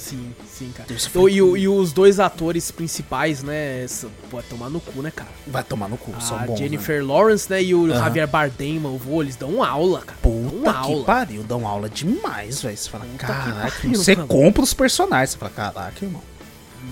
Sim, 0.00 0.34
sim, 0.50 0.72
cara. 0.74 0.88
Então, 0.90 1.28
e, 1.28 1.36
e 1.36 1.68
os 1.68 1.92
dois 1.92 2.18
atores 2.18 2.70
principais, 2.70 3.42
né? 3.42 3.84
Pô, 4.30 4.38
é 4.40 4.42
tomar 4.42 4.70
no 4.70 4.80
cu, 4.80 5.02
né, 5.02 5.12
cara? 5.14 5.28
Vai 5.46 5.62
tomar 5.62 5.88
no 5.88 5.98
cu, 5.98 6.14
são 6.20 6.36
A 6.38 6.40
bons. 6.40 6.52
né? 6.58 6.64
Jennifer 6.66 7.04
Lawrence, 7.06 7.50
né? 7.50 7.62
E 7.62 7.74
o 7.74 7.84
Aham. 7.90 7.98
Javier 8.04 8.26
Bardem, 8.26 8.80
mano, 8.80 8.96
vô, 8.96 9.22
eles 9.22 9.36
dão 9.36 9.62
aula, 9.62 10.00
cara. 10.00 10.18
Puta 10.22 10.72
dão 10.72 10.82
que 10.82 10.90
aula. 10.92 11.04
pariu, 11.04 11.42
dão 11.42 11.66
aula 11.66 11.88
demais, 11.90 12.62
velho. 12.62 12.76
Você 12.76 12.88
fala, 12.88 13.04
Puta 13.04 13.26
que 13.26 13.26
caraca, 13.26 13.70
pariu, 13.82 13.94
você 13.94 14.16
compra 14.16 14.62
os 14.62 14.72
personagens. 14.72 15.30
Você 15.30 15.36
fala, 15.38 15.52
caraca, 15.52 16.04
irmão. 16.04 16.22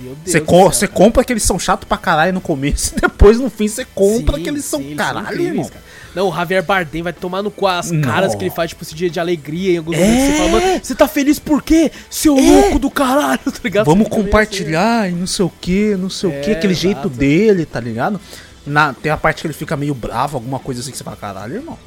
Meu 0.01 0.15
Deus 0.15 0.31
Você, 0.31 0.41
co 0.43 0.65
você 0.71 0.87
compra 0.87 1.25
que 1.25 1.33
eles 1.33 1.43
são 1.43 1.59
chatos 1.59 1.89
pra 1.89 1.97
caralho 1.97 2.33
no 2.35 2.43
começo, 2.43 2.93
e 2.95 3.01
depois 3.01 3.41
no 3.41 3.49
fim 3.49 3.67
você 3.67 3.87
compra 3.87 4.37
Sim, 4.37 4.43
que 4.43 4.49
eles 4.51 4.65
são 4.67 4.81
sim, 4.81 4.95
caralho, 4.95 5.27
incríveis, 5.29 5.49
irmão. 5.51 5.69
cara. 5.71 5.85
Não, 6.15 6.29
o 6.29 6.35
Javier 6.35 6.63
Bardem 6.63 7.03
vai 7.03 7.13
tomar 7.13 7.43
no 7.43 7.51
cu 7.51 7.67
as 7.67 7.91
caras 7.91 8.33
Não. 8.33 8.39
que 8.39 8.45
ele 8.45 8.51
faz, 8.51 8.71
tipo, 8.71 8.83
esse 8.83 8.95
dia 8.95 9.09
de 9.11 9.21
alegria 9.21 9.75
em 9.75 9.79
alguns 9.79 9.97
É. 9.97 10.01
momentos. 10.05 10.25
Você 10.27 10.37
fala, 10.37 10.51
mano, 10.51 10.81
você 10.83 10.95
tá 10.95 11.09
feliz 11.09 11.39
por 11.39 11.63
quê? 11.63 11.91
Seu 12.11 12.35
louco 12.35 12.79
do 12.79 12.91
caralho, 12.91 13.41
tá 13.45 13.61
ligado? 13.63 13.87
Vamos 13.87 14.09
meio 14.09 14.25
compartilhar 14.25 15.09
e 15.11 15.13
não 15.13 15.27
sei 15.27 15.45
o 15.45 15.53
que, 15.61 15.95
não 15.97 16.11
sei 16.11 16.31
o 16.31 16.33
É, 16.33 16.41
que, 16.41 16.51
aquele 16.53 16.73
exato. 16.73 16.83
jeito 16.83 17.09
dele, 17.09 17.65
tá 17.67 17.79
ligado? 17.81 18.21
Na, 18.67 18.93
tem 18.93 19.11
a 19.13 19.17
parte 19.17 19.41
que 19.43 19.47
ele 19.47 19.55
fica 19.55 19.77
meio 19.77 19.95
bravo, 19.95 20.37
alguma 20.37 20.59
coisa 20.59 20.81
assim 20.81 20.91
que 20.91 20.97
você 20.99 21.05
fala, 21.05 21.17
caralho, 21.17 21.55
irmão. 21.57 21.79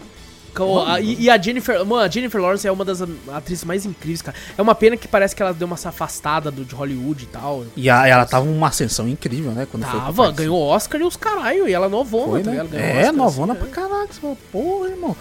A- 0.86 0.99
e, 0.99 1.22
e 1.22 1.30
a 1.30 1.38
Jennifer, 1.41 1.78
mano, 1.86 2.04
a 2.04 2.08
Jennifer 2.10 2.41
Lawrence 2.41 2.68
é 2.68 2.72
uma 2.72 2.84
das 2.86 3.02
atrizes 3.34 3.64
mais 3.64 3.86
incríveis, 3.86 4.22
cara. 4.22 4.36
É 4.58 4.62
uma 4.62 4.76
pena 4.76 4.97
que 4.97 5.08
parece 5.08 5.36
que 5.36 5.41
ela 5.41 5.54
deu 5.54 5.66
uma 5.68 5.78
se 5.78 5.88
afastada 5.88 6.52
do, 6.52 6.66
de 6.66 6.76
Hollywood 6.76 7.24
e 7.24 7.28
tal. 7.28 7.66
E 7.76 7.89
a- 7.89 8.08
ela 8.08 8.26
tava 8.26 8.45
numa 8.45 8.68
ascensão 8.68 9.08
incrível, 9.08 9.52
né? 9.52 9.68
Quando 9.70 9.84
Tava, 9.84 10.32
ganhou 10.32 10.60
Oscar 10.62 10.99
e 10.99 11.04
os 11.04 11.16
caralho, 11.16 11.68
e 11.68 11.74
ela 11.74 11.88
novona, 11.89 12.32
Foi, 12.32 12.43
tá 12.43 12.52
né? 12.52 12.68
Ganhou 12.70 12.88
É, 12.88 12.99
Oscar, 12.99 13.14
novona 13.14 13.54
assim, 13.54 13.62
pra 13.64 13.70
caralho. 13.72 14.08
Você 14.12 14.20
fala, 14.22 14.38
porra, 14.52 14.89
irmão. 14.89 15.16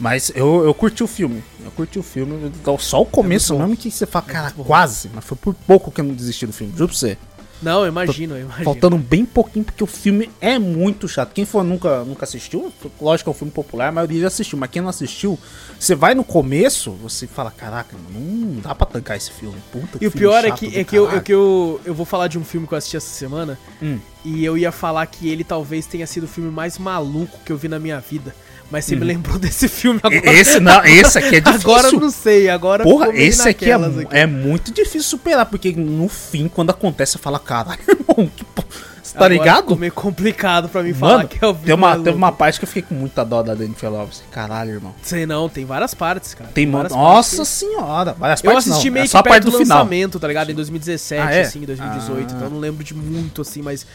Mas 0.00 0.32
eu, 0.34 0.64
eu 0.64 0.74
curti 0.74 1.04
o 1.04 1.06
filme. 1.06 1.42
Eu 1.64 1.70
curti 1.70 1.98
o 1.98 2.02
filme. 2.02 2.50
Só 2.80 3.00
o 3.00 3.06
começo 3.06 3.54
É 3.54 3.58
mesmo 3.58 3.76
que 3.76 3.90
você 3.90 4.04
fala, 4.06 4.24
cara, 4.24 4.50
quase. 4.50 5.08
Mas 5.14 5.24
foi 5.24 5.36
por 5.36 5.54
pouco 5.54 5.90
que 5.90 6.00
eu 6.00 6.04
não 6.04 6.14
desisti 6.14 6.46
do 6.46 6.52
filme. 6.52 6.72
Juro 6.76 6.88
pra 6.88 6.96
você. 6.98 7.16
Não, 7.64 7.80
eu 7.80 7.88
imagino, 7.88 8.34
eu 8.36 8.42
imagino. 8.42 8.64
Faltando 8.64 8.98
bem 8.98 9.24
pouquinho, 9.24 9.64
porque 9.64 9.82
o 9.82 9.86
filme 9.86 10.30
é 10.40 10.58
muito 10.58 11.08
chato. 11.08 11.32
Quem 11.32 11.46
for 11.46 11.64
nunca, 11.64 12.04
nunca 12.04 12.24
assistiu, 12.24 12.72
lógico 13.00 13.24
que 13.24 13.30
é 13.30 13.34
um 13.34 13.38
filme 13.38 13.52
popular, 13.52 13.88
a 13.88 13.92
maioria 13.92 14.20
já 14.20 14.26
assistiu, 14.26 14.58
mas 14.58 14.70
quem 14.70 14.82
não 14.82 14.90
assistiu, 14.90 15.38
você 15.78 15.94
vai 15.94 16.14
no 16.14 16.22
começo, 16.22 16.90
você 16.92 17.26
fala, 17.26 17.50
caraca, 17.50 17.96
não 18.12 18.60
dá 18.60 18.74
pra 18.74 18.86
tancar 18.86 19.16
esse 19.16 19.32
filme. 19.32 19.56
Puta 19.72 19.98
E 20.00 20.06
o 20.06 20.10
pior 20.10 20.44
é 20.44 20.50
que, 20.50 20.78
é 20.78 20.84
que, 20.84 20.94
eu, 20.94 21.10
é 21.10 21.20
que 21.20 21.32
eu, 21.32 21.80
eu 21.84 21.94
vou 21.94 22.04
falar 22.04 22.28
de 22.28 22.38
um 22.38 22.44
filme 22.44 22.66
que 22.66 22.74
eu 22.74 22.78
assisti 22.78 22.96
essa 22.96 23.12
semana. 23.14 23.58
Hum. 23.82 23.98
E 24.24 24.44
eu 24.44 24.56
ia 24.56 24.72
falar 24.72 25.06
que 25.06 25.28
ele 25.28 25.44
talvez 25.44 25.86
tenha 25.86 26.06
sido 26.06 26.24
o 26.24 26.28
filme 26.28 26.50
mais 26.50 26.78
maluco 26.78 27.38
que 27.44 27.52
eu 27.52 27.56
vi 27.56 27.68
na 27.68 27.78
minha 27.78 28.00
vida. 28.00 28.34
Mas 28.70 28.84
Hum. 28.86 28.88
você 28.88 28.96
me 28.96 29.04
lembrou 29.04 29.38
desse 29.38 29.68
filme 29.68 30.00
agora. 30.02 30.32
Esse 30.32 30.58
não, 30.60 30.84
esse 30.84 31.18
aqui 31.18 31.36
é 31.36 31.40
difícil. 31.40 31.70
Agora 31.70 31.88
eu 31.88 32.00
não 32.00 32.10
sei, 32.10 32.48
agora 32.48 32.82
Porra, 32.82 33.08
esse 33.14 33.48
aqui 33.48 33.70
é, 33.70 33.76
mu- 33.78 34.08
é 34.10 34.26
muito 34.26 34.72
difícil 34.72 35.02
superar, 35.02 35.46
porque 35.46 35.72
no 35.72 36.08
fim, 36.08 36.48
quando 36.48 36.70
acontece, 36.70 37.12
você 37.12 37.18
fala, 37.18 37.38
caralho, 37.38 37.78
irmão, 37.88 38.30
que 38.34 38.44
po... 38.44 38.64
Você 39.02 39.12
tá 39.18 39.26
Agora 39.26 39.34
ligado? 39.34 39.58
Ficou 39.64 39.76
meio 39.76 39.92
complicado 39.92 40.68
pra 40.70 40.82
mim 40.82 40.94
falar 40.94 41.18
Mano, 41.18 41.28
que 41.28 41.36
é 41.44 41.46
o 41.46 41.52
filme 41.52 41.66
tem 41.66 41.74
uma, 41.74 41.94
teve 41.98 42.16
uma 42.16 42.32
parte 42.32 42.58
que 42.58 42.64
eu 42.64 42.66
fiquei 42.66 42.82
com 42.82 42.94
muita 42.94 43.22
dó 43.22 43.42
da 43.42 43.54
Jennifer 43.54 43.90
Lawrence. 43.92 44.22
Caralho, 44.32 44.70
irmão. 44.72 44.94
Sei 45.02 45.26
não, 45.26 45.46
tem 45.48 45.64
várias 45.66 45.92
partes, 45.94 46.32
cara. 46.32 46.50
Tem 46.54 46.68
partes 46.68 46.96
Nossa 46.96 47.44
senhora. 47.44 48.14
Várias 48.18 48.42
Eu 48.42 48.50
partes 48.50 48.70
assisti 48.70 48.86
não, 48.88 48.94
meio 48.94 49.02
é 49.02 49.06
que 49.06 49.10
só 49.12 49.18
a 49.18 49.22
perto 49.22 49.34
parte 49.34 49.44
do 49.44 49.50
do 49.50 49.58
final. 49.58 49.78
lançamento, 49.78 50.18
tá 50.18 50.26
ligado? 50.26 50.50
Em 50.50 50.54
2017, 50.54 51.20
Ah, 51.22 51.30
é? 51.32 51.42
assim, 51.42 51.58
em 51.62 51.66
2018. 51.66 52.18
Ah. 52.18 52.34
Então 52.34 52.46
eu 52.48 52.50
não 52.50 52.58
lembro 52.58 52.82
de 52.82 52.94
muito, 52.94 53.42
assim, 53.42 53.60
mas. 53.60 53.86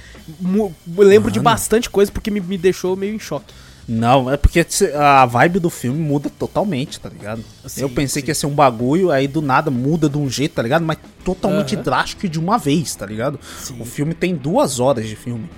eu 0.42 0.74
lembro 1.00 1.32
de 1.32 1.40
Mano. 1.40 1.50
bastante 1.56 1.90
coisa 1.90 2.12
porque 2.12 2.30
me, 2.30 2.40
me 2.40 2.58
deixou 2.58 2.96
meio 2.96 3.14
em 3.16 3.20
choque. 3.20 3.52
Não, 3.92 4.30
é 4.30 4.38
porque 4.38 4.64
a 4.96 5.26
vibe 5.26 5.60
do 5.60 5.70
filme 5.72 6.00
muda 6.00 6.30
totalmente, 6.30 7.00
tá 7.00 7.10
ligado? 7.10 7.44
Sim, 7.66 7.82
eu 7.82 7.90
pensei 7.90 8.22
sim. 8.22 8.26
que 8.26 8.30
ia 8.30 8.36
ser 8.36 8.46
um 8.46 8.54
bagulho, 8.54 9.10
aí 9.10 9.28
do 9.28 9.42
nada 9.42 9.72
muda 9.72 10.08
de 10.08 10.16
um 10.16 10.30
jeito, 10.30 10.54
tá 10.54 10.62
ligado? 10.62 10.86
Mas 10.86 11.00
totalmente 11.26 11.74
Aham. 11.74 11.84
drástico 11.84 12.24
e 12.24 12.30
de 12.30 12.38
uma 12.38 12.60
vez, 12.60 12.94
tá 12.94 13.04
ligado? 13.04 13.40
Sim. 13.58 13.82
O 13.82 13.86
filme 13.86 14.14
tem 14.14 14.36
duas 14.36 14.80
horas 14.80 15.08
de 15.08 15.16
filme. 15.16 15.50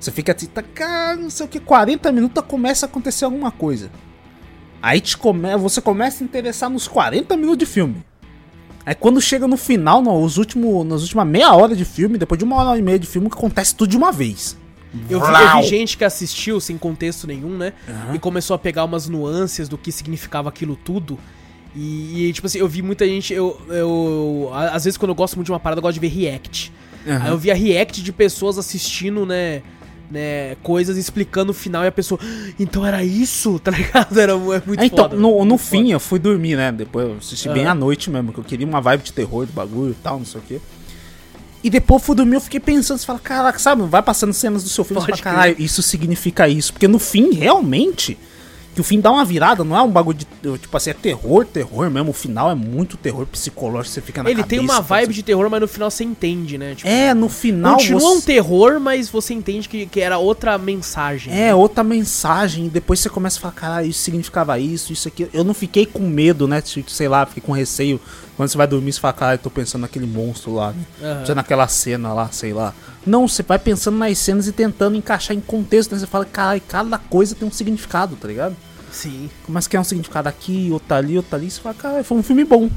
Você 0.00 0.10
fica 0.10 0.34
assim, 0.34 0.46
tá, 0.46 0.62
cara, 0.62 1.16
não 1.16 1.28
sei 1.28 1.44
o 1.44 1.48
que, 1.48 1.60
40 1.60 2.10
minutos 2.10 2.42
começa 2.48 2.86
a 2.86 2.88
acontecer 2.88 3.26
alguma 3.26 3.50
coisa. 3.50 3.90
Aí 4.80 4.98
te 4.98 5.14
come, 5.18 5.54
você 5.58 5.82
começa 5.82 6.24
a 6.24 6.26
interessar 6.26 6.70
nos 6.70 6.88
40 6.88 7.36
minutos 7.36 7.58
de 7.58 7.66
filme. 7.66 8.02
Aí 8.86 8.94
quando 8.94 9.20
chega 9.20 9.46
no 9.46 9.58
final, 9.58 10.00
nos 10.00 10.38
últimos, 10.38 10.86
nas 10.86 11.02
últimas 11.02 11.26
meia 11.26 11.52
hora 11.52 11.76
de 11.76 11.84
filme, 11.84 12.16
depois 12.16 12.38
de 12.38 12.46
uma 12.46 12.56
hora 12.56 12.78
e 12.78 12.82
meia 12.82 12.98
de 12.98 13.06
filme, 13.06 13.28
acontece 13.30 13.74
tudo 13.74 13.90
de 13.90 13.96
uma 13.98 14.10
vez. 14.10 14.56
Eu 15.08 15.20
vi, 15.20 15.32
eu 15.32 15.62
vi 15.62 15.68
gente 15.68 15.96
que 15.96 16.04
assistiu 16.04 16.60
sem 16.60 16.76
contexto 16.76 17.26
nenhum, 17.26 17.56
né? 17.56 17.72
E 18.14 18.18
começou 18.18 18.54
a 18.54 18.58
pegar 18.58 18.84
umas 18.84 19.08
nuances 19.08 19.68
do 19.68 19.78
que 19.78 19.90
significava 19.90 20.48
aquilo 20.48 20.76
tudo. 20.76 21.18
E, 21.74 22.26
e, 22.28 22.32
tipo 22.34 22.46
assim, 22.46 22.58
eu 22.58 22.68
vi 22.68 22.82
muita 22.82 23.06
gente. 23.06 23.32
Eu, 23.32 23.58
eu. 23.70 24.50
Às 24.52 24.84
vezes, 24.84 24.98
quando 24.98 25.08
eu 25.10 25.14
gosto 25.14 25.36
muito 25.36 25.46
de 25.46 25.52
uma 25.52 25.60
parada, 25.60 25.78
eu 25.78 25.82
gosto 25.82 25.94
de 25.94 26.00
ver 26.00 26.08
react. 26.14 26.70
Aham. 27.06 27.22
Aí 27.24 27.30
eu 27.30 27.38
via 27.38 27.54
react 27.54 28.02
de 28.02 28.12
pessoas 28.12 28.58
assistindo, 28.58 29.24
né? 29.24 29.62
Né, 30.10 30.56
coisas 30.62 30.98
explicando 30.98 31.52
o 31.52 31.54
final 31.54 31.82
e 31.84 31.86
a 31.86 31.92
pessoa. 31.92 32.20
"Ah, 32.22 32.52
Então 32.60 32.84
era 32.84 33.02
isso, 33.02 33.58
tá 33.64 33.70
ligado? 33.70 34.20
Era 34.20 34.32
é 34.32 34.36
muito 34.66 34.78
É, 34.82 34.84
então, 34.84 35.04
foda, 35.08 35.16
no, 35.16 35.42
no 35.42 35.56
fim 35.56 35.84
foda. 35.84 35.92
eu 35.94 36.00
fui 36.00 36.18
dormir, 36.18 36.54
né? 36.54 36.70
Depois 36.70 37.08
eu 37.08 37.16
assisti 37.16 37.48
bem 37.48 37.62
Aham. 37.62 37.72
à 37.72 37.74
noite 37.74 38.10
mesmo, 38.10 38.30
que 38.30 38.38
eu 38.38 38.44
queria 38.44 38.66
uma 38.66 38.82
vibe 38.82 39.04
de 39.04 39.12
terror, 39.14 39.46
de 39.46 39.52
bagulho 39.52 39.92
e 39.92 40.02
tal, 40.02 40.18
não 40.18 40.26
sei 40.26 40.38
o 40.42 40.44
quê. 40.46 40.60
E 41.62 41.70
depois 41.70 42.02
fui 42.02 42.16
dormir, 42.16 42.34
eu 42.36 42.40
fiquei 42.40 42.58
pensando, 42.60 42.98
você 42.98 43.06
fala, 43.06 43.18
caraca, 43.20 43.58
sabe, 43.58 43.82
vai 43.82 44.02
passando 44.02 44.32
cenas 44.32 44.62
do 44.64 44.68
seu 44.68 44.82
filme, 44.84 45.00
você 45.00 45.10
fala, 45.10 45.22
caralho, 45.22 45.56
isso 45.58 45.80
significa 45.82 46.48
isso. 46.48 46.72
Porque 46.72 46.88
no 46.88 46.98
fim, 46.98 47.32
realmente, 47.34 48.18
que 48.74 48.80
o 48.80 48.84
fim 48.84 48.98
dá 48.98 49.12
uma 49.12 49.24
virada, 49.24 49.62
não 49.62 49.76
é 49.76 49.82
um 49.82 49.90
bagulho 49.90 50.18
de, 50.18 50.58
tipo 50.58 50.76
assim, 50.76 50.90
é 50.90 50.94
terror, 50.94 51.44
terror 51.44 51.88
mesmo, 51.90 52.10
o 52.10 52.12
final 52.14 52.50
é 52.50 52.54
muito 52.54 52.96
terror 52.96 53.26
psicológico, 53.26 53.94
você 53.94 54.00
fica 54.00 54.22
na 54.22 54.30
Ele 54.30 54.42
tem 54.42 54.58
cabeça, 54.58 54.62
uma 54.78 54.82
fala 54.82 55.00
vibe 55.00 55.10
assim, 55.10 55.16
de 55.16 55.22
terror, 55.22 55.50
mas 55.50 55.60
no 55.60 55.68
final 55.68 55.90
você 55.90 56.02
entende, 56.04 56.56
né? 56.58 56.74
Tipo, 56.74 56.88
É, 56.88 57.12
no 57.14 57.28
final 57.28 57.76
continua 57.76 58.10
um 58.10 58.14
você- 58.20 58.26
terror, 58.26 58.80
mas 58.80 59.08
você 59.10 59.32
entende 59.34 59.68
que, 59.68 59.86
que 59.86 60.00
era 60.00 60.16
outra 60.18 60.56
mensagem. 60.58 61.32
É, 61.38 61.54
outra 61.54 61.84
mensagem, 61.84 62.66
e 62.66 62.70
depois 62.70 62.98
você 62.98 63.08
começa 63.10 63.38
a 63.38 63.40
falar, 63.42 63.54
caralho, 63.54 63.88
isso 63.88 64.00
significava 64.00 64.58
isso, 64.58 64.92
isso 64.92 65.06
aqui. 65.06 65.28
Eu 65.32 65.44
não 65.44 65.54
fiquei 65.54 65.86
com 65.86 66.00
medo, 66.08 66.48
né? 66.48 66.60
tipo, 66.60 66.90
Sei 66.90 67.06
lá, 67.08 67.24
fiquei 67.26 67.42
com 67.42 67.52
receio. 67.52 68.00
Quando 68.42 68.50
você 68.50 68.58
vai 68.58 68.66
dormir, 68.66 68.92
você 68.92 68.98
fala, 68.98 69.12
caralho, 69.14 69.38
tô 69.38 69.48
pensando 69.50 69.82
naquele 69.82 70.04
monstro 70.04 70.52
lá, 70.52 70.72
né? 70.72 70.84
Pensando 71.20 71.36
naquela 71.36 71.68
cena 71.68 72.12
lá, 72.12 72.28
sei 72.32 72.52
lá. 72.52 72.74
Não, 73.06 73.28
você 73.28 73.40
vai 73.40 73.56
pensando 73.56 73.96
nas 73.96 74.18
cenas 74.18 74.48
e 74.48 74.52
tentando 74.52 74.96
encaixar 74.96 75.36
em 75.36 75.40
contexto, 75.40 75.92
né? 75.92 76.00
Você 76.00 76.08
fala, 76.08 76.24
caralho, 76.24 76.60
cada 76.66 76.98
coisa 76.98 77.36
tem 77.36 77.46
um 77.46 77.52
significado, 77.52 78.16
tá 78.16 78.26
ligado? 78.26 78.56
Sim. 78.90 79.30
Mas 79.46 79.68
que 79.68 79.76
é 79.76 79.80
um 79.80 79.84
significado 79.84 80.28
aqui, 80.28 80.70
outro 80.72 80.92
ali, 80.92 81.16
outro 81.16 81.36
ali. 81.36 81.48
Você 81.48 81.60
fala, 81.60 81.72
caralho, 81.76 82.02
foi 82.02 82.18
um 82.18 82.22
filme 82.24 82.44
bom. 82.44 82.68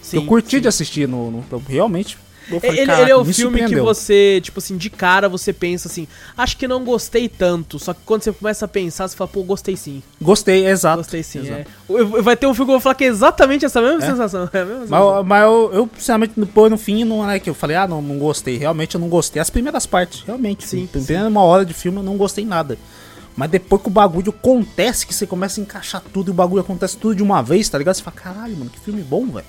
sim 0.00 0.16
eu 0.16 0.24
curti 0.24 0.56
sim. 0.56 0.62
de 0.62 0.68
assistir 0.68 1.06
no. 1.06 1.30
no- 1.30 1.62
realmente. 1.68 2.16
Eu 2.50 2.60
falei, 2.60 2.76
Ele, 2.78 2.86
"Caraca, 2.86 3.02
ele 3.02 3.10
é 3.10 3.16
o 3.16 3.24
me 3.24 3.32
filme 3.32 3.56
que 3.58 3.62
surpreendeu." 3.64 3.84
você, 3.84 4.40
tipo 4.42 4.58
assim, 4.58 4.76
de 4.76 4.88
cara 4.90 5.28
você 5.28 5.52
pensa 5.52 5.88
assim, 5.88 6.06
acho 6.36 6.56
que 6.56 6.68
não 6.68 6.84
gostei 6.84 7.28
tanto. 7.28 7.78
Só 7.78 7.92
que 7.94 8.00
quando 8.06 8.22
você 8.22 8.32
começa 8.32 8.64
a 8.64 8.68
pensar, 8.68 9.08
você 9.08 9.16
fala, 9.16 9.28
pô, 9.28 9.42
gostei 9.42 9.76
sim. 9.76 10.02
Gostei, 10.20 10.66
exato. 10.66 10.98
Gostei 10.98 11.22
sim, 11.22 11.40
exato. 11.40 11.66
é. 11.90 12.22
Vai 12.22 12.36
ter 12.36 12.46
um 12.46 12.54
filme 12.54 12.66
que 12.66 12.70
eu 12.70 12.78
vou 12.78 12.80
falar 12.80 12.94
que 12.94 13.04
é 13.04 13.08
exatamente 13.08 13.64
essa 13.64 13.80
mesma 13.80 14.02
É? 14.04 14.06
sensação. 14.06 14.48
É 14.52 14.64
mesma 14.64 14.78
Mas, 14.80 14.88
sensação. 14.88 15.24
mas 15.24 15.42
eu, 15.42 15.70
eu, 15.72 15.90
sinceramente, 15.98 16.32
depois 16.36 16.70
no 16.70 16.78
fim, 16.78 17.04
não 17.04 17.28
é 17.30 17.38
que 17.40 17.50
eu 17.50 17.54
falei, 17.54 17.76
ah, 17.76 17.86
não, 17.88 18.00
não 18.00 18.18
gostei. 18.18 18.56
Realmente 18.56 18.94
eu 18.94 19.00
não 19.00 19.08
gostei. 19.08 19.40
As 19.42 19.50
primeiras 19.50 19.86
partes, 19.86 20.22
realmente. 20.26 20.66
Sim, 20.66 20.80
Sim, 20.80 20.86
primeira 20.86 21.28
uma 21.28 21.42
hora 21.42 21.64
de 21.64 21.74
filme 21.74 21.98
eu 21.98 22.02
não 22.04 22.16
gostei 22.16 22.44
nada. 22.44 22.78
Mas 23.36 23.50
depois 23.50 23.82
que 23.82 23.88
o 23.88 23.90
bagulho 23.90 24.30
acontece, 24.30 25.06
que 25.06 25.14
você 25.14 25.26
começa 25.26 25.60
a 25.60 25.62
encaixar 25.62 26.02
tudo 26.12 26.28
e 26.28 26.30
o 26.30 26.34
bagulho 26.34 26.62
acontece 26.62 26.96
tudo 26.96 27.14
de 27.14 27.22
uma 27.22 27.42
vez, 27.42 27.68
tá 27.68 27.76
ligado? 27.76 27.94
Você 27.96 28.02
fala, 28.02 28.16
caralho, 28.16 28.56
mano, 28.56 28.70
que 28.70 28.80
filme 28.80 29.02
bom, 29.02 29.26
velho. 29.26 29.44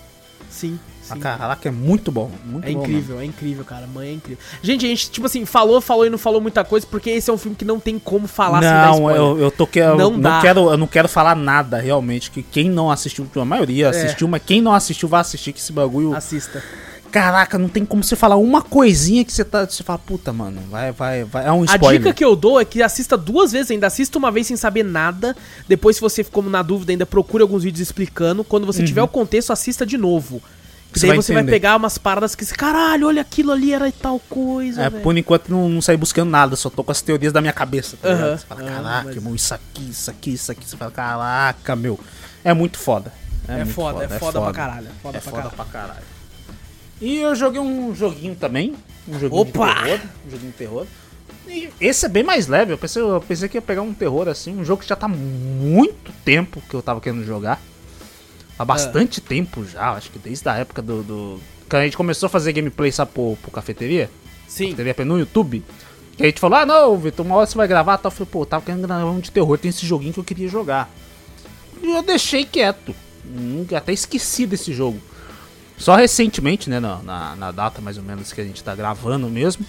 Sim, 0.49 0.77
sim. 1.13 1.19
Caraca, 1.19 1.67
é 1.67 1.71
muito 1.71 2.11
bom. 2.11 2.31
Muito 2.45 2.67
É 2.67 2.71
bom, 2.71 2.81
incrível, 2.81 3.19
é 3.19 3.25
incrível, 3.25 3.63
cara. 3.65 3.87
Mãe 3.87 4.09
é 4.09 4.13
incrível. 4.13 4.43
Gente, 4.61 4.85
a 4.85 4.89
gente, 4.89 5.09
tipo 5.09 5.25
assim, 5.25 5.45
falou, 5.45 5.79
falou 5.81 6.05
e 6.05 6.09
não 6.09 6.17
falou 6.17 6.39
muita 6.41 6.63
coisa, 6.63 6.85
porque 6.89 7.09
esse 7.09 7.29
é 7.29 7.33
um 7.33 7.37
filme 7.37 7.55
que 7.55 7.65
não 7.65 7.79
tem 7.79 7.97
como 7.99 8.27
falar 8.27 8.61
Não, 8.61 9.09
eu, 9.11 9.39
eu 9.39 9.51
tô 9.51 9.65
que, 9.65 9.79
eu 9.79 9.97
Não 9.97 10.11
não, 10.11 10.19
dá. 10.19 10.41
quero, 10.41 10.69
eu 10.71 10.77
não 10.77 10.87
quero 10.87 11.07
falar 11.07 11.35
nada 11.35 11.77
realmente. 11.79 12.31
Que 12.31 12.43
quem 12.43 12.69
não 12.69 12.91
assistiu, 12.91 13.27
a 13.35 13.45
maioria 13.45 13.89
assistiu, 13.89 14.27
mas 14.27 14.41
quem 14.45 14.61
não 14.61 14.73
assistiu 14.73 15.07
vai 15.09 15.21
assistir 15.21 15.53
que 15.53 15.59
esse 15.59 15.71
bagulho. 15.71 16.15
Assista. 16.15 16.63
Caraca, 17.09 17.57
não 17.57 17.69
tem 17.69 17.85
como 17.85 18.03
você 18.03 18.17
falar 18.17 18.35
uma 18.35 18.61
coisinha 18.61 19.23
que 19.23 19.31
você 19.31 19.45
tá. 19.45 19.65
Você 19.65 19.81
fala, 19.81 19.97
puta, 19.97 20.33
mano, 20.33 20.59
vai, 20.69 20.91
vai, 20.91 21.23
vai. 21.23 21.47
É 21.47 21.51
um 21.51 21.61
A 21.61 21.65
spoiler. 21.65 21.99
dica 22.01 22.13
que 22.13 22.23
eu 22.23 22.35
dou 22.35 22.59
é 22.59 22.65
que 22.65 22.83
assista 22.83 23.15
duas 23.17 23.53
vezes 23.53 23.71
ainda. 23.71 23.87
Assista 23.87 24.17
uma 24.17 24.29
vez 24.29 24.45
sem 24.47 24.57
saber 24.57 24.83
nada. 24.83 25.35
Depois, 25.69 25.95
se 25.95 26.01
você 26.01 26.21
ficou 26.23 26.43
na 26.43 26.61
dúvida, 26.61 26.91
ainda 26.91 27.05
procure 27.05 27.41
alguns 27.41 27.63
vídeos 27.63 27.79
explicando. 27.79 28.43
Quando 28.43 28.65
você 28.65 28.83
tiver 28.83 29.01
o 29.01 29.07
contexto, 29.07 29.53
assista 29.53 29.85
de 29.85 29.97
novo. 29.97 30.41
Que 30.91 30.99
Uhum. 30.99 31.01
Você 31.01 31.07
daí 31.07 31.15
vai 31.15 31.23
você 31.23 31.33
vai 31.33 31.43
pegar 31.43 31.75
umas 31.75 31.97
paradas 31.97 32.35
que 32.35 32.45
caralho, 32.45 33.07
olha 33.07 33.21
aquilo 33.21 33.51
ali, 33.51 33.73
era 33.73 33.91
tal 33.91 34.19
coisa. 34.19 34.83
É, 34.83 34.89
velho." 34.89 35.03
por 35.03 35.17
enquanto 35.17 35.49
não, 35.49 35.67
não 35.69 35.81
saí 35.81 35.97
buscando 35.97 36.29
nada, 36.29 36.55
só 36.55 36.69
tô 36.69 36.83
com 36.83 36.91
as 36.91 37.01
teorias 37.01 37.33
da 37.33 37.41
minha 37.41 37.53
cabeça. 37.53 37.97
Tá 38.01 38.13
ligado? 38.13 38.39
Você 38.39 38.45
fala, 38.45 38.63
caraca, 38.63 39.11
irmão, 39.11 39.35
isso 39.35 39.53
aqui, 39.53 39.89
isso 39.89 40.09
aqui, 40.09 40.33
isso 40.33 40.51
aqui. 40.51 40.67
Você 40.67 40.77
fala, 40.77 40.91
caraca, 40.91 41.75
meu. 41.75 41.99
É 42.43 42.53
muito 42.53 42.77
foda. 42.77 43.11
É 43.47 43.57
muito 43.57 43.73
foda, 43.73 44.03
é 44.03 44.19
foda 44.19 44.41
pra 44.41 44.51
caralho, 44.51 44.87
é 44.87 45.01
foda 45.01 45.17
é 45.17 45.21
pra 45.21 45.31
foda 45.31 45.43
caralho. 45.43 45.55
pra 45.55 45.65
caralho. 45.65 46.05
E 46.99 47.17
eu 47.17 47.35
joguei 47.35 47.61
um 47.61 47.93
joguinho 47.95 48.35
também. 48.35 48.75
Um 49.07 49.19
joguinho 49.19 49.41
Opa! 49.41 49.73
de 49.73 49.83
terror. 49.83 49.99
Um 50.25 50.31
joguinho 50.31 50.51
de 50.51 50.57
terror. 50.57 50.87
E 51.47 51.69
esse 51.79 52.05
é 52.05 52.09
bem 52.09 52.23
mais 52.23 52.47
leve. 52.47 52.73
Eu 52.73 52.77
pensei, 52.77 53.01
eu 53.01 53.23
pensei 53.25 53.47
que 53.47 53.57
ia 53.57 53.61
pegar 53.61 53.81
um 53.81 53.93
terror 53.93 54.27
assim. 54.27 54.57
Um 54.57 54.65
jogo 54.65 54.81
que 54.81 54.89
já 54.89 54.95
tá 54.95 55.07
muito 55.07 56.11
tempo 56.25 56.61
que 56.69 56.73
eu 56.73 56.81
tava 56.81 56.99
querendo 56.99 57.23
jogar. 57.23 57.61
Há 58.57 58.65
bastante 58.65 59.21
tempo 59.21 59.63
já. 59.65 59.91
Acho 59.91 60.09
que 60.11 60.19
desde 60.19 60.47
a 60.49 60.55
época 60.55 60.81
do. 60.81 61.03
do- 61.03 61.39
Quando 61.69 61.81
a 61.81 61.85
gente 61.85 61.97
começou 61.97 62.27
a 62.27 62.29
fazer 62.29 62.53
gameplay, 62.53 62.91
sabe, 62.91 63.11
pro, 63.11 63.37
cafeteria? 63.51 64.09
Sim. 64.47 64.71
Cafeteria 64.71 65.05
no 65.05 65.19
YouTube. 65.19 65.63
Que 66.15 66.23
a 66.23 66.25
gente 66.25 66.39
falou, 66.39 66.57
ah 66.57 66.65
não, 66.65 66.97
Vitor, 66.97 67.23
uma 67.25 67.35
hora 67.35 67.45
você 67.45 67.55
vai 67.55 67.67
gravar 67.67 67.97
tal. 67.99 68.09
Eu 68.11 68.15
falei, 68.15 68.29
pô, 68.31 68.41
eu 68.41 68.45
tava 68.47 68.65
querendo 68.65 68.87
gravar 68.87 69.05
um 69.05 69.19
de 69.19 69.29
terror, 69.29 69.57
tem 69.57 69.69
esse 69.69 69.85
joguinho 69.85 70.13
que 70.13 70.19
eu 70.19 70.23
queria 70.23 70.47
jogar. 70.47 70.89
E 71.83 71.91
eu 71.91 72.01
deixei 72.01 72.43
quieto. 72.43 72.95
Hum, 73.25 73.65
Até 73.75 73.93
esqueci 73.93 74.47
desse 74.47 74.73
jogo. 74.73 74.99
Só 75.77 75.95
recentemente, 75.95 76.69
né, 76.71 76.79
na, 76.79 77.03
na, 77.03 77.35
na 77.35 77.51
data 77.51 77.79
mais 77.81 77.97
ou 77.97 78.03
menos 78.03 78.33
que 78.33 78.41
a 78.41 78.43
gente 78.43 78.63
tá 78.63 78.73
gravando 78.73 79.29
mesmo, 79.29 79.63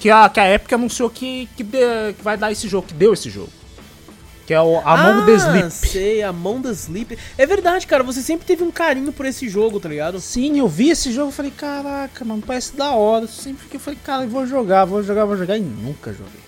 que 0.00 0.10
a, 0.10 0.28
que 0.28 0.40
a 0.40 0.52
Epic 0.52 0.72
anunciou 0.72 1.08
que, 1.08 1.48
que, 1.56 1.62
dê- 1.62 2.14
que 2.18 2.24
vai 2.24 2.36
dar 2.36 2.50
esse 2.50 2.66
jogo, 2.66 2.88
que 2.88 2.94
deu 2.94 3.12
esse 3.12 3.30
jogo. 3.30 3.50
Que 4.46 4.54
é 4.54 4.60
o 4.60 4.80
Among 4.80 5.24
the 5.26 5.32
ah, 5.32 5.68
Sleep. 5.68 5.70
sei, 5.70 6.22
Among 6.22 6.62
the 6.62 6.72
Sleep. 6.72 7.16
É 7.38 7.46
verdade, 7.46 7.86
cara, 7.86 8.02
você 8.02 8.20
sempre 8.20 8.44
teve 8.44 8.64
um 8.64 8.72
carinho 8.72 9.12
por 9.12 9.24
esse 9.24 9.48
jogo, 9.48 9.78
tá 9.78 9.88
ligado? 9.88 10.20
Sim, 10.20 10.58
eu 10.58 10.66
vi 10.66 10.90
esse 10.90 11.12
jogo 11.12 11.30
e 11.30 11.34
falei, 11.34 11.52
caraca, 11.52 12.24
mano, 12.24 12.42
parece 12.44 12.74
da 12.76 12.90
hora. 12.92 13.24
Eu 13.24 13.28
sempre 13.28 13.62
fiquei, 13.62 13.78
falei, 13.78 13.98
cara, 14.02 14.24
eu 14.24 14.28
vou 14.28 14.46
jogar, 14.46 14.84
vou 14.84 15.02
jogar, 15.02 15.24
vou 15.24 15.36
jogar 15.36 15.56
e 15.56 15.60
nunca 15.60 16.12
joguei. 16.12 16.42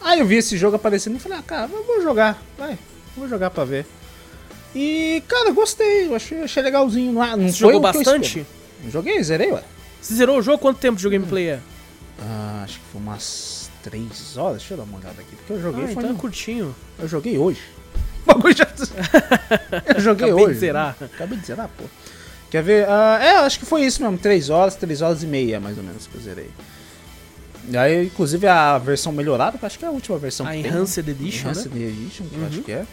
Aí 0.00 0.18
eu 0.18 0.26
vi 0.26 0.36
esse 0.36 0.56
jogo 0.56 0.76
aparecendo 0.76 1.16
e 1.16 1.20
falei, 1.20 1.38
ah, 1.38 1.42
cara, 1.42 1.70
eu 1.72 1.84
vou 1.84 2.02
jogar, 2.02 2.42
vai, 2.58 2.76
vou 3.16 3.28
jogar 3.28 3.50
pra 3.50 3.64
ver. 3.64 3.86
E, 4.74 5.22
cara, 5.28 5.50
gostei, 5.52 6.06
eu 6.06 6.14
achei, 6.14 6.42
achei 6.42 6.62
legalzinho. 6.62 7.12
Não, 7.12 7.36
não 7.36 7.48
Você 7.48 7.58
jogou 7.58 7.80
que 7.80 7.86
eu 7.86 7.92
bastante? 7.92 8.46
Joguei, 8.88 9.22
zerei, 9.22 9.52
ué. 9.52 9.62
Você 10.00 10.14
zerou 10.14 10.38
o 10.38 10.42
jogo? 10.42 10.58
Quanto 10.58 10.78
tempo 10.78 10.98
de 10.98 11.08
gameplay 11.08 11.50
é? 11.50 11.60
Ah, 12.20 12.62
acho 12.64 12.78
que 12.78 12.84
foi 12.86 13.00
umas 13.00 13.59
3 13.82 14.36
horas, 14.36 14.58
deixa 14.58 14.74
eu 14.74 14.78
dar 14.78 14.84
uma 14.84 14.98
olhada 14.98 15.20
aqui, 15.20 15.34
porque 15.36 15.52
eu 15.52 15.60
joguei, 15.62 15.84
Ah, 15.84 15.86
foi 15.88 15.92
então 15.94 16.10
é 16.10 16.12
no- 16.12 16.18
curtinho. 16.18 16.74
eu 16.98 17.08
joguei 17.08 17.38
hoje. 17.38 17.60
O 18.22 18.26
bagulho 18.34 18.56
já... 18.56 18.66
eu 19.94 20.00
joguei 20.00 20.26
Acabei 20.28 20.44
hoje. 20.44 20.54
de 20.54 20.60
zerar. 20.60 20.96
Acabei 21.00 21.38
de 21.38 21.46
zerar, 21.46 21.68
pô. 21.76 21.84
Quer 22.50 22.62
ver? 22.62 22.88
Ah, 22.88 23.18
é, 23.22 23.30
acho 23.38 23.58
que 23.58 23.64
foi 23.66 23.82
isso 23.82 24.02
mesmo. 24.02 24.18
3 24.18 24.50
horas, 24.50 24.74
3 24.74 25.00
horas 25.02 25.22
e 25.22 25.26
meia, 25.26 25.60
mais 25.60 25.78
ou 25.78 25.84
menos, 25.84 26.06
que 26.06 26.14
eu 26.16 26.20
zerei. 26.20 26.50
E 27.68 27.76
aí, 27.76 28.06
inclusive, 28.06 28.46
a 28.46 28.76
versão 28.78 29.12
melhorada, 29.12 29.56
que 29.56 29.64
eu 29.64 29.66
acho 29.66 29.78
que 29.78 29.84
é 29.84 29.88
a 29.88 29.92
última 29.92 30.18
versão 30.18 30.46
A 30.46 30.50
tem, 30.50 30.66
Enhanced 30.66 31.04
né? 31.06 31.12
Edition, 31.12 31.46
Enhanced 31.48 31.72
né? 31.72 31.86
Edition, 31.86 32.24
que 32.26 32.34
eu 32.34 32.40
Uhum. 32.40 32.46
acho 32.48 32.62
que 32.62 32.72
é. 32.72 32.86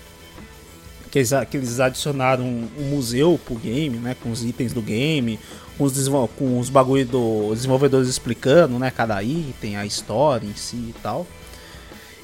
Que 1.11 1.19
eles, 1.19 1.31
que 1.49 1.57
eles 1.57 1.79
adicionaram 1.79 2.43
um, 2.43 2.67
um 2.79 2.83
museu 2.89 3.39
pro 3.45 3.55
game, 3.55 3.97
né? 3.97 4.15
Com 4.21 4.31
os 4.31 4.43
itens 4.43 4.73
do 4.73 4.81
game, 4.81 5.39
com 5.77 5.83
os, 5.85 6.07
com 6.37 6.59
os 6.59 6.69
bagulho 6.69 7.05
dos 7.05 7.55
desenvolvedores 7.55 8.09
explicando, 8.09 8.77
né? 8.77 8.91
Cada 8.91 9.21
item, 9.23 9.77
a 9.77 9.85
história 9.85 10.45
em 10.45 10.55
si 10.55 10.75
e 10.75 10.95
tal. 11.01 11.25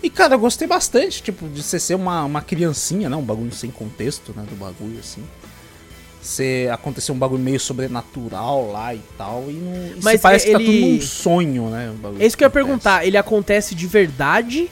E, 0.01 0.09
cara, 0.09 0.36
eu 0.36 0.39
gostei 0.39 0.67
bastante, 0.67 1.23
tipo, 1.23 1.47
de 1.47 1.63
você 1.63 1.79
ser 1.79 1.95
uma, 1.95 2.25
uma 2.25 2.41
criancinha, 2.41 3.09
né? 3.09 3.15
Um 3.15 3.21
bagulho 3.23 3.53
sem 3.53 3.71
contexto, 3.71 4.34
né? 4.36 4.43
Do 4.49 4.55
bagulho, 4.57 4.99
assim. 4.99 5.23
Você 6.21 6.69
aconteceu 6.71 7.13
um 7.13 7.17
bagulho 7.17 7.41
meio 7.43 7.59
sobrenatural 7.59 8.71
lá 8.71 8.93
e 8.95 9.01
tal. 9.17 9.45
E, 9.49 9.53
não, 9.53 10.01
Mas 10.01 10.21
parece 10.21 10.45
que 10.47 10.51
tá 10.53 10.59
ele- 10.61 10.65
tudo 10.81 10.91
num 10.93 11.01
sonho, 11.01 11.69
né? 11.69 11.93
É 12.19 12.25
isso 12.25 12.38
que 12.38 12.43
eu 12.43 12.47
ia 12.47 12.49
perguntar. 12.49 13.05
Ele 13.05 13.17
acontece 13.17 13.75
de 13.75 13.88
verdade? 13.88 14.69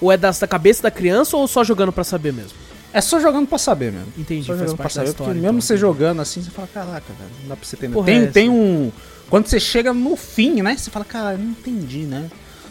Ou 0.00 0.10
é 0.10 0.16
das- 0.16 0.38
da 0.38 0.46
cabeça 0.46 0.82
da 0.82 0.90
criança 0.90 1.36
ou 1.36 1.46
só 1.46 1.62
jogando 1.64 1.92
pra 1.92 2.04
saber 2.04 2.32
mesmo? 2.32 2.52
É 2.94 3.00
só 3.00 3.18
jogando 3.20 3.46
pra 3.48 3.58
saber 3.58 3.92
mesmo. 3.92 4.06
Entendi, 4.16 4.46
Só 4.46 4.54
jogando 4.56 4.76
pra 4.76 4.88
saber, 4.88 5.08
história. 5.08 5.26
porque 5.32 5.40
mesmo 5.40 5.48
então, 5.58 5.60
você 5.60 5.74
entendi. 5.74 5.80
jogando 5.80 6.22
assim, 6.22 6.42
você 6.42 6.50
fala, 6.50 6.68
caraca, 6.72 7.12
velho, 7.18 7.30
não 7.42 7.48
dá 7.48 7.56
pra 7.56 7.66
você 7.66 7.76
entender. 7.76 8.04
Tem, 8.04 8.22
é 8.22 8.26
tem 8.28 8.48
um. 8.48 8.92
Quando 9.28 9.46
você 9.48 9.58
chega 9.58 9.92
no 9.92 10.14
fim, 10.16 10.62
né? 10.62 10.76
Você 10.76 10.90
fala, 10.90 11.04
cara, 11.04 11.36
não 11.36 11.50
entendi, 11.50 12.00
né? 12.04 12.30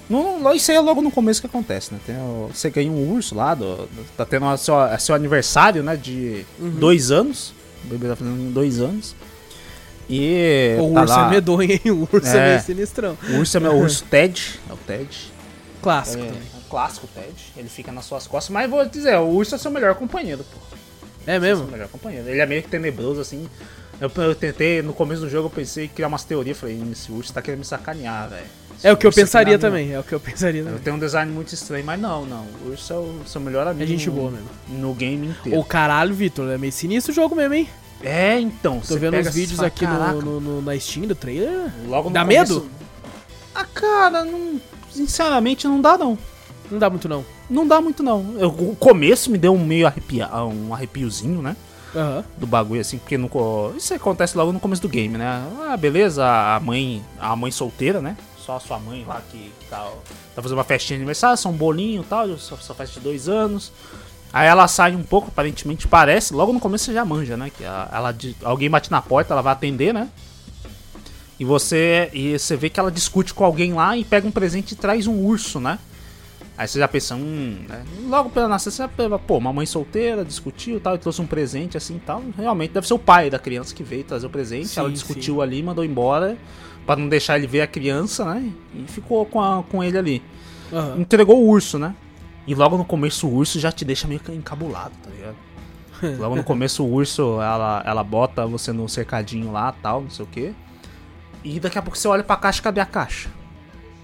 Não- 0.09 0.53
isso 0.55 0.71
aí 0.71 0.77
é 0.77 0.79
logo 0.79 1.01
no 1.01 1.11
começo 1.11 1.41
que 1.41 1.47
acontece, 1.47 1.93
né? 1.93 1.99
Tem 2.05 2.15
você 2.53 2.69
ganha 2.69 2.89
um 2.91 3.13
urso 3.13 3.35
lá, 3.35 3.53
do, 3.53 3.87
tá 4.15 4.25
tendo 4.25 4.45
a 4.45 4.55
seu, 4.57 4.79
a 4.79 4.97
seu 4.97 5.13
aniversário, 5.13 5.83
né? 5.83 5.95
De 5.97 6.45
Uhum. 6.59 6.69
dois 6.71 7.11
anos. 7.11 7.53
O 7.83 7.87
bebê 7.89 8.07
tá 8.07 8.15
fazendo 8.15 8.53
dois 8.53 8.79
anos. 8.79 9.13
E. 10.09 10.75
O 10.79 10.93
tá 10.93 11.01
urso 11.01 11.13
lá- 11.15 11.27
é 11.27 11.29
medonho, 11.31 11.71
hein? 11.71 11.81
O 11.91 12.07
urso 12.11 12.27
é, 12.27 12.37
É. 12.37 12.49
meio 12.51 12.61
sinistrão. 12.61 13.17
O 13.29 13.37
urso 13.39 13.57
é 13.57 13.59
meu 13.59 13.73
o 13.73 13.81
urso 13.81 14.03
Ted. 14.09 14.59
É 14.69 14.73
o 14.73 14.77
Ted. 14.77 15.33
Clássico 15.81 16.23
É, 16.23 16.27
também. 16.27 16.41
É 16.77 16.79
clássico 16.79 17.07
Ted. 17.13 17.33
Ele 17.55 17.69
fica 17.69 17.91
nas 17.91 18.05
suas 18.05 18.25
costas. 18.27 18.51
Mas 18.53 18.69
vou 18.69 18.83
dizer, 18.85 19.15
o 19.17 19.27
urso 19.27 19.55
é 19.55 19.57
seu 19.57 19.71
melhor 19.71 19.95
companheiro, 19.95 20.43
pô. 20.43 20.59
É 21.25 21.31
Esse 21.35 21.37
é 21.37 21.39
mesmo? 21.39 21.67
melhor 21.67 21.87
companheiro. 21.87 22.27
Ele 22.27 22.39
é 22.41 22.45
meio 22.45 22.61
que 22.63 22.69
tenebroso, 22.69 23.21
assim. 23.21 23.47
Eu, 24.01 24.11
eu 24.23 24.35
tentei, 24.35 24.81
no 24.81 24.91
começo 24.93 25.21
do 25.21 25.29
jogo, 25.29 25.45
eu 25.47 25.51
pensei 25.51 25.85
em 25.85 25.87
criar 25.87 26.07
umas 26.07 26.23
teorias. 26.23 26.57
Falei, 26.57 26.75
"Ih, 26.75 26.91
esse 26.91 27.11
urso 27.11 27.31
tá 27.31 27.41
querendo 27.41 27.59
me 27.59 27.65
sacanear, 27.65 28.29
velho. 28.29 28.45
É 28.83 28.91
o 28.91 28.97
que 28.97 29.05
eu 29.05 29.09
aqui 29.11 29.21
pensaria 29.21 29.53
não 29.57 29.67
é 29.67 29.69
também. 29.69 29.93
É 29.93 29.99
o 29.99 30.03
que 30.03 30.13
eu 30.13 30.19
pensaria 30.19 30.61
meu." 30.61 30.71
Eu 30.73 30.77
também. 30.79 30.83
tenho 30.83 30.95
um 30.97 30.99
design 30.99 31.31
muito 31.31 31.53
estranho, 31.53 31.85
mas 31.85 31.99
não, 31.99 32.25
não. 32.25 32.45
O 32.65 32.71
urso 32.71 32.91
é 32.91 32.95
o 32.97 33.21
seu 33.25 33.39
melhor 33.39 33.65
amigo. 33.67 33.83
É 33.83 33.85
gente 33.85 34.09
boa 34.09 34.31
mesmo. 34.31 34.49
No 34.67 34.93
game 34.93 35.27
inteiro. 35.27 35.57
Ô, 35.59 35.63
caralho, 35.63 36.13
Vitor, 36.13 36.49
é 36.51 36.57
meio 36.57 36.73
sinistro 36.73 37.11
o 37.13 37.15
jogo 37.15 37.35
mesmo, 37.35 37.53
hein? 37.53 37.69
É, 38.01 38.37
então. 38.39 38.81
Tô 38.85 38.97
vendo 38.97 39.17
os 39.17 39.33
vídeos 39.33 39.55
fala, 39.55 39.67
aqui 39.69 39.85
"Caraca, 39.85 40.13
no, 40.13 40.21
no- 40.21 40.41
no- 40.41 40.61
na 40.61 40.77
Steam 40.77 41.07
do 41.07 41.15
trailer. 41.15 41.71
Logo 41.87 42.09
no 42.09 42.13
Dá 42.13 42.21
começo- 42.21 42.55
medo? 42.55 42.69
Ah, 43.55 43.63
cara, 43.65 44.25
não, 44.25 44.59
sinceramente 44.91 45.65
não 45.67 45.79
dá, 45.79 45.97
não. 45.97 46.17
Não 46.71 46.79
dá 46.79 46.89
muito, 46.89 47.07
não. 47.09 47.25
Não 47.49 47.67
dá 47.67 47.79
muito, 47.81 48.01
não. 48.03 48.35
Eu- 48.37 48.49
o 48.49 48.75
começo 48.75 49.29
me 49.31 49.37
deu 49.37 49.53
um 49.53 49.63
meio 49.65 49.85
arrepia, 49.87 50.27
um 50.35 50.73
arrepiozinho, 50.73 51.41
né? 51.41 51.55
Aham. 51.95 52.23
do 52.39 52.47
bagulho, 52.47 52.81
assim, 52.81 52.97
porque 52.97 53.19
no, 53.19 53.29
isso 53.77 53.93
acontece 53.93 54.35
logo 54.35 54.51
no 54.51 54.59
começo 54.59 54.81
do 54.81 54.89
game, 54.89 55.15
né? 55.15 55.47
Ah, 55.67 55.77
beleza, 55.77 56.25
a 56.25 56.59
mãe, 56.59 57.03
a 57.19 57.35
mãe 57.35 57.51
solteira, 57.51 58.01
né? 58.01 58.17
Só 58.43 58.55
a 58.55 58.59
sua 58.59 58.79
mãe 58.79 59.05
lá 59.07 59.21
que, 59.31 59.51
tá, 59.69 59.87
tá 60.35 60.41
fazendo 60.41 60.57
uma 60.57 60.63
festinha 60.63 60.97
de 60.97 61.01
aniversário, 61.03 61.37
só 61.37 61.49
um 61.49 61.53
bolinho 61.53 62.01
e 62.01 62.05
tal, 62.05 62.35
só, 62.39 62.55
só 62.57 62.73
festa 62.73 62.95
de 62.99 63.01
dois 63.01 63.29
anos. 63.29 63.71
Aí 64.33 64.47
ela 64.47 64.67
sai 64.67 64.95
um 64.95 65.03
pouco, 65.03 65.27
aparentemente 65.27 65.87
parece, 65.87 66.33
logo 66.33 66.51
no 66.51 66.59
começo 66.59 66.85
você 66.85 66.93
já 66.93 67.05
manja, 67.05 67.37
né? 67.37 67.51
Que 67.55 67.63
ela, 67.63 68.15
alguém 68.43 68.71
bate 68.71 68.89
na 68.89 68.99
porta, 68.99 69.31
ela 69.35 69.43
vai 69.43 69.53
atender, 69.53 69.93
né? 69.93 70.09
E 71.39 71.45
você, 71.45 72.09
e 72.11 72.37
você 72.39 72.55
vê 72.55 72.69
que 72.71 72.79
ela 72.79 72.91
discute 72.91 73.33
com 73.35 73.43
alguém 73.43 73.71
lá 73.73 73.95
e 73.95 74.03
pega 74.03 74.27
um 74.27 74.31
presente 74.31 74.71
e 74.71 74.75
traz 74.75 75.05
um 75.05 75.19
urso, 75.23 75.59
né? 75.59 75.77
Aí 76.55 76.67
você 76.67 76.77
já 76.77 76.87
pensa, 76.87 77.15
hum, 77.15 77.57
né? 77.67 77.83
logo 78.07 78.29
pela 78.29 78.47
nascer, 78.47 78.69
você 78.69 78.83
já 78.83 78.87
pensa, 78.87 79.17
pô, 79.17 79.37
uma 79.39 79.51
mãe 79.51 79.65
solteira, 79.65 80.23
discutiu 80.23 80.77
e 80.77 80.79
tal, 80.79 80.93
e 80.95 80.97
trouxe 80.99 81.19
um 81.21 81.25
presente 81.25 81.75
assim 81.77 81.95
e 81.95 81.99
tal. 81.99 82.21
Realmente 82.37 82.71
deve 82.71 82.87
ser 82.87 82.93
o 82.93 82.99
pai 82.99 83.29
da 83.29 83.39
criança 83.39 83.73
que 83.73 83.81
veio 83.83 84.03
trazer 84.03 84.27
o 84.27 84.29
presente. 84.29 84.67
Sim, 84.67 84.79
ela 84.79 84.91
discutiu 84.91 85.41
ali, 85.41 85.63
mandou 85.63 85.83
embora, 85.83 86.37
pra 86.85 86.95
não 86.95 87.09
deixar 87.09 87.37
ele 87.37 87.47
ver 87.47 87.61
a 87.61 87.67
criança, 87.67 88.23
né? 88.35 88.51
E 88.75 88.83
ficou 88.87 89.25
com, 89.25 89.41
a- 89.41 89.63
com 89.63 89.83
ele 89.83 89.97
ali. 89.97 90.21
Aham. 90.71 90.99
Entregou 91.01 91.41
o 91.43 91.47
urso, 91.49 91.79
né? 91.79 91.95
E 92.45 92.53
logo 92.53 92.77
no 92.77 92.85
começo 92.85 93.27
o 93.27 93.33
urso 93.33 93.59
já 93.59 93.71
te 93.71 93.83
deixa 93.83 94.07
meio 94.07 94.21
encabulado, 94.29 94.93
tá 95.01 95.09
ligado? 95.09 95.35
Logo 96.19 96.35
no 96.35 96.43
começo 96.43 96.83
o 96.83 96.91
urso, 96.93 97.39
ela, 97.41 97.81
ela 97.85 98.03
bota 98.03 98.45
você 98.45 98.73
no 98.73 98.89
cercadinho 98.89 99.51
lá, 99.53 99.71
tal, 99.81 100.01
não 100.01 100.09
sei 100.09 100.25
o 100.25 100.27
quê. 100.27 100.53
E 101.43 101.59
daqui 101.61 101.77
a 101.77 101.81
pouco 101.81 101.97
você 101.97 102.07
olha 102.09 102.23
pra 102.23 102.35
caixa, 102.35 102.61
cadê 102.61 102.81
a 102.81 102.85
caixa? 102.85 103.29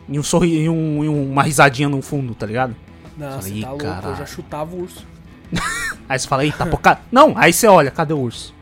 E, 0.10 0.18
um 0.20 0.24
sorri, 0.24 0.64
e, 0.64 0.70
um, 0.70 1.04
e 1.04 1.08
uma 1.10 1.44
risadinha 1.44 1.88
no 1.90 2.02
fundo, 2.02 2.34
tá 2.34 2.46
ligado? 2.46 2.76
Não, 3.18 3.42
você 3.42 3.62
tá 3.62 3.70
louco, 3.72 3.84
eu 4.08 4.16
já 4.16 4.26
chutava 4.26 4.76
o 4.76 4.82
urso. 4.82 5.06
Aí 6.08 6.18
você 6.18 6.28
fala, 6.28 6.44
eita, 6.46 6.66
pô, 6.66 6.78
ca- 6.78 7.02
Não, 7.12 7.34
aí 7.38 7.54
você 7.54 7.68
olha, 7.68 7.92
cadê 7.92 8.14
o 8.14 8.20
urso? 8.20 8.54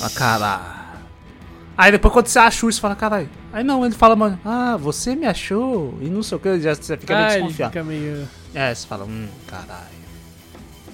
Ah, 0.00 0.10
caralho. 0.10 0.80
Aí 1.76 1.90
depois 1.90 2.12
quando 2.12 2.26
você 2.28 2.38
acha 2.38 2.64
o 2.64 2.68
urso, 2.68 2.80
fala, 2.80 2.94
caralho. 2.94 3.28
Aí 3.52 3.64
não, 3.64 3.84
ele 3.84 3.94
fala, 3.94 4.14
mano, 4.14 4.38
ah, 4.44 4.76
você 4.76 5.16
me 5.16 5.26
achou. 5.26 5.98
E 6.00 6.08
não 6.08 6.22
sei 6.22 6.36
o 6.36 6.40
que, 6.40 6.60
já 6.60 6.74
você 6.74 6.96
fica 6.96 7.14
meio 7.14 7.26
ah, 7.26 7.32
ele 7.32 7.42
desconfiado. 7.42 7.70
fica 7.72 7.84
meio... 7.84 8.28
É, 8.54 8.72
você 8.74 8.86
fala, 8.86 9.04
hum, 9.06 9.26
caralho. 9.46 9.99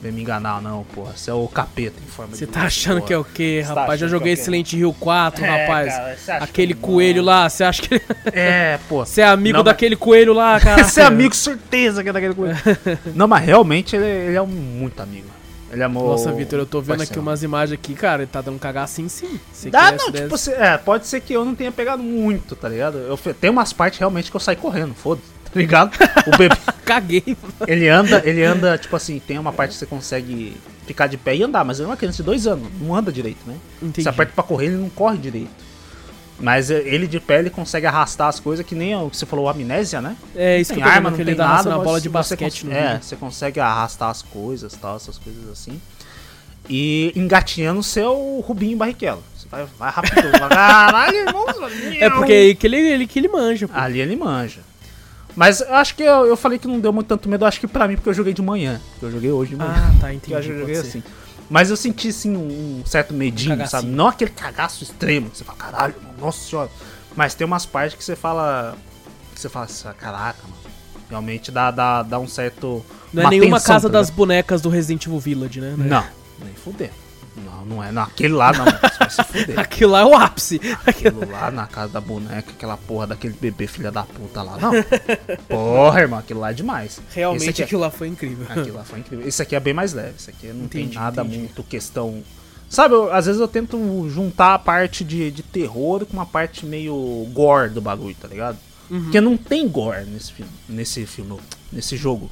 Vem 0.07 0.13
me 0.15 0.23
enganar 0.23 0.63
não, 0.63 0.85
porra. 0.85 1.17
Você 1.17 1.31
é 1.31 1.35
o 1.35 1.49
capeta 1.49 1.97
em 2.01 2.09
forma 2.09 2.37
Você 2.37 2.47
tá 2.47 2.63
achando 2.63 2.99
porra. 2.99 3.07
que 3.09 3.13
é 3.13 3.19
o 3.19 3.25
quê, 3.25 3.61
Você 3.67 3.75
tá 3.75 3.81
rapaz? 3.81 3.99
Já 4.01 4.07
joguei 4.07 4.35
que 4.35 4.41
é 4.41 4.45
quê? 4.45 4.45
Silent 4.45 4.73
Hill 4.73 4.95
4, 5.01 5.45
É, 5.45 5.49
rapaz. 5.67 6.17
cara, 6.27 6.45
Aquele 6.45 6.75
que- 6.75 6.81
coelho 6.81 7.23
lá, 7.25 7.49
você 7.49 7.65
acha 7.65 7.83
que 7.83 8.01
É, 8.33 8.79
pô. 8.89 9.05
você 9.05 9.23
é 9.23 9.25
amigo 9.27 9.55
Não, 9.59 9.65
mas- 9.65 9.73
daquele 9.73 9.97
coelho 9.97 10.33
lá, 10.33 10.59
cara? 10.61 10.85
Você 10.85 11.01
é 11.01 11.05
amigo, 11.05 11.35
certeza 11.35 12.05
que 12.05 12.09
é 12.09 12.13
daquele 12.13 12.35
coelho. 12.35 12.57
não, 13.17 13.27
mas 13.27 13.45
realmente 13.45 13.97
ele, 13.97 14.05
ele 14.07 14.37
é 14.37 14.43
um 14.43 14.47
muito 14.47 15.03
amigo. 15.03 15.27
Ele 15.73 15.83
é 15.83 15.89
mo- 15.89 16.07
Nossa, 16.07 16.31
Vitor, 16.33 16.61
eu 16.61 16.67
tô 16.67 16.81
vendo 16.81 17.03
aqui 17.03 17.19
umas 17.19 17.43
imagens 17.43 17.73
aqui, 17.77 17.93
cara, 17.95 18.23
ele 18.23 18.31
tá 18.31 18.41
dando 18.41 18.61
cagacinho 18.61 19.11
sim. 19.11 19.41
Você 19.53 19.69
Dá, 19.69 19.91
não, 19.91 20.13
tipo, 20.13 20.29
você, 20.29 20.53
é, 20.53 20.79
pode 20.79 21.09
ser 21.09 21.21
que 21.21 21.33
eu 21.33 21.45
não 21.45 21.57
tenha 21.57 21.73
pegado 21.73 22.01
muito, 22.01 22.55
tá 22.55 22.69
ligado? 22.69 22.97
Eu, 22.99 23.19
tem 23.35 23.51
umas 23.51 23.73
partes 23.73 23.99
realmente 23.99 24.31
que 24.31 24.37
eu 24.37 24.41
saio 24.41 24.57
correndo, 24.59 24.95
foda-se, 24.95 25.27
tá 25.27 25.36
ligado? 25.59 25.97
O 26.27 26.37
bebê, 26.37 26.57
Caguei. 26.85 27.37
ele 27.67 27.89
anda, 27.89 28.23
ele 28.25 28.45
anda, 28.45 28.79
tipo 28.79 28.95
assim, 28.95 29.19
tem 29.19 29.39
uma 29.39 29.53
parte 29.53 29.73
que 29.73 29.79
você 29.79 29.87
consegue 29.87 30.57
ficar 30.87 31.07
de 31.07 31.17
pé 31.17 31.37
e 31.37 31.43
andar, 31.43 31.65
mas 31.65 31.79
ele 31.79 31.87
é 31.87 31.91
uma 31.91 31.97
criança 31.97 32.19
de 32.19 32.23
dois 32.23 32.47
anos, 32.47 32.69
não 32.81 32.95
anda 32.95 33.11
direito, 33.11 33.41
né? 33.47 33.57
Entendi. 33.83 34.03
Você 34.03 34.09
aperta 34.09 34.33
pra 34.35 34.45
correr, 34.45 34.67
ele 34.67 34.77
não 34.77 34.89
corre 34.89 35.19
direito. 35.19 35.51
Mas 36.39 36.71
é, 36.71 36.81
ele 36.87 37.07
de 37.07 37.19
pé, 37.19 37.39
ele 37.39 37.51
consegue 37.51 37.87
arrastar 37.87 38.29
as 38.29 38.39
coisas, 38.39 38.65
que 38.65 38.75
nem 38.75 38.95
o 38.95 39.09
que 39.09 39.17
você 39.17 39.25
falou, 39.25 39.49
amnésia, 39.49 40.01
né? 40.01 40.17
É 40.35 40.61
isso 40.61 40.73
tem 40.73 40.83
que 40.83 40.89
eu 40.89 40.93
arma, 40.93 41.11
não 41.11 41.17
tem 41.17 41.35
nada, 41.35 41.71
na 41.71 41.79
bola 41.79 42.01
de 42.01 42.09
você 42.09 42.37
basquete 42.37 42.67
no 42.67 42.73
É, 42.73 43.01
você 43.01 43.17
consegue 43.17 43.59
arrastar 43.59 44.11
as 44.11 44.23
coisas, 44.23 44.75
tal, 44.75 44.97
essas 44.97 45.19
coisas 45.19 45.49
assim. 45.51 45.81
E 46.69 47.13
engatinhando 47.15 47.81
o 47.81 47.83
seu 47.83 48.45
Rubinho 48.47 48.77
Barrichello. 48.77 49.23
Você 49.35 49.49
vai, 49.49 49.67
vai 49.79 49.91
rápido. 49.91 50.31
vai, 50.39 50.49
Caralho, 50.49 51.17
irmão. 51.17 51.47
É 51.99 52.11
porque 52.11 52.33
aí 52.33 52.55
que 52.55 52.67
ele, 52.67 52.77
ele, 52.77 53.07
que 53.07 53.19
ele 53.19 53.29
manja, 53.29 53.69
pô. 53.69 53.79
Ali 53.79 54.01
ele 54.01 54.17
manja. 54.17 54.61
Mas 55.37 55.61
eu 55.61 55.75
acho 55.75 55.95
que 55.95 56.03
eu, 56.03 56.27
eu 56.27 56.37
falei 56.37 56.59
que 56.59 56.67
não 56.67 56.81
deu 56.81 56.93
muito 56.93 57.07
tanto 57.07 57.29
medo, 57.29 57.45
acho 57.45 57.61
que 57.61 57.67
pra 57.67 57.87
mim, 57.87 57.97
porque 57.97 58.09
eu 58.09 58.15
joguei 58.15 58.33
de 58.33 58.41
manhã. 58.41 58.81
Eu 59.03 59.11
joguei 59.11 59.31
hoje 59.31 59.51
de 59.51 59.57
manhã. 59.57 59.75
Ah, 59.77 60.01
tá, 60.01 60.15
entendi. 60.15 60.33
eu 60.33 60.61
joguei 60.61 60.77
assim. 60.77 61.03
Mas 61.49 61.71
eu 61.71 61.77
senti, 61.77 62.09
assim, 62.09 62.35
um, 62.35 62.83
certo 62.85 63.15
medinho, 63.15 63.63
Um 63.63 63.67
sabe? 63.67 63.87
Não 63.87 64.09
aquele 64.09 64.31
cagaço 64.31 64.83
extremo, 64.83 65.31
que 65.31 65.37
você 65.37 65.45
fala, 65.45 65.59
caralho, 65.59 65.95
nossa 66.19 66.49
senhora. 66.49 66.71
Mas 67.15 67.35
tem 67.35 67.47
umas 67.47 67.67
partes 67.67 67.97
que 67.97 68.03
você 68.03 68.17
fala. 68.17 68.77
Que 69.35 69.41
você 69.41 69.49
fala 69.49 69.67
assim, 69.67 69.89
caraca, 69.99 70.43
mano. 70.43 70.57
Realmente 71.09 71.53
dá, 71.53 71.71
dá, 71.71 72.03
dá 72.03 72.19
um 72.19 72.27
certo. 72.27 72.85
Não 73.13 73.23
é 73.23 73.27
uma 73.27 73.31
nenhuma 73.31 73.59
tensão, 73.59 73.75
casa 73.75 73.89
tá 73.89 73.99
das 73.99 74.11
bonecas 74.11 74.61
do 74.61 74.69
Resident 74.69 75.07
Evil 75.07 75.21
Village, 75.21 75.61
né? 75.61 75.75
Não, 75.77 76.05
nem 76.45 76.55
fuder. 76.55 76.91
Não, 77.45 77.65
não 77.67 77.85
é. 77.85 77.93
Não, 77.93 78.03
aquele 78.03 78.33
lá 78.35 78.53
não, 78.53 78.65
você 78.65 78.99
vai 78.99 79.11
se 79.11 79.25
fuder. 79.25 79.59
Aquilo 79.61 79.93
lá 79.93 80.01
é 80.01 80.05
o 80.05 80.15
ápice. 80.15 80.61
Aquilo... 80.87 81.31
Lá 81.31 81.51
na 81.51 81.67
casa 81.67 81.93
da 81.93 82.01
boneca, 82.01 82.51
aquela 82.51 82.77
porra 82.77 83.09
daquele 83.09 83.35
bebê 83.39 83.67
filha 83.67 83.93
da 83.93 84.03
puta 84.05 84.43
lá, 84.43 84.57
não. 84.59 84.73
Porra, 85.49 86.01
irmão, 86.01 86.19
aquilo 86.19 86.41
lá 86.41 86.51
é 86.51 86.55
demais. 86.55 87.01
Realmente 87.13 87.61
é- 87.61 87.65
aquilo 87.65 87.81
lá 87.83 87.91
foi 87.91 88.09
incrível. 88.09 88.47
Aquilo 88.49 88.77
lá 88.77 88.85
foi 88.85 89.01
incrível. 89.01 89.27
Esse 89.27 89.43
aqui 89.43 89.55
é 89.55 89.61
bem 89.61 89.75
mais 89.75 89.93
leve. 89.93 90.15
Esse 90.19 90.31
aqui 90.31 90.47
não 90.49 90.65
Entendi, 90.65 90.89
tem 90.89 90.99
nada 90.99 91.23
entendi. 91.23 91.39
muito 91.39 91.63
questão. 91.63 92.23
Sabe, 92.71 92.95
eu- 92.95 93.13
às 93.13 93.27
vezes 93.27 93.41
eu 93.41 93.49
tento 93.49 94.09
juntar 94.09 94.55
a 94.55 94.59
parte 94.59 95.05
de, 95.05 95.31
de 95.31 95.43
terror 95.43 96.05
com 96.07 96.15
uma 96.15 96.27
parte 96.27 96.65
meio 96.65 97.27
gore 97.33 97.69
do 97.71 97.81
bagulho, 97.81 98.17
tá 98.21 98.27
ligado? 98.29 98.57
Uhum. 98.91 99.03
Porque 99.05 99.21
não 99.21 99.37
tem 99.37 99.69
gore 99.69 100.05
nesse 100.07 100.33
filme, 100.33 100.51
nesse 100.69 101.05
filme, 101.07 101.39
nesse 101.73 101.97
jogo. 101.97 102.31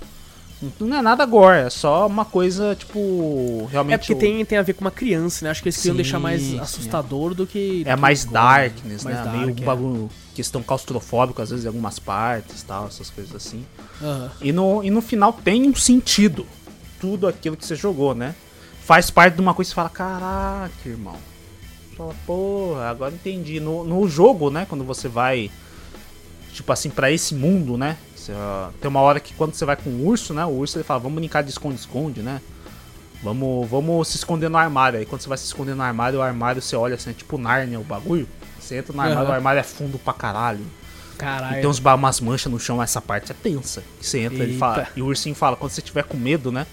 Não 0.81 0.97
é 0.97 1.03
nada 1.03 1.25
gore, 1.27 1.59
é 1.67 1.71
só 1.71 2.07
uma 2.07 2.25
coisa, 2.25 2.75
tipo, 2.75 3.67
realmente. 3.71 3.95
É 3.95 3.99
porque 3.99 4.13
o- 4.15 4.19
tem, 4.19 4.45
tem 4.45 4.59
a 4.59 4.63
ver 4.63 4.73
com 4.75 4.81
uma 4.83 4.91
criança, 4.91 5.45
né? 5.45 5.51
Acho 5.51 5.63
que 5.63 5.69
eles 5.69 5.77
queriam 5.77 5.97
deixar 5.97 6.19
mais 6.19 6.41
sim, 6.43 6.59
assustador 6.59 7.35
do 7.35 7.47
que. 7.47 7.83
É 7.87 7.97
mais 7.97 8.25
gore, 8.25 8.35
darkness, 8.35 9.05
mais 9.05 9.17
né? 9.17 9.23
dark, 9.25 9.37
Meio 9.37 9.51
é. 9.51 9.65
bagulho, 9.65 10.11
questão 10.35 10.63
claustrofóbica, 10.63 11.43
às 11.43 11.51
vezes, 11.51 11.65
em 11.65 11.69
algumas 11.69 11.99
partes 11.99 12.63
tal, 12.63 12.87
essas 12.87 13.11
coisas 13.11 13.35
assim. 13.35 13.65
Aham. 14.03 14.31
E 14.41 14.53
no, 14.53 14.83
e 14.85 14.91
no 14.91 15.01
final 15.01 15.33
tem 15.33 15.69
um 15.69 15.75
sentido. 15.75 16.47
Tudo 17.01 17.27
aquilo 17.27 17.57
que 17.57 17.67
você 17.67 17.75
jogou, 17.77 18.15
né? 18.15 18.35
Faz 18.85 19.11
parte 19.11 19.35
de 19.35 19.41
uma 19.41 19.55
coisa 19.55 19.69
que 19.69 19.73
você 19.73 19.77
fala, 19.77 19.89
caraca, 19.91 20.73
irmão. 20.89 21.17
Você 21.91 21.97
Fala, 21.97 22.15
porra, 22.27 22.91
agora 22.91 23.15
entendi. 23.15 23.61
No, 23.61 23.85
no 23.85 24.09
jogo, 24.09 24.51
né? 24.51 24.67
Quando 24.69 24.85
você 24.85 25.07
vai, 25.09 25.51
tipo 26.53 26.73
assim, 26.73 26.91
pra 26.91 27.11
esse 27.11 27.35
mundo, 27.35 27.77
né? 27.77 27.97
Você, 28.25 28.33
tem 28.81 28.89
uma 28.89 29.01
hora 29.01 29.21
que 29.21 29.35
quando 29.35 29.55
você 29.55 29.65
vai 29.65 29.77
com 29.77 29.91
o 29.91 30.07
urso, 30.07 30.33
né? 30.33 30.45
O 30.45 30.51
urso 30.51 30.79
ele 30.79 30.85
fala, 30.85 31.01
vamos 31.01 31.19
brincar 31.19 31.43
de 31.43 31.51
esconde-esconde, 31.51 32.21
né? 32.23 32.41
Vamos, 33.23 33.69
vamos 33.69 34.09
se 34.09 34.17
esconder 34.17 34.49
no 34.49 34.57
armário. 34.57 34.99
Aí 34.99 35.05
quando 35.05 35.21
você 35.21 35.29
vai 35.29 35.37
se 35.39 35.45
esconder 35.45 35.75
no 35.75 35.83
armário, 35.83 36.19
o 36.19 36.23
armário 36.23 36.63
você 36.63 36.75
olha 36.75 36.95
assim, 36.95 37.11
é 37.11 37.13
tipo 37.13 37.37
Narnia 37.37 37.79
o 37.79 37.85
bagulho. 37.85 38.27
Você 38.59 38.77
entra 38.77 38.95
no 38.95 39.01
armário, 39.01 39.23
Aham. 39.25 39.31
o 39.31 39.35
armário 39.35 39.61
é 39.61 39.63
fundo 39.63 39.99
pra 39.99 40.15
caralho. 40.15 40.65
Caralho. 41.19 41.59
E 41.59 41.61
tem 41.61 41.69
uns, 41.69 41.79
umas 41.79 42.21
manchas 42.21 42.51
no 42.51 42.59
chão, 42.59 42.83
essa 42.83 43.01
parte 43.01 43.31
é 43.31 43.35
tensa. 43.35 43.83
Você 44.01 44.21
entra 44.21 44.43
ele 44.43 44.57
fala, 44.59 44.89
e 44.97 45.03
o 45.03 45.07
ursinho 45.07 45.35
fala, 45.35 45.57
quando 45.57 45.71
você 45.71 45.83
tiver 45.83 46.05
com 46.05 46.17
medo, 46.17 46.51
né? 46.51 46.67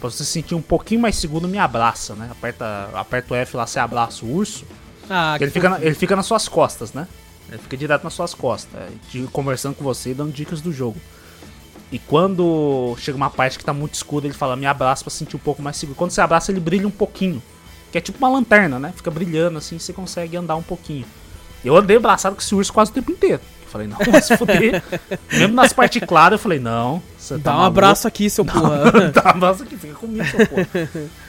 Pra 0.00 0.10
você 0.10 0.24
se 0.24 0.30
sentir 0.30 0.54
um 0.54 0.62
pouquinho 0.62 1.00
mais 1.00 1.16
seguro, 1.16 1.48
me 1.48 1.58
abraça, 1.58 2.14
né? 2.14 2.28
Aperta, 2.30 2.90
aperta 2.94 3.34
o 3.34 3.36
F 3.36 3.56
lá, 3.56 3.66
você 3.66 3.80
abraça 3.80 4.24
o 4.24 4.32
urso. 4.32 4.64
Ah, 5.10 5.36
ele, 5.40 5.50
fica 5.50 5.68
na- 5.70 5.80
ele 5.80 5.94
fica 5.94 6.14
nas 6.14 6.26
suas 6.26 6.46
costas, 6.48 6.92
né? 6.92 7.08
Ele 7.48 7.58
fica 7.58 7.76
direto 7.76 8.04
nas 8.04 8.12
suas 8.14 8.34
costas, 8.34 8.78
é, 8.80 8.88
te- 9.10 9.22
conversando 9.32 9.74
com 9.74 9.82
você 9.84 10.10
e 10.10 10.14
dando 10.14 10.32
dicas 10.32 10.60
do 10.60 10.72
jogo. 10.72 10.96
E 11.90 11.98
quando 11.98 12.94
chega 12.98 13.16
uma 13.16 13.30
parte 13.30 13.58
que 13.58 13.64
tá 13.64 13.72
muito 13.72 13.94
escura, 13.94 14.26
ele 14.26 14.34
fala, 14.34 14.54
me 14.56 14.66
abraça 14.66 15.02
pra 15.02 15.10
sentir 15.10 15.36
um 15.36 15.38
pouco 15.38 15.62
mais 15.62 15.76
seguro. 15.76 15.96
Quando 15.96 16.10
você 16.10 16.20
abraça, 16.20 16.52
ele 16.52 16.60
brilha 16.60 16.86
um 16.86 16.90
pouquinho. 16.90 17.42
Que 17.90 17.96
é 17.96 18.00
tipo 18.02 18.18
uma 18.18 18.28
lanterna, 18.28 18.78
né? 18.78 18.92
Fica 18.94 19.10
brilhando 19.10 19.56
assim, 19.56 19.78
você 19.78 19.94
consegue 19.94 20.36
andar 20.36 20.56
um 20.56 20.62
pouquinho. 20.62 21.06
Eu 21.64 21.74
andei 21.74 21.96
abraçado 21.96 22.34
com 22.36 22.42
esse 22.42 22.54
urso 22.54 22.70
quase 22.72 22.90
o 22.90 22.94
tempo 22.94 23.10
inteiro. 23.10 23.40
Eu 23.62 23.68
falei, 23.70 23.86
não, 23.86 23.96
vai 23.96 24.20
se 24.20 24.36
fuder. 24.36 24.82
Mesmo 25.32 25.54
nas 25.54 25.72
partes 25.72 26.02
claras, 26.06 26.32
eu 26.38 26.42
falei, 26.42 26.58
não. 26.58 27.02
Você 27.18 27.38
Dá 27.38 27.44
tá 27.44 27.50
um 27.50 27.54
maluco. 27.54 27.66
abraço 27.68 28.06
aqui, 28.06 28.28
seu 28.28 28.44
porra. 28.44 28.92
Dá 29.10 29.22
um 29.24 29.28
abraço 29.30 29.62
aqui, 29.62 29.76
fica 29.78 29.94
comigo, 29.94 30.24
seu 30.26 30.46
porra. 30.46 30.68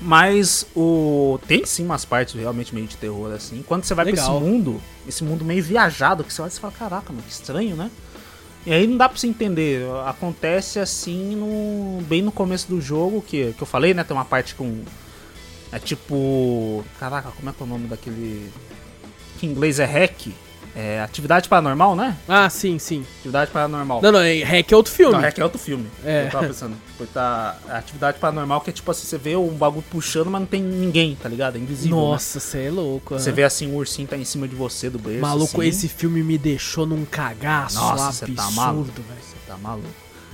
Mas 0.00 0.66
o. 0.74 1.38
Tem 1.46 1.64
sim 1.66 1.84
umas 1.84 2.04
partes 2.04 2.34
realmente 2.34 2.74
meio 2.74 2.86
de 2.86 2.96
terror, 2.96 3.32
assim. 3.32 3.62
Quando 3.66 3.84
você 3.84 3.94
vai 3.94 4.06
pra 4.06 4.14
Legal. 4.14 4.36
esse 4.36 4.44
mundo, 4.44 4.82
esse 5.06 5.22
mundo 5.22 5.44
meio 5.44 5.62
viajado, 5.62 6.24
que 6.24 6.32
você 6.32 6.40
olha 6.40 6.48
e 6.48 6.58
fala, 6.58 6.72
caraca, 6.72 7.12
mano, 7.12 7.22
que 7.22 7.32
estranho, 7.32 7.76
né? 7.76 7.90
E 8.64 8.72
aí 8.72 8.86
não 8.86 8.96
dá 8.96 9.08
pra 9.08 9.18
você 9.18 9.26
entender. 9.26 9.84
Acontece 10.06 10.78
assim 10.78 11.36
no. 11.36 12.00
Bem 12.02 12.22
no 12.22 12.32
começo 12.32 12.68
do 12.68 12.80
jogo, 12.80 13.20
que, 13.20 13.52
que 13.52 13.62
eu 13.62 13.66
falei, 13.66 13.92
né? 13.92 14.02
Tem 14.02 14.16
uma 14.16 14.24
parte 14.24 14.54
com. 14.54 14.82
É 15.70 15.78
tipo. 15.78 16.84
Caraca, 16.98 17.30
como 17.32 17.50
é 17.50 17.52
que 17.52 17.62
é 17.62 17.66
o 17.66 17.68
nome 17.68 17.86
daquele. 17.86 18.50
Que 19.38 19.46
em 19.46 19.50
inglês 19.50 19.78
é 19.78 19.84
hack? 19.84 20.28
É 20.74 21.00
atividade 21.00 21.48
paranormal, 21.48 21.96
né? 21.96 22.16
ah, 22.28 22.48
sim, 22.48 22.78
sim. 22.78 23.04
Atividade 23.18 23.50
paranormal. 23.50 24.00
Não, 24.00 24.12
não, 24.12 24.20
é 24.20 24.42
Hack 24.42 24.70
é 24.70 24.76
outro 24.76 24.92
filme. 24.92 25.12
Não, 25.14 25.20
Hack 25.20 25.36
é 25.38 25.42
outro 25.42 25.58
filme. 25.58 25.88
É. 26.04 26.26
Eu 26.26 26.30
tava 26.30 26.46
pensando. 26.46 26.76
Porque 26.96 27.12
tá. 27.12 27.58
Atividade 27.68 28.18
paranormal 28.20 28.60
que 28.60 28.70
é 28.70 28.72
tipo 28.72 28.88
assim, 28.90 29.04
você 29.04 29.18
vê 29.18 29.34
um 29.36 29.48
bagulho 29.48 29.84
puxando, 29.90 30.30
mas 30.30 30.40
não 30.40 30.46
tem 30.46 30.62
ninguém, 30.62 31.16
tá 31.20 31.28
ligado? 31.28 31.56
É 31.56 31.58
invisível. 31.58 31.96
né? 31.96 32.02
Nossa, 32.02 32.38
você 32.38 32.66
é 32.66 32.70
louco. 32.70 33.18
Você 33.18 33.30
aham. 33.30 33.36
vê 33.36 33.42
assim, 33.42 33.66
o 33.72 33.76
ursinho 33.76 34.06
tá 34.06 34.16
em 34.16 34.24
cima 34.24 34.46
de 34.46 34.54
você 34.54 34.88
do 34.88 34.98
berço. 34.98 35.20
Maluco, 35.20 35.60
assim. 35.60 35.68
esse 35.68 35.88
filme 35.88 36.22
me 36.22 36.38
deixou 36.38 36.86
num 36.86 37.04
cagaço 37.04 37.74
Nossa, 37.76 38.12
você 38.12 38.32
tá 38.32 38.50
maluco. 38.52 38.80
absurdo, 38.90 39.02
velho. 39.08 39.20
Você 39.22 39.36
tá 39.48 39.56
maluco. 39.56 39.88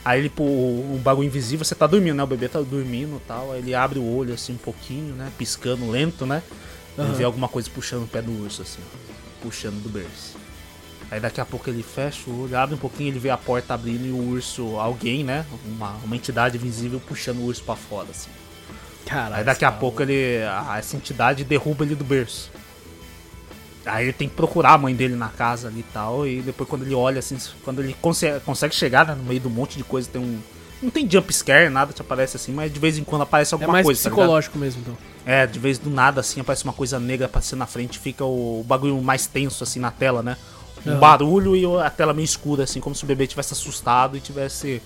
Aí 0.04 0.20
ele, 0.20 0.28
pô, 0.28 0.44
um 0.44 1.00
bagulho 1.02 1.26
invisível, 1.26 1.64
você 1.64 1.74
tá 1.74 1.86
dormindo, 1.86 2.14
né? 2.14 2.22
O 2.22 2.26
bebê 2.26 2.46
tá 2.48 2.60
dormindo 2.60 3.16
e 3.16 3.26
tal. 3.26 3.52
Aí 3.52 3.58
ele 3.58 3.74
abre 3.74 3.98
o 3.98 4.04
olho 4.16 4.34
assim 4.34 4.52
um 4.52 4.58
pouquinho, 4.58 5.14
né? 5.14 5.32
Piscando 5.38 5.90
lento, 5.90 6.24
né? 6.26 6.42
Ele 6.96 7.08
Aham. 7.08 7.16
vê 7.16 7.24
alguma 7.24 7.48
coisa 7.48 7.68
puxando 7.74 8.04
o 8.04 8.06
pé 8.06 8.20
do 8.22 8.30
urso, 8.44 8.62
assim. 8.62 8.80
Puxando 9.42 9.82
do 9.82 9.88
berço. 9.88 10.36
Aí 11.10 11.20
daqui 11.20 11.40
a 11.40 11.44
pouco 11.44 11.70
ele 11.70 11.82
fecha 11.84 12.28
o 12.28 12.42
olho, 12.44 12.58
abre 12.58 12.74
um 12.74 12.78
pouquinho, 12.78 13.10
ele 13.10 13.18
vê 13.20 13.30
a 13.30 13.36
porta 13.38 13.74
abrindo 13.74 14.06
e 14.06 14.10
o 14.10 14.30
urso, 14.30 14.76
alguém, 14.76 15.22
né? 15.22 15.46
Uma, 15.64 15.90
uma 16.02 16.16
entidade 16.16 16.58
visível 16.58 17.00
puxando 17.06 17.38
o 17.38 17.44
urso 17.44 17.62
pra 17.62 17.76
fora, 17.76 18.08
assim. 18.10 18.30
Caralho. 19.06 19.36
Aí 19.36 19.44
daqui 19.44 19.64
a 19.64 19.70
tá 19.70 19.78
pouco 19.78 20.02
ele. 20.02 20.42
a- 20.42 20.78
essa 20.78 20.96
entidade 20.96 21.44
derruba 21.44 21.84
ele 21.84 21.94
do 21.94 22.02
berço. 22.02 22.50
Aí 23.84 24.06
ele 24.06 24.12
tem 24.12 24.28
que 24.28 24.34
procurar 24.34 24.72
a 24.72 24.78
mãe 24.78 24.96
dele 24.96 25.14
na 25.14 25.28
casa 25.28 25.68
ali 25.68 25.78
e 25.80 25.82
tal. 25.84 26.26
E 26.26 26.42
depois 26.42 26.68
quando 26.68 26.82
ele 26.82 26.94
olha 26.94 27.20
assim, 27.20 27.38
quando 27.64 27.80
ele 27.80 27.94
consegue, 28.02 28.40
consegue 28.40 28.74
chegar 28.74 29.06
né, 29.06 29.14
no 29.14 29.22
meio 29.22 29.38
do 29.40 29.48
monte 29.48 29.76
de 29.76 29.84
coisa, 29.84 30.08
tem 30.12 30.20
um. 30.20 30.40
Não 30.82 30.90
tem 30.90 31.08
jump 31.08 31.32
scare, 31.32 31.70
nada 31.70 31.92
te 31.92 32.02
aparece 32.02 32.36
assim, 32.36 32.52
mas 32.52 32.72
de 32.72 32.80
vez 32.80 32.98
em 32.98 33.04
quando 33.04 33.22
aparece 33.22 33.54
É 33.54 33.54
alguma 33.54 33.72
mais 33.74 33.84
coisa. 33.84 34.02
tá 34.02 34.10
psicológico 34.10 34.58
mesmo, 34.58 34.82
então. 34.82 34.98
É, 35.26 35.44
de 35.44 35.58
vez 35.58 35.76
do 35.76 35.90
nada 35.90 36.20
assim 36.20 36.40
aparece 36.40 36.62
uma 36.62 36.72
coisa 36.72 37.00
negra 37.00 37.26
aparecendo 37.26 37.58
na 37.58 37.66
frente, 37.66 37.98
fica 37.98 38.24
o, 38.24 38.64
bagulho 38.64 39.02
mais 39.02 39.26
tenso 39.26 39.64
assim 39.64 39.80
na 39.80 39.90
tela, 39.90 40.22
né? 40.22 40.36
Um 40.86 41.00
barulho 41.00 41.56
e 41.56 41.64
a 41.82 41.90
tela 41.90 42.14
meio 42.14 42.24
escura, 42.24 42.62
assim, 42.62 42.78
como 42.78 42.94
se 42.94 43.02
o 43.02 43.08
bebê 43.08 43.26
tivesse 43.26 43.52
assustado 43.52 44.16
e 44.16 44.20
tivesse 44.20 44.80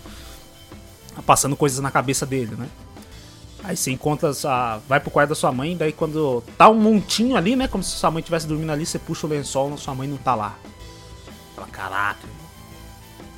passando 1.27 1.55
coisas 1.55 1.79
na 1.81 1.91
cabeça 1.91 2.25
dele, 2.25 2.57
né? 2.57 2.67
Aí 3.63 3.77
você 3.77 3.91
encontra, 3.91 4.33
a, 4.45 4.81
vai 4.89 4.99
pro 4.99 5.11
quarto 5.11 5.29
da 5.29 5.35
sua 5.35 5.53
mãe, 5.53 5.77
daí 5.77 5.93
quando 5.93 6.43
tá 6.57 6.71
um 6.71 6.75
montinho 6.75 7.37
ali, 7.37 7.55
né? 7.55 7.69
Como 7.69 7.85
se 7.85 7.91
sua 7.91 8.11
mãe 8.11 8.21
estivesse 8.21 8.47
dormindo 8.47 8.73
ali, 8.73 8.87
você 8.87 8.99
puxa 8.99 9.27
o 9.27 9.31
lençol 9.31 9.75
e 9.75 9.79
sua 9.79 9.95
mãe 9.95 10.09
não 10.09 10.17
tá 10.17 10.35
lá. 10.35 10.57
Fala, 11.55 11.69
caraca. 11.69 12.40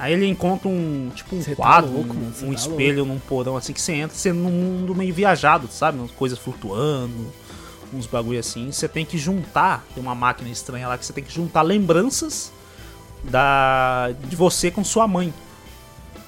Irmão." 0.02 0.06
Aí 0.06 0.12
ele 0.12 0.26
encontra 0.26 0.68
um, 0.68 1.10
tipo 1.14 1.36
um 1.36 1.42
Cê 1.42 1.50
tá 1.50 1.56
quadro, 1.56 1.92
louco, 1.92 2.14
um, 2.14 2.48
um 2.48 2.48
tá 2.48 2.54
espelho 2.54 3.04
num 3.04 3.18
porão 3.18 3.56
assim 3.56 3.72
que 3.72 3.80
você 3.80 3.92
entra, 3.92 4.16
você 4.16 4.32
num 4.32 4.50
mundo 4.50 4.94
meio 4.94 5.14
viajado, 5.14 5.68
sabe? 5.70 5.98
Umas 5.98 6.10
coisas 6.10 6.38
flutuando, 6.38 7.32
uns 7.92 8.06
bagulho 8.06 8.40
assim. 8.40 8.70
Você 8.72 8.88
tem 8.88 9.04
que 9.04 9.16
juntar, 9.16 9.84
tem 9.94 10.02
uma 10.02 10.14
máquina 10.14 10.48
estranha 10.50 10.88
lá 10.88 10.98
que 10.98 11.06
você 11.06 11.12
tem 11.12 11.22
que 11.22 11.32
juntar 11.32 11.62
lembranças 11.62 12.52
da 13.24 14.10
de 14.28 14.34
você 14.34 14.70
com 14.70 14.82
sua 14.82 15.06
mãe. 15.06 15.32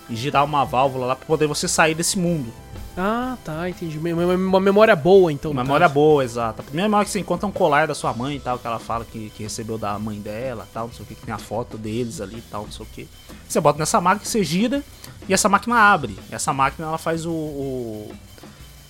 E 0.09 0.15
girar 0.15 0.45
uma 0.45 0.65
válvula 0.65 1.07
lá 1.07 1.17
pra 1.17 1.27
poder 1.27 1.47
você 1.47 1.67
sair 1.67 1.95
desse 1.95 2.19
mundo. 2.19 2.53
Ah, 2.97 3.37
tá, 3.45 3.69
entendi. 3.69 3.99
Uma 3.99 4.61
memória 4.61 4.95
boa, 4.95 5.33
então. 5.33 5.51
Uma 5.51 5.65
memória 5.65 5.87
caso. 5.87 5.95
boa, 5.95 6.23
exata. 6.23 6.63
A 6.63 6.65
primeira 6.65 6.89
memória 6.89 7.05
que 7.05 7.11
você 7.11 7.19
encontra 7.19 7.47
é 7.47 7.49
um 7.49 7.53
colar 7.53 7.89
da 7.89 7.95
sua 7.95 8.13
mãe 8.15 8.37
e 8.37 8.41
tal, 8.41 8.59
que 8.59 8.67
ela 8.67 8.79
fala 8.79 9.05
que, 9.05 9.31
que 9.31 9.43
recebeu 9.43 9.77
da 9.77 9.99
mãe 9.99 10.21
dela 10.21 10.67
tal, 10.73 10.87
não 10.87 10.95
sei 10.95 11.05
o 11.05 11.07
que, 11.07 11.15
que 11.15 11.27
tem 11.27 11.35
a 11.35 11.39
foto 11.39 11.77
deles 11.77 12.21
ali 12.21 12.37
e 12.39 12.43
tal, 12.43 12.63
não 12.63 12.71
sei 12.71 12.87
o 12.87 12.89
que. 12.89 13.09
Você 13.49 13.61
bota 13.61 13.79
nessa 13.79 14.01
máquina, 14.01 14.25
você 14.25 14.45
gira 14.45 14.83
e 15.29 15.35
essa 15.35 15.49
máquina 15.49 15.77
abre. 15.77 16.17
Essa 16.31 16.53
máquina 16.53 16.87
ela 16.87 16.99
faz 16.99 17.27
o. 17.27 17.33
o 17.33 18.13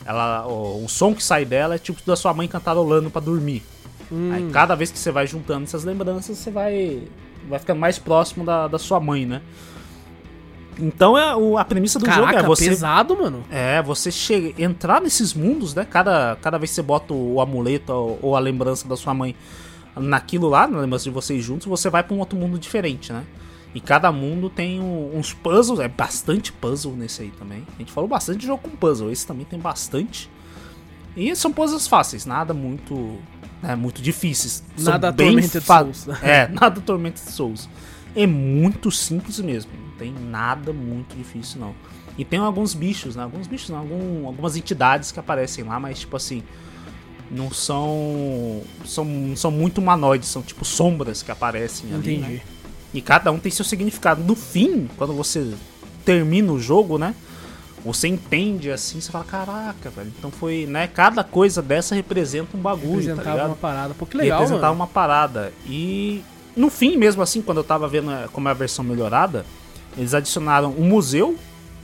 ela, 0.04 0.46
o, 0.46 0.84
o 0.84 0.88
som 0.88 1.14
que 1.14 1.24
sai 1.24 1.46
dela 1.46 1.76
é 1.76 1.78
tipo 1.78 2.00
da 2.04 2.14
sua 2.14 2.34
mãe 2.34 2.46
cantarolando 2.46 3.10
pra 3.10 3.22
dormir. 3.22 3.62
Hum. 4.12 4.30
Aí 4.32 4.50
cada 4.50 4.74
vez 4.74 4.90
que 4.90 4.98
você 4.98 5.10
vai 5.10 5.26
juntando 5.26 5.64
essas 5.64 5.82
lembranças, 5.82 6.36
você 6.36 6.50
vai. 6.50 7.08
Vai 7.48 7.58
ficando 7.58 7.78
mais 7.78 7.98
próximo 7.98 8.44
da, 8.44 8.68
da 8.68 8.78
sua 8.78 8.98
mãe, 9.00 9.26
né? 9.26 9.42
Então 10.78 11.16
é, 11.16 11.34
o, 11.36 11.56
a 11.58 11.64
premissa 11.64 11.98
do 11.98 12.04
Caraca, 12.04 12.26
jogo 12.32 12.38
é 12.38 12.42
você 12.46 12.68
pesado, 12.70 13.16
mano. 13.16 13.44
é, 13.50 13.80
você 13.82 14.10
chega, 14.10 14.60
entrar 14.62 15.00
nesses 15.00 15.32
mundos, 15.34 15.74
né? 15.74 15.86
Cada, 15.88 16.36
cada 16.42 16.58
vez 16.58 16.70
que 16.70 16.74
você 16.76 16.82
bota 16.82 17.12
o, 17.14 17.34
o 17.34 17.40
amuleto 17.40 17.92
ou, 17.92 18.18
ou 18.22 18.36
a 18.36 18.40
lembrança 18.40 18.86
da 18.88 18.96
sua 18.96 19.14
mãe 19.14 19.34
naquilo 19.96 20.48
lá, 20.48 20.66
na 20.66 20.80
lembrança 20.80 21.04
de 21.04 21.10
vocês 21.10 21.44
juntos, 21.44 21.66
você 21.66 21.88
vai 21.88 22.02
pra 22.02 22.14
um 22.14 22.18
outro 22.18 22.36
mundo 22.38 22.58
diferente, 22.58 23.12
né? 23.12 23.22
E 23.74 23.80
cada 23.80 24.10
mundo 24.12 24.48
tem 24.50 24.80
um- 24.80 25.16
uns 25.18 25.32
puzzles, 25.32 25.80
é 25.80 25.88
bastante 25.88 26.52
puzzle 26.52 26.94
nesse 26.96 27.22
aí 27.22 27.30
também. 27.38 27.64
A 27.76 27.78
gente 27.78 27.92
falou 27.92 28.08
bastante 28.08 28.38
de 28.40 28.46
jogo 28.46 28.62
com 28.62 28.70
puzzle, 28.70 29.10
esse 29.10 29.26
também 29.26 29.44
tem 29.44 29.58
bastante. 29.58 30.30
E 31.16 31.34
são 31.36 31.52
puzzles 31.52 31.86
fáceis, 31.86 32.26
nada 32.26 32.52
muito, 32.54 33.18
né, 33.62 33.76
muito 33.76 34.02
difíceis. 34.02 34.64
Nada 34.78 35.12
Tormented 35.12 35.60
fa- 35.60 35.80
Souls. 35.80 36.08
É, 36.22 36.48
nada 36.54 36.80
Tormented 36.80 37.30
Souls. 37.30 37.68
É 38.16 38.26
muito 38.28 38.90
simples 38.92 39.38
mesmo, 39.40 39.70
tem 40.04 40.12
nada 40.12 40.72
muito 40.72 41.16
difícil 41.16 41.60
não. 41.60 41.74
E 42.18 42.24
tem 42.24 42.38
alguns 42.38 42.74
bichos, 42.74 43.16
né? 43.16 43.22
Alguns 43.22 43.46
bichos, 43.46 43.70
não, 43.70 43.78
algum, 43.78 44.26
algumas 44.26 44.56
entidades 44.56 45.10
que 45.10 45.18
aparecem 45.18 45.64
lá, 45.64 45.80
mas 45.80 46.00
tipo 46.00 46.16
assim, 46.16 46.42
não 47.30 47.50
são 47.50 48.62
são 48.84 49.06
são 49.34 49.50
muito 49.50 49.78
humanoides, 49.78 50.28
são 50.28 50.42
tipo 50.42 50.64
sombras 50.64 51.22
que 51.22 51.30
aparecem 51.30 51.92
ali, 51.92 52.16
Entendi. 52.16 52.34
né? 52.34 52.40
E 52.92 53.00
cada 53.00 53.32
um 53.32 53.38
tem 53.38 53.50
seu 53.50 53.64
significado. 53.64 54.22
No 54.22 54.36
fim, 54.36 54.88
quando 54.96 55.12
você 55.14 55.54
termina 56.04 56.52
o 56.52 56.60
jogo, 56.60 56.98
né? 56.98 57.14
Você 57.84 58.08
entende 58.08 58.70
assim, 58.70 59.00
você 59.00 59.10
fala, 59.10 59.24
caraca, 59.24 59.90
velho. 59.90 60.12
Então 60.16 60.30
foi, 60.30 60.64
né? 60.66 60.86
Cada 60.86 61.24
coisa 61.24 61.60
dessa 61.60 61.94
representa 61.94 62.56
um 62.56 62.60
bagulho, 62.60 62.92
tá 62.92 62.96
Representava 62.98 63.30
ligado? 63.32 63.46
uma 63.48 63.56
parada. 63.56 63.94
Pô, 63.94 64.06
que 64.06 64.16
legal, 64.16 64.38
representava 64.38 64.72
mano. 64.72 64.80
uma 64.80 64.86
parada. 64.86 65.52
E 65.66 66.22
no 66.56 66.70
fim, 66.70 66.96
mesmo 66.96 67.20
assim, 67.20 67.42
quando 67.42 67.58
eu 67.58 67.64
tava 67.64 67.88
vendo 67.88 68.10
como 68.32 68.48
é 68.48 68.52
a 68.52 68.54
versão 68.54 68.84
melhorada, 68.84 69.44
eles 69.96 70.14
adicionaram 70.14 70.70
um 70.76 70.88
museu, 70.88 71.36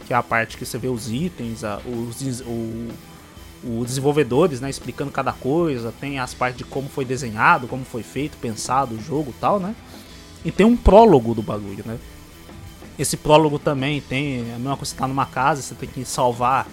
que 0.06 0.12
é 0.12 0.16
a 0.16 0.22
parte 0.22 0.56
que 0.56 0.64
você 0.66 0.78
vê 0.78 0.88
os 0.88 1.10
itens, 1.10 1.62
a- 1.64 1.80
os, 1.86 2.40
o, 2.40 2.88
os 3.62 3.86
desenvolvedores, 3.86 4.60
né, 4.60 4.68
explicando 4.70 5.10
cada 5.10 5.32
coisa, 5.32 5.92
tem 6.00 6.18
as 6.18 6.34
partes 6.34 6.58
de 6.58 6.64
como 6.64 6.88
foi 6.88 7.04
desenhado, 7.04 7.68
como 7.68 7.84
foi 7.84 8.02
feito, 8.02 8.36
pensado 8.38 8.94
o 8.94 9.00
jogo 9.02 9.34
tal, 9.40 9.60
né? 9.60 9.74
E 10.44 10.50
tem 10.50 10.64
um 10.66 10.76
prólogo 10.76 11.34
do 11.34 11.42
bagulho, 11.42 11.84
né? 11.86 11.98
Esse 12.98 13.16
prólogo 13.16 13.58
também 13.58 14.00
tem 14.00 14.40
a 14.52 14.58
mesma 14.58 14.76
coisa, 14.76 14.90
você 14.92 14.96
tá 14.96 15.06
numa 15.08 15.26
casa, 15.26 15.62
você 15.62 15.74
tem 15.74 15.88
que 15.88 16.04
salvar 16.04 16.66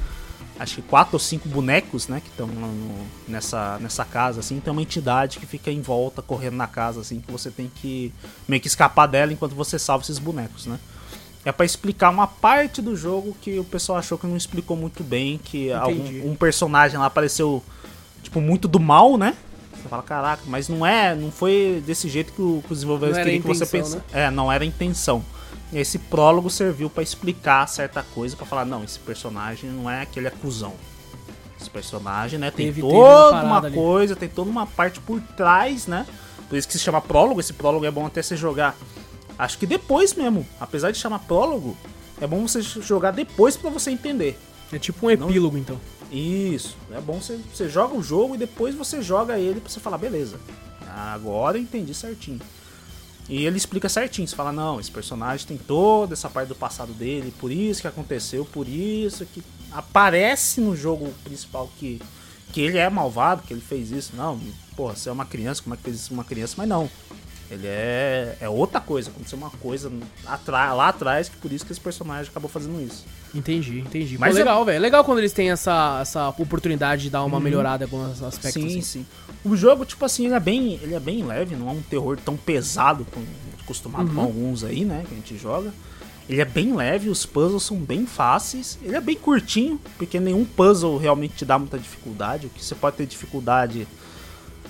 acho 0.60 0.76
que 0.78 0.82
quatro 0.82 1.14
ou 1.14 1.20
cinco 1.20 1.48
bonecos, 1.48 2.08
né, 2.08 2.20
que 2.20 2.30
estão 2.30 2.50
nessa, 3.28 3.78
nessa 3.80 4.04
casa, 4.04 4.40
assim, 4.40 4.60
tem 4.60 4.72
uma 4.72 4.82
entidade 4.82 5.38
que 5.38 5.46
fica 5.46 5.70
em 5.72 5.82
volta, 5.82 6.22
correndo 6.22 6.56
na 6.56 6.66
casa, 6.66 7.02
assim, 7.02 7.20
que 7.20 7.32
você 7.32 7.52
tem 7.52 7.70
que 7.74 8.12
meio 8.48 8.60
que 8.60 8.68
escapar 8.68 9.06
dela 9.08 9.32
enquanto 9.32 9.54
você 9.54 9.78
salva 9.78 10.04
esses 10.04 10.18
bonecos, 10.18 10.66
né. 10.66 10.80
É 11.48 11.52
pra 11.54 11.66
explicar 11.66 12.10
uma 12.10 12.28
parte 12.28 12.82
do 12.82 12.94
jogo 12.94 13.34
que 13.42 13.58
o 13.58 13.64
pessoal 13.64 13.98
achou 13.98 14.18
que 14.18 14.28
não 14.28 14.36
explicou 14.36 14.76
muito 14.76 15.02
bem, 15.02 15.38
que 15.42 15.72
algum, 15.72 16.30
um 16.32 16.36
personagem 16.36 17.00
lá 17.00 17.06
apareceu, 17.06 17.64
tipo, 18.22 18.42
muito 18.42 18.68
do 18.68 18.82
mal, 18.82 19.18
né. 19.18 19.34
Você 19.74 19.88
fala, 19.88 20.04
caraca, 20.04 20.44
mas 20.46 20.68
não 20.68 20.86
é, 20.86 21.16
não 21.16 21.32
foi 21.32 21.82
desse 21.88 22.10
jeito 22.10 22.34
que, 22.34 22.42
o- 22.42 22.62
que 22.68 22.74
os 22.74 22.80
desenvolvedores 22.80 23.24
queriam 23.24 23.42
que 23.42 23.48
você 23.48 23.66
pensasse. 23.66 24.04
É, 24.12 24.30
não 24.30 24.52
era 24.52 24.66
a 24.66 24.68
intenção. 24.68 25.24
E 25.72 25.78
esse 25.80 25.98
prólogo 25.98 26.50
serviu 26.50 26.90
pra 26.90 27.02
explicar 27.02 27.66
certa 27.68 28.04
coisa, 28.04 28.36
pra 28.36 28.46
falar, 28.46 28.66
não, 28.66 28.84
esse 28.84 29.00
personagem 29.00 29.70
não 29.70 29.90
é 29.90 30.02
aquele 30.02 30.28
acusão. 30.28 30.74
Esse 31.60 31.70
personagem, 31.70 32.38
né, 32.38 32.52
tem 32.52 32.66
Teve- 32.66 32.82
teve 32.82 32.94
uma 32.94 33.04
toda 33.08 33.32
parada 33.32 33.48
uma 33.48 33.58
ali. 33.68 33.74
coisa, 33.76 34.16
tem 34.18 34.28
toda 34.28 34.50
uma 34.50 34.68
parte 34.68 35.00
por 35.00 35.22
trás, 35.38 35.88
né? 35.88 36.06
Por 36.50 36.58
isso 36.58 36.68
que 36.68 36.74
se 36.74 36.80
chama 36.80 37.00
prólogo, 37.00 37.40
esse 37.40 37.54
prólogo 37.54 37.86
é 37.86 37.92
bom 37.92 38.06
até 38.06 38.22
você 38.22 38.36
jogar. 38.36 38.76
Acho 39.38 39.58
que 39.58 39.66
depois 39.66 40.14
mesmo, 40.14 40.48
apesar 40.60 40.92
de 40.92 40.98
chamar 40.98 41.20
prólogo, 41.20 41.78
é 42.20 42.26
bom 42.26 42.48
você 42.48 42.62
jogar 42.62 43.12
depois 43.12 43.56
pra 43.56 43.70
você 43.70 43.92
entender. 43.92 44.40
É 44.72 44.80
tipo 44.80 45.06
um 45.06 45.12
epílogo, 45.12 45.58
então. 45.58 45.80
Isso, 46.12 46.76
é 46.92 47.00
bom 47.02 47.22
você, 47.22 47.40
você 47.54 47.70
joga 47.70 47.96
o 47.96 48.02
jogo 48.02 48.36
e 48.36 48.38
depois 48.38 48.74
você 48.74 49.02
joga 49.02 49.38
ele 49.38 49.60
pra 49.60 49.70
você 49.70 49.80
falar, 49.80 49.98
beleza, 49.98 50.40
agora 50.88 51.58
eu 51.58 51.62
entendi 51.62 51.94
certinho. 51.94 52.40
E 53.30 53.46
ele 53.46 53.58
explica 53.58 53.90
certinho, 53.90 54.26
você 54.26 54.36
fala, 54.36 54.54
não, 54.54 54.80
esse 54.80 54.90
personagem 54.90 55.46
tem 55.46 55.58
toda 55.58 56.14
essa 56.14 56.30
parte 56.30 56.48
do 56.48 56.56
passado 56.56 56.94
dele, 56.94 57.34
por 57.38 57.52
isso 57.52 57.82
que 57.82 57.88
aconteceu, 57.88 58.46
por 58.46 58.68
isso 58.70 59.26
que 59.26 59.44
aparece 59.70 60.62
no 60.62 60.76
jogo 60.78 61.14
principal 61.26 61.70
que, 61.78 62.02
que 62.54 62.62
ele 62.62 62.78
é 62.78 62.90
malvado, 62.90 63.44
que 63.44 63.54
ele 63.54 63.62
fez 63.62 63.92
isso. 63.92 64.14
Não, 64.16 64.40
porra, 64.78 64.96
você 64.96 65.10
é 65.10 65.12
uma 65.12 65.26
criança, 65.26 65.62
como 65.62 65.74
é 65.74 65.78
que 65.78 65.84
fez 65.84 65.98
isso 65.98 66.14
uma 66.14 66.24
criança? 66.24 66.56
Mas 66.58 66.70
não. 66.70 66.90
Ele 67.50 67.66
é, 67.66 68.36
é 68.42 68.50
outra 68.50 68.82
coisa, 68.82 69.10
aconteceu 69.10 69.38
uma 69.38 69.50
coisa 69.50 69.90
lá 70.48 70.90
atrás, 70.90 71.30
que 71.30 71.38
por 71.38 71.52
isso 71.52 71.66
que 71.66 71.72
esse 71.72 71.80
personagem 71.80 72.30
acabou 72.30 72.50
fazendo 72.50 72.82
isso. 72.82 73.06
Entendi, 73.34 73.80
entendi. 73.80 74.18
Mas 74.18 74.34
Pô, 74.34 74.38
é- 74.38 74.44
legal, 74.44 74.66
velho. 74.66 74.82
Legal 74.82 75.04
quando 75.04 75.20
eles 75.20 75.32
têm 75.32 75.50
essa, 75.52 76.00
essa 76.02 76.28
oportunidade 76.30 77.04
de 77.04 77.10
dar 77.10 77.24
uma 77.24 77.40
melhorada 77.40 77.86
em 77.86 77.88
alguns 77.88 78.22
aspectos. 78.22 78.62
Sim, 78.62 78.68
assim. 78.80 78.82
sim. 78.82 79.06
O 79.46 79.56
jogo, 79.56 79.86
tipo 79.86 80.04
assim, 80.04 80.26
ele 80.26 80.36
é 80.36 80.40
bem, 80.40 80.74
ele 80.82 80.94
é 80.94 81.00
bem 81.00 81.24
leve, 81.24 81.56
não 81.56 81.70
é 81.70 81.72
um 81.72 81.82
terror 81.82 82.18
tão 82.24 82.36
pesado 82.36 83.06
como 83.12 83.26
acostumado 83.62 84.10
Uhum. 84.10 84.16
com 84.16 84.22
alguns 84.22 84.64
aí, 84.64 84.84
né, 84.84 85.04
que 85.08 85.14
a 85.14 85.18
gente 85.18 85.38
joga. 85.38 85.74
Ele 86.30 86.42
é 86.42 86.46
bem 86.46 86.76
leve, 86.76 87.08
os 87.10 87.26
puzzles 87.26 87.64
são 87.64 87.78
bem 87.78 88.06
fáceis. 88.06 88.78
Ele 88.82 88.96
é 88.98 89.00
bem 89.02 89.16
curtinho, 89.16 89.80
porque 89.98 90.20
nenhum 90.20 90.44
puzzle 90.44 90.98
realmente 90.98 91.36
te 91.36 91.46
dá 91.46 91.58
muita 91.58 91.78
dificuldade. 91.80 92.48
O 92.48 92.50
que 92.50 92.64
você 92.64 92.76
pode 92.76 92.98
ter 92.98 93.06
dificuldade 93.06 93.88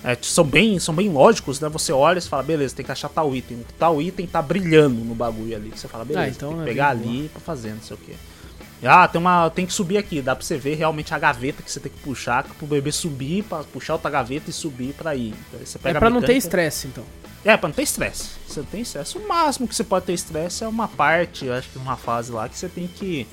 é, 0.04 0.16
são, 0.22 0.44
bem, 0.44 0.78
são 0.78 0.94
bem 0.94 1.08
lógicos, 1.08 1.60
né? 1.60 1.68
Você 1.68 1.92
olha 1.92 2.18
e 2.18 2.22
fala, 2.22 2.42
beleza, 2.42 2.74
tem 2.74 2.84
que 2.84 2.92
achar 2.92 3.08
tal 3.08 3.34
item. 3.34 3.64
Tal 3.78 4.00
item 4.00 4.26
tá 4.26 4.40
brilhando 4.40 5.04
no 5.04 5.14
bagulho 5.14 5.54
ali. 5.56 5.72
Você 5.74 5.88
fala, 5.88 6.04
beleza, 6.04 6.26
Ah, 6.26 6.28
então 6.28 6.48
tem 6.50 6.58
que 6.58 6.62
é 6.62 6.66
pegar 6.66 6.94
bem 6.94 7.08
ali 7.08 7.28
pra 7.28 7.40
fazer, 7.40 7.70
não 7.70 7.82
sei 7.82 7.96
o 7.96 8.00
quê. 8.00 8.14
Ah, 8.82 9.08
tem 9.08 9.20
uma. 9.20 9.50
Tem 9.50 9.66
que 9.66 9.72
subir 9.72 9.98
aqui. 9.98 10.22
Dá 10.22 10.36
pra 10.36 10.44
você 10.44 10.56
ver 10.56 10.76
realmente 10.76 11.12
a 11.12 11.18
gaveta 11.18 11.62
que 11.62 11.70
você 11.70 11.80
tem 11.80 11.90
que 11.90 11.98
puxar 11.98 12.44
pro 12.44 12.66
bebê 12.66 12.92
subir, 12.92 13.42
pra 13.42 13.64
puxar 13.64 13.94
outra 13.94 14.08
gaveta 14.08 14.50
e 14.50 14.52
subir 14.52 14.92
pra 14.94 15.16
ir. 15.16 15.34
Então, 15.48 15.66
você 15.66 15.78
É 15.78 15.80
pega 15.80 15.98
a 15.98 16.00
pra 16.00 16.10
não 16.10 16.22
ter 16.22 16.36
estresse, 16.36 16.86
então. 16.86 17.04
É, 17.44 17.56
pra 17.56 17.68
não 17.68 17.74
ter 17.74 17.82
estresse. 17.82 18.30
Você 18.46 18.60
não 18.60 18.66
tem 18.66 18.80
estresse. 18.82 19.18
O 19.18 19.26
máximo 19.26 19.66
que 19.66 19.74
você 19.74 19.82
pode 19.82 20.06
ter 20.06 20.12
estresse 20.12 20.62
é 20.62 20.68
uma 20.68 20.86
parte, 20.86 21.46
eu 21.46 21.54
acho 21.54 21.68
que 21.70 21.78
uma 21.78 21.96
fase 21.96 22.30
lá 22.30 22.48
que 22.48 22.56
você 22.56 22.68
tem 22.68 22.86
que. 22.86 23.26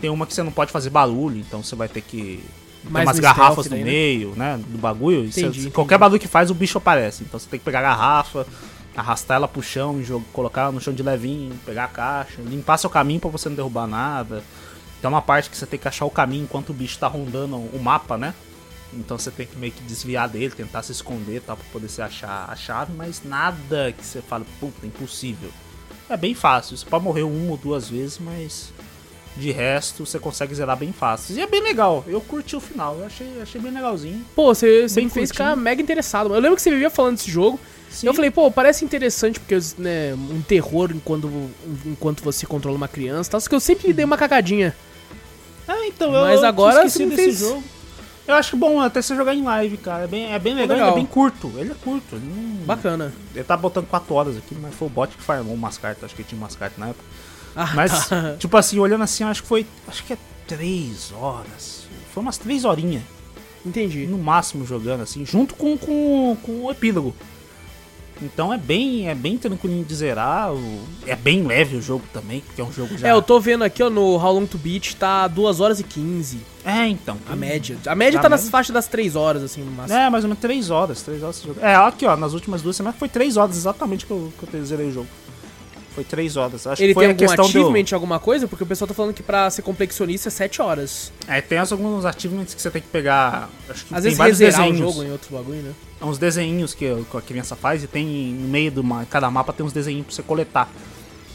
Tem 0.00 0.08
uma 0.08 0.26
que 0.26 0.32
você 0.32 0.42
não 0.42 0.52
pode 0.52 0.72
fazer 0.72 0.88
barulho, 0.88 1.36
então 1.38 1.62
você 1.62 1.76
vai 1.76 1.88
ter 1.88 2.00
que. 2.00 2.42
Tem 2.82 2.90
Mais 2.90 3.06
umas 3.08 3.20
garrafas 3.20 3.66
no 3.66 3.70
daí, 3.72 3.80
né? 3.84 3.90
meio, 3.90 4.34
né? 4.36 4.60
Do 4.66 4.78
bagulho. 4.78 5.24
e 5.24 5.32
você- 5.32 5.40
Entendi, 5.42 5.58
entendi. 5.60 5.74
Qualquer 5.74 5.98
barulho 5.98 6.18
que 6.20 6.28
faz, 6.28 6.50
o 6.50 6.54
bicho 6.54 6.78
aparece. 6.78 7.22
Então 7.24 7.38
você 7.38 7.48
tem 7.48 7.58
que 7.58 7.64
pegar 7.64 7.80
a 7.80 7.82
garrafa, 7.82 8.46
arrastar 8.96 9.36
ela 9.36 9.46
pro 9.48 9.62
chão, 9.62 10.02
jogo, 10.02 10.24
colocar 10.32 10.62
ela 10.62 10.72
no 10.72 10.80
chão 10.80 10.92
de 10.94 11.02
levinho, 11.02 11.54
pegar 11.66 11.84
a 11.84 11.88
caixa, 11.88 12.40
limpar 12.42 12.78
seu 12.78 12.88
caminho 12.90 13.20
pra 13.20 13.30
você 13.30 13.48
não 13.48 13.56
derrubar 13.56 13.86
nada. 13.86 14.42
Tem 15.00 15.08
uma 15.08 15.22
parte 15.22 15.48
que 15.50 15.56
você 15.56 15.66
tem 15.66 15.78
que 15.78 15.88
achar 15.88 16.04
o 16.04 16.10
caminho 16.10 16.44
enquanto 16.44 16.70
o 16.70 16.74
bicho 16.74 16.98
tá 16.98 17.06
rondando 17.06 17.56
o 17.56 17.78
mapa, 17.82 18.16
né? 18.18 18.34
Então 18.92 19.16
você 19.18 19.30
tem 19.30 19.46
que 19.46 19.56
meio 19.56 19.72
que 19.72 19.82
desviar 19.82 20.28
dele, 20.28 20.50
tentar 20.50 20.82
se 20.82 20.90
esconder 20.92 21.40
tal, 21.42 21.56
pra 21.56 21.64
poder 21.72 21.88
se 21.88 22.02
achar 22.02 22.48
a 22.50 22.56
chave, 22.56 22.92
mas 22.96 23.22
nada 23.24 23.92
que 23.96 24.04
você 24.04 24.20
fale, 24.20 24.44
puta, 24.58 24.84
impossível. 24.86 25.50
É 26.08 26.16
bem 26.16 26.34
fácil, 26.34 26.76
você 26.76 26.84
pode 26.84 27.04
morrer 27.04 27.22
uma 27.22 27.52
ou 27.52 27.56
duas 27.56 27.88
vezes, 27.88 28.18
mas 28.18 28.72
de 29.36 29.50
resto 29.52 30.04
você 30.04 30.18
consegue 30.18 30.54
zerar 30.54 30.76
bem 30.76 30.92
fácil. 30.92 31.36
E 31.36 31.40
é 31.40 31.46
bem 31.46 31.62
legal, 31.62 32.04
eu 32.06 32.20
curti 32.20 32.56
o 32.56 32.60
final, 32.60 32.96
eu 32.98 33.06
achei, 33.06 33.40
achei 33.40 33.60
bem 33.60 33.72
legalzinho. 33.72 34.24
Pô, 34.34 34.54
você, 34.54 34.88
você 34.88 35.00
me 35.00 35.08
fez 35.10 35.30
ficar 35.30 35.56
mega 35.56 35.80
interessado. 35.80 36.34
Eu 36.34 36.40
lembro 36.40 36.56
que 36.56 36.62
você 36.62 36.70
vivia 36.70 36.90
falando 36.90 37.16
desse 37.16 37.30
jogo. 37.30 37.58
Sim. 37.90 38.06
Eu 38.06 38.14
falei, 38.14 38.30
pô, 38.30 38.50
parece 38.52 38.84
interessante 38.84 39.40
porque 39.40 39.58
né, 39.78 40.14
um 40.14 40.40
terror 40.42 40.92
enquanto, 40.94 41.28
enquanto 41.84 42.22
você 42.22 42.46
controla 42.46 42.76
uma 42.76 42.86
criança 42.86 43.28
e 43.28 43.32
tal. 43.32 43.40
Só 43.40 43.48
que 43.48 43.54
eu 43.54 43.58
sempre 43.60 43.92
dei 43.92 44.04
uma 44.04 44.16
cagadinha. 44.16 44.76
Ah, 45.66 45.86
então, 45.86 46.12
Mas 46.12 46.40
eu 46.40 46.46
agora 46.46 46.76
tinha 46.80 46.88
você 46.88 47.06
me 47.06 47.14
esquecido 47.14 47.36
fez- 47.38 47.38
jogo. 47.50 47.64
Eu 48.28 48.34
acho 48.34 48.56
bom 48.56 48.80
até 48.80 49.02
você 49.02 49.16
jogar 49.16 49.34
em 49.34 49.42
live, 49.42 49.76
cara. 49.78 50.04
É 50.04 50.06
bem, 50.06 50.32
é 50.32 50.38
bem 50.38 50.54
legal, 50.54 50.76
legal. 50.76 50.88
ele 50.90 50.96
é 50.98 51.00
bem 51.02 51.06
curto. 51.06 51.52
Ele 51.56 51.72
é 51.72 51.74
curto. 51.82 52.14
Ele, 52.14 52.24
não- 52.26 52.64
Bacana. 52.64 53.12
ele 53.34 53.42
tá 53.44 53.56
botando 53.56 53.86
4 53.86 54.14
horas 54.14 54.36
aqui, 54.36 54.54
mas 54.60 54.72
foi 54.74 54.86
o 54.86 54.90
bot 54.90 55.16
que 55.16 55.22
farmou 55.22 55.52
umas 55.54 55.76
cartas. 55.78 56.04
Acho 56.04 56.14
que 56.14 56.22
tinha 56.22 56.40
umas 56.40 56.54
cartas 56.54 56.78
na 56.78 56.88
época. 56.90 57.04
Ah, 57.54 57.72
Mas, 57.74 58.08
tá. 58.08 58.36
tipo 58.38 58.56
assim, 58.56 58.78
olhando 58.78 59.02
assim, 59.02 59.24
acho 59.24 59.42
que 59.42 59.48
foi. 59.48 59.66
Acho 59.86 60.04
que 60.04 60.12
é 60.12 60.18
3 60.46 61.12
horas. 61.12 61.86
Foi 62.12 62.22
umas 62.22 62.38
3 62.38 62.64
horinhas. 62.64 63.02
Entendi. 63.64 64.06
No 64.06 64.18
máximo 64.18 64.66
jogando, 64.66 65.02
assim, 65.02 65.24
junto 65.24 65.54
com, 65.54 65.76
com, 65.76 66.36
com 66.42 66.64
o 66.64 66.70
epílogo. 66.70 67.14
Então 68.22 68.52
é 68.52 68.58
bem, 68.58 69.08
é 69.08 69.14
bem 69.14 69.38
tranquilinho 69.38 69.84
de 69.84 69.94
zerar. 69.94 70.50
É 71.06 71.16
bem 71.16 71.42
leve 71.42 71.76
o 71.76 71.82
jogo 71.82 72.04
também, 72.12 72.40
porque 72.40 72.60
é 72.60 72.64
um 72.64 72.72
jogo 72.72 72.96
já. 72.98 73.08
É, 73.08 73.12
eu 73.12 73.22
tô 73.22 73.40
vendo 73.40 73.64
aqui, 73.64 73.82
ó, 73.82 73.88
no 73.88 74.16
How 74.16 74.32
Long 74.34 74.46
to 74.46 74.58
Beat, 74.58 74.94
tá 74.94 75.26
2 75.26 75.60
horas 75.60 75.80
e 75.80 75.84
15. 75.84 76.38
É, 76.64 76.86
então. 76.86 77.16
A 77.28 77.34
média. 77.34 77.78
A 77.86 77.94
média 77.94 78.18
A 78.18 78.22
tá 78.22 78.28
nas 78.28 78.48
faixas 78.48 78.74
das 78.74 78.86
3 78.86 79.16
horas, 79.16 79.42
assim, 79.42 79.62
no 79.62 79.70
máximo. 79.72 79.98
É, 79.98 80.10
mais 80.10 80.24
ou 80.24 80.28
menos 80.28 80.40
3 80.40 80.70
horas. 80.70 81.00
3 81.02 81.22
horas. 81.22 81.42
É, 81.62 81.74
aqui 81.74 82.04
ó, 82.04 82.16
nas 82.16 82.34
últimas 82.34 82.60
duas 82.60 82.76
semanas 82.76 82.98
foi 82.98 83.08
3 83.08 83.38
horas 83.38 83.56
exatamente 83.56 84.04
que 84.04 84.10
eu, 84.10 84.30
que 84.38 84.54
eu 84.54 84.64
zerei 84.64 84.88
o 84.88 84.92
jogo. 84.92 85.08
Foi 85.94 86.04
3 86.04 86.36
horas. 86.36 86.66
Acho 86.66 86.82
Ele 86.82 86.88
que 86.90 86.94
foi 86.94 87.04
tem 87.04 87.10
algum 87.10 87.26
questão 87.26 87.44
achievement, 87.46 87.84
do. 87.84 87.94
alguma 87.94 88.18
coisa? 88.20 88.46
Porque 88.46 88.62
o 88.62 88.66
pessoal 88.66 88.86
tá 88.86 88.94
falando 88.94 89.12
que 89.12 89.22
pra 89.22 89.50
ser 89.50 89.62
complexionista 89.62 90.28
é 90.28 90.30
7 90.30 90.62
horas. 90.62 91.12
É, 91.26 91.40
tem 91.40 91.58
alguns 91.58 92.04
achievements 92.04 92.54
que 92.54 92.62
você 92.62 92.70
tem 92.70 92.80
que 92.80 92.88
pegar. 92.88 93.48
Acho 93.68 93.84
que 93.86 93.94
Às 93.94 94.02
tem 94.02 94.02
vezes 94.02 94.18
vários 94.18 94.38
rezerar 94.38 94.68
o 94.68 94.70
desenhos. 94.72 94.94
jogo 94.94 95.04
em 95.06 95.12
outro 95.12 95.34
bagulho, 95.36 95.62
né? 95.62 95.72
uns 96.02 96.16
desenhinhos 96.16 96.72
que, 96.72 96.86
a 96.86 97.20
criança 97.20 97.54
faz 97.54 97.84
e 97.84 97.86
tem 97.86 98.06
no 98.06 98.48
meio 98.48 98.70
de 98.70 98.80
uma, 98.80 99.04
cada 99.04 99.30
mapa 99.30 99.52
tem 99.52 99.66
uns 99.66 99.72
desenhinhos 99.72 100.06
pra 100.06 100.14
você 100.14 100.22
coletar. 100.22 100.68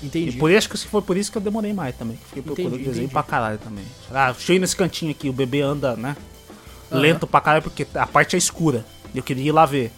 Entendi. 0.01 0.29
E 0.29 0.39
por 0.39 0.51
isso 0.51 0.69
que 0.69 0.77
foi 0.77 1.01
por 1.01 1.17
isso 1.17 1.31
que 1.31 1.37
eu 1.37 1.41
demorei 1.41 1.73
mais 1.73 1.95
também. 1.95 2.17
Fiquei 2.27 2.41
procurando 2.41 2.73
Entendi, 2.73 2.83
desenho 2.85 3.03
entendi. 3.03 3.13
pra 3.13 3.23
caralho 3.23 3.57
também. 3.59 3.83
Ah, 4.11 4.33
cheio 4.37 4.59
nesse 4.59 4.75
cantinho 4.75 5.11
aqui, 5.11 5.29
o 5.29 5.33
bebê 5.33 5.61
anda, 5.61 5.95
né? 5.95 6.15
Aham. 6.91 6.99
Lento 7.01 7.27
pra 7.27 7.41
caralho 7.41 7.63
porque 7.63 7.85
a 7.93 8.07
parte 8.07 8.35
é 8.35 8.39
escura. 8.39 8.85
E 9.13 9.17
eu 9.17 9.23
queria 9.23 9.49
ir 9.49 9.51
lá 9.51 9.65
ver. 9.65 9.91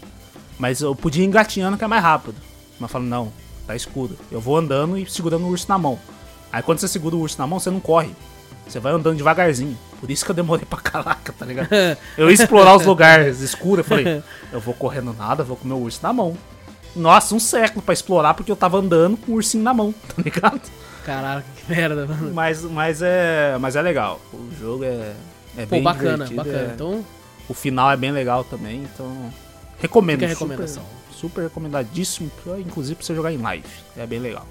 Mas 0.60 0.82
eu 0.82 0.96
podia 0.96 1.24
ir 1.24 1.28
engatinhando 1.28 1.78
que 1.78 1.84
é 1.84 1.88
mais 1.88 2.02
rápido. 2.04 2.36
Mas 2.80 2.82
eu 2.82 2.88
falo, 2.90 3.06
não, 3.06 3.32
tá 3.68 3.76
escuro. 3.76 4.18
Eu 4.32 4.40
vou 4.42 4.58
andando 4.58 4.98
e 4.98 5.06
segurando 5.10 5.46
o 5.46 5.50
urso 5.50 5.66
na 5.70 5.78
mão. 5.78 6.00
Aí 6.52 6.64
quando 6.64 6.80
você 6.80 6.88
segura 6.88 7.16
o 7.16 7.20
urso 7.20 7.38
na 7.38 7.46
mão, 7.46 7.60
você 7.60 7.70
não 7.70 7.80
corre. 7.80 8.10
Você 8.68 8.80
vai 8.80 8.92
andando 8.94 9.16
devagarzinho. 9.18 9.78
Por 10.00 10.10
isso 10.12 10.26
que 10.26 10.32
eu 10.32 10.36
demorei 10.36 10.66
pra 10.66 10.80
caraca, 10.80 11.32
tá 11.34 11.46
ligado? 11.46 11.70
Eu 12.18 12.28
ia 12.30 12.34
explorar 12.34 12.76
os 12.76 12.86
lugares 12.86 13.40
escuros. 13.40 13.80
Eu 13.80 13.84
falei, 13.84 14.24
eu 14.52 14.60
vou 14.60 14.74
correndo 14.74 15.14
nada, 15.14 15.44
vou 15.44 15.56
com 15.56 15.68
meu 15.68 15.78
urso 15.78 16.00
na 16.04 16.12
mão. 16.12 16.38
Nossa, 16.96 17.34
um 17.36 17.40
século 17.40 17.82
pra 17.82 17.94
explorar 17.94 18.34
porque 18.34 18.52
eu 18.52 18.56
tava 18.56 18.78
andando 18.80 19.16
com 19.18 19.32
o 19.34 19.36
ursinho 19.36 19.64
na 19.64 19.74
mão, 19.74 19.94
tá 20.16 20.22
ligado? 20.22 20.62
Caralho, 21.06 21.44
que 21.56 21.72
merda, 21.72 22.06
mano. 22.08 22.34
Mas, 22.34 22.62
mas, 22.64 23.02
é, 23.02 23.56
mas 23.60 23.76
é 23.76 23.82
legal. 23.82 24.20
O 24.34 24.50
jogo 24.60 24.84
é, 24.84 25.14
é 25.58 25.62
Pô, 25.66 25.68
bem 25.76 25.84
bacana, 25.84 26.28
bacana. 26.32 26.58
é- 26.58 26.72
Então, 26.74 27.06
O 27.48 27.54
final 27.54 27.90
é 27.92 27.96
bem 27.98 28.12
legal 28.12 28.44
também, 28.44 28.84
então... 28.94 29.32
Recomendo. 29.80 30.20
fica 30.20 30.26
a 30.26 30.30
recomendação. 30.34 30.84
Super, 30.84 30.97
recomendadíssimo, 31.26 32.30
pra- 32.44 32.60
inclusive 32.60 32.96
pra 32.96 33.06
você 33.06 33.16
jogar 33.16 33.32
em 33.34 33.38
live. 33.38 33.66
É 33.96 34.06
bem 34.06 34.20
legal. 34.20 34.46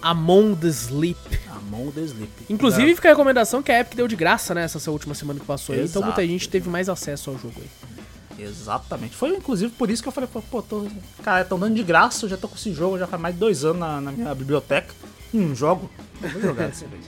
Among 0.00 0.56
the 0.56 0.68
Sleep. 0.68 1.18
Among 1.56 1.92
the 1.92 2.00
Sleep. 2.00 2.32
Inclusive, 2.50 2.94
fica 2.96 3.08
a 3.08 3.12
recomendação 3.12 3.62
que 3.62 3.70
a 3.70 3.80
Epic 3.80 3.94
deu 3.94 4.08
de 4.08 4.16
graça, 4.16 4.52
né? 4.54 4.64
Essa 4.64 4.90
última 4.90 5.14
semana 5.14 5.38
que 5.38 5.46
passou 5.46 5.74
aí. 5.74 5.80
Então 5.82 6.02
Exato. 6.02 6.06
muita 6.06 6.26
gente 6.26 6.48
teve 6.48 6.68
mais 6.68 6.88
acesso 6.88 7.30
ao 7.30 7.38
jogo 7.38 7.54
aí. 7.58 8.44
Exatamente. 8.44 9.14
Foi 9.14 9.28
inclusive 9.36 9.70
por 9.72 9.90
isso 9.90 10.02
que 10.02 10.08
eu 10.08 10.12
falei, 10.12 10.28
pô, 10.50 10.60
tô... 10.62 10.86
cara, 11.22 11.42
estão 11.42 11.58
dando 11.58 11.74
de 11.76 11.82
graça, 11.84 12.24
eu 12.24 12.30
já 12.30 12.36
tô 12.36 12.48
com 12.48 12.56
esse 12.56 12.72
jogo 12.72 12.98
já 12.98 13.06
faz 13.06 13.20
mais 13.22 13.34
de 13.34 13.40
dois 13.40 13.64
anos 13.64 13.78
na, 13.78 14.00
na 14.00 14.10
minha 14.10 14.34
biblioteca. 14.34 14.92
Hum, 15.32 15.54
jogo. 15.54 15.88
Eu 16.20 16.28
vou 16.30 16.40
jogar 16.42 16.66
dessa 16.66 16.86
vez. 16.86 17.04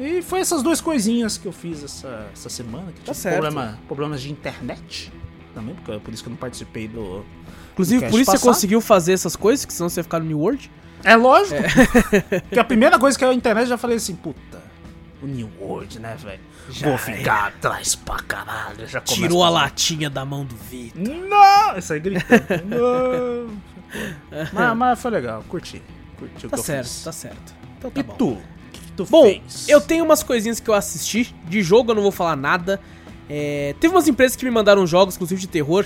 E 0.00 0.22
foi 0.22 0.40
essas 0.40 0.62
duas 0.62 0.80
coisinhas 0.80 1.36
que 1.38 1.46
eu 1.46 1.52
fiz 1.52 1.84
essa, 1.84 2.26
essa 2.32 2.48
semana. 2.48 2.86
Que 2.92 3.00
Tá 3.00 3.12
tive 3.12 3.16
certo. 3.16 3.34
Problema, 3.42 3.78
problemas 3.86 4.22
de 4.22 4.32
internet 4.32 5.12
também, 5.54 5.74
porque, 5.74 6.00
por 6.00 6.12
isso 6.14 6.22
que 6.22 6.28
eu 6.28 6.32
não 6.32 6.38
participei 6.38 6.88
do. 6.88 7.24
Inclusive, 7.74 8.08
por 8.08 8.20
isso 8.20 8.30
você 8.30 8.38
conseguiu 8.38 8.80
fazer 8.80 9.12
essas 9.12 9.36
coisas, 9.36 9.64
que 9.66 9.72
senão 9.72 9.88
você 9.88 10.00
ia 10.00 10.04
ficar 10.04 10.18
no 10.20 10.24
New 10.26 10.38
World. 10.40 10.70
É 11.04 11.14
lógico. 11.16 11.60
Porque 12.48 12.58
a 12.58 12.64
primeira 12.64 12.98
coisa 12.98 13.18
que 13.18 13.24
eu 13.24 13.28
na 13.28 13.34
internet 13.34 13.64
eu 13.64 13.68
já 13.70 13.76
falei 13.78 13.96
assim, 13.98 14.14
puta, 14.16 14.62
o 15.22 15.26
New 15.26 15.50
World, 15.60 15.98
né, 15.98 16.16
velho? 16.18 16.40
Vou 16.80 16.96
ficar 16.96 17.48
atrás 17.48 17.94
pra 17.94 18.16
caralho. 18.16 18.86
Já 18.88 19.00
Tirou 19.02 19.44
a 19.44 19.48
com- 19.48 19.52
latinha 19.54 20.08
da 20.08 20.24
mão 20.24 20.44
do 20.46 20.56
Vitor. 20.56 21.02
Não! 21.02 21.76
Isso 21.76 21.92
aí 21.92 22.00
gritando. 22.00 22.44
Não! 22.64 23.60
mas, 24.52 24.76
mas 24.76 25.00
foi 25.00 25.10
legal, 25.10 25.44
curti. 25.48 25.82
Curti 26.18 26.46
o 26.46 26.50
Tá 26.50 26.56
que 26.56 26.60
eu 26.60 26.64
certo, 26.64 27.04
tá 27.04 27.12
certo. 27.12 27.54
Então 27.78 27.90
tá 27.90 28.00
E 28.00 28.02
bom. 28.02 28.14
tu? 28.14 28.28
O 28.30 28.40
que, 28.72 28.80
que 28.80 28.92
tu 28.92 29.04
Bom, 29.04 29.24
fez? 29.24 29.68
eu 29.68 29.80
tenho 29.80 30.04
umas 30.04 30.22
coisinhas 30.22 30.58
que 30.58 30.68
eu 30.70 30.74
assisti. 30.74 31.34
De 31.48 31.62
jogo 31.62 31.90
eu 31.90 31.94
não 31.96 32.02
vou 32.02 32.12
falar 32.12 32.36
nada. 32.36 32.80
É, 33.28 33.74
teve 33.80 33.92
umas 33.94 34.08
empresas 34.08 34.36
que 34.36 34.44
me 34.44 34.50
mandaram 34.50 34.86
jogos, 34.86 35.16
inclusive 35.16 35.40
de 35.40 35.48
terror. 35.48 35.84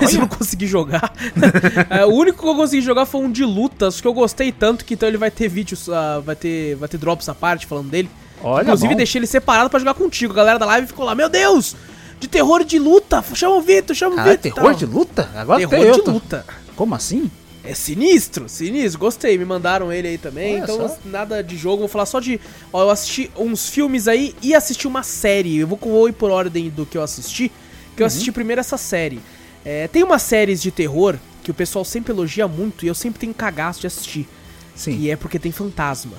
Mas 0.00 0.14
eu 0.14 0.20
não 0.20 0.28
consegui 0.28 0.66
jogar. 0.66 1.12
É, 1.90 2.04
o 2.04 2.08
único 2.10 2.42
que 2.42 2.48
eu 2.48 2.54
consegui 2.54 2.82
jogar 2.82 3.06
foi 3.06 3.20
um 3.22 3.30
de 3.30 3.44
lutas, 3.44 4.00
que 4.00 4.06
eu 4.06 4.12
gostei 4.12 4.52
tanto 4.52 4.84
que 4.84 4.94
então 4.94 5.08
ele 5.08 5.16
vai 5.16 5.30
ter 5.30 5.48
vídeos, 5.48 5.88
ah, 5.88 6.20
vai 6.24 6.36
ter, 6.36 6.74
vai 6.76 6.88
ter 6.88 6.98
drops 6.98 7.28
à 7.28 7.34
parte 7.34 7.66
falando 7.66 7.88
dele. 7.88 8.10
Olha, 8.42 8.62
Inclusive, 8.64 8.92
bom. 8.92 8.96
deixei 8.96 9.18
ele 9.18 9.26
separado 9.26 9.70
pra 9.70 9.78
jogar 9.78 9.94
contigo. 9.94 10.32
A 10.32 10.36
galera 10.36 10.58
da 10.58 10.66
live 10.66 10.86
ficou 10.88 11.04
lá, 11.04 11.14
meu 11.14 11.28
Deus! 11.28 11.74
De 12.20 12.26
terror 12.28 12.64
de 12.64 12.78
luta! 12.78 13.24
Chama 13.34 13.56
o 13.56 13.62
Vitor, 13.62 13.94
chama 13.96 14.12
o 14.14 14.16
Caralho, 14.16 14.36
Vitor! 14.36 14.52
terror 14.54 14.74
de 14.74 14.86
luta? 14.86 15.30
Agora 15.34 15.66
Terror 15.68 15.86
eu 15.86 15.94
de 15.94 16.02
tô- 16.02 16.10
luta. 16.12 16.44
Como 16.76 16.94
assim? 16.94 17.30
É 17.64 17.74
sinistro, 17.74 18.48
sinistro. 18.48 18.98
Gostei, 19.00 19.36
me 19.38 19.44
mandaram 19.44 19.92
ele 19.92 20.08
aí 20.08 20.18
também. 20.18 20.54
Olha 20.56 20.62
então, 20.64 20.88
só. 20.88 20.96
nada 21.04 21.42
de 21.42 21.56
jogo. 21.56 21.78
Vou 21.80 21.88
falar 21.88 22.06
só 22.06 22.18
de. 22.20 22.40
Ó, 22.72 22.82
eu 22.82 22.90
assisti 22.90 23.30
uns 23.36 23.68
filmes 23.68 24.08
aí 24.08 24.34
e 24.42 24.54
assisti 24.54 24.86
uma 24.86 25.02
série. 25.02 25.58
Eu 25.58 25.66
vou, 25.66 25.78
vou 25.80 26.08
ir 26.08 26.12
por 26.12 26.30
ordem 26.30 26.70
do 26.70 26.86
que 26.86 26.96
eu 26.96 27.02
assisti. 27.02 27.50
Que 27.96 28.02
eu 28.02 28.06
assisti 28.06 28.30
primeiro 28.32 28.60
essa 28.60 28.76
série. 28.78 29.20
É, 29.64 29.88
tem 29.88 30.02
umas 30.02 30.22
séries 30.22 30.62
de 30.62 30.70
terror 30.70 31.16
que 31.42 31.50
o 31.50 31.54
pessoal 31.54 31.84
sempre 31.84 32.12
elogia 32.12 32.46
muito 32.46 32.84
e 32.84 32.88
eu 32.88 32.94
sempre 32.94 33.20
tenho 33.20 33.34
cagaço 33.34 33.80
de 33.80 33.86
assistir. 33.86 34.28
Sim. 34.74 34.98
E 34.98 35.10
é 35.10 35.16
porque 35.16 35.38
tem 35.38 35.50
fantasma. 35.50 36.16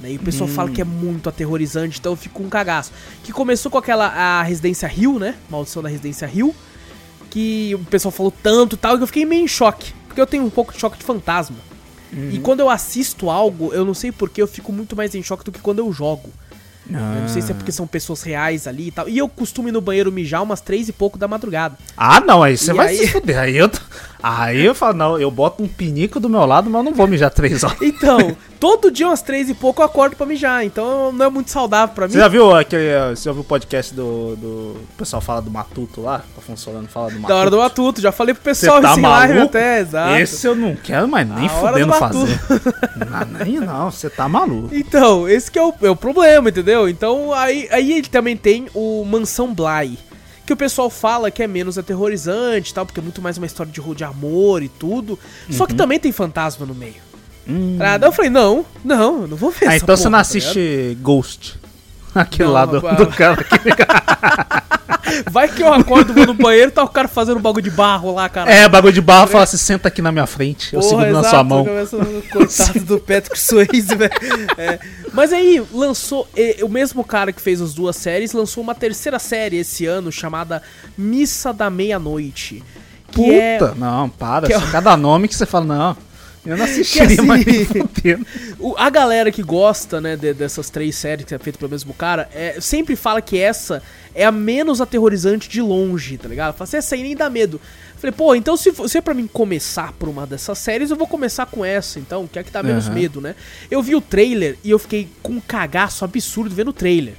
Né? 0.00 0.12
E 0.12 0.16
o 0.16 0.20
pessoal 0.20 0.48
fala 0.48 0.70
que 0.70 0.80
é 0.80 0.84
muito 0.84 1.28
aterrorizante, 1.28 1.98
então 1.98 2.12
eu 2.12 2.16
fico 2.16 2.36
com 2.40 2.44
um 2.44 2.50
cagaço. 2.50 2.92
Que 3.22 3.32
começou 3.32 3.70
com 3.70 3.78
aquela 3.78 4.06
a 4.06 4.42
Residência 4.42 4.88
Rio, 4.88 5.18
né? 5.18 5.36
Maldição 5.48 5.82
da 5.82 5.88
Residência 5.88 6.26
Rio. 6.26 6.54
Que 7.30 7.74
o 7.74 7.84
pessoal 7.84 8.12
falou 8.12 8.32
tanto 8.42 8.74
e 8.76 8.78
tal, 8.78 8.96
que 8.96 9.02
eu 9.02 9.06
fiquei 9.06 9.24
meio 9.24 9.44
em 9.44 9.48
choque. 9.48 9.94
Porque 10.06 10.20
eu 10.20 10.26
tenho 10.26 10.44
um 10.44 10.50
pouco 10.50 10.72
de 10.72 10.78
choque 10.78 10.98
de 10.98 11.04
fantasma. 11.04 11.56
E 12.30 12.38
quando 12.40 12.60
eu 12.60 12.68
assisto 12.68 13.30
algo, 13.30 13.72
eu 13.72 13.86
não 13.86 13.94
sei 13.94 14.12
porquê, 14.12 14.42
eu 14.42 14.46
fico 14.46 14.70
muito 14.70 14.94
mais 14.94 15.14
em 15.14 15.22
choque 15.22 15.44
do 15.44 15.50
que 15.50 15.60
quando 15.60 15.78
eu 15.78 15.90
jogo. 15.90 16.28
Eu 16.88 16.98
não 16.98 17.28
sei 17.28 17.40
se 17.42 17.52
é 17.52 17.54
porque 17.54 17.70
são 17.70 17.86
pessoas 17.86 18.22
reais 18.22 18.66
ali 18.66 18.88
e 18.88 18.90
tal. 18.90 19.08
E 19.08 19.16
eu 19.16 19.28
costumo 19.28 19.68
ir 19.68 19.72
no 19.72 19.80
banheiro 19.80 20.10
mijar 20.10 20.42
umas 20.42 20.60
três 20.60 20.88
e 20.88 20.92
pouco 20.92 21.16
da 21.16 21.28
madrugada. 21.28 21.76
Ah, 21.96 22.20
não, 22.20 22.42
aí 22.42 22.56
você 22.56 22.72
E 22.72 22.74
vai 22.74 22.88
aí- 22.88 22.96
se 22.98 23.06
fuder. 23.08 23.38
Aí 23.38 23.56
eu, 23.56 23.70
aí 24.22 24.64
eu 24.64 24.74
falo, 24.74 24.96
não, 24.96 25.18
eu 25.18 25.30
boto 25.30 25.62
um 25.62 25.68
pinico 25.68 26.20
do 26.20 26.28
meu 26.28 26.44
lado, 26.46 26.70
mas 26.70 26.78
eu 26.80 26.90
não 26.90 26.96
vou 26.96 27.06
mijar 27.06 27.30
três 27.30 27.62
horas. 27.64 27.78
Então, 28.02 28.36
todo 28.58 28.90
dia 28.90 29.06
umas 29.06 29.22
três 29.22 29.48
e 29.48 29.54
pouco 29.54 29.82
eu 29.82 29.86
acordo 29.86 30.16
pra 30.16 30.24
mijar. 30.24 30.64
Então 30.64 31.12
não 31.12 31.26
é 31.26 31.28
muito 31.28 31.50
saudável 31.50 31.94
pra 31.94 32.06
mim. 32.06 32.12
Você 32.12 32.18
já 32.18 32.28
viu 32.28 32.54
aquele. 32.54 33.10
Você 33.10 33.24
já 33.24 33.32
viu 33.32 33.42
o 33.42 33.44
podcast 33.44 33.94
do, 33.94 34.36
do. 34.36 34.48
O 34.48 34.88
pessoal 34.96 35.20
fala 35.20 35.42
do 35.42 35.50
Matuto 35.50 36.00
lá? 36.00 36.18
Tá 36.18 36.40
funcionando, 36.40 36.88
fala 36.88 37.08
do 37.08 37.14
Matuto. 37.14 37.28
Da 37.28 37.36
hora 37.36 37.50
do 37.50 37.58
Matuto, 37.58 38.00
já 38.00 38.12
falei 38.12 38.34
pro 38.34 38.42
pessoal 38.42 38.80
tá 38.80 38.90
isso 38.90 39.00
em 39.00 39.02
live 39.02 39.38
até, 39.40 39.80
exato. 39.80 40.14
Esse 40.16 40.46
eu 40.46 40.54
não 40.54 40.74
quero, 40.74 41.08
mas 41.08 41.28
nem 41.28 41.48
fudendo 41.48 41.86
do 41.86 41.92
fazer. 41.92 42.40
não, 43.10 43.44
nem 43.44 43.60
não, 43.60 43.90
você 43.90 44.08
tá 44.08 44.28
maluco. 44.28 44.74
Então, 44.74 45.28
esse 45.28 45.50
que 45.50 45.58
é 45.58 45.62
o, 45.62 45.74
é 45.82 45.90
o 45.90 45.96
problema, 45.96 46.48
entendeu? 46.48 46.88
Então, 46.88 47.32
aí, 47.32 47.68
aí 47.70 47.92
ele 47.92 48.08
também 48.08 48.36
tem 48.36 48.66
o 48.74 49.04
Mansão 49.04 49.52
Bly. 49.52 49.98
Que 50.46 50.52
o 50.52 50.56
pessoal 50.56 50.90
fala 50.90 51.30
que 51.30 51.42
é 51.42 51.46
menos 51.46 51.78
aterrorizante 51.78 52.70
e 52.70 52.74
tal, 52.74 52.84
porque 52.84 53.00
é 53.00 53.02
muito 53.02 53.22
mais 53.22 53.38
uma 53.38 53.46
história 53.46 53.70
de, 53.72 53.80
de 53.94 54.04
amor 54.04 54.62
e 54.62 54.68
tudo. 54.68 55.18
Só 55.50 55.62
Uhum. 55.64 55.68
que 55.68 55.74
também 55.74 55.98
tem 56.00 56.10
fantasma 56.12 56.66
no 56.66 56.74
meio. 56.74 56.96
Daí 57.98 58.08
eu 58.08 58.12
falei, 58.12 58.30
não, 58.30 58.64
não, 58.84 59.22
eu 59.22 59.28
não 59.28 59.36
vou 59.36 59.50
ver 59.50 59.68
Ah, 59.68 59.76
então 59.76 59.96
você 59.96 60.02
porra, 60.04 60.10
não 60.10 60.18
tá 60.18 60.20
assiste 60.20 60.96
Ghost. 61.00 61.58
Aquele 62.14 62.48
Não, 62.48 62.54
lá 62.54 62.64
do, 62.66 62.80
do 62.80 63.06
cara 63.08 63.42
que 63.42 63.58
ligado? 63.68 64.62
Vai 65.30 65.46
que 65.48 65.62
eu 65.62 65.72
acordo, 65.72 66.14
vou 66.14 66.26
no 66.26 66.32
banheiro 66.34 66.68
e 66.68 66.72
tá 66.72 66.82
o 66.82 66.88
cara 66.88 67.06
fazendo 67.08 67.38
bagulho 67.38 67.62
de 67.62 67.70
barro 67.70 68.14
lá, 68.14 68.28
cara. 68.28 68.50
É, 68.50 68.66
bagulho 68.68 68.92
de 68.92 69.00
barra 69.00 69.26
fala 69.26 69.44
assim, 69.44 69.56
senta 69.58 69.88
aqui 69.88 70.00
na 70.00 70.10
minha 70.12 70.26
frente, 70.26 70.72
eu 70.74 70.80
Porra, 70.80 70.90
seguro 70.90 71.12
na 71.12 71.18
exato, 71.20 71.28
sua 71.30 71.44
mão. 71.44 71.64
começa 71.64 71.96
no- 71.98 72.22
Coitado 72.22 72.80
do 72.80 72.98
Patrick 72.98 73.38
Swayze, 73.38 73.94
velho. 73.94 74.12
É. 74.56 74.78
Mas 75.12 75.32
aí 75.32 75.62
lançou, 75.72 76.26
o 76.62 76.68
mesmo 76.68 77.04
cara 77.04 77.30
que 77.32 77.42
fez 77.42 77.60
as 77.60 77.74
duas 77.74 77.96
séries 77.96 78.32
lançou 78.32 78.62
uma 78.62 78.74
terceira 78.74 79.18
série 79.18 79.56
esse 79.58 79.84
ano 79.84 80.10
chamada 80.10 80.62
Missa 80.96 81.52
da 81.52 81.68
Meia-Noite. 81.68 82.62
que 83.10 83.20
Puta, 83.58 83.72
é- 83.72 83.78
não, 83.78 84.08
para. 84.08 84.46
é- 84.50 84.70
Cada 84.70 84.96
nome 84.96 85.28
que 85.28 85.34
você 85.34 85.44
fala, 85.44 85.64
não, 85.66 85.96
eu 86.44 86.56
não 86.56 86.64
assistiria 86.64 87.06
assim- 87.06 87.22
mais. 87.26 87.44
O- 88.58 88.74
a 88.76 88.90
galera 88.90 89.30
que 89.30 89.42
gosta, 89.42 90.00
né, 90.00 90.16
de- 90.16 90.34
dessas 90.34 90.68
três 90.70 90.96
séries 90.96 91.24
que 91.24 91.34
é 91.34 91.38
feita 91.38 91.58
pelo 91.58 91.70
mesmo 91.70 91.92
cara, 91.94 92.28
é, 92.34 92.60
sempre 92.60 92.96
fala 92.96 93.20
que 93.22 93.38
essa 93.38 93.82
é 94.14 94.24
a 94.24 94.32
menos 94.32 94.80
aterrorizante 94.80 95.48
de 95.48 95.60
longe, 95.62 96.18
tá 96.18 96.28
ligado? 96.28 96.54
Fala 96.54 96.64
assim, 96.64 96.76
essa 96.76 96.94
aí 96.94 97.02
nem 97.02 97.16
dá 97.16 97.28
medo. 97.30 97.60
Falei, 97.96 98.12
pô, 98.12 98.34
então 98.34 98.56
se, 98.56 98.72
se 98.88 98.98
é 98.98 99.00
pra 99.00 99.14
mim 99.14 99.28
começar 99.32 99.92
por 99.92 100.08
uma 100.08 100.26
dessas 100.26 100.58
séries, 100.58 100.90
eu 100.90 100.96
vou 100.96 101.06
começar 101.06 101.46
com 101.46 101.64
essa, 101.64 102.00
então, 102.00 102.26
que 102.26 102.38
é 102.38 102.42
que 102.42 102.50
dá 102.50 102.60
menos 102.62 102.86
Aham. 102.86 102.94
medo, 102.94 103.20
né? 103.20 103.36
Eu 103.70 103.80
vi 103.80 103.94
o 103.94 104.00
trailer 104.00 104.58
e 104.64 104.70
eu 104.70 104.78
fiquei 104.78 105.08
com 105.22 105.34
um 105.34 105.40
cagaço 105.40 106.04
absurdo 106.04 106.52
vendo 106.54 106.68
o 106.68 106.72
trailer. 106.72 107.14